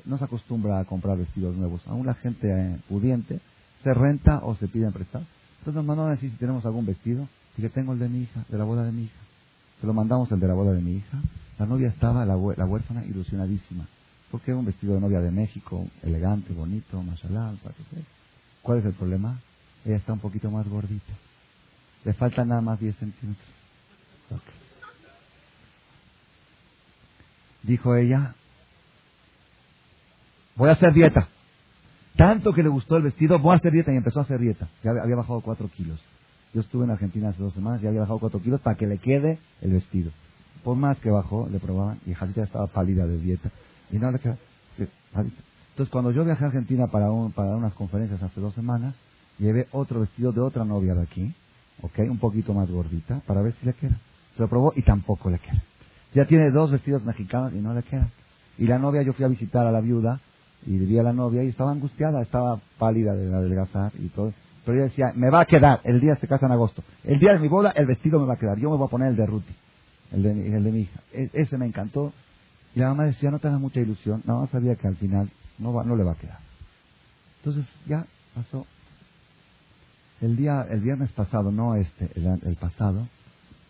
no 0.05 0.19
se 0.19 0.25
acostumbra 0.25 0.79
a 0.79 0.85
comprar 0.85 1.17
vestidos 1.17 1.57
nuevos. 1.57 1.81
Aún 1.87 2.07
la 2.07 2.15
gente 2.15 2.47
eh, 2.47 2.79
pudiente 2.89 3.41
se 3.83 3.95
renta 3.95 4.41
o 4.45 4.55
se 4.57 4.69
pide 4.69 4.91
prestado. 4.91 5.25
Entonces 5.61 5.75
nos 5.77 5.85
mandaron 5.87 6.13
a 6.13 6.15
decir 6.15 6.31
si 6.31 6.37
tenemos 6.37 6.65
algún 6.67 6.85
vestido. 6.85 7.27
Y 7.57 7.63
que 7.63 7.71
tengo 7.71 7.93
el 7.95 7.99
de 7.99 8.09
mi 8.09 8.23
hija, 8.23 8.45
de 8.49 8.59
la 8.59 8.65
boda 8.65 8.85
de 8.85 8.93
mi 8.93 9.05
hija. 9.05 9.19
Se 9.81 9.87
lo 9.87 9.93
mandamos 9.93 10.31
el 10.31 10.39
de 10.39 10.47
la 10.47 10.55
boda 10.55 10.73
de 10.73 10.83
mi 10.83 10.93
hija. 10.93 11.19
La 11.59 11.67
novia 11.67 11.89
estaba, 11.89 12.25
la, 12.25 12.37
la 12.37 12.67
huérfana, 12.67 13.05
ilusionadísima. 13.05 13.87
Porque 14.31 14.55
un 14.55 14.65
vestido 14.65 14.95
de 14.95 15.01
novia 15.01 15.21
de 15.21 15.31
México, 15.31 15.89
elegante, 16.03 16.53
bonito, 16.53 17.03
mashallah. 17.03 17.55
¿Cuál 18.63 18.79
es 18.79 18.85
el 18.85 18.93
problema? 18.93 19.41
Ella 19.85 19.97
está 19.97 20.13
un 20.13 20.21
poquito 20.21 20.51
más 20.51 20.69
gordita. 20.69 21.13
Le 22.05 22.13
faltan 22.13 22.49
nada 22.49 22.61
más 22.61 22.79
10 22.79 22.97
centímetros. 22.97 23.47
Dijo 27.63 27.95
ella, 27.95 28.35
voy 30.57 30.69
a 30.71 30.73
hacer 30.73 30.93
dieta. 30.93 31.29
Tanto 32.17 32.53
que 32.53 32.63
le 32.63 32.69
gustó 32.69 32.97
el 32.97 33.03
vestido, 33.03 33.39
voy 33.39 33.55
a 33.55 33.57
hacer 33.57 33.73
dieta 33.73 33.93
y 33.93 33.97
empezó 33.97 34.21
a 34.21 34.23
hacer 34.23 34.39
dieta. 34.39 34.69
Ya 34.83 34.91
había 34.91 35.17
bajado 35.17 35.41
cuatro 35.41 35.69
kilos. 35.69 36.01
Yo 36.55 36.61
estuve 36.63 36.85
en 36.85 36.91
Argentina 36.91 37.29
hace 37.29 37.43
dos 37.43 37.55
semanas 37.55 37.83
y 37.83 37.87
había 37.87 38.01
bajado 38.01 38.19
cuatro 38.19 38.41
kilos 38.41 38.61
para 38.61 38.77
que 38.77 38.87
le 38.87 38.99
quede 38.99 39.39
el 39.61 39.73
vestido. 39.73 40.11
Por 40.65 40.77
más 40.77 40.99
que 40.99 41.11
bajó, 41.11 41.49
le 41.51 41.59
probaban 41.59 42.01
y 42.07 42.15
Jadita 42.15 42.43
estaba 42.43 42.67
pálida 42.67 43.07
de 43.07 43.19
dieta. 43.19 43.51
Y 43.93 43.99
no 43.99 44.11
le 44.11 44.19
quedaba. 44.19 44.39
Entonces, 45.71 45.91
cuando 45.91 46.11
yo 46.11 46.25
viajé 46.25 46.45
a 46.45 46.49
Argentina 46.49 46.87
para, 46.89 47.09
para 47.35 47.57
unas 47.57 47.73
conferencias 47.75 48.23
hace 48.23 48.41
dos 48.41 48.55
semanas, 48.55 48.95
llevé 49.39 49.67
otro 49.73 50.01
vestido 50.01 50.33
de 50.33 50.41
otra 50.41 50.65
novia 50.65 50.95
de 50.95 51.03
aquí, 51.03 51.35
¿ok? 51.83 52.01
Un 52.01 52.19
poquito 52.19 52.53
más 52.55 52.71
gordita, 52.71 53.21
para 53.27 53.43
ver 53.43 53.55
si 53.61 53.67
le 53.67 53.73
queda. 53.73 53.99
Se 54.37 54.43
lo 54.43 54.49
probó 54.49 54.73
y 54.77 54.83
tampoco 54.83 55.31
le 55.31 55.39
queda. 55.39 55.63
Ya 56.15 56.27
tiene 56.27 56.51
dos 56.51 56.71
vestidos 56.71 57.05
mexicanos 57.05 57.53
y 57.55 57.61
no 57.61 57.75
le 57.75 57.83
queda. 57.83 58.09
Y 58.59 58.67
la 58.67 58.79
novia, 58.79 59.03
yo 59.03 59.13
fui 59.13 59.25
a 59.25 59.29
visitar 59.29 59.67
a 59.67 59.73
la 59.73 59.81
viuda 59.81 60.21
y 60.67 60.77
vivía 60.77 61.03
la 61.03 61.13
novia 61.13 61.43
y 61.43 61.49
estaba 61.49 61.71
angustiada, 61.71 62.21
estaba 62.21 62.61
pálida 62.79 63.15
de 63.15 63.35
adelgazar 63.35 63.93
y 63.99 64.09
todo. 64.09 64.33
Pero 64.65 64.77
ella 64.77 64.89
decía, 64.89 65.13
me 65.15 65.31
va 65.31 65.41
a 65.41 65.47
quedar, 65.47 65.81
el 65.85 66.01
día 66.01 66.17
se 66.17 66.29
casa 66.29 66.47
en 66.47 66.53
agosto, 66.53 66.85
el 67.05 67.19
día 67.19 67.33
de 67.33 67.39
mi 67.39 67.49
boda 67.49 67.71
el 67.71 67.87
vestido 67.87 68.21
me 68.21 68.27
va 68.27 68.35
a 68.35 68.39
quedar, 68.39 68.59
yo 68.59 68.71
me 68.71 68.77
voy 68.77 68.87
a 68.87 68.91
poner 68.91 69.09
el 69.09 69.17
de 69.17 69.27
Ruti, 69.27 69.55
el 70.13 70.23
de, 70.23 70.57
el 70.57 70.65
de 70.65 70.73
mi 70.73 70.81
hija. 70.81 71.01
E, 71.13 71.31
ese 71.33 71.57
me 71.57 71.67
encantó. 71.67 72.13
Y 72.75 72.81
la 72.81 72.89
mamá 72.89 73.05
decía, 73.05 73.31
no 73.31 73.39
tengas 73.39 73.61
mucha 73.61 73.81
ilusión, 73.81 74.23
no 74.25 74.47
sabía 74.49 74.77
que 74.77 74.87
al 74.87 74.97
final 74.97 75.31
no, 75.59 75.73
va, 75.73 75.85
no 75.85 75.97
le 75.97 76.05
va 76.05 76.13
a 76.13 76.17
quedar. 76.17 76.39
Entonces 77.39 77.67
ya 77.87 78.07
pasó. 78.35 78.67
El 80.21 80.37
día, 80.37 80.67
el 80.71 80.81
viernes 80.81 81.11
pasado, 81.13 81.51
no 81.51 81.75
este, 81.75 82.11
el, 82.15 82.27
el 82.45 82.57
pasado, 82.57 83.09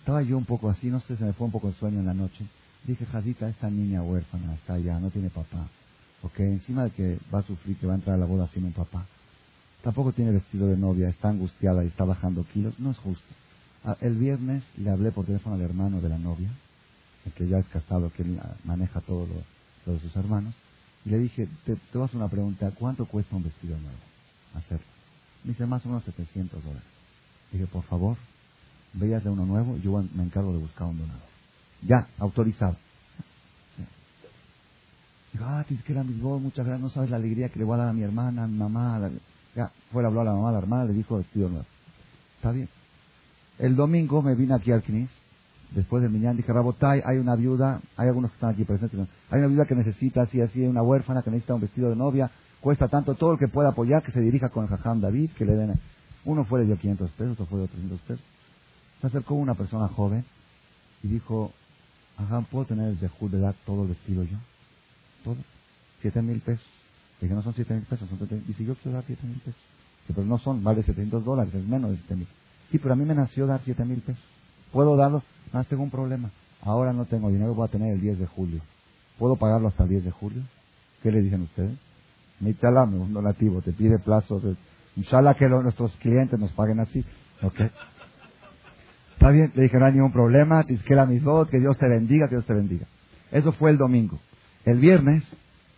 estaba 0.01 0.23
yo 0.23 0.37
un 0.37 0.45
poco 0.45 0.69
así, 0.69 0.89
no 0.89 1.01
sé, 1.01 1.17
se 1.17 1.25
me 1.25 1.33
fue 1.33 1.47
un 1.47 1.53
poco 1.53 1.69
el 1.69 1.75
sueño 1.75 2.01
en 2.01 2.07
la 2.07 2.15
noche. 2.15 2.45
Dije, 2.85 3.07
Jadita, 3.07 3.49
esta 3.49 3.71
niña 3.71 4.03
huérfana 4.03 4.55
está 4.55 4.75
allá, 4.75 4.99
no 4.99 5.11
tiene 5.11 5.31
papá 5.31 5.69
porque 6.21 6.45
encima 6.45 6.85
de 6.85 6.91
que 6.91 7.19
va 7.33 7.41
a 7.41 7.43
sufrir 7.43 7.77
que 7.77 7.87
va 7.87 7.95
a 7.95 7.97
entrar 7.97 8.17
a 8.17 8.19
la 8.19 8.27
boda 8.27 8.49
sin 8.49 8.65
un 8.65 8.73
papá, 8.73 9.07
tampoco 9.83 10.13
tiene 10.13 10.33
vestido 10.33 10.67
de 10.69 10.77
novia, 10.77 11.09
está 11.09 11.29
angustiada 11.29 11.85
y 11.85 11.89
está 11.89 12.05
bajando 12.05 12.45
kilos, 12.53 12.79
no 12.79 12.91
es 12.91 12.99
justo. 12.99 13.35
Ah, 13.85 13.97
el 14.01 14.17
viernes 14.17 14.63
le 14.77 14.91
hablé 14.91 15.11
por 15.11 15.25
teléfono 15.25 15.57
al 15.57 15.63
hermano 15.63 16.01
de 16.01 16.09
la 16.09 16.19
novia, 16.19 16.51
el 17.27 17.33
que 17.33 17.49
ya 17.49 17.59
es 17.59 17.67
casado, 17.67 18.11
que 18.13 18.25
maneja 18.65 19.01
todo 19.03 19.27
lo, 19.27 19.93
de 19.93 20.01
sus 20.01 20.15
hermanos, 20.17 20.55
y 21.05 21.11
le 21.11 21.19
dije, 21.19 21.49
te, 21.65 21.77
te 21.77 21.99
voy 21.99 22.09
a 22.13 22.17
una 22.17 22.29
pregunta, 22.29 22.71
¿cuánto 22.79 23.07
cuesta 23.07 23.37
un 23.37 23.43
vestido 23.43 23.77
nuevo? 23.79 23.99
Hacerlo. 24.55 24.87
Me 25.45 25.53
dice, 25.53 25.67
más 25.67 25.85
o 25.87 25.89
menos 25.89 26.05
700 26.05 26.63
dólares. 26.63 26.89
Dije, 27.53 27.67
por 27.67 27.83
favor, 27.85 28.17
veas 28.93 29.25
de 29.25 29.31
uno 29.31 29.47
nuevo, 29.47 29.77
yo 29.79 30.03
me 30.15 30.23
encargo 30.23 30.53
de 30.53 30.59
buscar 30.59 30.89
un 30.89 30.99
donador. 30.99 31.23
Ya, 31.83 32.09
autorizado. 32.19 32.77
Digo, 35.33 35.45
ah, 35.47 35.65
tienes 35.67 35.85
que 35.85 35.93
era 35.93 36.03
mi 36.03 36.15
voz, 36.15 36.43
muchas 36.43 36.67
gracias, 36.67 36.83
no 36.83 36.91
sabes 36.91 37.11
la 37.11 37.17
alegría 37.17 37.49
que 37.49 37.59
le 37.59 37.65
voy 37.65 37.75
a 37.75 37.79
dar 37.79 37.89
a 37.89 37.93
mi 37.93 38.03
hermana, 38.03 38.45
a 38.45 38.47
mi 38.47 38.59
mamá. 38.59 39.11
Ya, 39.55 39.71
fue, 39.93 40.03
a 40.05 40.07
hablar 40.09 40.27
a 40.27 40.31
la 40.31 40.37
mamá, 40.37 40.49
a 40.51 40.53
la 40.53 40.59
hermana, 40.59 40.85
le 40.85 40.93
dijo 40.93 41.17
vestido 41.17 41.49
nuevo. 41.49 41.67
Está 42.37 42.51
bien. 42.51 42.69
El 43.59 43.77
domingo 43.77 44.23
me 44.23 44.35
vine 44.35 44.55
aquí 44.55 44.73
al 44.73 44.83
CNIS 44.83 45.11
después 45.73 46.03
del 46.03 46.13
Miñán, 46.13 46.37
dije, 46.37 46.53
Rabotay, 46.53 47.03
hay 47.05 47.19
una 47.19 47.37
viuda, 47.37 47.81
hay 47.97 48.09
algunos 48.09 48.31
que 48.33 48.37
están 48.37 48.51
aquí 48.51 48.65
presentes, 48.65 49.01
hay 49.31 49.39
una 49.39 49.49
viuda 49.49 49.65
que 49.67 49.75
necesita 49.75 50.23
así, 50.23 50.41
así, 50.41 50.61
una 50.67 50.83
huérfana 50.83 51.23
que 51.23 51.31
necesita 51.31 51.55
un 51.55 51.61
vestido 51.61 51.91
de 51.91 51.97
novia, 51.97 52.31
cuesta 52.61 52.89
tanto, 52.89 53.15
todo 53.15 53.33
el 53.33 53.39
que 53.39 53.49
pueda 53.49 53.71
apoyar, 53.71 54.03
que 54.03 54.13
se 54.13 54.21
dirija 54.21 54.49
con 54.49 54.65
el 54.65 54.71
Jajam 54.71 55.01
David, 55.01 55.31
que 55.37 55.45
le 55.45 55.55
den, 55.55 55.79
uno 56.25 56.45
fue 56.45 56.61
le 56.61 56.67
dio 56.67 56.79
500 56.79 57.11
pesos, 57.13 57.33
otro 57.33 57.47
fue 57.47 57.61
de 57.61 57.69
300 57.69 58.01
pesos. 58.01 58.25
Se 59.01 59.07
acercó 59.07 59.35
una 59.35 59.55
persona 59.55 59.89
joven 59.89 60.25
y 61.03 61.09
dijo, 61.09 61.53
Jajam, 62.19 62.45
¿puedo 62.45 62.67
tener 62.67 62.89
el 62.89 63.01
dejud 63.01 63.31
de 63.31 63.41
dar 63.41 63.55
todo 63.65 63.83
el 63.83 63.89
vestido 63.89 64.25
yo? 64.25 64.37
Todo. 65.25 65.37
Siete 66.03 66.21
mil 66.23 66.41
pesos. 66.41 66.67
Dije, 67.21 67.35
no 67.35 67.43
son 67.43 67.55
siete 67.55 67.75
mil 67.75 67.85
pesos, 67.85 68.09
son 68.09 68.19
Dice, 68.47 68.65
yo 68.65 68.75
quiero 68.77 68.97
dar 68.97 69.05
siete 69.07 69.27
mil 69.27 69.39
pesos. 69.41 69.61
pero 70.09 70.25
no 70.25 70.39
son, 70.39 70.63
vale 70.63 70.83
700 70.83 71.25
dólares, 71.25 71.55
es 71.55 71.67
menos 71.67 71.91
de 71.91 71.97
siete 71.99 72.17
mil. 72.17 72.29
Sí, 72.71 72.79
pero 72.79 72.93
a 72.93 72.97
mí 72.97 73.05
me 73.05 73.15
nació 73.15 73.47
dar 73.47 73.61
siete 73.65 73.85
mil 73.85 74.01
pesos. 74.01 74.23
¿Puedo 74.73 74.97
darlo? 74.97 75.23
No, 75.53 75.65
tengo 75.65 75.83
un 75.83 75.91
problema. 75.91 76.31
Ahora 76.63 76.93
no 76.93 77.05
tengo 77.07 77.31
dinero, 77.31 77.55
voy 77.55 77.67
a 77.67 77.71
tener 77.71 77.93
el 77.95 78.01
10 78.01 78.19
de 78.19 78.27
julio. 78.27 78.61
¿Puedo 79.19 79.37
pagarlo 79.37 79.69
hasta 79.69 79.85
el 79.85 79.91
10 79.91 80.05
de 80.05 80.11
julio? 80.11 80.43
¿Qué 81.03 81.11
le 81.11 81.23
dicen 81.23 81.43
ustedes? 81.43 81.79
Mitala, 82.41 82.85
un 82.85 83.13
donativo, 83.13 83.63
te 83.63 83.73
pide 83.73 83.99
plazos. 83.99 84.43
De... 84.43 84.57
Inshallah 84.97 85.35
que 85.35 85.49
nuestros 85.49 85.95
clientes 85.97 86.39
nos 86.39 86.53
paguen 86.53 86.81
así. 86.81 87.05
¿Ok? 87.43 87.61
Está 89.15 89.31
bien, 89.31 89.53
le 89.55 89.65
dije, 89.65 89.79
no 89.79 89.87
hay 89.87 89.93
ningún 89.93 90.13
problema, 90.13 90.65
que 90.65 90.79
que 90.79 91.59
Dios 91.61 91.79
te 91.79 91.89
bendiga, 91.89 92.29
que 92.29 92.37
Dios 92.37 92.47
te 92.47 92.55
bendiga. 92.55 92.87
Eso 93.31 93.53
fue 93.53 93.71
el 93.71 93.77
domingo. 93.77 94.19
El 94.65 94.79
viernes 94.79 95.25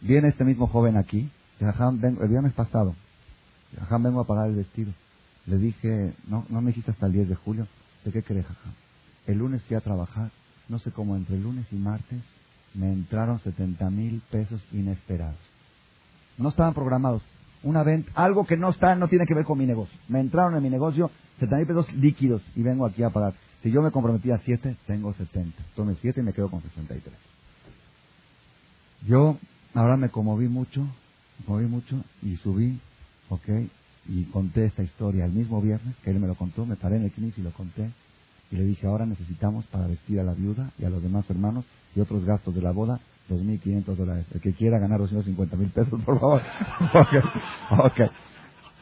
viene 0.00 0.28
este 0.28 0.44
mismo 0.44 0.68
joven 0.68 0.96
aquí, 0.96 1.28
el 1.60 2.28
viernes 2.28 2.52
pasado. 2.52 2.94
Jajam, 3.78 4.02
vengo 4.02 4.20
a 4.20 4.26
pagar 4.26 4.48
el 4.48 4.56
vestido. 4.56 4.92
Le 5.46 5.58
dije, 5.58 6.14
no, 6.28 6.44
no 6.50 6.60
me 6.60 6.68
dijiste 6.68 6.92
hasta 6.92 7.06
el 7.06 7.12
10 7.12 7.30
de 7.30 7.34
julio. 7.34 7.66
¿De 8.04 8.12
qué 8.12 8.22
crees, 8.22 8.46
Jajam? 8.46 8.72
El 9.26 9.38
lunes 9.38 9.62
fui 9.64 9.76
a 9.76 9.80
trabajar, 9.80 10.30
no 10.68 10.78
sé 10.78 10.90
cómo 10.90 11.16
entre 11.16 11.38
lunes 11.38 11.66
y 11.70 11.76
martes 11.76 12.22
me 12.74 12.92
entraron 12.92 13.38
70 13.38 13.90
mil 13.90 14.22
pesos 14.30 14.62
inesperados. 14.72 15.38
No 16.38 16.48
estaban 16.48 16.74
programados. 16.74 17.22
Una 17.62 17.82
venta, 17.84 18.10
algo 18.14 18.44
que 18.44 18.56
no 18.56 18.70
está, 18.70 18.94
no 18.96 19.08
tiene 19.08 19.26
que 19.26 19.34
ver 19.34 19.44
con 19.44 19.58
mi 19.58 19.66
negocio. 19.66 19.96
Me 20.08 20.20
entraron 20.20 20.56
en 20.56 20.62
mi 20.62 20.70
negocio 20.70 21.10
70 21.38 21.56
mil 21.56 21.66
pesos 21.66 21.92
líquidos 21.94 22.42
y 22.56 22.62
vengo 22.62 22.86
aquí 22.86 23.02
a 23.02 23.10
pagar. 23.10 23.34
Si 23.62 23.70
yo 23.70 23.82
me 23.82 23.92
comprometí 23.92 24.30
a 24.32 24.38
7, 24.38 24.76
tengo 24.86 25.12
70. 25.12 25.62
Tome 25.76 25.96
7 26.00 26.20
y 26.20 26.22
me 26.24 26.32
quedo 26.32 26.50
con 26.50 26.62
63. 26.62 27.14
Yo 29.06 29.38
ahora 29.74 29.96
me 29.96 30.08
conmoví 30.08 30.48
mucho, 30.48 30.80
me 31.38 31.44
conmoví 31.46 31.66
mucho 31.66 32.02
y 32.22 32.36
subí, 32.36 32.80
ok, 33.28 33.48
y 34.08 34.24
conté 34.24 34.64
esta 34.64 34.82
historia 34.82 35.24
el 35.26 35.32
mismo 35.32 35.60
viernes, 35.60 35.94
que 36.02 36.10
él 36.10 36.18
me 36.18 36.26
lo 36.26 36.34
contó, 36.34 36.66
me 36.66 36.76
paré 36.76 36.96
en 36.96 37.04
el 37.04 37.12
CNIS 37.12 37.38
y 37.38 37.42
lo 37.42 37.52
conté. 37.52 37.90
Y 38.53 38.57
le 38.57 38.64
dije, 38.66 38.86
ahora 38.86 39.07
necesitamos 39.07 39.66
para 39.68 39.86
vestir 39.86 40.20
a 40.20 40.24
la 40.24 40.34
viuda 40.34 40.70
y 40.78 40.84
a 40.84 40.90
los 40.90 41.03
demás 41.03 41.28
hermanos 41.30 41.64
y 41.96 42.00
otros 42.00 42.22
gastos 42.26 42.55
de 42.55 42.61
la 42.61 42.70
boda, 42.70 43.00
2.500 43.30 43.96
dólares. 43.96 44.26
El 44.34 44.42
que 44.42 44.53
quiera 44.53 44.78
ganar 44.78 44.98
250 44.98 45.57
mil 45.57 45.70
pesos, 45.70 45.98
por 46.05 46.20
favor. 46.20 46.42
okay. 47.86 48.09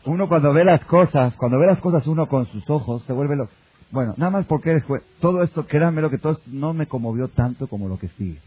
Uno 0.06 0.28
cuando 0.28 0.52
ve 0.52 0.64
las 0.64 0.84
cosas, 0.86 1.36
cuando 1.36 1.58
ve 1.60 1.66
las 1.66 1.78
cosas 1.78 2.04
uno 2.08 2.26
con 2.26 2.46
sus 2.46 2.68
ojos, 2.68 3.04
se 3.04 3.12
vuelve 3.12 3.36
lo... 3.36 3.48
Bueno, 3.92 4.14
nada 4.16 4.32
más 4.32 4.46
porque 4.46 4.70
después, 4.70 5.02
todo 5.20 5.42
esto, 5.42 5.64
créanme 5.66 6.02
lo 6.02 6.10
que 6.10 6.18
todo 6.18 6.38
no 6.46 6.74
me 6.74 6.86
conmovió 6.86 7.28
tanto 7.28 7.68
como 7.68 7.88
lo 7.88 7.96
que 7.96 8.08
sigue. 8.08 8.40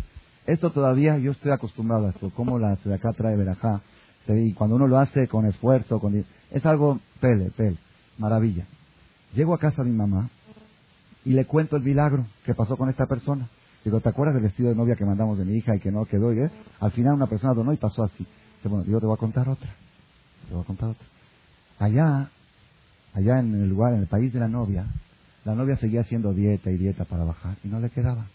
Esto 0.46 0.72
todavía 0.72 1.18
yo 1.20 1.32
estoy 1.32 1.52
acostumbrado 1.52 2.08
a 2.08 2.10
esto, 2.10 2.32
como 2.32 2.60
la 2.60 2.76
de 2.76 2.94
acá 2.94 3.14
trae 3.14 3.38
verajá. 3.38 3.82
Y 4.28 4.54
cuando 4.54 4.76
uno 4.76 4.88
lo 4.88 5.00
hace 5.00 5.28
con 5.30 5.46
esfuerzo, 5.46 6.00
con 6.00 6.16
es 6.16 6.66
algo 6.66 7.00
pele, 7.22 7.50
pele, 7.56 7.78
maravilla. 8.18 8.66
Llego 9.34 9.54
a 9.54 9.58
casa 9.58 9.84
de 9.84 9.90
mi 9.90 9.96
mamá 9.96 10.30
y 11.26 11.32
le 11.34 11.46
cuento 11.46 11.76
el 11.76 11.84
milagro 11.84 12.26
que 12.46 12.54
pasó 12.54 12.76
con 12.78 12.90
esta 12.90 13.06
persona. 13.06 13.50
Digo, 13.84 14.00
¿te 14.00 14.10
acuerdas 14.10 14.36
del 14.36 14.44
vestido 14.44 14.70
de 14.70 14.76
novia 14.76 14.96
que 14.96 15.06
mandamos 15.06 15.38
de 15.38 15.46
mi 15.46 15.58
hija 15.58 15.76
y 15.76 15.80
que 15.80 15.92
no 15.92 16.06
quedó? 16.06 16.34
Y 16.34 16.40
eh? 16.40 16.52
al 16.80 16.92
final 16.92 17.16
una 17.16 17.28
persona 17.28 17.54
donó 17.54 17.74
y 17.74 17.78
pasó 17.78 18.04
así. 18.04 18.26
Dice, 18.58 18.70
bueno, 18.70 18.86
yo 18.86 19.00
te 19.00 19.06
voy 19.06 19.16
a 19.16 19.20
contar 19.20 19.48
otra. 19.50 19.70
Te 20.48 20.54
voy 20.54 20.64
a 20.64 20.68
contar 20.68 20.90
otra. 20.90 21.06
Allá, 21.80 22.30
allá 23.14 23.40
en 23.40 23.54
el 23.56 23.70
lugar, 23.70 23.94
en 23.94 24.02
el 24.02 24.08
país 24.08 24.32
de 24.32 24.40
la 24.40 24.48
novia, 24.48 24.86
la 25.44 25.56
novia 25.56 25.76
seguía 25.76 26.02
haciendo 26.02 26.34
dieta 26.34 26.72
y 26.72 26.78
dieta 26.78 27.04
para 27.04 27.26
bajar 27.26 27.58
y 27.64 27.68
no 27.68 27.80
le 27.80 27.90
quedaba. 27.90 28.28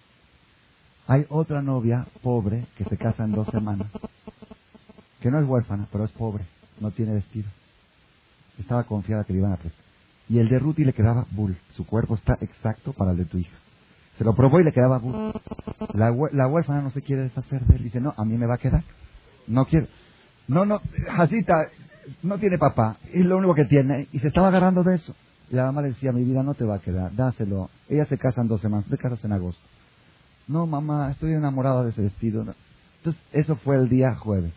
Hay 1.07 1.24
otra 1.30 1.62
novia 1.62 2.07
pobre 2.22 2.66
que 2.76 2.84
se 2.84 2.99
casa 2.99 3.24
en 3.24 3.32
dos 3.32 3.49
semanas, 3.49 3.89
que 5.20 5.30
no 5.30 5.41
es 5.41 5.49
huérfana, 5.49 5.89
pero 5.91 6.05
es 6.05 6.11
pobre, 6.12 6.45
no 6.80 6.91
tiene 6.91 7.14
vestido. 7.14 7.49
Estaba 8.59 8.84
confiada 8.84 9.24
que 9.24 9.32
le 9.32 9.39
iban 9.39 9.53
a 9.53 9.57
prestar. 9.57 9.88
Y 10.29 10.39
el 10.39 10.49
de 10.49 10.59
Ruti 10.59 10.85
le 10.85 10.93
quedaba 10.93 11.26
bull. 11.31 11.57
Su 11.76 11.87
cuerpo 11.87 12.14
está 12.14 12.37
exacto 12.41 12.93
para 12.93 13.12
el 13.12 13.18
de 13.18 13.24
tu 13.24 13.39
hija. 13.39 13.57
Se 14.18 14.24
lo 14.24 14.35
probó 14.35 14.61
y 14.61 14.64
le 14.64 14.72
quedaba 14.72 14.99
bull. 14.99 15.33
La, 15.95 16.14
la 16.33 16.47
huérfana 16.49 16.83
no 16.83 16.91
se 16.91 17.03
quiere 17.03 17.22
deshacer 17.22 17.62
de 17.66 17.76
él. 17.76 17.85
Dice, 17.85 18.01
no, 18.01 18.14
a 18.16 18.24
mí 18.24 18.37
me 18.37 18.47
va 18.47 18.55
a 18.55 18.59
quedar. 18.59 18.85
No 19.47 19.64
quiere. 19.66 19.89
No, 20.49 20.64
no, 20.64 20.81
Jacita, 21.16 21.68
no 22.22 22.39
tiene 22.39 22.59
papá. 22.59 22.97
Es 23.12 23.24
lo 23.24 23.37
único 23.37 23.55
que 23.55 23.64
tiene. 23.64 24.09
Y 24.12 24.18
se 24.18 24.29
estaba 24.29 24.49
agarrando 24.49 24.83
de 24.83 24.97
eso. 24.97 25.14
Y 25.51 25.55
la 25.55 25.64
mamá 25.66 25.83
le 25.83 25.89
decía, 25.89 26.12
mi 26.12 26.24
vida 26.24 26.43
no 26.43 26.55
te 26.55 26.64
va 26.64 26.76
a 26.76 26.81
quedar, 26.81 27.14
dáselo. 27.14 27.70
Ella 27.89 28.05
se 28.07 28.18
casa 28.18 28.43
en 28.43 28.49
dos 28.49 28.61
semanas, 28.61 28.87
te 28.89 28.99
casas 28.99 29.24
en 29.24 29.33
agosto. 29.33 29.62
No, 30.47 30.66
mamá, 30.66 31.11
estoy 31.11 31.33
enamorada 31.33 31.85
de 31.85 31.91
ese 31.91 32.03
vestido. 32.03 32.45
Entonces, 32.99 33.22
eso 33.33 33.57
fue 33.57 33.76
el 33.76 33.89
día 33.89 34.14
jueves, 34.16 34.53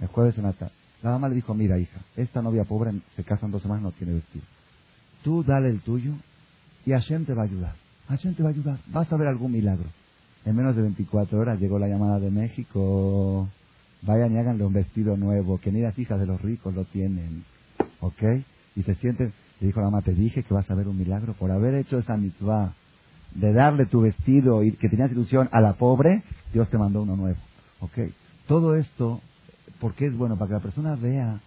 el 0.00 0.08
jueves 0.08 0.36
en 0.38 0.44
la. 0.44 0.54
La 1.02 1.10
mamá 1.12 1.28
le 1.28 1.36
dijo, 1.36 1.54
mira, 1.54 1.78
hija, 1.78 2.00
esta 2.16 2.42
novia 2.42 2.64
pobre 2.64 2.92
se 3.16 3.24
casa 3.24 3.46
en 3.46 3.52
dos 3.52 3.62
semanas, 3.62 3.82
no 3.82 3.92
tiene 3.92 4.14
vestido. 4.14 4.44
Tú 5.26 5.42
dale 5.42 5.70
el 5.70 5.80
tuyo 5.80 6.12
y 6.84 6.92
Hashem 6.92 7.24
te 7.24 7.34
va 7.34 7.42
a 7.42 7.46
ayudar. 7.46 7.74
Hashem 8.06 8.36
te 8.36 8.44
va 8.44 8.50
a 8.50 8.52
ayudar. 8.52 8.78
Vas 8.86 9.12
a 9.12 9.16
ver 9.16 9.26
algún 9.26 9.50
milagro. 9.50 9.88
En 10.44 10.54
menos 10.54 10.76
de 10.76 10.82
24 10.82 11.36
horas 11.36 11.58
llegó 11.58 11.80
la 11.80 11.88
llamada 11.88 12.20
de 12.20 12.30
México. 12.30 13.48
Vayan 14.02 14.32
y 14.32 14.38
háganle 14.38 14.64
un 14.64 14.72
vestido 14.72 15.16
nuevo, 15.16 15.58
que 15.58 15.72
ni 15.72 15.80
las 15.80 15.98
hijas 15.98 16.20
de 16.20 16.26
los 16.26 16.40
ricos 16.40 16.72
lo 16.76 16.84
tienen. 16.84 17.42
¿Ok? 17.98 18.22
Y 18.76 18.84
se 18.84 18.94
sienten, 18.94 19.32
le 19.58 19.66
dijo 19.66 19.80
la 19.80 19.86
mamá, 19.86 20.02
te 20.02 20.14
dije 20.14 20.44
que 20.44 20.54
vas 20.54 20.70
a 20.70 20.76
ver 20.76 20.86
un 20.86 20.96
milagro 20.96 21.32
por 21.32 21.50
haber 21.50 21.74
hecho 21.74 21.98
esa 21.98 22.16
mitzvah 22.16 22.74
de 23.34 23.52
darle 23.52 23.86
tu 23.86 24.02
vestido 24.02 24.62
y 24.62 24.76
que 24.76 24.88
tenías 24.88 25.10
ilusión 25.10 25.48
a 25.50 25.60
la 25.60 25.72
pobre, 25.72 26.22
Dios 26.52 26.70
te 26.70 26.78
mandó 26.78 27.02
uno 27.02 27.16
nuevo. 27.16 27.40
¿Ok? 27.80 27.98
Todo 28.46 28.76
esto, 28.76 29.20
porque 29.80 30.06
es 30.06 30.16
bueno? 30.16 30.36
Para 30.36 30.50
que 30.50 30.54
la 30.54 30.60
persona 30.60 30.94
vea 30.94 31.40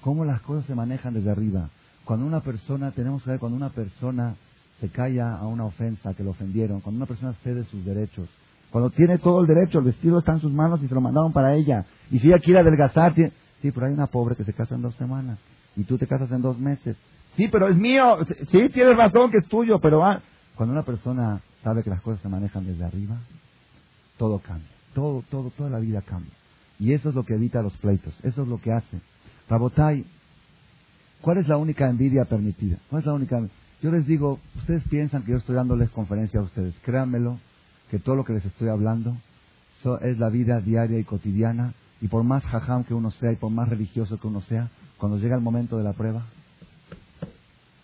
cómo 0.00 0.24
las 0.24 0.40
cosas 0.40 0.64
se 0.64 0.74
manejan 0.74 1.12
desde 1.12 1.30
arriba. 1.30 1.68
Cuando 2.06 2.24
una 2.24 2.40
persona, 2.40 2.92
tenemos 2.92 3.22
que 3.22 3.30
ver, 3.30 3.38
cuando 3.38 3.56
una 3.56 3.70
persona 3.70 4.36
se 4.80 4.88
calla 4.88 5.34
a 5.34 5.46
una 5.46 5.64
ofensa 5.64 6.14
que 6.14 6.22
lo 6.22 6.30
ofendieron, 6.30 6.80
cuando 6.80 6.98
una 6.98 7.06
persona 7.06 7.34
cede 7.42 7.64
sus 7.64 7.84
derechos, 7.84 8.28
cuando 8.70 8.90
tiene 8.90 9.18
todo 9.18 9.40
el 9.40 9.46
derecho, 9.46 9.80
el 9.80 9.86
vestido 9.86 10.18
está 10.18 10.32
en 10.32 10.40
sus 10.40 10.52
manos 10.52 10.82
y 10.82 10.88
se 10.88 10.94
lo 10.94 11.00
mandaron 11.00 11.32
para 11.32 11.54
ella, 11.54 11.84
y 12.10 12.20
si 12.20 12.28
ella 12.28 12.38
quiere 12.38 12.60
adelgazar, 12.60 13.12
tiene... 13.12 13.32
sí, 13.60 13.72
pero 13.72 13.86
hay 13.86 13.92
una 13.92 14.06
pobre 14.06 14.36
que 14.36 14.44
se 14.44 14.52
casa 14.52 14.76
en 14.76 14.82
dos 14.82 14.94
semanas, 14.94 15.38
y 15.74 15.82
tú 15.82 15.98
te 15.98 16.06
casas 16.06 16.30
en 16.30 16.42
dos 16.42 16.58
meses. 16.58 16.96
Sí, 17.36 17.48
pero 17.48 17.68
es 17.68 17.76
mío, 17.76 18.18
sí, 18.50 18.68
tienes 18.72 18.96
razón 18.96 19.30
que 19.30 19.38
es 19.38 19.48
tuyo, 19.48 19.80
pero... 19.80 20.04
Ah, 20.04 20.22
cuando 20.54 20.72
una 20.72 20.84
persona 20.84 21.40
sabe 21.62 21.82
que 21.82 21.90
las 21.90 22.00
cosas 22.00 22.22
se 22.22 22.28
manejan 22.28 22.64
desde 22.64 22.84
arriba, 22.84 23.16
todo 24.16 24.38
cambia. 24.38 24.70
Todo, 24.94 25.22
todo, 25.28 25.50
toda 25.50 25.68
la 25.68 25.78
vida 25.78 26.00
cambia. 26.02 26.32
Y 26.78 26.92
eso 26.92 27.10
es 27.10 27.14
lo 27.14 27.24
que 27.24 27.34
evita 27.34 27.62
los 27.62 27.76
pleitos. 27.76 28.16
Eso 28.22 28.42
es 28.42 28.48
lo 28.48 28.58
que 28.60 28.72
hace. 28.72 29.00
Rabotai, 29.50 30.06
¿cuál 31.20 31.38
es 31.38 31.48
la 31.48 31.56
única 31.56 31.88
envidia 31.88 32.24
permitida? 32.24 32.78
¿Cuál 32.88 33.00
es 33.00 33.06
la 33.06 33.14
única? 33.14 33.40
Yo 33.82 33.90
les 33.90 34.06
digo, 34.06 34.38
ustedes 34.56 34.82
piensan 34.88 35.22
que 35.22 35.32
yo 35.32 35.38
estoy 35.38 35.54
dándoles 35.54 35.90
conferencia 35.90 36.40
a 36.40 36.44
ustedes. 36.44 36.74
Créanmelo, 36.82 37.38
que 37.90 37.98
todo 37.98 38.16
lo 38.16 38.24
que 38.24 38.32
les 38.32 38.44
estoy 38.44 38.68
hablando 38.68 39.16
es 40.02 40.18
la 40.18 40.28
vida 40.28 40.60
diaria 40.60 40.98
y 40.98 41.04
cotidiana. 41.04 41.74
Y 42.00 42.08
por 42.08 42.24
más 42.24 42.44
jajam 42.44 42.84
que 42.84 42.94
uno 42.94 43.10
sea 43.10 43.32
y 43.32 43.36
por 43.36 43.50
más 43.50 43.68
religioso 43.68 44.18
que 44.18 44.26
uno 44.26 44.42
sea, 44.42 44.68
cuando 44.98 45.18
llega 45.18 45.36
el 45.36 45.42
momento 45.42 45.78
de 45.78 45.84
la 45.84 45.92
prueba, 45.92 46.26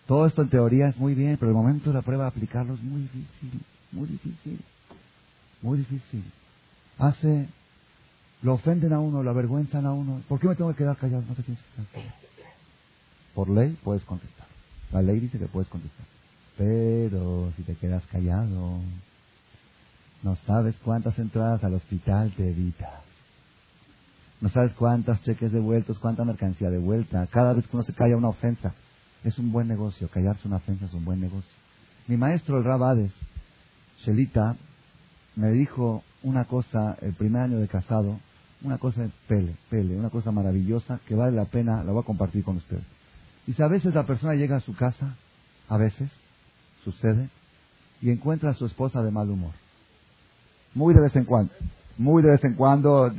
todo 0.05 0.27
esto 0.27 0.41
en 0.43 0.49
teoría 0.49 0.89
es 0.89 0.97
muy 0.97 1.15
bien, 1.15 1.37
pero 1.39 1.49
el 1.49 1.57
momento 1.57 1.89
de 1.89 1.95
la 1.95 2.01
prueba 2.01 2.27
aplicarlo 2.27 2.75
es 2.75 2.83
muy 2.83 3.01
difícil, 3.01 3.61
muy 3.91 4.07
difícil, 4.07 4.59
muy 5.61 5.77
difícil. 5.79 6.23
Hace, 6.99 7.47
lo 8.43 8.53
ofenden 8.53 8.93
a 8.93 8.99
uno, 8.99 9.23
lo 9.23 9.29
avergüenzan 9.31 9.85
a 9.85 9.93
uno. 9.93 10.21
¿Por 10.27 10.39
qué 10.39 10.47
me 10.47 10.55
tengo 10.55 10.71
que 10.71 10.77
quedar 10.77 10.97
callado? 10.97 11.23
No 11.27 11.33
te 11.33 11.43
tienes 11.43 11.63
que 11.63 11.75
quedar 11.75 11.87
callado. 11.93 12.32
Por 13.33 13.49
ley 13.49 13.77
puedes 13.83 14.03
contestar. 14.03 14.47
La 14.91 15.01
ley 15.01 15.19
dice 15.19 15.39
que 15.39 15.47
puedes 15.47 15.69
contestar. 15.69 16.05
Pero 16.57 17.51
si 17.55 17.63
te 17.63 17.75
quedas 17.75 18.03
callado, 18.11 18.79
no 20.21 20.35
sabes 20.45 20.75
cuántas 20.83 21.17
entradas 21.17 21.63
al 21.63 21.73
hospital 21.73 22.33
te 22.37 22.49
evitas. 22.49 23.01
No 24.39 24.49
sabes 24.49 24.73
cuántas 24.73 25.21
cheques 25.23 25.51
devueltos, 25.51 25.99
cuánta 25.99 26.25
mercancía 26.25 26.69
devuelta. 26.69 27.25
Cada 27.27 27.53
vez 27.53 27.65
que 27.67 27.75
uno 27.75 27.85
se 27.85 27.93
calla 27.93 28.17
una 28.17 28.29
ofensa, 28.29 28.73
es 29.23 29.39
un 29.39 29.51
buen 29.51 29.67
negocio, 29.67 30.09
callarse 30.09 30.47
una 30.47 30.57
ofensa 30.57 30.85
es 30.85 30.93
un 30.93 31.05
buen 31.05 31.21
negocio. 31.21 31.49
Mi 32.07 32.17
maestro, 32.17 32.57
el 32.57 32.65
Rabades, 32.65 33.11
Shelita, 33.99 34.57
me 35.35 35.49
dijo 35.51 36.03
una 36.23 36.45
cosa 36.45 36.97
el 37.01 37.13
primer 37.13 37.43
año 37.43 37.57
de 37.57 37.67
casado, 37.67 38.19
una 38.61 38.77
cosa 38.77 39.09
pele, 39.27 39.55
pele, 39.69 39.95
una 39.95 40.09
cosa 40.09 40.31
maravillosa 40.31 40.99
que 41.07 41.15
vale 41.15 41.35
la 41.35 41.45
pena, 41.45 41.83
la 41.83 41.91
voy 41.91 42.01
a 42.01 42.05
compartir 42.05 42.43
con 42.43 42.57
ustedes. 42.57 42.83
Y 43.47 43.61
a 43.61 43.67
veces 43.67 43.93
la 43.93 44.05
persona 44.05 44.35
llega 44.35 44.57
a 44.57 44.61
su 44.61 44.75
casa, 44.75 45.15
a 45.67 45.77
veces, 45.77 46.09
sucede, 46.83 47.29
y 48.01 48.09
encuentra 48.09 48.51
a 48.51 48.53
su 48.53 48.65
esposa 48.65 49.01
de 49.01 49.11
mal 49.11 49.29
humor. 49.29 49.51
Muy 50.73 50.93
de 50.93 51.01
vez 51.01 51.15
en 51.15 51.25
cuando. 51.25 51.53
Muy 51.97 52.23
de 52.23 52.31
vez 52.31 52.43
en 52.43 52.55
cuando, 52.55 53.11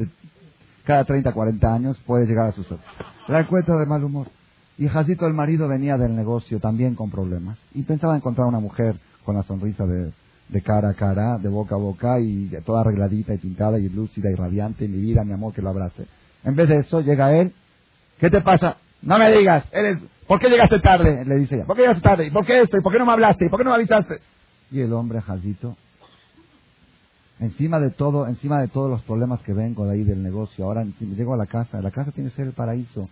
cada 0.85 1.05
30, 1.05 1.33
40 1.33 1.75
años, 1.75 1.99
puede 2.07 2.27
llegar 2.27 2.49
a 2.49 2.53
su 2.53 2.63
esposa. 2.63 2.83
La 3.29 3.41
encuentra 3.41 3.77
de 3.77 3.87
mal 3.87 4.03
humor. 4.03 4.29
Y 4.77 4.89
Jacito, 4.89 5.27
el 5.27 5.35
marido, 5.35 5.69
venía 5.69 5.97
del 5.97 6.17
negocio 6.17 6.59
también 6.59 6.95
con 6.95 7.11
problemas. 7.11 7.59
Y 7.75 7.83
pensaba 7.83 8.17
encontrar 8.17 8.47
una 8.47 8.59
mujer 8.59 8.99
con 9.25 9.37
la 9.37 9.43
sonrisa 9.45 9.87
de, 9.87 10.13
de 10.49 10.63
cara 10.63 10.91
a 10.91 10.95
cara, 10.95 11.39
de 11.39 11.49
boca 11.49 11.77
a 11.77 11.79
boca, 11.79 12.19
y 12.19 12.51
toda 12.65 12.81
arregladita 12.81 13.35
y 13.35 13.39
pintada 13.39 13.79
y 13.79 13.89
lúcida 13.89 14.31
y 14.31 14.35
radiante, 14.35 14.89
mi 14.89 14.99
vida, 14.99 15.23
mi 15.25 15.33
amor, 15.33 15.55
que 15.55 15.63
lo 15.63 15.71
abrace. 15.71 16.07
En 16.43 16.57
vez 16.57 16.69
de 16.69 16.79
eso, 16.79 17.01
llega 17.01 17.37
él. 17.37 17.53
¿Qué 18.19 18.31
te 18.31 18.41
pasa? 18.41 18.79
No 19.05 19.19
me 19.19 19.31
digas. 19.37 19.65
Eres, 19.73 19.99
¿Por 20.27 20.41
qué 20.41 20.49
llegaste 20.49 20.81
tarde? 20.81 21.25
Le 21.25 21.37
dice 21.37 21.57
ella. 21.57 21.67
¿Por 21.67 21.77
qué 21.77 21.83
llegaste 21.83 22.03
tarde? 22.03 22.31
¿Por 22.31 22.47
qué 22.47 22.61
esto? 22.61 22.79
¿Y 22.79 22.81
por 22.81 22.93
qué 22.93 22.99
no 22.99 23.07
me 23.07 23.13
hablaste? 23.13 23.47
¿Y 23.47 23.49
por 23.49 23.59
qué 23.59 23.65
no 23.65 23.71
me 23.71 23.77
avisaste? 23.77 24.15
Y 24.71 24.81
el 24.81 24.93
hombre, 24.93 25.21
Jacito, 25.21 25.77
encima 27.39 27.79
de 27.79 27.91
todo, 27.91 28.27
encima 28.27 28.61
de 28.61 28.69
todos 28.69 28.91
los 28.91 29.03
problemas 29.03 29.41
que 29.43 29.53
vengo 29.53 29.87
de 29.87 29.95
ahí 29.95 30.05
del 30.05 30.23
negocio, 30.23 30.65
ahora 30.65 30.85
llego 30.99 31.35
a 31.35 31.37
la 31.37 31.47
casa, 31.47 31.81
la 31.81 31.91
casa 31.91 32.11
tiene 32.13 32.31
que 32.31 32.37
ser 32.37 32.47
el 32.47 32.55
paraíso, 32.55 33.09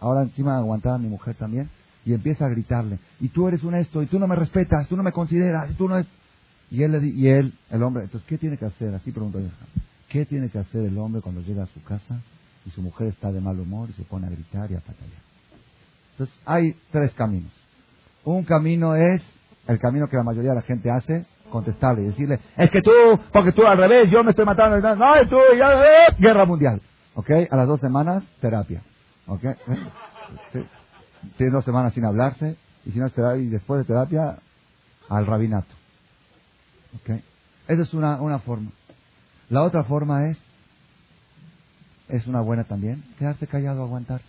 ahora 0.00 0.22
encima 0.22 0.58
aguantar 0.58 0.94
a 0.94 0.98
mi 0.98 1.08
mujer 1.08 1.36
también, 1.36 1.70
y 2.04 2.12
empieza 2.12 2.44
a 2.44 2.48
gritarle, 2.48 2.98
y 3.20 3.28
tú 3.28 3.46
eres 3.46 3.62
un 3.62 3.76
esto, 3.76 4.02
y 4.02 4.06
tú 4.06 4.18
no 4.18 4.26
me 4.26 4.34
respetas, 4.34 4.88
tú 4.88 4.96
no 4.96 5.02
me 5.02 5.12
consideras, 5.12 5.70
y 5.70 5.74
tú 5.74 5.88
no 5.88 5.98
es... 5.98 6.06
Y 6.70 6.82
él, 6.82 7.04
y 7.04 7.28
él, 7.28 7.54
el 7.70 7.82
hombre, 7.82 8.04
entonces, 8.04 8.26
¿qué 8.28 8.38
tiene 8.38 8.56
que 8.56 8.64
hacer? 8.64 8.94
Así 8.94 9.12
preguntó 9.12 9.38
yo. 9.38 9.48
¿Qué 10.08 10.24
tiene 10.24 10.48
que 10.48 10.58
hacer 10.58 10.82
el 10.84 10.98
hombre 10.98 11.20
cuando 11.20 11.42
llega 11.42 11.62
a 11.62 11.66
su 11.66 11.82
casa 11.82 12.20
y 12.64 12.70
su 12.70 12.82
mujer 12.82 13.08
está 13.08 13.32
de 13.32 13.40
mal 13.40 13.58
humor 13.58 13.88
y 13.90 13.92
se 13.94 14.04
pone 14.04 14.26
a 14.26 14.30
gritar 14.30 14.70
y 14.70 14.74
a 14.74 14.80
patallar? 14.80 15.22
Entonces, 16.12 16.36
hay 16.44 16.76
tres 16.90 17.12
caminos. 17.14 17.52
Un 18.24 18.44
camino 18.44 18.94
es 18.94 19.22
el 19.66 19.78
camino 19.78 20.08
que 20.08 20.16
la 20.16 20.22
mayoría 20.22 20.50
de 20.50 20.56
la 20.56 20.62
gente 20.62 20.90
hace, 20.90 21.24
contestarle 21.50 22.02
y 22.02 22.06
decirle, 22.06 22.40
es 22.56 22.70
que 22.70 22.82
tú, 22.82 22.90
porque 23.32 23.52
tú 23.52 23.66
al 23.66 23.78
revés, 23.78 24.10
yo 24.10 24.24
me 24.24 24.30
estoy 24.30 24.44
matando, 24.44 24.78
no, 24.96 25.28
tú, 25.28 25.36
ya, 25.58 25.80
eh, 25.80 26.14
guerra 26.18 26.44
mundial. 26.44 26.80
¿Ok? 27.14 27.30
A 27.50 27.56
las 27.56 27.68
dos 27.68 27.80
semanas, 27.80 28.24
terapia. 28.40 28.82
¿Ok? 29.26 29.42
Tiene 31.36 31.52
dos 31.52 31.64
semanas 31.64 31.92
sin 31.92 32.04
hablarse 32.04 32.56
y 32.84 32.92
si 32.92 32.98
no 32.98 33.06
es 33.06 33.12
y 33.38 33.46
después 33.46 33.80
de 33.80 33.84
terapia, 33.84 34.38
al 35.08 35.26
rabinato. 35.26 35.74
¿Ok? 36.96 37.20
Esa 37.68 37.82
es 37.82 37.94
una, 37.94 38.20
una 38.20 38.38
forma. 38.38 38.70
La 39.48 39.62
otra 39.62 39.84
forma 39.84 40.28
es, 40.28 40.38
es 42.12 42.26
una 42.26 42.42
buena 42.42 42.64
también, 42.64 43.02
quedarse 43.18 43.46
callado, 43.46 43.82
aguantarse. 43.82 44.26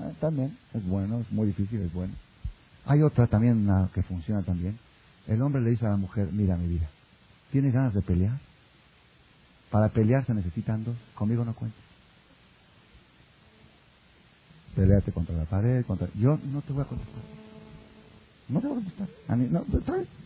Ah, 0.00 0.10
también, 0.20 0.58
es 0.74 0.84
bueno, 0.84 1.20
es 1.20 1.30
muy 1.30 1.46
difícil, 1.46 1.80
es 1.80 1.92
bueno. 1.92 2.12
Hay 2.86 3.02
otra 3.02 3.28
también 3.28 3.68
que 3.94 4.02
funciona 4.02 4.42
también. 4.42 4.78
El 5.28 5.40
hombre 5.40 5.62
le 5.62 5.70
dice 5.70 5.86
a 5.86 5.90
la 5.90 5.96
mujer, 5.96 6.28
mira 6.32 6.56
mi 6.56 6.66
vida, 6.66 6.88
¿tienes 7.52 7.72
ganas 7.72 7.94
de 7.94 8.02
pelear? 8.02 8.36
Para 9.70 9.90
pelear 9.90 10.26
se 10.26 10.34
necesitan 10.34 10.82
dos, 10.82 10.96
conmigo 11.14 11.44
no 11.44 11.54
cuentes. 11.54 11.80
Peleate 14.74 15.12
contra 15.12 15.36
la 15.36 15.44
pared, 15.44 15.84
contra... 15.86 16.08
Yo 16.14 16.36
no 16.50 16.62
te 16.62 16.72
voy 16.72 16.82
a 16.82 16.86
contestar. 16.86 17.22
No 18.48 18.60
te 18.60 18.66
voy 18.66 18.78
a 18.78 18.80
contestar. 18.80 19.08
A 19.28 19.36
mí, 19.36 19.46
no, 19.48 19.64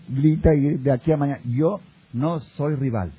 grita 0.08 0.54
y 0.54 0.78
de 0.78 0.90
aquí 0.90 1.12
a 1.12 1.18
mañana. 1.18 1.40
Yo 1.44 1.80
no 2.14 2.40
soy 2.40 2.76
rival. 2.76 3.12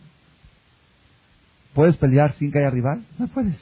¿Puedes 1.76 1.98
pelear 1.98 2.34
sin 2.36 2.54
que 2.54 2.60
haya 2.60 2.70
rival? 2.70 3.06
No 3.20 3.28
puedes. 3.28 3.62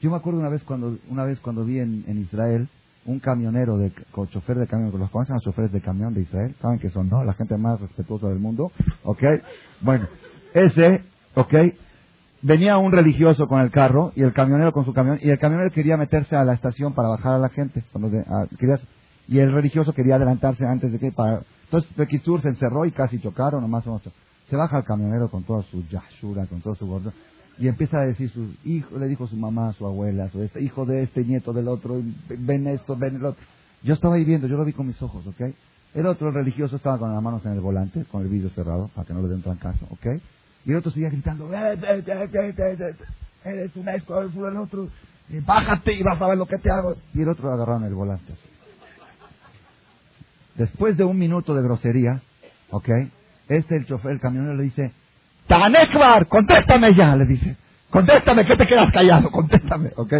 Yo 0.00 0.10
me 0.10 0.16
acuerdo 0.16 0.40
una 0.40 0.48
vez 0.48 0.64
cuando, 0.64 0.96
una 1.10 1.24
vez 1.24 1.38
cuando 1.40 1.62
vi 1.62 1.78
en, 1.78 2.04
en 2.08 2.22
Israel 2.22 2.68
un 3.04 3.20
camionero, 3.20 3.76
de, 3.76 3.92
chofer 4.30 4.56
de 4.56 4.66
camión, 4.66 4.98
los 4.98 5.10
conocen 5.10 5.34
los 5.34 5.44
choferes 5.44 5.70
de 5.70 5.82
camión 5.82 6.14
de 6.14 6.22
Israel, 6.22 6.54
saben 6.60 6.78
que 6.78 6.88
son, 6.88 7.10
¿no? 7.10 7.22
La 7.22 7.34
gente 7.34 7.56
más 7.58 7.78
respetuosa 7.80 8.28
del 8.28 8.38
mundo, 8.38 8.72
¿ok? 9.04 9.22
Bueno, 9.82 10.08
ese, 10.54 11.04
¿ok? 11.34 11.54
Venía 12.42 12.78
un 12.78 12.92
religioso 12.92 13.46
con 13.46 13.60
el 13.60 13.70
carro 13.70 14.12
y 14.16 14.22
el 14.22 14.32
camionero 14.32 14.72
con 14.72 14.86
su 14.86 14.94
camión 14.94 15.18
y 15.20 15.28
el 15.28 15.38
camionero 15.38 15.70
quería 15.70 15.98
meterse 15.98 16.36
a 16.36 16.44
la 16.44 16.54
estación 16.54 16.94
para 16.94 17.08
bajar 17.08 17.34
a 17.34 17.38
la 17.38 17.50
gente, 17.50 17.84
cuando 17.92 18.10
y 19.28 19.38
el 19.38 19.52
religioso 19.52 19.92
quería 19.92 20.16
adelantarse 20.16 20.64
antes 20.64 20.92
de 20.92 20.98
que 20.98 21.12
para, 21.12 21.42
entonces 21.64 21.92
Pekisur 21.94 22.40
se 22.40 22.48
encerró 22.48 22.86
y 22.86 22.90
casi 22.90 23.20
chocaron, 23.20 23.60
nomás 23.60 23.84
se 24.48 24.56
baja 24.56 24.78
el 24.78 24.84
camionero 24.84 25.30
con 25.30 25.44
toda 25.44 25.62
su 25.64 25.86
yashura, 25.88 26.46
con 26.46 26.62
todo 26.62 26.74
su 26.74 26.86
gordo 26.86 27.12
y 27.60 27.68
empieza 27.68 27.98
a 28.00 28.06
decir 28.06 28.30
su 28.30 28.54
hijo, 28.64 28.96
le 28.96 29.06
dijo 29.06 29.26
su 29.28 29.36
mamá, 29.36 29.74
su 29.74 29.86
abuela, 29.86 30.30
su 30.30 30.42
este, 30.42 30.62
hijo 30.62 30.86
de 30.86 31.02
este, 31.02 31.24
nieto 31.24 31.52
del 31.52 31.68
otro, 31.68 32.00
ven 32.30 32.66
esto, 32.66 32.96
ven 32.96 33.16
el 33.16 33.24
otro. 33.26 33.44
Yo 33.82 33.92
estaba 33.92 34.14
ahí 34.14 34.24
viendo, 34.24 34.46
yo 34.46 34.56
lo 34.56 34.64
vi 34.64 34.72
con 34.72 34.86
mis 34.86 35.00
ojos, 35.02 35.26
¿ok? 35.26 35.54
El 35.94 36.06
otro 36.06 36.30
religioso 36.30 36.76
estaba 36.76 36.98
con 36.98 37.12
las 37.12 37.22
manos 37.22 37.44
en 37.44 37.52
el 37.52 37.60
volante, 37.60 38.06
con 38.06 38.22
el 38.22 38.28
vidrio 38.28 38.48
cerrado, 38.50 38.88
para 38.94 39.06
que 39.06 39.12
no 39.12 39.20
le 39.20 39.28
den 39.28 39.42
trancazo, 39.42 39.86
¿ok? 39.90 40.06
Y 40.64 40.70
el 40.70 40.76
otro 40.78 40.90
seguía 40.90 41.10
gritando, 41.10 41.52
eh, 41.52 41.74
eh, 41.74 42.02
eh, 42.06 42.96
eres 43.44 43.76
un 43.76 43.88
esto, 43.90 44.22
eres 44.22 44.34
el 44.34 44.56
otro, 44.56 44.88
bájate 45.44 45.92
y 45.92 46.02
vas 46.02 46.20
a 46.20 46.28
ver 46.28 46.38
lo 46.38 46.46
que 46.46 46.56
te 46.56 46.70
hago. 46.70 46.96
Y 47.12 47.20
el 47.20 47.28
otro 47.28 47.48
lo 47.48 47.54
agarraron 47.56 47.84
el 47.84 47.94
volante. 47.94 48.32
Después 50.54 50.96
de 50.96 51.04
un 51.04 51.18
minuto 51.18 51.54
de 51.54 51.62
grosería, 51.62 52.22
¿ok? 52.70 52.88
Este, 53.48 53.76
el 53.76 53.86
chofer, 53.86 54.12
el 54.12 54.20
camionero 54.20 54.54
le 54.54 54.64
dice, 54.64 54.92
Tanekbar, 55.50 56.28
contéstame 56.28 56.94
ya, 56.94 57.16
le 57.16 57.24
dice. 57.24 57.56
Contéstame, 57.90 58.46
que 58.46 58.56
te 58.56 58.68
quedas 58.68 58.92
callado, 58.92 59.32
contéstame, 59.32 59.90
¿ok? 59.96 60.14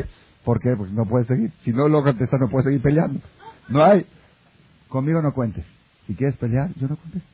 ¿Por 0.44 0.58
qué? 0.58 0.74
Porque 0.74 0.92
no 0.92 1.04
puedes 1.04 1.28
seguir. 1.28 1.52
Si 1.62 1.72
no 1.72 1.86
lo 1.86 2.02
contestas, 2.02 2.40
no 2.40 2.48
puedes 2.48 2.64
seguir 2.64 2.82
peleando. 2.82 3.20
No 3.68 3.84
hay. 3.84 4.06
Conmigo 4.88 5.22
no 5.22 5.32
cuentes. 5.32 5.64
Si 6.08 6.16
quieres 6.16 6.36
pelear, 6.36 6.70
yo 6.74 6.88
no 6.88 6.96
contesto. 6.96 7.28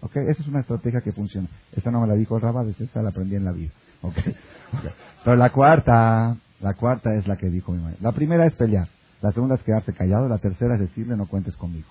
¿Ok? 0.00 0.16
Esa 0.16 0.42
es 0.42 0.48
una 0.48 0.60
estrategia 0.60 1.02
que 1.02 1.12
funciona. 1.12 1.48
Esta 1.76 1.90
no 1.90 2.00
me 2.00 2.06
la 2.06 2.14
dijo 2.14 2.36
el 2.36 2.40
Rabades, 2.40 2.80
esta 2.80 3.02
la 3.02 3.10
aprendí 3.10 3.36
en 3.36 3.44
la 3.44 3.52
vida. 3.52 3.72
¿Ok? 4.00 4.16
Pero 5.22 5.36
la 5.36 5.50
cuarta, 5.50 6.34
la 6.60 6.74
cuarta 6.74 7.14
es 7.14 7.28
la 7.28 7.36
que 7.36 7.50
dijo 7.50 7.72
mi 7.72 7.82
madre. 7.82 7.98
La 8.00 8.12
primera 8.12 8.46
es 8.46 8.54
pelear. 8.54 8.88
La 9.20 9.32
segunda 9.32 9.56
es 9.56 9.62
quedarse 9.64 9.92
callado. 9.92 10.28
La 10.28 10.38
tercera 10.38 10.76
es 10.76 10.80
decirle 10.80 11.14
no 11.14 11.26
cuentes 11.26 11.56
conmigo. 11.56 11.88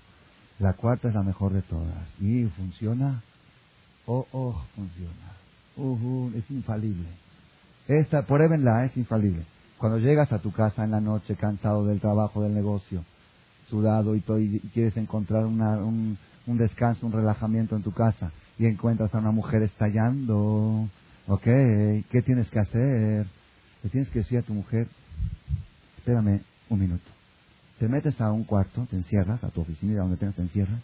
La 0.57 0.73
cuarta 0.73 1.09
es 1.09 1.13
la 1.13 1.21
mejor 1.21 1.53
de 1.53 1.61
todas. 1.61 1.93
Y 2.19 2.45
funciona 2.45 3.21
Oh, 4.07 4.25
oh, 4.31 4.65
funciona. 4.73 5.35
Uh, 5.75 6.31
es 6.35 6.49
infalible. 6.49 7.09
Esta, 7.89 8.25
pruébenla, 8.25 8.85
es 8.85 8.95
infalible. 8.95 9.43
Cuando 9.77 9.99
llegas 9.99 10.31
a 10.31 10.39
tu 10.39 10.51
casa 10.51 10.85
en 10.85 10.91
la 10.91 11.01
noche, 11.01 11.35
cansado 11.35 11.85
del 11.85 11.99
trabajo, 11.99 12.41
del 12.41 12.53
negocio, 12.53 13.03
sudado 13.69 14.15
y, 14.15 14.21
todo, 14.21 14.39
y 14.39 14.59
quieres 14.73 14.95
encontrar 14.95 15.45
una, 15.45 15.77
un, 15.77 16.17
un, 16.47 16.57
descanso, 16.57 17.05
un 17.05 17.11
relajamiento 17.11 17.75
en 17.75 17.83
tu 17.83 17.91
casa, 17.91 18.31
y 18.57 18.65
encuentras 18.65 19.13
a 19.13 19.19
una 19.19 19.31
mujer 19.31 19.61
estallando, 19.63 20.87
ok, 21.27 21.43
¿qué 21.43 22.21
tienes 22.25 22.49
que 22.49 22.59
hacer? 22.59 23.27
Le 23.83 23.89
tienes 23.89 24.09
que 24.09 24.19
decir 24.19 24.39
a 24.39 24.43
tu 24.43 24.53
mujer, 24.53 24.87
espérame 25.97 26.41
un 26.69 26.79
minuto. 26.79 27.11
Te 27.77 27.89
metes 27.89 28.19
a 28.21 28.31
un 28.31 28.45
cuarto, 28.45 28.87
te 28.89 28.95
encierras, 28.95 29.43
a 29.43 29.49
tu 29.49 29.61
oficina, 29.61 30.01
donde 30.01 30.15
tengas 30.15 30.35
te 30.35 30.41
encierras, 30.43 30.81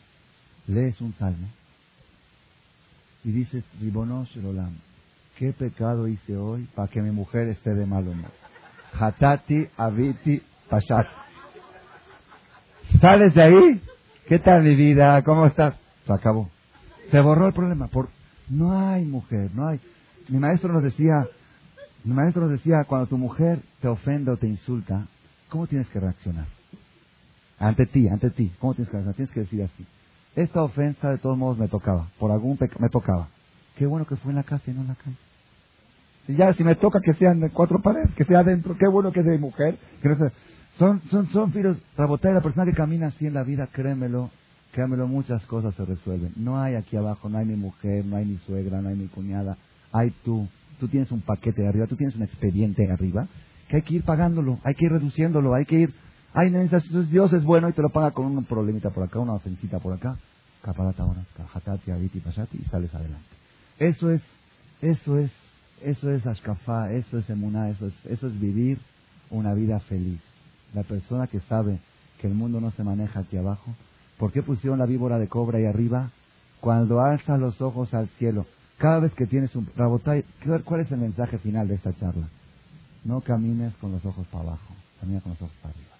lees 0.67 0.99
un 0.99 1.13
salmo, 1.13 1.47
y 3.23 3.31
dices, 3.31 3.63
Ribono 3.79 4.25
Shelolam, 4.25 4.75
¿qué 5.37 5.53
pecado 5.53 6.07
hice 6.07 6.35
hoy 6.35 6.67
para 6.75 6.89
que 6.89 7.01
mi 7.01 7.11
mujer 7.11 7.47
esté 7.47 7.73
de 7.73 7.85
mal 7.85 8.07
humor? 8.07 8.31
Hatati, 8.99 9.67
Aviti, 9.77 10.41
Pashat. 10.69 11.07
¿Sales 12.99 13.33
de 13.33 13.43
ahí? 13.43 13.81
¿Qué 14.27 14.39
tal 14.39 14.63
mi 14.63 14.75
vida? 14.75 15.21
¿Cómo 15.23 15.47
estás? 15.47 15.75
Se 16.05 16.13
acabó. 16.13 16.49
Se 17.11 17.19
borró 17.21 17.47
el 17.47 17.53
problema. 17.53 17.87
Por... 17.87 18.09
No 18.49 18.77
hay 18.77 19.05
mujer, 19.05 19.51
no 19.53 19.67
hay. 19.67 19.79
Mi 20.29 20.37
maestro 20.37 20.71
nos 20.73 20.83
decía, 20.83 21.27
mi 22.03 22.13
maestro 22.13 22.43
nos 22.43 22.51
decía, 22.51 22.83
cuando 22.85 23.07
tu 23.07 23.17
mujer 23.17 23.59
te 23.81 23.87
ofende 23.87 24.31
o 24.31 24.37
te 24.37 24.47
insulta, 24.47 25.07
¿cómo 25.49 25.67
tienes 25.67 25.87
que 25.89 25.99
reaccionar? 25.99 26.45
Ante 27.57 27.85
ti, 27.85 28.07
ante 28.09 28.29
ti. 28.29 28.51
¿Cómo 28.59 28.73
tienes 28.73 28.89
que 28.89 28.97
reaccionar? 28.97 29.15
Tienes 29.15 29.33
que 29.33 29.39
decir 29.41 29.63
así. 29.63 29.85
Esta 30.35 30.63
ofensa 30.63 31.09
de 31.09 31.17
todos 31.19 31.37
modos 31.37 31.57
me 31.57 31.67
tocaba, 31.67 32.07
por 32.19 32.31
algún 32.31 32.57
pecado 32.57 32.79
me 32.79 32.89
tocaba. 32.89 33.29
Qué 33.77 33.85
bueno 33.85 34.05
que 34.05 34.15
fue 34.15 34.31
en 34.31 34.37
la 34.37 34.43
casa 34.43 34.63
y 34.69 34.73
no 34.73 34.81
en 34.81 34.87
la 34.87 34.95
calle. 34.95 35.15
Si 36.25 36.35
ya, 36.35 36.53
si 36.53 36.63
me 36.63 36.75
toca 36.75 36.99
que 37.01 37.13
sean 37.15 37.39
de 37.39 37.49
cuatro 37.49 37.81
paredes, 37.81 38.11
que 38.15 38.23
sea 38.25 38.39
adentro, 38.39 38.77
qué 38.77 38.87
bueno 38.87 39.11
que 39.11 39.19
es 39.19 39.25
de 39.25 39.37
mujer. 39.37 39.77
Que 40.01 40.09
no 40.09 40.17
Son, 40.77 41.01
son, 41.09 41.27
son 41.27 41.51
filos, 41.51 41.77
la 41.97 42.41
persona 42.41 42.65
que 42.65 42.73
camina 42.75 43.07
así 43.07 43.27
en 43.27 43.33
la 43.33 43.43
vida, 43.43 43.67
créemelo, 43.67 44.31
créemelo, 44.71 45.07
muchas 45.07 45.45
cosas 45.45 45.75
se 45.75 45.85
resuelven. 45.85 46.33
No 46.35 46.59
hay 46.59 46.75
aquí 46.75 46.95
abajo, 46.95 47.29
no 47.29 47.37
hay 47.37 47.45
mi 47.45 47.55
mujer, 47.55 48.05
no 48.05 48.15
hay 48.15 48.25
mi 48.25 48.37
suegra, 48.37 48.81
no 48.81 48.89
hay 48.89 48.95
mi 48.95 49.07
cuñada, 49.07 49.57
hay 49.91 50.11
tú. 50.23 50.47
Tú 50.79 50.87
tienes 50.87 51.11
un 51.11 51.21
paquete 51.21 51.61
de 51.61 51.67
arriba, 51.67 51.87
tú 51.87 51.95
tienes 51.95 52.15
un 52.15 52.23
expediente 52.23 52.89
arriba, 52.91 53.27
que 53.67 53.77
hay 53.77 53.81
que 53.83 53.95
ir 53.95 54.03
pagándolo, 54.03 54.59
hay 54.63 54.73
que 54.75 54.85
ir 54.85 54.91
reduciéndolo, 54.91 55.53
hay 55.53 55.65
que 55.65 55.75
ir 55.75 55.93
Ay, 56.33 56.47
entonces 56.47 57.09
Dios 57.11 57.31
es 57.33 57.43
bueno 57.43 57.69
y 57.69 57.73
te 57.73 57.81
lo 57.81 57.89
paga 57.89 58.11
con 58.11 58.25
un 58.25 58.43
problemita 58.43 58.89
por 58.89 59.03
acá, 59.03 59.19
una 59.19 59.33
ofensita 59.33 59.79
por 59.79 59.93
acá. 59.93 60.17
Caparata 60.63 61.05
Hatati, 61.53 61.91
Aviti, 61.91 62.19
Pasati 62.19 62.57
y 62.57 62.65
sales 62.69 62.93
adelante. 62.95 63.27
Eso 63.79 64.09
es, 64.09 64.21
eso 64.81 65.17
es, 65.19 65.29
eso 65.81 66.09
es 66.09 66.25
Ashkafá, 66.25 66.91
eso 66.93 67.17
es 67.17 67.29
Emuná, 67.29 67.69
eso 67.69 67.87
es, 67.87 67.93
eso 68.05 68.27
es 68.27 68.39
vivir 68.39 68.79
una 69.29 69.53
vida 69.53 69.79
feliz. 69.81 70.21
La 70.73 70.83
persona 70.83 71.27
que 71.27 71.41
sabe 71.41 71.79
que 72.19 72.27
el 72.27 72.33
mundo 72.33 72.61
no 72.61 72.71
se 72.71 72.83
maneja 72.83 73.19
aquí 73.19 73.37
abajo, 73.37 73.75
¿por 74.17 74.31
qué 74.31 74.41
pusieron 74.41 74.79
la 74.79 74.85
víbora 74.85 75.19
de 75.19 75.27
cobra 75.27 75.57
ahí 75.57 75.65
arriba? 75.65 76.11
Cuando 76.61 77.01
alza 77.01 77.37
los 77.37 77.61
ojos 77.61 77.93
al 77.93 78.07
cielo, 78.17 78.45
cada 78.77 78.99
vez 78.99 79.13
que 79.13 79.27
tienes 79.27 79.53
un... 79.55 79.67
Rabotay, 79.75 80.23
¿cuál 80.63 80.81
es 80.81 80.91
el 80.91 80.99
mensaje 80.99 81.37
final 81.39 81.67
de 81.67 81.75
esta 81.75 81.93
charla? 81.93 82.27
No 83.03 83.21
camines 83.21 83.73
con 83.75 83.91
los 83.91 84.05
ojos 84.05 84.25
para 84.27 84.45
abajo, 84.45 84.73
camina 85.01 85.19
con 85.19 85.33
los 85.33 85.41
ojos 85.41 85.55
para 85.61 85.73
arriba. 85.73 85.92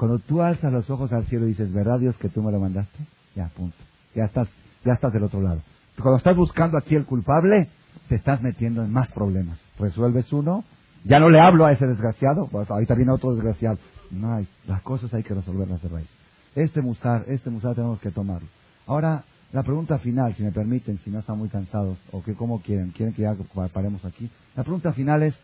Cuando 0.00 0.18
tú 0.18 0.40
alzas 0.40 0.72
los 0.72 0.88
ojos 0.88 1.12
al 1.12 1.26
cielo 1.26 1.44
y 1.44 1.50
dices, 1.50 1.70
¿verdad 1.74 1.98
Dios 1.98 2.16
que 2.16 2.30
tú 2.30 2.42
me 2.42 2.50
lo 2.50 2.58
mandaste? 2.58 3.00
Ya, 3.36 3.48
punto. 3.48 3.76
Ya 4.14 4.24
estás, 4.24 4.48
ya 4.82 4.94
estás 4.94 5.12
del 5.12 5.24
otro 5.24 5.42
lado. 5.42 5.60
Cuando 6.00 6.16
estás 6.16 6.34
buscando 6.34 6.78
aquí 6.78 6.94
el 6.96 7.04
culpable, 7.04 7.68
te 8.08 8.14
estás 8.14 8.40
metiendo 8.40 8.82
en 8.82 8.90
más 8.90 9.08
problemas. 9.08 9.58
Resuelves 9.78 10.32
uno, 10.32 10.64
ya 11.04 11.20
no 11.20 11.28
le 11.28 11.38
hablo 11.38 11.66
a 11.66 11.72
ese 11.72 11.86
desgraciado, 11.86 12.48
pues 12.50 12.70
ahorita 12.70 12.94
viene 12.94 13.12
otro 13.12 13.34
desgraciado. 13.34 13.76
No 14.10 14.32
hay, 14.32 14.48
las 14.66 14.80
cosas 14.80 15.12
hay 15.12 15.22
que 15.22 15.34
resolverlas 15.34 15.82
de 15.82 15.90
raíz. 15.90 16.08
Este 16.54 16.80
musar, 16.80 17.26
este 17.28 17.50
musar 17.50 17.74
tenemos 17.74 18.00
que 18.00 18.10
tomarlo. 18.10 18.48
Ahora, 18.86 19.24
la 19.52 19.62
pregunta 19.64 19.98
final, 19.98 20.34
si 20.34 20.42
me 20.42 20.50
permiten, 20.50 20.98
si 21.04 21.10
no 21.10 21.18
están 21.18 21.36
muy 21.36 21.50
cansados, 21.50 21.98
o 22.10 22.22
que 22.22 22.32
como 22.32 22.62
quieren, 22.62 22.92
quieren 22.92 23.14
que 23.14 23.20
ya 23.20 23.36
paremos 23.70 24.02
aquí. 24.06 24.30
La 24.56 24.62
pregunta 24.62 24.94
final 24.94 25.22
es, 25.24 25.34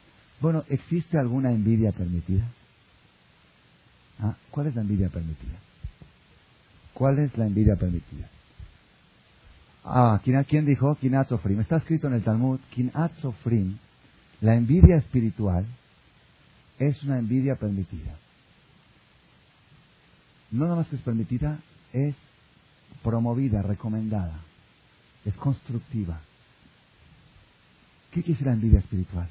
bueno, 0.40 0.64
¿existe 0.70 1.18
alguna 1.18 1.52
envidia 1.52 1.92
permitida? 1.92 2.46
¿Ah? 4.20 4.34
¿Cuál 4.50 4.68
es 4.68 4.74
la 4.74 4.82
envidia 4.82 5.08
permitida? 5.08 5.58
¿Cuál 6.94 7.18
es 7.18 7.36
la 7.36 7.46
envidia 7.46 7.76
permitida? 7.76 8.28
Ah, 9.84 10.20
¿quién, 10.24 10.66
dijo? 10.66 10.96
Kinat 10.96 11.28
Sofrim. 11.28 11.60
Está 11.60 11.76
escrito 11.76 12.08
en 12.08 12.14
el 12.14 12.24
Talmud, 12.24 12.58
Kinat 12.70 13.14
Sofrim, 13.20 13.78
la 14.40 14.54
envidia 14.54 14.96
espiritual 14.96 15.66
es 16.78 17.02
una 17.04 17.18
envidia 17.18 17.56
permitida. 17.56 18.18
No 20.50 20.64
nada 20.64 20.76
más 20.76 20.88
que 20.88 20.96
es 20.96 21.02
permitida, 21.02 21.58
es 21.92 22.14
promovida, 23.02 23.62
recomendada, 23.62 24.40
es 25.24 25.34
constructiva. 25.34 26.20
¿Qué 28.10 28.22
decir 28.22 28.46
la 28.46 28.52
envidia 28.54 28.78
espiritual? 28.78 29.28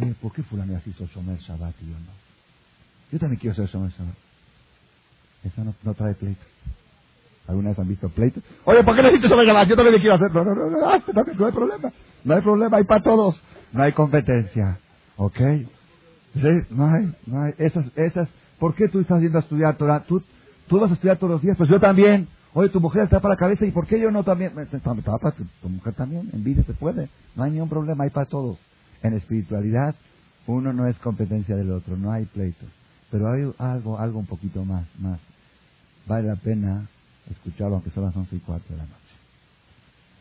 Oye, 0.00 0.14
¿por 0.14 0.32
qué 0.32 0.42
fulano 0.42 0.76
así 0.76 0.90
hizo 0.90 1.06
Shomer 1.06 1.38
Shabbat 1.38 1.74
y 1.82 1.86
yo 1.86 1.98
no? 1.98 2.27
Yo 3.10 3.18
también 3.18 3.40
quiero 3.40 3.54
ser 3.54 3.66
Shomer 3.66 3.90
Shabbat. 3.90 4.14
Eso 5.44 5.64
no, 5.64 5.74
no 5.82 5.94
trae 5.94 6.14
pleito. 6.14 6.42
¿Alguna 7.46 7.70
vez 7.70 7.78
han 7.78 7.88
visto 7.88 8.08
pleito? 8.10 8.40
Oye, 8.64 8.84
¿por 8.84 8.94
qué 8.94 9.02
no 9.02 9.08
hiciste 9.08 9.28
Shomer 9.28 9.46
Shabbat? 9.46 9.68
Yo 9.68 9.76
también 9.76 9.94
le 9.94 10.00
quiero 10.00 10.16
hacer. 10.16 10.32
No, 10.32 10.44
no, 10.44 10.54
no, 10.54 10.70
no, 10.70 10.78
no, 10.80 11.46
hay 11.46 11.52
problema. 11.52 11.92
No 12.24 12.34
hay 12.34 12.42
problema, 12.42 12.76
hay 12.76 12.84
para 12.84 13.02
todos. 13.02 13.40
No 13.72 13.82
hay 13.82 13.92
competencia. 13.92 14.78
¿Ok? 15.16 15.40
No 16.70 16.86
hay, 16.86 17.14
no 17.26 17.42
hay. 17.42 17.54
Esas, 17.58 17.86
esas. 17.96 18.28
¿Por 18.58 18.74
qué 18.74 18.88
tú 18.88 19.00
estás 19.00 19.20
yendo 19.22 19.38
a 19.38 19.40
estudiar 19.40 19.76
Torah? 19.76 20.04
Tú, 20.04 20.22
tú 20.66 20.80
vas 20.80 20.90
a 20.90 20.94
estudiar 20.94 21.16
todos 21.16 21.32
los 21.32 21.42
días, 21.42 21.56
pues 21.56 21.70
yo 21.70 21.80
también. 21.80 22.28
Oye, 22.54 22.70
tu 22.70 22.80
mujer 22.80 23.04
está 23.04 23.20
para 23.20 23.34
la 23.34 23.38
cabeza, 23.38 23.66
¿y 23.66 23.70
por 23.70 23.86
qué 23.86 24.00
yo 24.00 24.10
no 24.10 24.24
también? 24.24 24.52
para 24.54 25.32
tu 25.62 25.68
mujer 25.68 25.94
también, 25.94 26.30
envidia 26.32 26.64
se 26.64 26.72
puede. 26.72 27.08
No 27.36 27.44
hay 27.44 27.52
ningún 27.52 27.68
problema, 27.68 28.04
hay 28.04 28.10
para 28.10 28.26
todos. 28.26 28.58
En 29.02 29.14
espiritualidad, 29.14 29.94
uno 30.46 30.72
no 30.72 30.88
es 30.88 30.96
competencia 30.98 31.54
del 31.56 31.70
otro, 31.70 31.96
no 31.96 32.10
hay 32.10 32.24
pleitos. 32.24 32.68
Pero 33.10 33.32
hay 33.32 33.50
algo, 33.58 33.98
algo 33.98 34.18
un 34.18 34.26
poquito 34.26 34.64
más, 34.64 34.84
más. 34.98 35.20
Vale 36.06 36.28
la 36.28 36.36
pena 36.36 36.86
escucharlo, 37.30 37.76
aunque 37.76 37.90
son 37.90 38.04
las 38.04 38.16
once 38.16 38.36
y 38.36 38.40
cuarto 38.40 38.72
de 38.72 38.78
la 38.78 38.84
noche. 38.84 38.94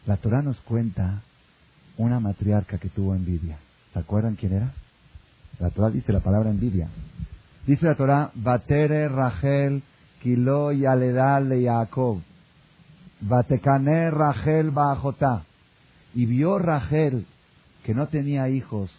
La 0.05 0.17
Torah 0.17 0.41
nos 0.41 0.57
cuenta 0.61 1.21
una 1.97 2.19
matriarca 2.19 2.77
que 2.77 2.89
tuvo 2.89 3.15
envidia. 3.15 3.57
¿Se 3.93 3.99
acuerdan 3.99 4.35
quién 4.35 4.53
era? 4.53 4.71
La 5.59 5.69
Torah 5.69 5.89
dice 5.89 6.13
la 6.13 6.19
palabra 6.19 6.49
envidia. 6.49 6.87
Dice 7.65 7.85
la 7.85 7.95
Torah, 7.95 8.31
Batere 8.35 9.09
Rachel 9.09 9.83
Kilo 10.21 10.71
y 10.71 10.81
le 10.81 11.63
Jacob. 11.65 12.21
Batekane 13.21 14.11
Rachel 14.11 14.71
Bajotá. 14.71 15.43
Y 16.13 16.25
vio 16.25 16.59
Rachel 16.59 17.25
que 17.83 17.93
no 17.93 18.07
tenía 18.07 18.49
hijos 18.49 18.91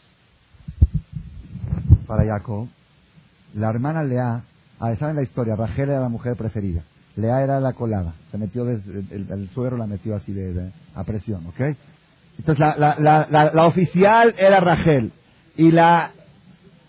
para 2.06 2.24
Jacob. 2.24 2.68
La 3.58 3.70
hermana 3.70 4.02
Lea, 4.04 4.42
ah, 4.80 4.96
saben 4.96 5.16
la 5.16 5.22
historia, 5.22 5.56
Rachel 5.56 5.90
era 5.90 6.00
la 6.00 6.08
mujer 6.08 6.36
preferida. 6.36 6.82
Lea 7.16 7.42
era 7.42 7.60
la 7.60 7.72
colada. 7.72 8.14
Se 8.30 8.38
metió, 8.38 8.64
desde, 8.64 9.00
el, 9.14 9.48
suegro 9.52 9.76
la 9.76 9.86
metió 9.86 10.14
así 10.14 10.32
de, 10.32 10.70
a 10.94 11.04
presión, 11.04 11.46
¿ok? 11.46 11.76
Entonces 12.38 12.58
la, 12.58 12.76
la, 12.98 13.26
la, 13.28 13.50
la, 13.52 13.66
oficial 13.66 14.34
era 14.38 14.60
Rachel. 14.60 15.12
Y 15.56 15.72
la, 15.72 16.12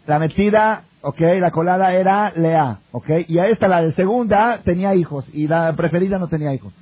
la 0.06 0.20
metida 0.20 0.84
¿ok? 1.02 1.20
La 1.40 1.52
colada 1.52 1.94
era 1.94 2.32
Lea, 2.32 2.80
¿ok? 2.92 3.10
Y 3.28 3.40
a 3.40 3.48
esta, 3.48 3.68
la 3.68 3.82
de 3.82 3.94
segunda, 3.94 4.62
tenía 4.64 4.96
hijos 4.96 5.26
y 5.34 5.48
la 5.48 5.76
preferida 5.76 6.20
no 6.20 6.28
tenía 6.28 6.54
hijos. 6.54 6.74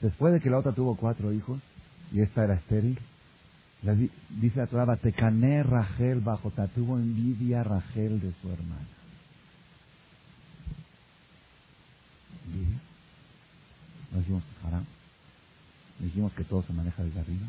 Después 0.00 0.32
de 0.32 0.40
que 0.40 0.50
la 0.50 0.58
otra 0.58 0.72
tuvo 0.72 0.96
cuatro 0.96 1.32
hijos 1.32 1.60
y 2.12 2.20
esta 2.20 2.44
era 2.44 2.54
estéril, 2.54 2.98
dice 4.40 4.60
la 4.60 4.66
Torah, 4.66 4.96
Tecané 4.96 5.62
Rachel 5.62 6.20
bajo 6.20 6.50
tuvo 6.74 6.96
envidia 6.96 7.62
Rachel 7.62 8.20
de 8.20 8.32
su 8.40 8.50
hermana. 8.50 8.86
¿Envidia? 12.46 12.78
¿No 14.12 14.13
dijimos? 14.24 14.42
Dijimos 15.98 16.32
que 16.32 16.44
todo 16.44 16.62
se 16.62 16.72
maneja 16.72 17.02
desde 17.04 17.20
arriba. 17.20 17.46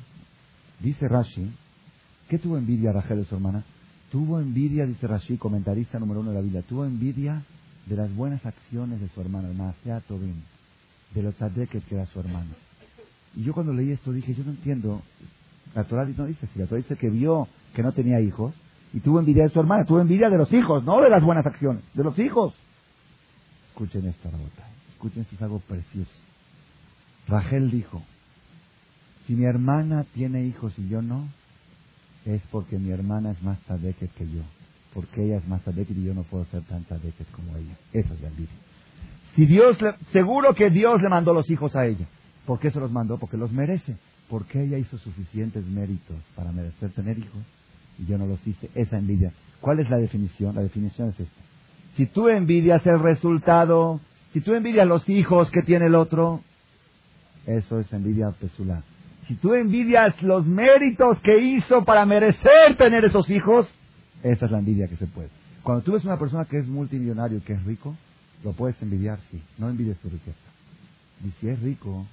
Dice 0.80 1.08
Rashi, 1.08 1.52
¿qué 2.30 2.38
tuvo 2.38 2.58
envidia 2.58 2.92
Rachel 2.92 3.20
de 3.20 3.26
su 3.26 3.36
hermana? 3.36 3.64
Tuvo 4.12 4.40
envidia, 4.40 4.86
dice 4.86 5.08
Rashi, 5.08 5.38
comentarista 5.38 6.00
número 6.00 6.20
uno 6.20 6.30
de 6.30 6.36
la 6.36 6.42
Biblia, 6.42 6.62
tuvo 6.62 6.86
envidia 6.86 7.44
de 7.86 7.96
las 7.96 8.14
buenas 8.16 8.46
acciones 8.46 9.00
de 9.00 9.10
su 9.10 9.22
hermano, 9.22 9.50
el 9.50 10.02
Tobin, 10.04 10.44
de 11.14 11.24
los 11.24 11.36
tzadekes 11.36 11.84
que 11.86 11.96
era 11.96 12.06
su 12.08 12.20
hermano. 12.20 12.52
Y 13.36 13.44
yo 13.44 13.54
cuando 13.54 13.74
leí 13.74 13.92
esto 13.92 14.12
dije, 14.12 14.34
yo 14.34 14.44
no 14.44 14.52
entiendo, 14.52 15.02
la 15.74 15.84
Torah 15.84 16.06
no 16.06 16.26
dice 16.26 16.46
así, 16.46 16.60
la 16.60 16.68
Torah 16.68 16.82
dice 16.82 16.96
que 16.96 17.10
vio 17.10 17.48
que 17.74 17.84
no 17.84 17.92
tenía 17.92 18.20
hijos 18.22 18.54
y 18.94 19.00
tuvo 19.02 19.20
envidia 19.20 19.44
de 19.44 19.50
su 19.50 19.60
hermana, 19.60 19.86
tuvo 19.86 20.00
envidia 20.00 20.30
de 20.30 20.38
los 20.38 20.52
hijos, 20.54 20.84
no 20.84 21.02
de 21.02 21.10
las 21.10 21.24
buenas 21.24 21.46
acciones, 21.46 21.84
de 21.94 22.04
los 22.04 22.18
hijos. 22.18 22.54
Escuchen 23.70 24.08
esto, 24.08 24.32
Rabota, 24.32 24.68
escuchen 24.94 25.24
esto, 25.24 25.36
es 25.36 25.42
algo 25.42 25.60
precioso. 25.60 26.12
Rachel 27.28 27.72
dijo, 27.72 28.04
si 29.26 29.34
mi 29.34 29.46
hermana 29.46 30.06
tiene 30.14 30.44
hijos 30.46 30.74
y 30.78 30.88
yo 30.88 31.02
no, 31.02 31.28
es 32.26 32.42
porque 32.52 32.78
mi 32.78 32.92
hermana 32.92 33.32
es 33.32 33.42
más 33.44 33.60
tadeques 33.62 34.12
que 34.14 34.26
yo. 34.26 34.42
Porque 34.94 35.26
ella 35.26 35.38
es 35.38 35.48
más 35.48 35.62
tadeques 35.64 35.96
y 35.96 36.04
yo 36.04 36.14
no 36.14 36.24
puedo 36.24 36.46
ser 36.46 36.62
tan 36.64 36.84
tadeques 36.84 37.28
como 37.32 37.56
ella. 37.58 37.76
Esa 37.94 38.14
es 38.14 38.22
la 38.22 38.28
envidia. 38.30 38.56
Si 39.36 39.46
Dios, 39.46 39.78
seguro 40.14 40.54
que 40.56 40.70
Dios 40.70 41.02
le 41.02 41.10
mandó 41.10 41.34
los 41.34 41.50
hijos 41.50 41.76
a 41.76 41.86
ella. 41.86 42.08
¿Por 42.46 42.60
qué 42.60 42.72
se 42.72 42.80
los 42.80 42.92
mandó? 42.92 43.18
Porque 43.18 43.38
los 43.38 43.52
merece. 43.52 43.98
Porque 44.30 44.64
ella 44.64 44.78
hizo 44.78 44.98
suficientes 44.98 45.66
méritos 45.66 46.18
para 46.36 46.52
merecer 46.52 46.92
tener 46.92 47.18
hijos 47.20 47.44
y 48.00 48.06
yo 48.06 48.18
no 48.18 48.26
los 48.26 48.40
hice. 48.48 48.70
Esa 48.76 48.98
envidia. 48.98 49.34
¿Cuál 49.60 49.80
es 49.80 49.90
la 49.90 49.98
definición? 49.98 50.56
La 50.56 50.62
definición 50.62 51.10
es 51.10 51.20
esta. 51.20 51.42
Si 51.96 52.06
tú 52.06 52.30
envidias 52.30 52.86
el 52.86 53.00
resultado, 53.00 54.00
si 54.34 54.42
tú 54.42 54.54
envidias 54.54 54.88
los 54.88 55.08
hijos 55.10 55.50
que 55.52 55.62
tiene 55.62 55.86
el 55.86 55.96
otro, 55.96 56.42
eso 57.46 57.80
es 57.80 57.92
envidia 57.94 58.32
pesular. 58.32 58.82
Si 59.28 59.36
tú 59.36 59.54
envidias 59.54 60.22
los 60.22 60.46
méritos 60.46 61.20
que 61.22 61.38
hizo 61.38 61.84
para 61.84 62.06
merecer 62.06 62.78
tener 62.78 63.06
esos 63.06 63.30
hijos, 63.30 63.68
esa 64.22 64.46
es 64.46 64.52
la 64.52 64.60
envidia 64.60 64.88
que 64.88 64.98
se 64.98 65.08
puede. 65.08 65.30
Cuando 65.64 65.84
tú 65.84 65.94
ves 65.94 66.06
una 66.06 66.20
persona 66.20 66.46
que 66.46 66.58
es 66.58 66.68
multimillonario, 66.68 67.44
que 67.44 67.54
es 67.54 67.64
rico, 67.64 67.96
lo 68.44 68.54
puedes 68.54 68.80
envidiar, 68.82 69.20
sí. 69.32 69.42
No 69.58 69.70
envidies 69.70 69.98
su 70.02 70.10
riqueza. 70.10 70.38
Y 71.26 71.32
si 71.40 71.50
es 71.50 71.60
rico, 71.60 72.06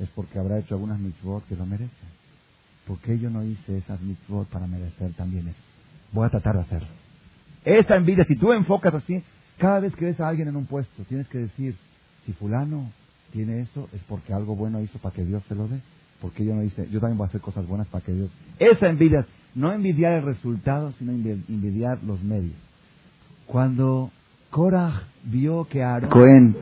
es 0.00 0.08
porque 0.10 0.38
habrá 0.38 0.58
hecho 0.58 0.74
algunas 0.74 0.98
mitzvot 0.98 1.46
que 1.46 1.54
lo 1.54 1.66
merecen. 1.66 2.08
¿Por 2.86 2.98
qué 2.98 3.18
yo 3.18 3.30
no 3.30 3.44
hice 3.44 3.78
esas 3.78 4.00
mitzvot 4.00 4.48
para 4.48 4.66
merecer 4.66 5.12
también 5.14 5.48
eso? 5.48 5.58
Voy 6.12 6.26
a 6.26 6.30
tratar 6.30 6.56
de 6.56 6.62
hacerlo. 6.62 6.88
Esa 7.64 7.96
envidia, 7.96 8.24
si 8.24 8.36
tú 8.36 8.52
enfocas 8.52 8.94
así, 8.94 9.22
cada 9.58 9.80
vez 9.80 9.94
que 9.94 10.06
ves 10.06 10.20
a 10.20 10.28
alguien 10.28 10.48
en 10.48 10.56
un 10.56 10.66
puesto, 10.66 11.02
tienes 11.04 11.28
que 11.28 11.38
decir, 11.38 11.76
si 12.24 12.32
fulano 12.32 12.90
tiene 13.36 13.60
eso, 13.60 13.88
es 13.92 14.00
porque 14.08 14.32
algo 14.32 14.56
bueno 14.56 14.80
hizo 14.80 14.98
para 14.98 15.14
que 15.14 15.24
Dios 15.24 15.42
se 15.48 15.54
lo 15.54 15.68
dé 15.68 15.80
porque 16.20 16.44
yo 16.44 16.54
no 16.54 16.62
dice, 16.62 16.88
yo 16.90 17.00
también 17.00 17.18
voy 17.18 17.26
a 17.26 17.28
hacer 17.28 17.40
cosas 17.40 17.66
buenas 17.66 17.86
para 17.88 18.04
que 18.04 18.12
Dios. 18.12 18.30
Esa 18.58 18.88
envidia, 18.88 19.26
no 19.54 19.72
envidiar 19.72 20.14
el 20.14 20.24
resultado, 20.24 20.92
sino 20.92 21.12
envidiar 21.12 22.02
los 22.04 22.22
medios. 22.22 22.56
Cuando 23.46 24.10
Korah 24.50 25.02
vio 25.24 25.66
que 25.70 25.82
Aarón. 25.82 26.10
Cohen, 26.10 26.56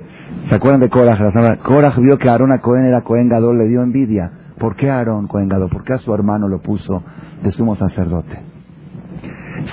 ¿se 0.48 0.55
acuerdan 0.55 0.80
de 0.80 0.90
Korah? 0.90 1.16
Korah 1.62 1.94
vio 1.98 2.18
que 2.18 2.28
Aarón 2.28 2.52
a 2.52 2.60
Cohen 2.60 2.86
era 2.86 3.02
Cohen 3.02 3.28
Gadol, 3.28 3.59
le 3.59 3.68
dio 3.68 3.82
envidia. 3.82 4.30
¿Por 4.59 4.76
qué 4.76 4.90
Aarón 4.90 5.28
Cohen 5.28 5.48
Gadol? 5.48 5.70
¿Por 5.70 5.84
qué 5.84 5.94
a 5.94 5.98
su 5.98 6.12
hermano 6.12 6.48
lo 6.48 6.60
puso 6.60 7.02
de 7.42 7.52
sumo 7.52 7.76
sacerdote? 7.76 8.38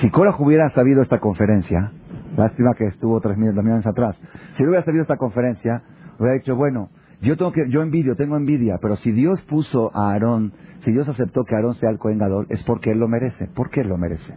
Si 0.00 0.10
Korah 0.10 0.36
hubiera 0.38 0.70
sabido 0.70 1.02
esta 1.02 1.18
conferencia, 1.18 1.92
lástima 2.36 2.74
que 2.74 2.86
estuvo 2.86 3.20
tres 3.20 3.36
mil 3.36 3.50
años 3.58 3.86
atrás, 3.86 4.16
si 4.56 4.64
hubiera 4.64 4.84
sabido 4.84 5.02
esta 5.02 5.16
conferencia, 5.16 5.82
hubiera 6.18 6.34
dicho, 6.34 6.56
bueno, 6.56 6.90
yo 7.20 7.36
tengo 7.36 7.52
que, 7.52 7.68
yo 7.68 7.82
envidio, 7.82 8.16
tengo 8.16 8.36
envidia, 8.36 8.78
pero 8.80 8.96
si 8.96 9.12
Dios 9.12 9.42
puso 9.42 9.90
a 9.94 10.12
Aarón, 10.12 10.52
si 10.84 10.92
Dios 10.92 11.08
aceptó 11.08 11.44
que 11.44 11.54
Aarón 11.54 11.74
sea 11.74 11.90
el 11.90 11.98
Cohen 11.98 12.20
es 12.48 12.62
porque 12.64 12.90
él 12.90 12.98
lo 12.98 13.08
merece. 13.08 13.46
¿Por 13.46 13.70
qué 13.70 13.82
él 13.82 13.88
lo 13.88 13.96
merece? 13.96 14.34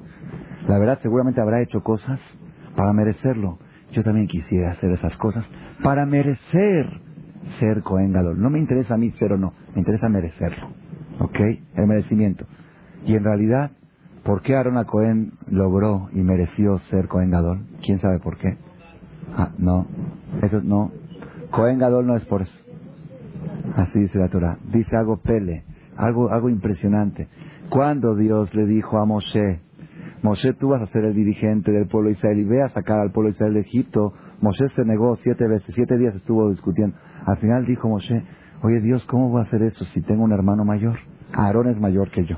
La 0.68 0.78
verdad, 0.78 1.00
seguramente 1.02 1.42
habrá 1.42 1.62
hecho 1.62 1.82
cosas 1.82 2.20
para 2.76 2.94
merecerlo. 2.94 3.58
Yo 3.92 4.04
también 4.04 4.28
quisiera 4.28 4.72
hacer 4.72 4.92
esas 4.92 5.16
cosas 5.18 5.46
para 5.82 6.06
merecer 6.06 7.02
ser 7.60 7.82
Cohen 7.82 8.12
No 8.12 8.50
me 8.50 8.60
interesa 8.60 8.96
a 8.96 8.98
mí 8.98 9.12
ser 9.12 9.34
o 9.34 9.38
no, 9.38 9.54
me 9.74 9.80
interesa 9.80 10.10
merecerlo. 10.10 10.70
¿Ok? 11.20 11.40
El 11.76 11.88
merecimiento. 11.88 12.46
Y 13.06 13.16
en 13.16 13.24
realidad, 13.24 13.72
¿por 14.24 14.42
qué 14.42 14.56
Aaron 14.56 14.78
a 14.78 14.86
Cohen 14.86 15.34
logró 15.48 16.10
y 16.12 16.22
mereció 16.22 16.80
ser 16.90 17.08
Cohen 17.08 17.30
Gadol? 17.30 17.66
¿Quién 17.84 18.00
sabe 18.02 18.20
por 18.20 18.38
qué? 18.38 18.58
Ah, 19.36 19.52
no. 19.58 19.88
Eso 20.42 20.62
no. 20.62 20.92
Cohen 21.56 21.80
Gadol 21.80 22.06
no 22.06 22.18
es 22.18 22.26
por 22.26 22.42
eso. 22.42 22.54
Así 23.78 24.00
dice 24.00 24.20
la 24.20 24.28
Torah. 24.28 24.58
Dice 24.74 24.96
algo 24.98 25.18
pele, 25.18 25.64
algo, 25.96 26.30
algo 26.30 26.50
impresionante. 26.50 27.30
Cuando 27.70 28.16
Dios 28.16 28.54
le 28.54 28.66
dijo 28.66 28.98
a 28.98 29.06
Moshe, 29.06 29.62
Moshe, 30.22 30.54
tú 30.54 30.70
vas 30.70 30.82
a 30.82 30.88
ser 30.88 31.06
el 31.06 31.14
dirigente 31.14 31.72
del 31.72 31.88
pueblo 31.88 32.10
de 32.10 32.16
Israel 32.16 32.40
y 32.40 32.44
ve 32.44 32.62
a 32.62 32.70
sacar 32.70 33.00
al 33.00 33.12
pueblo 33.12 33.30
de 33.30 33.36
Israel 33.36 33.54
de 33.54 33.62
Egipto. 33.62 34.14
Moshe 34.42 34.68
se 34.76 34.84
negó 34.84 35.16
siete 35.18 35.48
veces, 35.48 35.74
siete 35.74 35.98
días 35.98 36.14
estuvo 36.16 36.50
discutiendo. 36.50 36.98
Al 37.26 37.38
final 37.38 37.66
dijo 37.66 37.88
Moshe, 37.88 38.24
oye 38.62 38.82
Dios, 38.82 39.06
¿cómo 39.06 39.30
voy 39.30 39.40
a 39.40 39.44
hacer 39.44 39.62
eso 39.62 39.86
si 39.86 40.02
tengo 40.02 40.24
un 40.24 40.34
hermano 40.34 40.66
mayor? 40.66 40.98
Aarón 41.34 41.68
es 41.68 41.80
mayor 41.80 42.12
que 42.12 42.26
yo, 42.26 42.38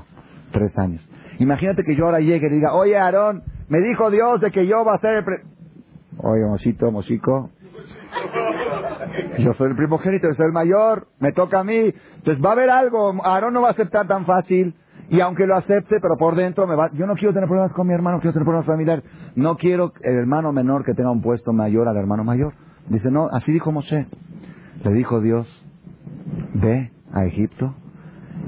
tres 0.52 0.76
años. 0.78 1.06
Imagínate 1.38 1.82
que 1.82 1.96
yo 1.96 2.04
ahora 2.04 2.20
llegue 2.20 2.46
y 2.46 2.50
diga, 2.50 2.72
oye 2.72 2.96
Aarón, 2.96 3.42
me 3.68 3.80
dijo 3.80 4.10
Dios 4.10 4.40
de 4.40 4.52
que 4.52 4.66
yo 4.66 4.84
va 4.84 4.94
a 4.94 4.98
ser 4.98 5.14
el... 5.14 5.24
Oye, 6.18 6.44
Mosito, 6.48 6.90
Mosico, 6.90 7.50
yo 9.38 9.54
soy 9.54 9.70
el 9.70 9.76
primogénito, 9.76 10.28
yo 10.28 10.34
soy 10.34 10.46
el 10.46 10.52
mayor, 10.52 11.08
me 11.18 11.32
toca 11.32 11.60
a 11.60 11.64
mí. 11.64 11.92
Entonces 12.16 12.44
va 12.44 12.50
a 12.50 12.52
haber 12.52 12.70
algo, 12.70 13.14
Aarón 13.24 13.54
no 13.54 13.62
va 13.62 13.68
a 13.68 13.72
aceptar 13.72 14.06
tan 14.06 14.24
fácil. 14.24 14.74
Y 15.10 15.20
aunque 15.20 15.46
lo 15.46 15.56
acepte, 15.56 16.00
pero 16.00 16.16
por 16.18 16.36
dentro 16.36 16.66
me 16.66 16.76
va... 16.76 16.90
Yo 16.92 17.06
no 17.06 17.14
quiero 17.14 17.32
tener 17.32 17.48
problemas 17.48 17.72
con 17.72 17.86
mi 17.86 17.94
hermano, 17.94 18.20
quiero 18.20 18.34
tener 18.34 18.44
problemas 18.44 18.66
familiares. 18.66 19.04
No 19.36 19.56
quiero 19.56 19.92
el 20.02 20.16
hermano 20.16 20.52
menor 20.52 20.84
que 20.84 20.92
tenga 20.92 21.10
un 21.10 21.22
puesto 21.22 21.52
mayor 21.54 21.88
al 21.88 21.96
hermano 21.96 22.24
mayor. 22.24 22.52
Dice, 22.88 23.10
no, 23.10 23.28
así 23.32 23.52
dijo 23.52 23.72
Moshe. 23.72 24.06
Le 24.84 24.92
dijo 24.92 25.20
Dios, 25.20 25.46
ve 26.54 26.92
a 27.12 27.24
Egipto 27.24 27.74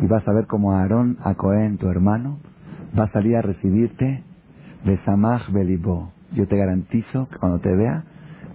y 0.03 0.07
vas 0.07 0.27
a 0.29 0.33
ver 0.33 0.47
como 0.47 0.73
Aarón, 0.73 1.19
a 1.23 1.35
Cohen, 1.35 1.79
tu 1.79 1.89
hermano, 1.89 2.39
va 2.99 3.05
a 3.05 3.09
salir 3.09 3.37
a 3.37 3.43
recibirte 3.43 4.23
de 4.85 4.99
Samach 4.99 5.51
Belibó. 5.51 6.13
Yo 6.33 6.47
te 6.47 6.57
garantizo 6.57 7.29
que 7.29 7.39
cuando 7.39 7.59
te 7.59 7.75
vea, 7.75 8.05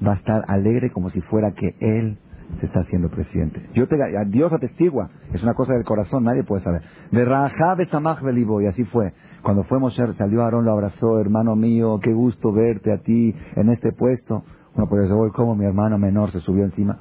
va 0.06 0.14
a 0.14 0.16
estar 0.16 0.44
alegre 0.48 0.92
como 0.92 1.10
si 1.10 1.22
fuera 1.22 1.52
que 1.52 1.76
él 1.80 2.18
se 2.60 2.68
está 2.68 2.82
haciendo 2.82 3.10
presidente. 3.10 3.62
Yo 3.74 3.88
te, 3.88 3.98
Dios 4.28 4.54
atestigua, 4.54 5.10
es 5.34 5.42
una 5.44 5.54
cosa 5.54 5.74
del 5.74 5.84
corazón, 5.84 6.24
nadie 6.24 6.44
puede 6.44 6.64
saber. 6.64 6.82
De 7.12 7.26
Rajab 7.26 7.84
Samach 7.90 8.22
Belibo, 8.22 8.62
y 8.62 8.68
así 8.68 8.84
fue. 8.86 9.14
Cuando 9.42 9.64
fue 9.64 9.80
Moshe, 9.80 10.02
salió 10.18 10.44
Aarón, 10.44 10.66
lo 10.66 10.72
abrazó, 10.72 11.20
hermano 11.20 11.56
mío, 11.56 12.00
qué 12.02 12.14
gusto 12.14 12.52
verte 12.52 12.92
a 12.94 12.98
ti 12.98 13.36
en 13.56 13.70
este 13.70 13.92
puesto. 13.92 14.44
Uno 14.76 14.88
puede 14.88 15.04
decir, 15.04 15.18
¿cómo 15.34 15.56
mi 15.56 15.66
hermano 15.66 15.98
menor 15.98 16.32
se 16.32 16.40
subió 16.40 16.66
encima? 16.66 17.00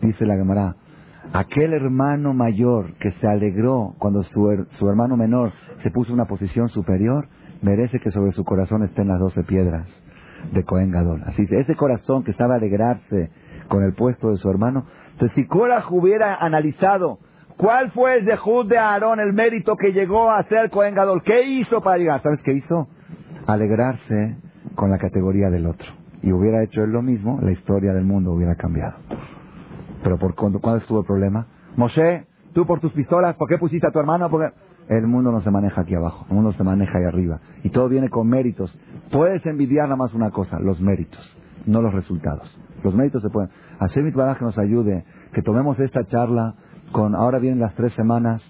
Dice 0.00 0.26
la 0.26 0.36
Gemara, 0.36 0.76
aquel 1.32 1.72
hermano 1.72 2.34
mayor 2.34 2.94
que 2.98 3.12
se 3.12 3.26
alegró 3.26 3.94
cuando 3.98 4.22
su, 4.22 4.66
su 4.78 4.88
hermano 4.88 5.16
menor 5.16 5.52
se 5.82 5.90
puso 5.90 6.10
en 6.10 6.14
una 6.14 6.26
posición 6.26 6.68
superior, 6.68 7.28
merece 7.62 8.00
que 8.00 8.10
sobre 8.10 8.32
su 8.32 8.44
corazón 8.44 8.82
estén 8.82 9.08
las 9.08 9.20
doce 9.20 9.42
piedras 9.44 9.88
de 10.52 10.64
Cohen 10.64 10.90
Gadol. 10.90 11.22
Así 11.26 11.46
ese 11.50 11.74
corazón 11.74 12.24
que 12.24 12.30
estaba 12.30 12.54
a 12.54 12.56
alegrarse 12.58 13.30
con 13.68 13.82
el 13.82 13.94
puesto 13.94 14.30
de 14.30 14.36
su 14.36 14.48
hermano. 14.50 14.86
Entonces, 15.12 15.34
si 15.34 15.46
Korah 15.46 15.84
hubiera 15.90 16.36
analizado 16.36 17.18
cuál 17.56 17.90
fue 17.92 18.18
el 18.18 18.24
dejud 18.24 18.68
de 18.68 18.78
Aarón, 18.78 19.20
el 19.20 19.32
mérito 19.32 19.76
que 19.76 19.92
llegó 19.92 20.30
a 20.30 20.42
ser 20.44 20.70
Cohen 20.70 20.94
Gadol, 20.94 21.22
¿qué 21.22 21.42
hizo 21.44 21.80
para 21.80 21.98
llegar? 21.98 22.22
¿Sabes 22.22 22.40
qué 22.42 22.52
hizo? 22.52 22.88
Alegrarse 23.46 24.36
con 24.74 24.90
la 24.90 24.98
categoría 24.98 25.50
del 25.50 25.66
otro. 25.66 25.86
Y 26.22 26.32
hubiera 26.32 26.62
hecho 26.62 26.82
él 26.82 26.90
lo 26.90 27.02
mismo, 27.02 27.38
la 27.42 27.52
historia 27.52 27.92
del 27.92 28.04
mundo 28.04 28.32
hubiera 28.32 28.54
cambiado. 28.56 28.96
Pero 30.02 30.18
por 30.18 30.34
¿cuál 30.34 30.78
estuvo 30.78 31.00
el 31.00 31.06
problema? 31.06 31.46
Moshe, 31.76 32.26
tú 32.52 32.66
por 32.66 32.80
tus 32.80 32.92
pistolas, 32.92 33.36
¿por 33.36 33.48
qué 33.48 33.58
pusiste 33.58 33.86
a 33.86 33.90
tu 33.90 33.98
hermano? 33.98 34.30
Porque 34.30 34.54
el 34.88 35.06
mundo 35.06 35.32
no 35.32 35.40
se 35.40 35.50
maneja 35.50 35.82
aquí 35.82 35.94
abajo, 35.94 36.26
el 36.28 36.34
mundo 36.34 36.52
se 36.52 36.62
maneja 36.62 36.98
ahí 36.98 37.04
arriba. 37.04 37.40
Y 37.62 37.70
todo 37.70 37.88
viene 37.88 38.08
con 38.08 38.28
méritos. 38.28 38.76
Puedes 39.10 39.44
envidiar 39.46 39.84
nada 39.84 39.96
más 39.96 40.14
una 40.14 40.30
cosa, 40.30 40.58
los 40.60 40.80
méritos, 40.80 41.20
no 41.66 41.80
los 41.80 41.92
resultados. 41.92 42.58
Los 42.82 42.94
méritos 42.94 43.22
se 43.22 43.30
pueden. 43.30 43.50
Hashem 43.80 44.12
que 44.12 44.44
nos 44.44 44.58
ayude, 44.58 45.04
que 45.32 45.42
tomemos 45.42 45.80
esta 45.80 46.04
charla 46.04 46.54
con, 46.92 47.14
ahora 47.14 47.38
vienen 47.38 47.60
las 47.60 47.74
tres 47.74 47.92
semanas, 47.94 48.42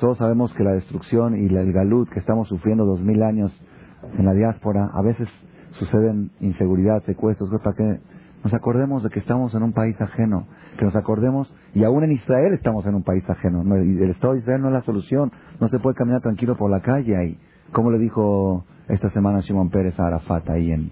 todos 0.00 0.18
sabemos 0.18 0.52
que 0.54 0.64
la 0.64 0.72
destrucción 0.72 1.36
y 1.36 1.46
el 1.46 1.72
galut 1.72 2.08
que 2.10 2.20
estamos 2.20 2.48
sufriendo 2.48 2.84
dos 2.84 3.02
mil 3.02 3.22
años 3.22 3.52
en 4.18 4.24
la 4.24 4.32
diáspora, 4.32 4.90
a 4.92 5.02
veces 5.02 5.28
suceden 5.72 6.30
inseguridad, 6.40 7.02
secuestros, 7.04 7.50
para 7.62 7.74
que 7.74 8.00
nos 8.44 8.54
acordemos 8.54 9.02
de 9.02 9.10
que 9.10 9.18
estamos 9.18 9.54
en 9.54 9.62
un 9.62 9.72
país 9.72 10.00
ajeno, 10.00 10.46
que 10.78 10.84
nos 10.84 10.94
acordemos, 10.96 11.52
y 11.76 11.84
aún 11.84 12.04
en 12.04 12.12
Israel 12.12 12.54
estamos 12.54 12.86
en 12.86 12.94
un 12.94 13.02
país 13.02 13.22
ajeno, 13.28 13.60
el 13.76 14.10
Estado 14.10 14.32
de 14.32 14.38
Israel 14.38 14.62
no 14.62 14.68
es 14.68 14.72
la 14.72 14.80
solución, 14.80 15.30
no 15.60 15.68
se 15.68 15.78
puede 15.78 15.94
caminar 15.94 16.22
tranquilo 16.22 16.56
por 16.56 16.70
la 16.70 16.80
calle 16.80 17.14
ahí, 17.14 17.38
como 17.70 17.90
le 17.90 17.98
dijo 17.98 18.64
esta 18.88 19.10
semana 19.10 19.42
Simón 19.42 19.68
Pérez 19.68 20.00
a 20.00 20.06
Arafat 20.06 20.48
ahí 20.48 20.72
en, 20.72 20.90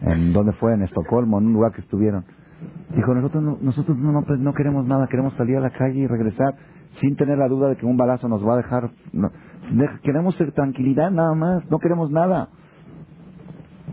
en 0.00 0.32
¿dónde 0.32 0.54
fue? 0.54 0.72
En 0.72 0.84
Estocolmo, 0.84 1.38
en 1.38 1.48
un 1.48 1.52
lugar 1.52 1.72
que 1.72 1.82
estuvieron. 1.82 2.24
Dijo, 2.96 3.14
nosotros, 3.14 3.42
no, 3.42 3.58
nosotros 3.60 3.98
no, 3.98 4.22
no, 4.22 4.54
queremos 4.54 4.86
nada, 4.86 5.06
queremos 5.06 5.34
salir 5.34 5.58
a 5.58 5.60
la 5.60 5.70
calle 5.70 6.00
y 6.00 6.06
regresar 6.06 6.54
sin 6.98 7.14
tener 7.14 7.36
la 7.36 7.48
duda 7.48 7.68
de 7.68 7.76
que 7.76 7.84
un 7.84 7.98
balazo 7.98 8.26
nos 8.26 8.42
va 8.42 8.54
a 8.54 8.56
dejar. 8.56 8.90
queremos 10.02 10.34
ser 10.36 10.52
tranquilidad 10.52 11.10
nada 11.10 11.34
más, 11.34 11.70
no 11.70 11.78
queremos 11.78 12.10
nada. 12.10 12.48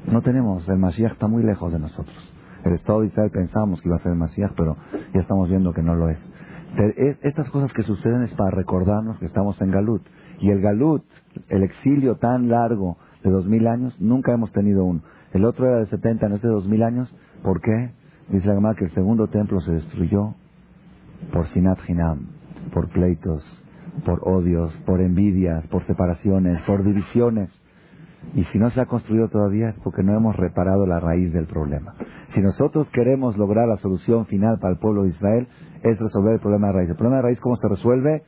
No 0.09 0.21
tenemos, 0.21 0.69
el 0.69 0.77
Mashiach 0.77 1.11
está 1.11 1.27
muy 1.27 1.43
lejos 1.43 1.73
de 1.73 1.79
nosotros. 1.79 2.38
El 2.63 2.73
Estado 2.73 3.01
de 3.01 3.07
Israel 3.07 3.31
pensábamos 3.31 3.81
que 3.81 3.87
iba 3.87 3.95
a 3.95 3.99
ser 3.99 4.11
el 4.11 4.49
pero 4.55 4.77
ya 5.13 5.21
estamos 5.21 5.49
viendo 5.49 5.73
que 5.73 5.83
no 5.83 5.95
lo 5.95 6.09
es. 6.09 6.33
Estas 7.21 7.49
cosas 7.49 7.73
que 7.73 7.83
suceden 7.83 8.23
es 8.23 8.33
para 8.33 8.51
recordarnos 8.51 9.17
que 9.19 9.25
estamos 9.25 9.59
en 9.61 9.71
Galut. 9.71 10.03
Y 10.39 10.51
el 10.51 10.61
Galut, 10.61 11.03
el 11.49 11.63
exilio 11.63 12.15
tan 12.15 12.49
largo 12.49 12.97
de 13.23 13.31
dos 13.31 13.47
mil 13.47 13.67
años, 13.67 13.99
nunca 13.99 14.33
hemos 14.33 14.51
tenido 14.51 14.85
uno. 14.85 15.01
El 15.33 15.45
otro 15.45 15.67
era 15.67 15.79
de 15.79 15.85
70, 15.87 16.27
no 16.27 16.35
es 16.35 16.41
de 16.41 16.49
2000 16.49 16.83
años. 16.83 17.15
¿Por 17.43 17.61
qué? 17.61 17.91
Dice 18.29 18.47
la 18.47 18.55
Gemara 18.55 18.75
que 18.75 18.85
el 18.85 18.93
segundo 18.93 19.27
templo 19.27 19.61
se 19.61 19.71
destruyó 19.71 20.35
por 21.31 21.47
Sinat 21.47 21.79
Hinam, 21.87 22.27
por 22.73 22.89
pleitos, 22.89 23.43
por 24.05 24.21
odios, 24.27 24.73
por 24.85 25.01
envidias, 25.01 25.67
por 25.67 25.83
separaciones, 25.85 26.61
por 26.61 26.83
divisiones. 26.83 27.49
Y 28.33 28.43
si 28.45 28.59
no 28.59 28.69
se 28.69 28.81
ha 28.81 28.85
construido 28.85 29.27
todavía 29.29 29.69
es 29.69 29.79
porque 29.79 30.03
no 30.03 30.15
hemos 30.15 30.35
reparado 30.35 30.85
la 30.85 30.99
raíz 30.99 31.33
del 31.33 31.45
problema. 31.45 31.93
Si 32.33 32.41
nosotros 32.41 32.89
queremos 32.91 33.37
lograr 33.37 33.67
la 33.67 33.77
solución 33.77 34.25
final 34.27 34.59
para 34.59 34.73
el 34.73 34.79
pueblo 34.79 35.03
de 35.03 35.09
Israel, 35.09 35.47
es 35.83 35.99
resolver 35.99 36.33
el 36.33 36.39
problema 36.39 36.67
de 36.67 36.73
raíz. 36.73 36.89
El 36.89 36.95
problema 36.95 37.17
de 37.17 37.23
raíz, 37.23 37.39
¿cómo 37.39 37.55
se 37.55 37.67
resuelve? 37.67 38.23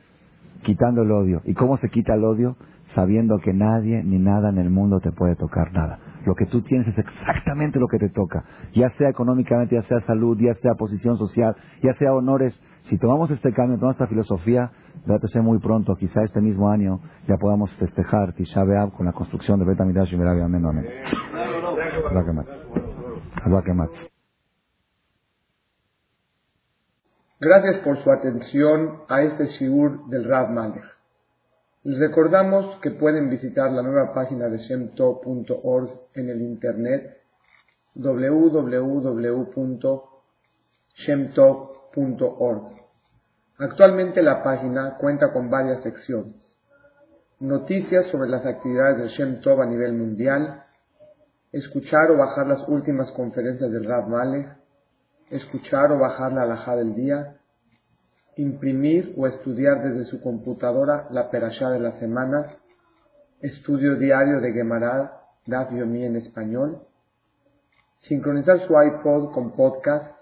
Quitando 0.62 1.02
el 1.02 1.10
odio. 1.12 1.42
¿Y 1.44 1.54
cómo 1.54 1.76
se 1.78 1.88
quita 1.88 2.14
el 2.14 2.24
odio? 2.24 2.56
Sabiendo 2.94 3.38
que 3.38 3.52
nadie 3.52 4.02
ni 4.02 4.18
nada 4.18 4.50
en 4.50 4.58
el 4.58 4.70
mundo 4.70 5.00
te 5.00 5.12
puede 5.12 5.36
tocar 5.36 5.72
nada. 5.72 5.98
Lo 6.26 6.34
que 6.34 6.46
tú 6.46 6.62
tienes 6.62 6.86
es 6.88 6.98
exactamente 6.98 7.78
lo 7.78 7.88
que 7.88 7.98
te 7.98 8.08
toca, 8.08 8.44
ya 8.74 8.90
sea 8.90 9.08
económicamente, 9.08 9.74
ya 9.74 9.82
sea 9.82 10.00
salud, 10.02 10.38
ya 10.38 10.54
sea 10.54 10.74
posición 10.74 11.16
social, 11.16 11.56
ya 11.82 11.94
sea 11.94 12.12
honores. 12.12 12.60
Si 12.88 12.98
tomamos 12.98 13.30
este 13.30 13.52
cambio, 13.52 13.76
tomamos 13.76 13.94
esta 13.94 14.06
filosofía, 14.06 14.70
date 15.06 15.40
muy 15.40 15.58
pronto, 15.58 15.94
quizá 15.96 16.22
este 16.22 16.40
mismo 16.40 16.68
año, 16.70 17.00
ya 17.28 17.36
podamos 17.36 17.72
festejar 17.74 18.32
Tisha 18.34 18.64
B'Av 18.64 18.92
con 18.92 19.06
la 19.06 19.12
construcción 19.12 19.58
de 19.58 19.66
Betamidash 19.66 20.12
y 20.12 20.16
Merabi. 20.16 20.40
Amén, 20.40 20.64
amén. 20.64 20.86
Gracias 27.40 27.78
por 27.82 27.98
su 28.02 28.10
atención 28.10 29.00
a 29.08 29.22
este 29.22 29.46
shiur 29.46 30.06
del 30.08 30.24
Rav 30.28 30.50
Malech. 30.50 30.84
Les 31.84 31.98
recordamos 31.98 32.78
que 32.80 32.92
pueden 32.92 33.28
visitar 33.30 33.72
la 33.72 33.82
nueva 33.82 34.14
página 34.14 34.48
de 34.48 34.58
shemtov.org 34.58 35.90
en 36.14 36.28
el 36.28 36.40
internet 36.42 37.16
www.shemtov.org. 41.94 42.70
Actualmente 43.58 44.22
la 44.22 44.42
página 44.42 44.96
cuenta 44.98 45.32
con 45.32 45.50
varias 45.50 45.82
secciones. 45.82 46.36
Noticias 47.38 48.06
sobre 48.10 48.28
las 48.28 48.46
actividades 48.46 48.98
de 48.98 49.08
Shemtov 49.08 49.60
a 49.62 49.66
nivel 49.66 49.92
mundial, 49.92 50.64
escuchar 51.50 52.10
o 52.10 52.16
bajar 52.16 52.46
las 52.46 52.66
últimas 52.68 53.10
conferencias 53.12 53.70
del 53.70 53.84
Rav 53.84 54.08
Malek, 54.08 54.48
escuchar 55.30 55.92
o 55.92 55.98
bajar 55.98 56.32
la 56.32 56.42
alhaja 56.42 56.76
del 56.76 56.94
día, 56.94 57.36
imprimir 58.36 59.14
o 59.16 59.26
estudiar 59.26 59.82
desde 59.82 60.04
su 60.06 60.20
computadora 60.20 61.08
la 61.10 61.30
perashá 61.30 61.70
de 61.70 61.80
la 61.80 61.92
semana, 61.98 62.46
estudio 63.40 63.96
diario 63.96 64.40
de 64.40 64.52
Gemara, 64.52 65.20
Daf 65.46 65.72
Yomi 65.72 66.04
en 66.04 66.16
español, 66.16 66.82
sincronizar 68.02 68.60
su 68.66 68.72
iPod 68.80 69.32
con 69.32 69.52
podcast, 69.52 70.21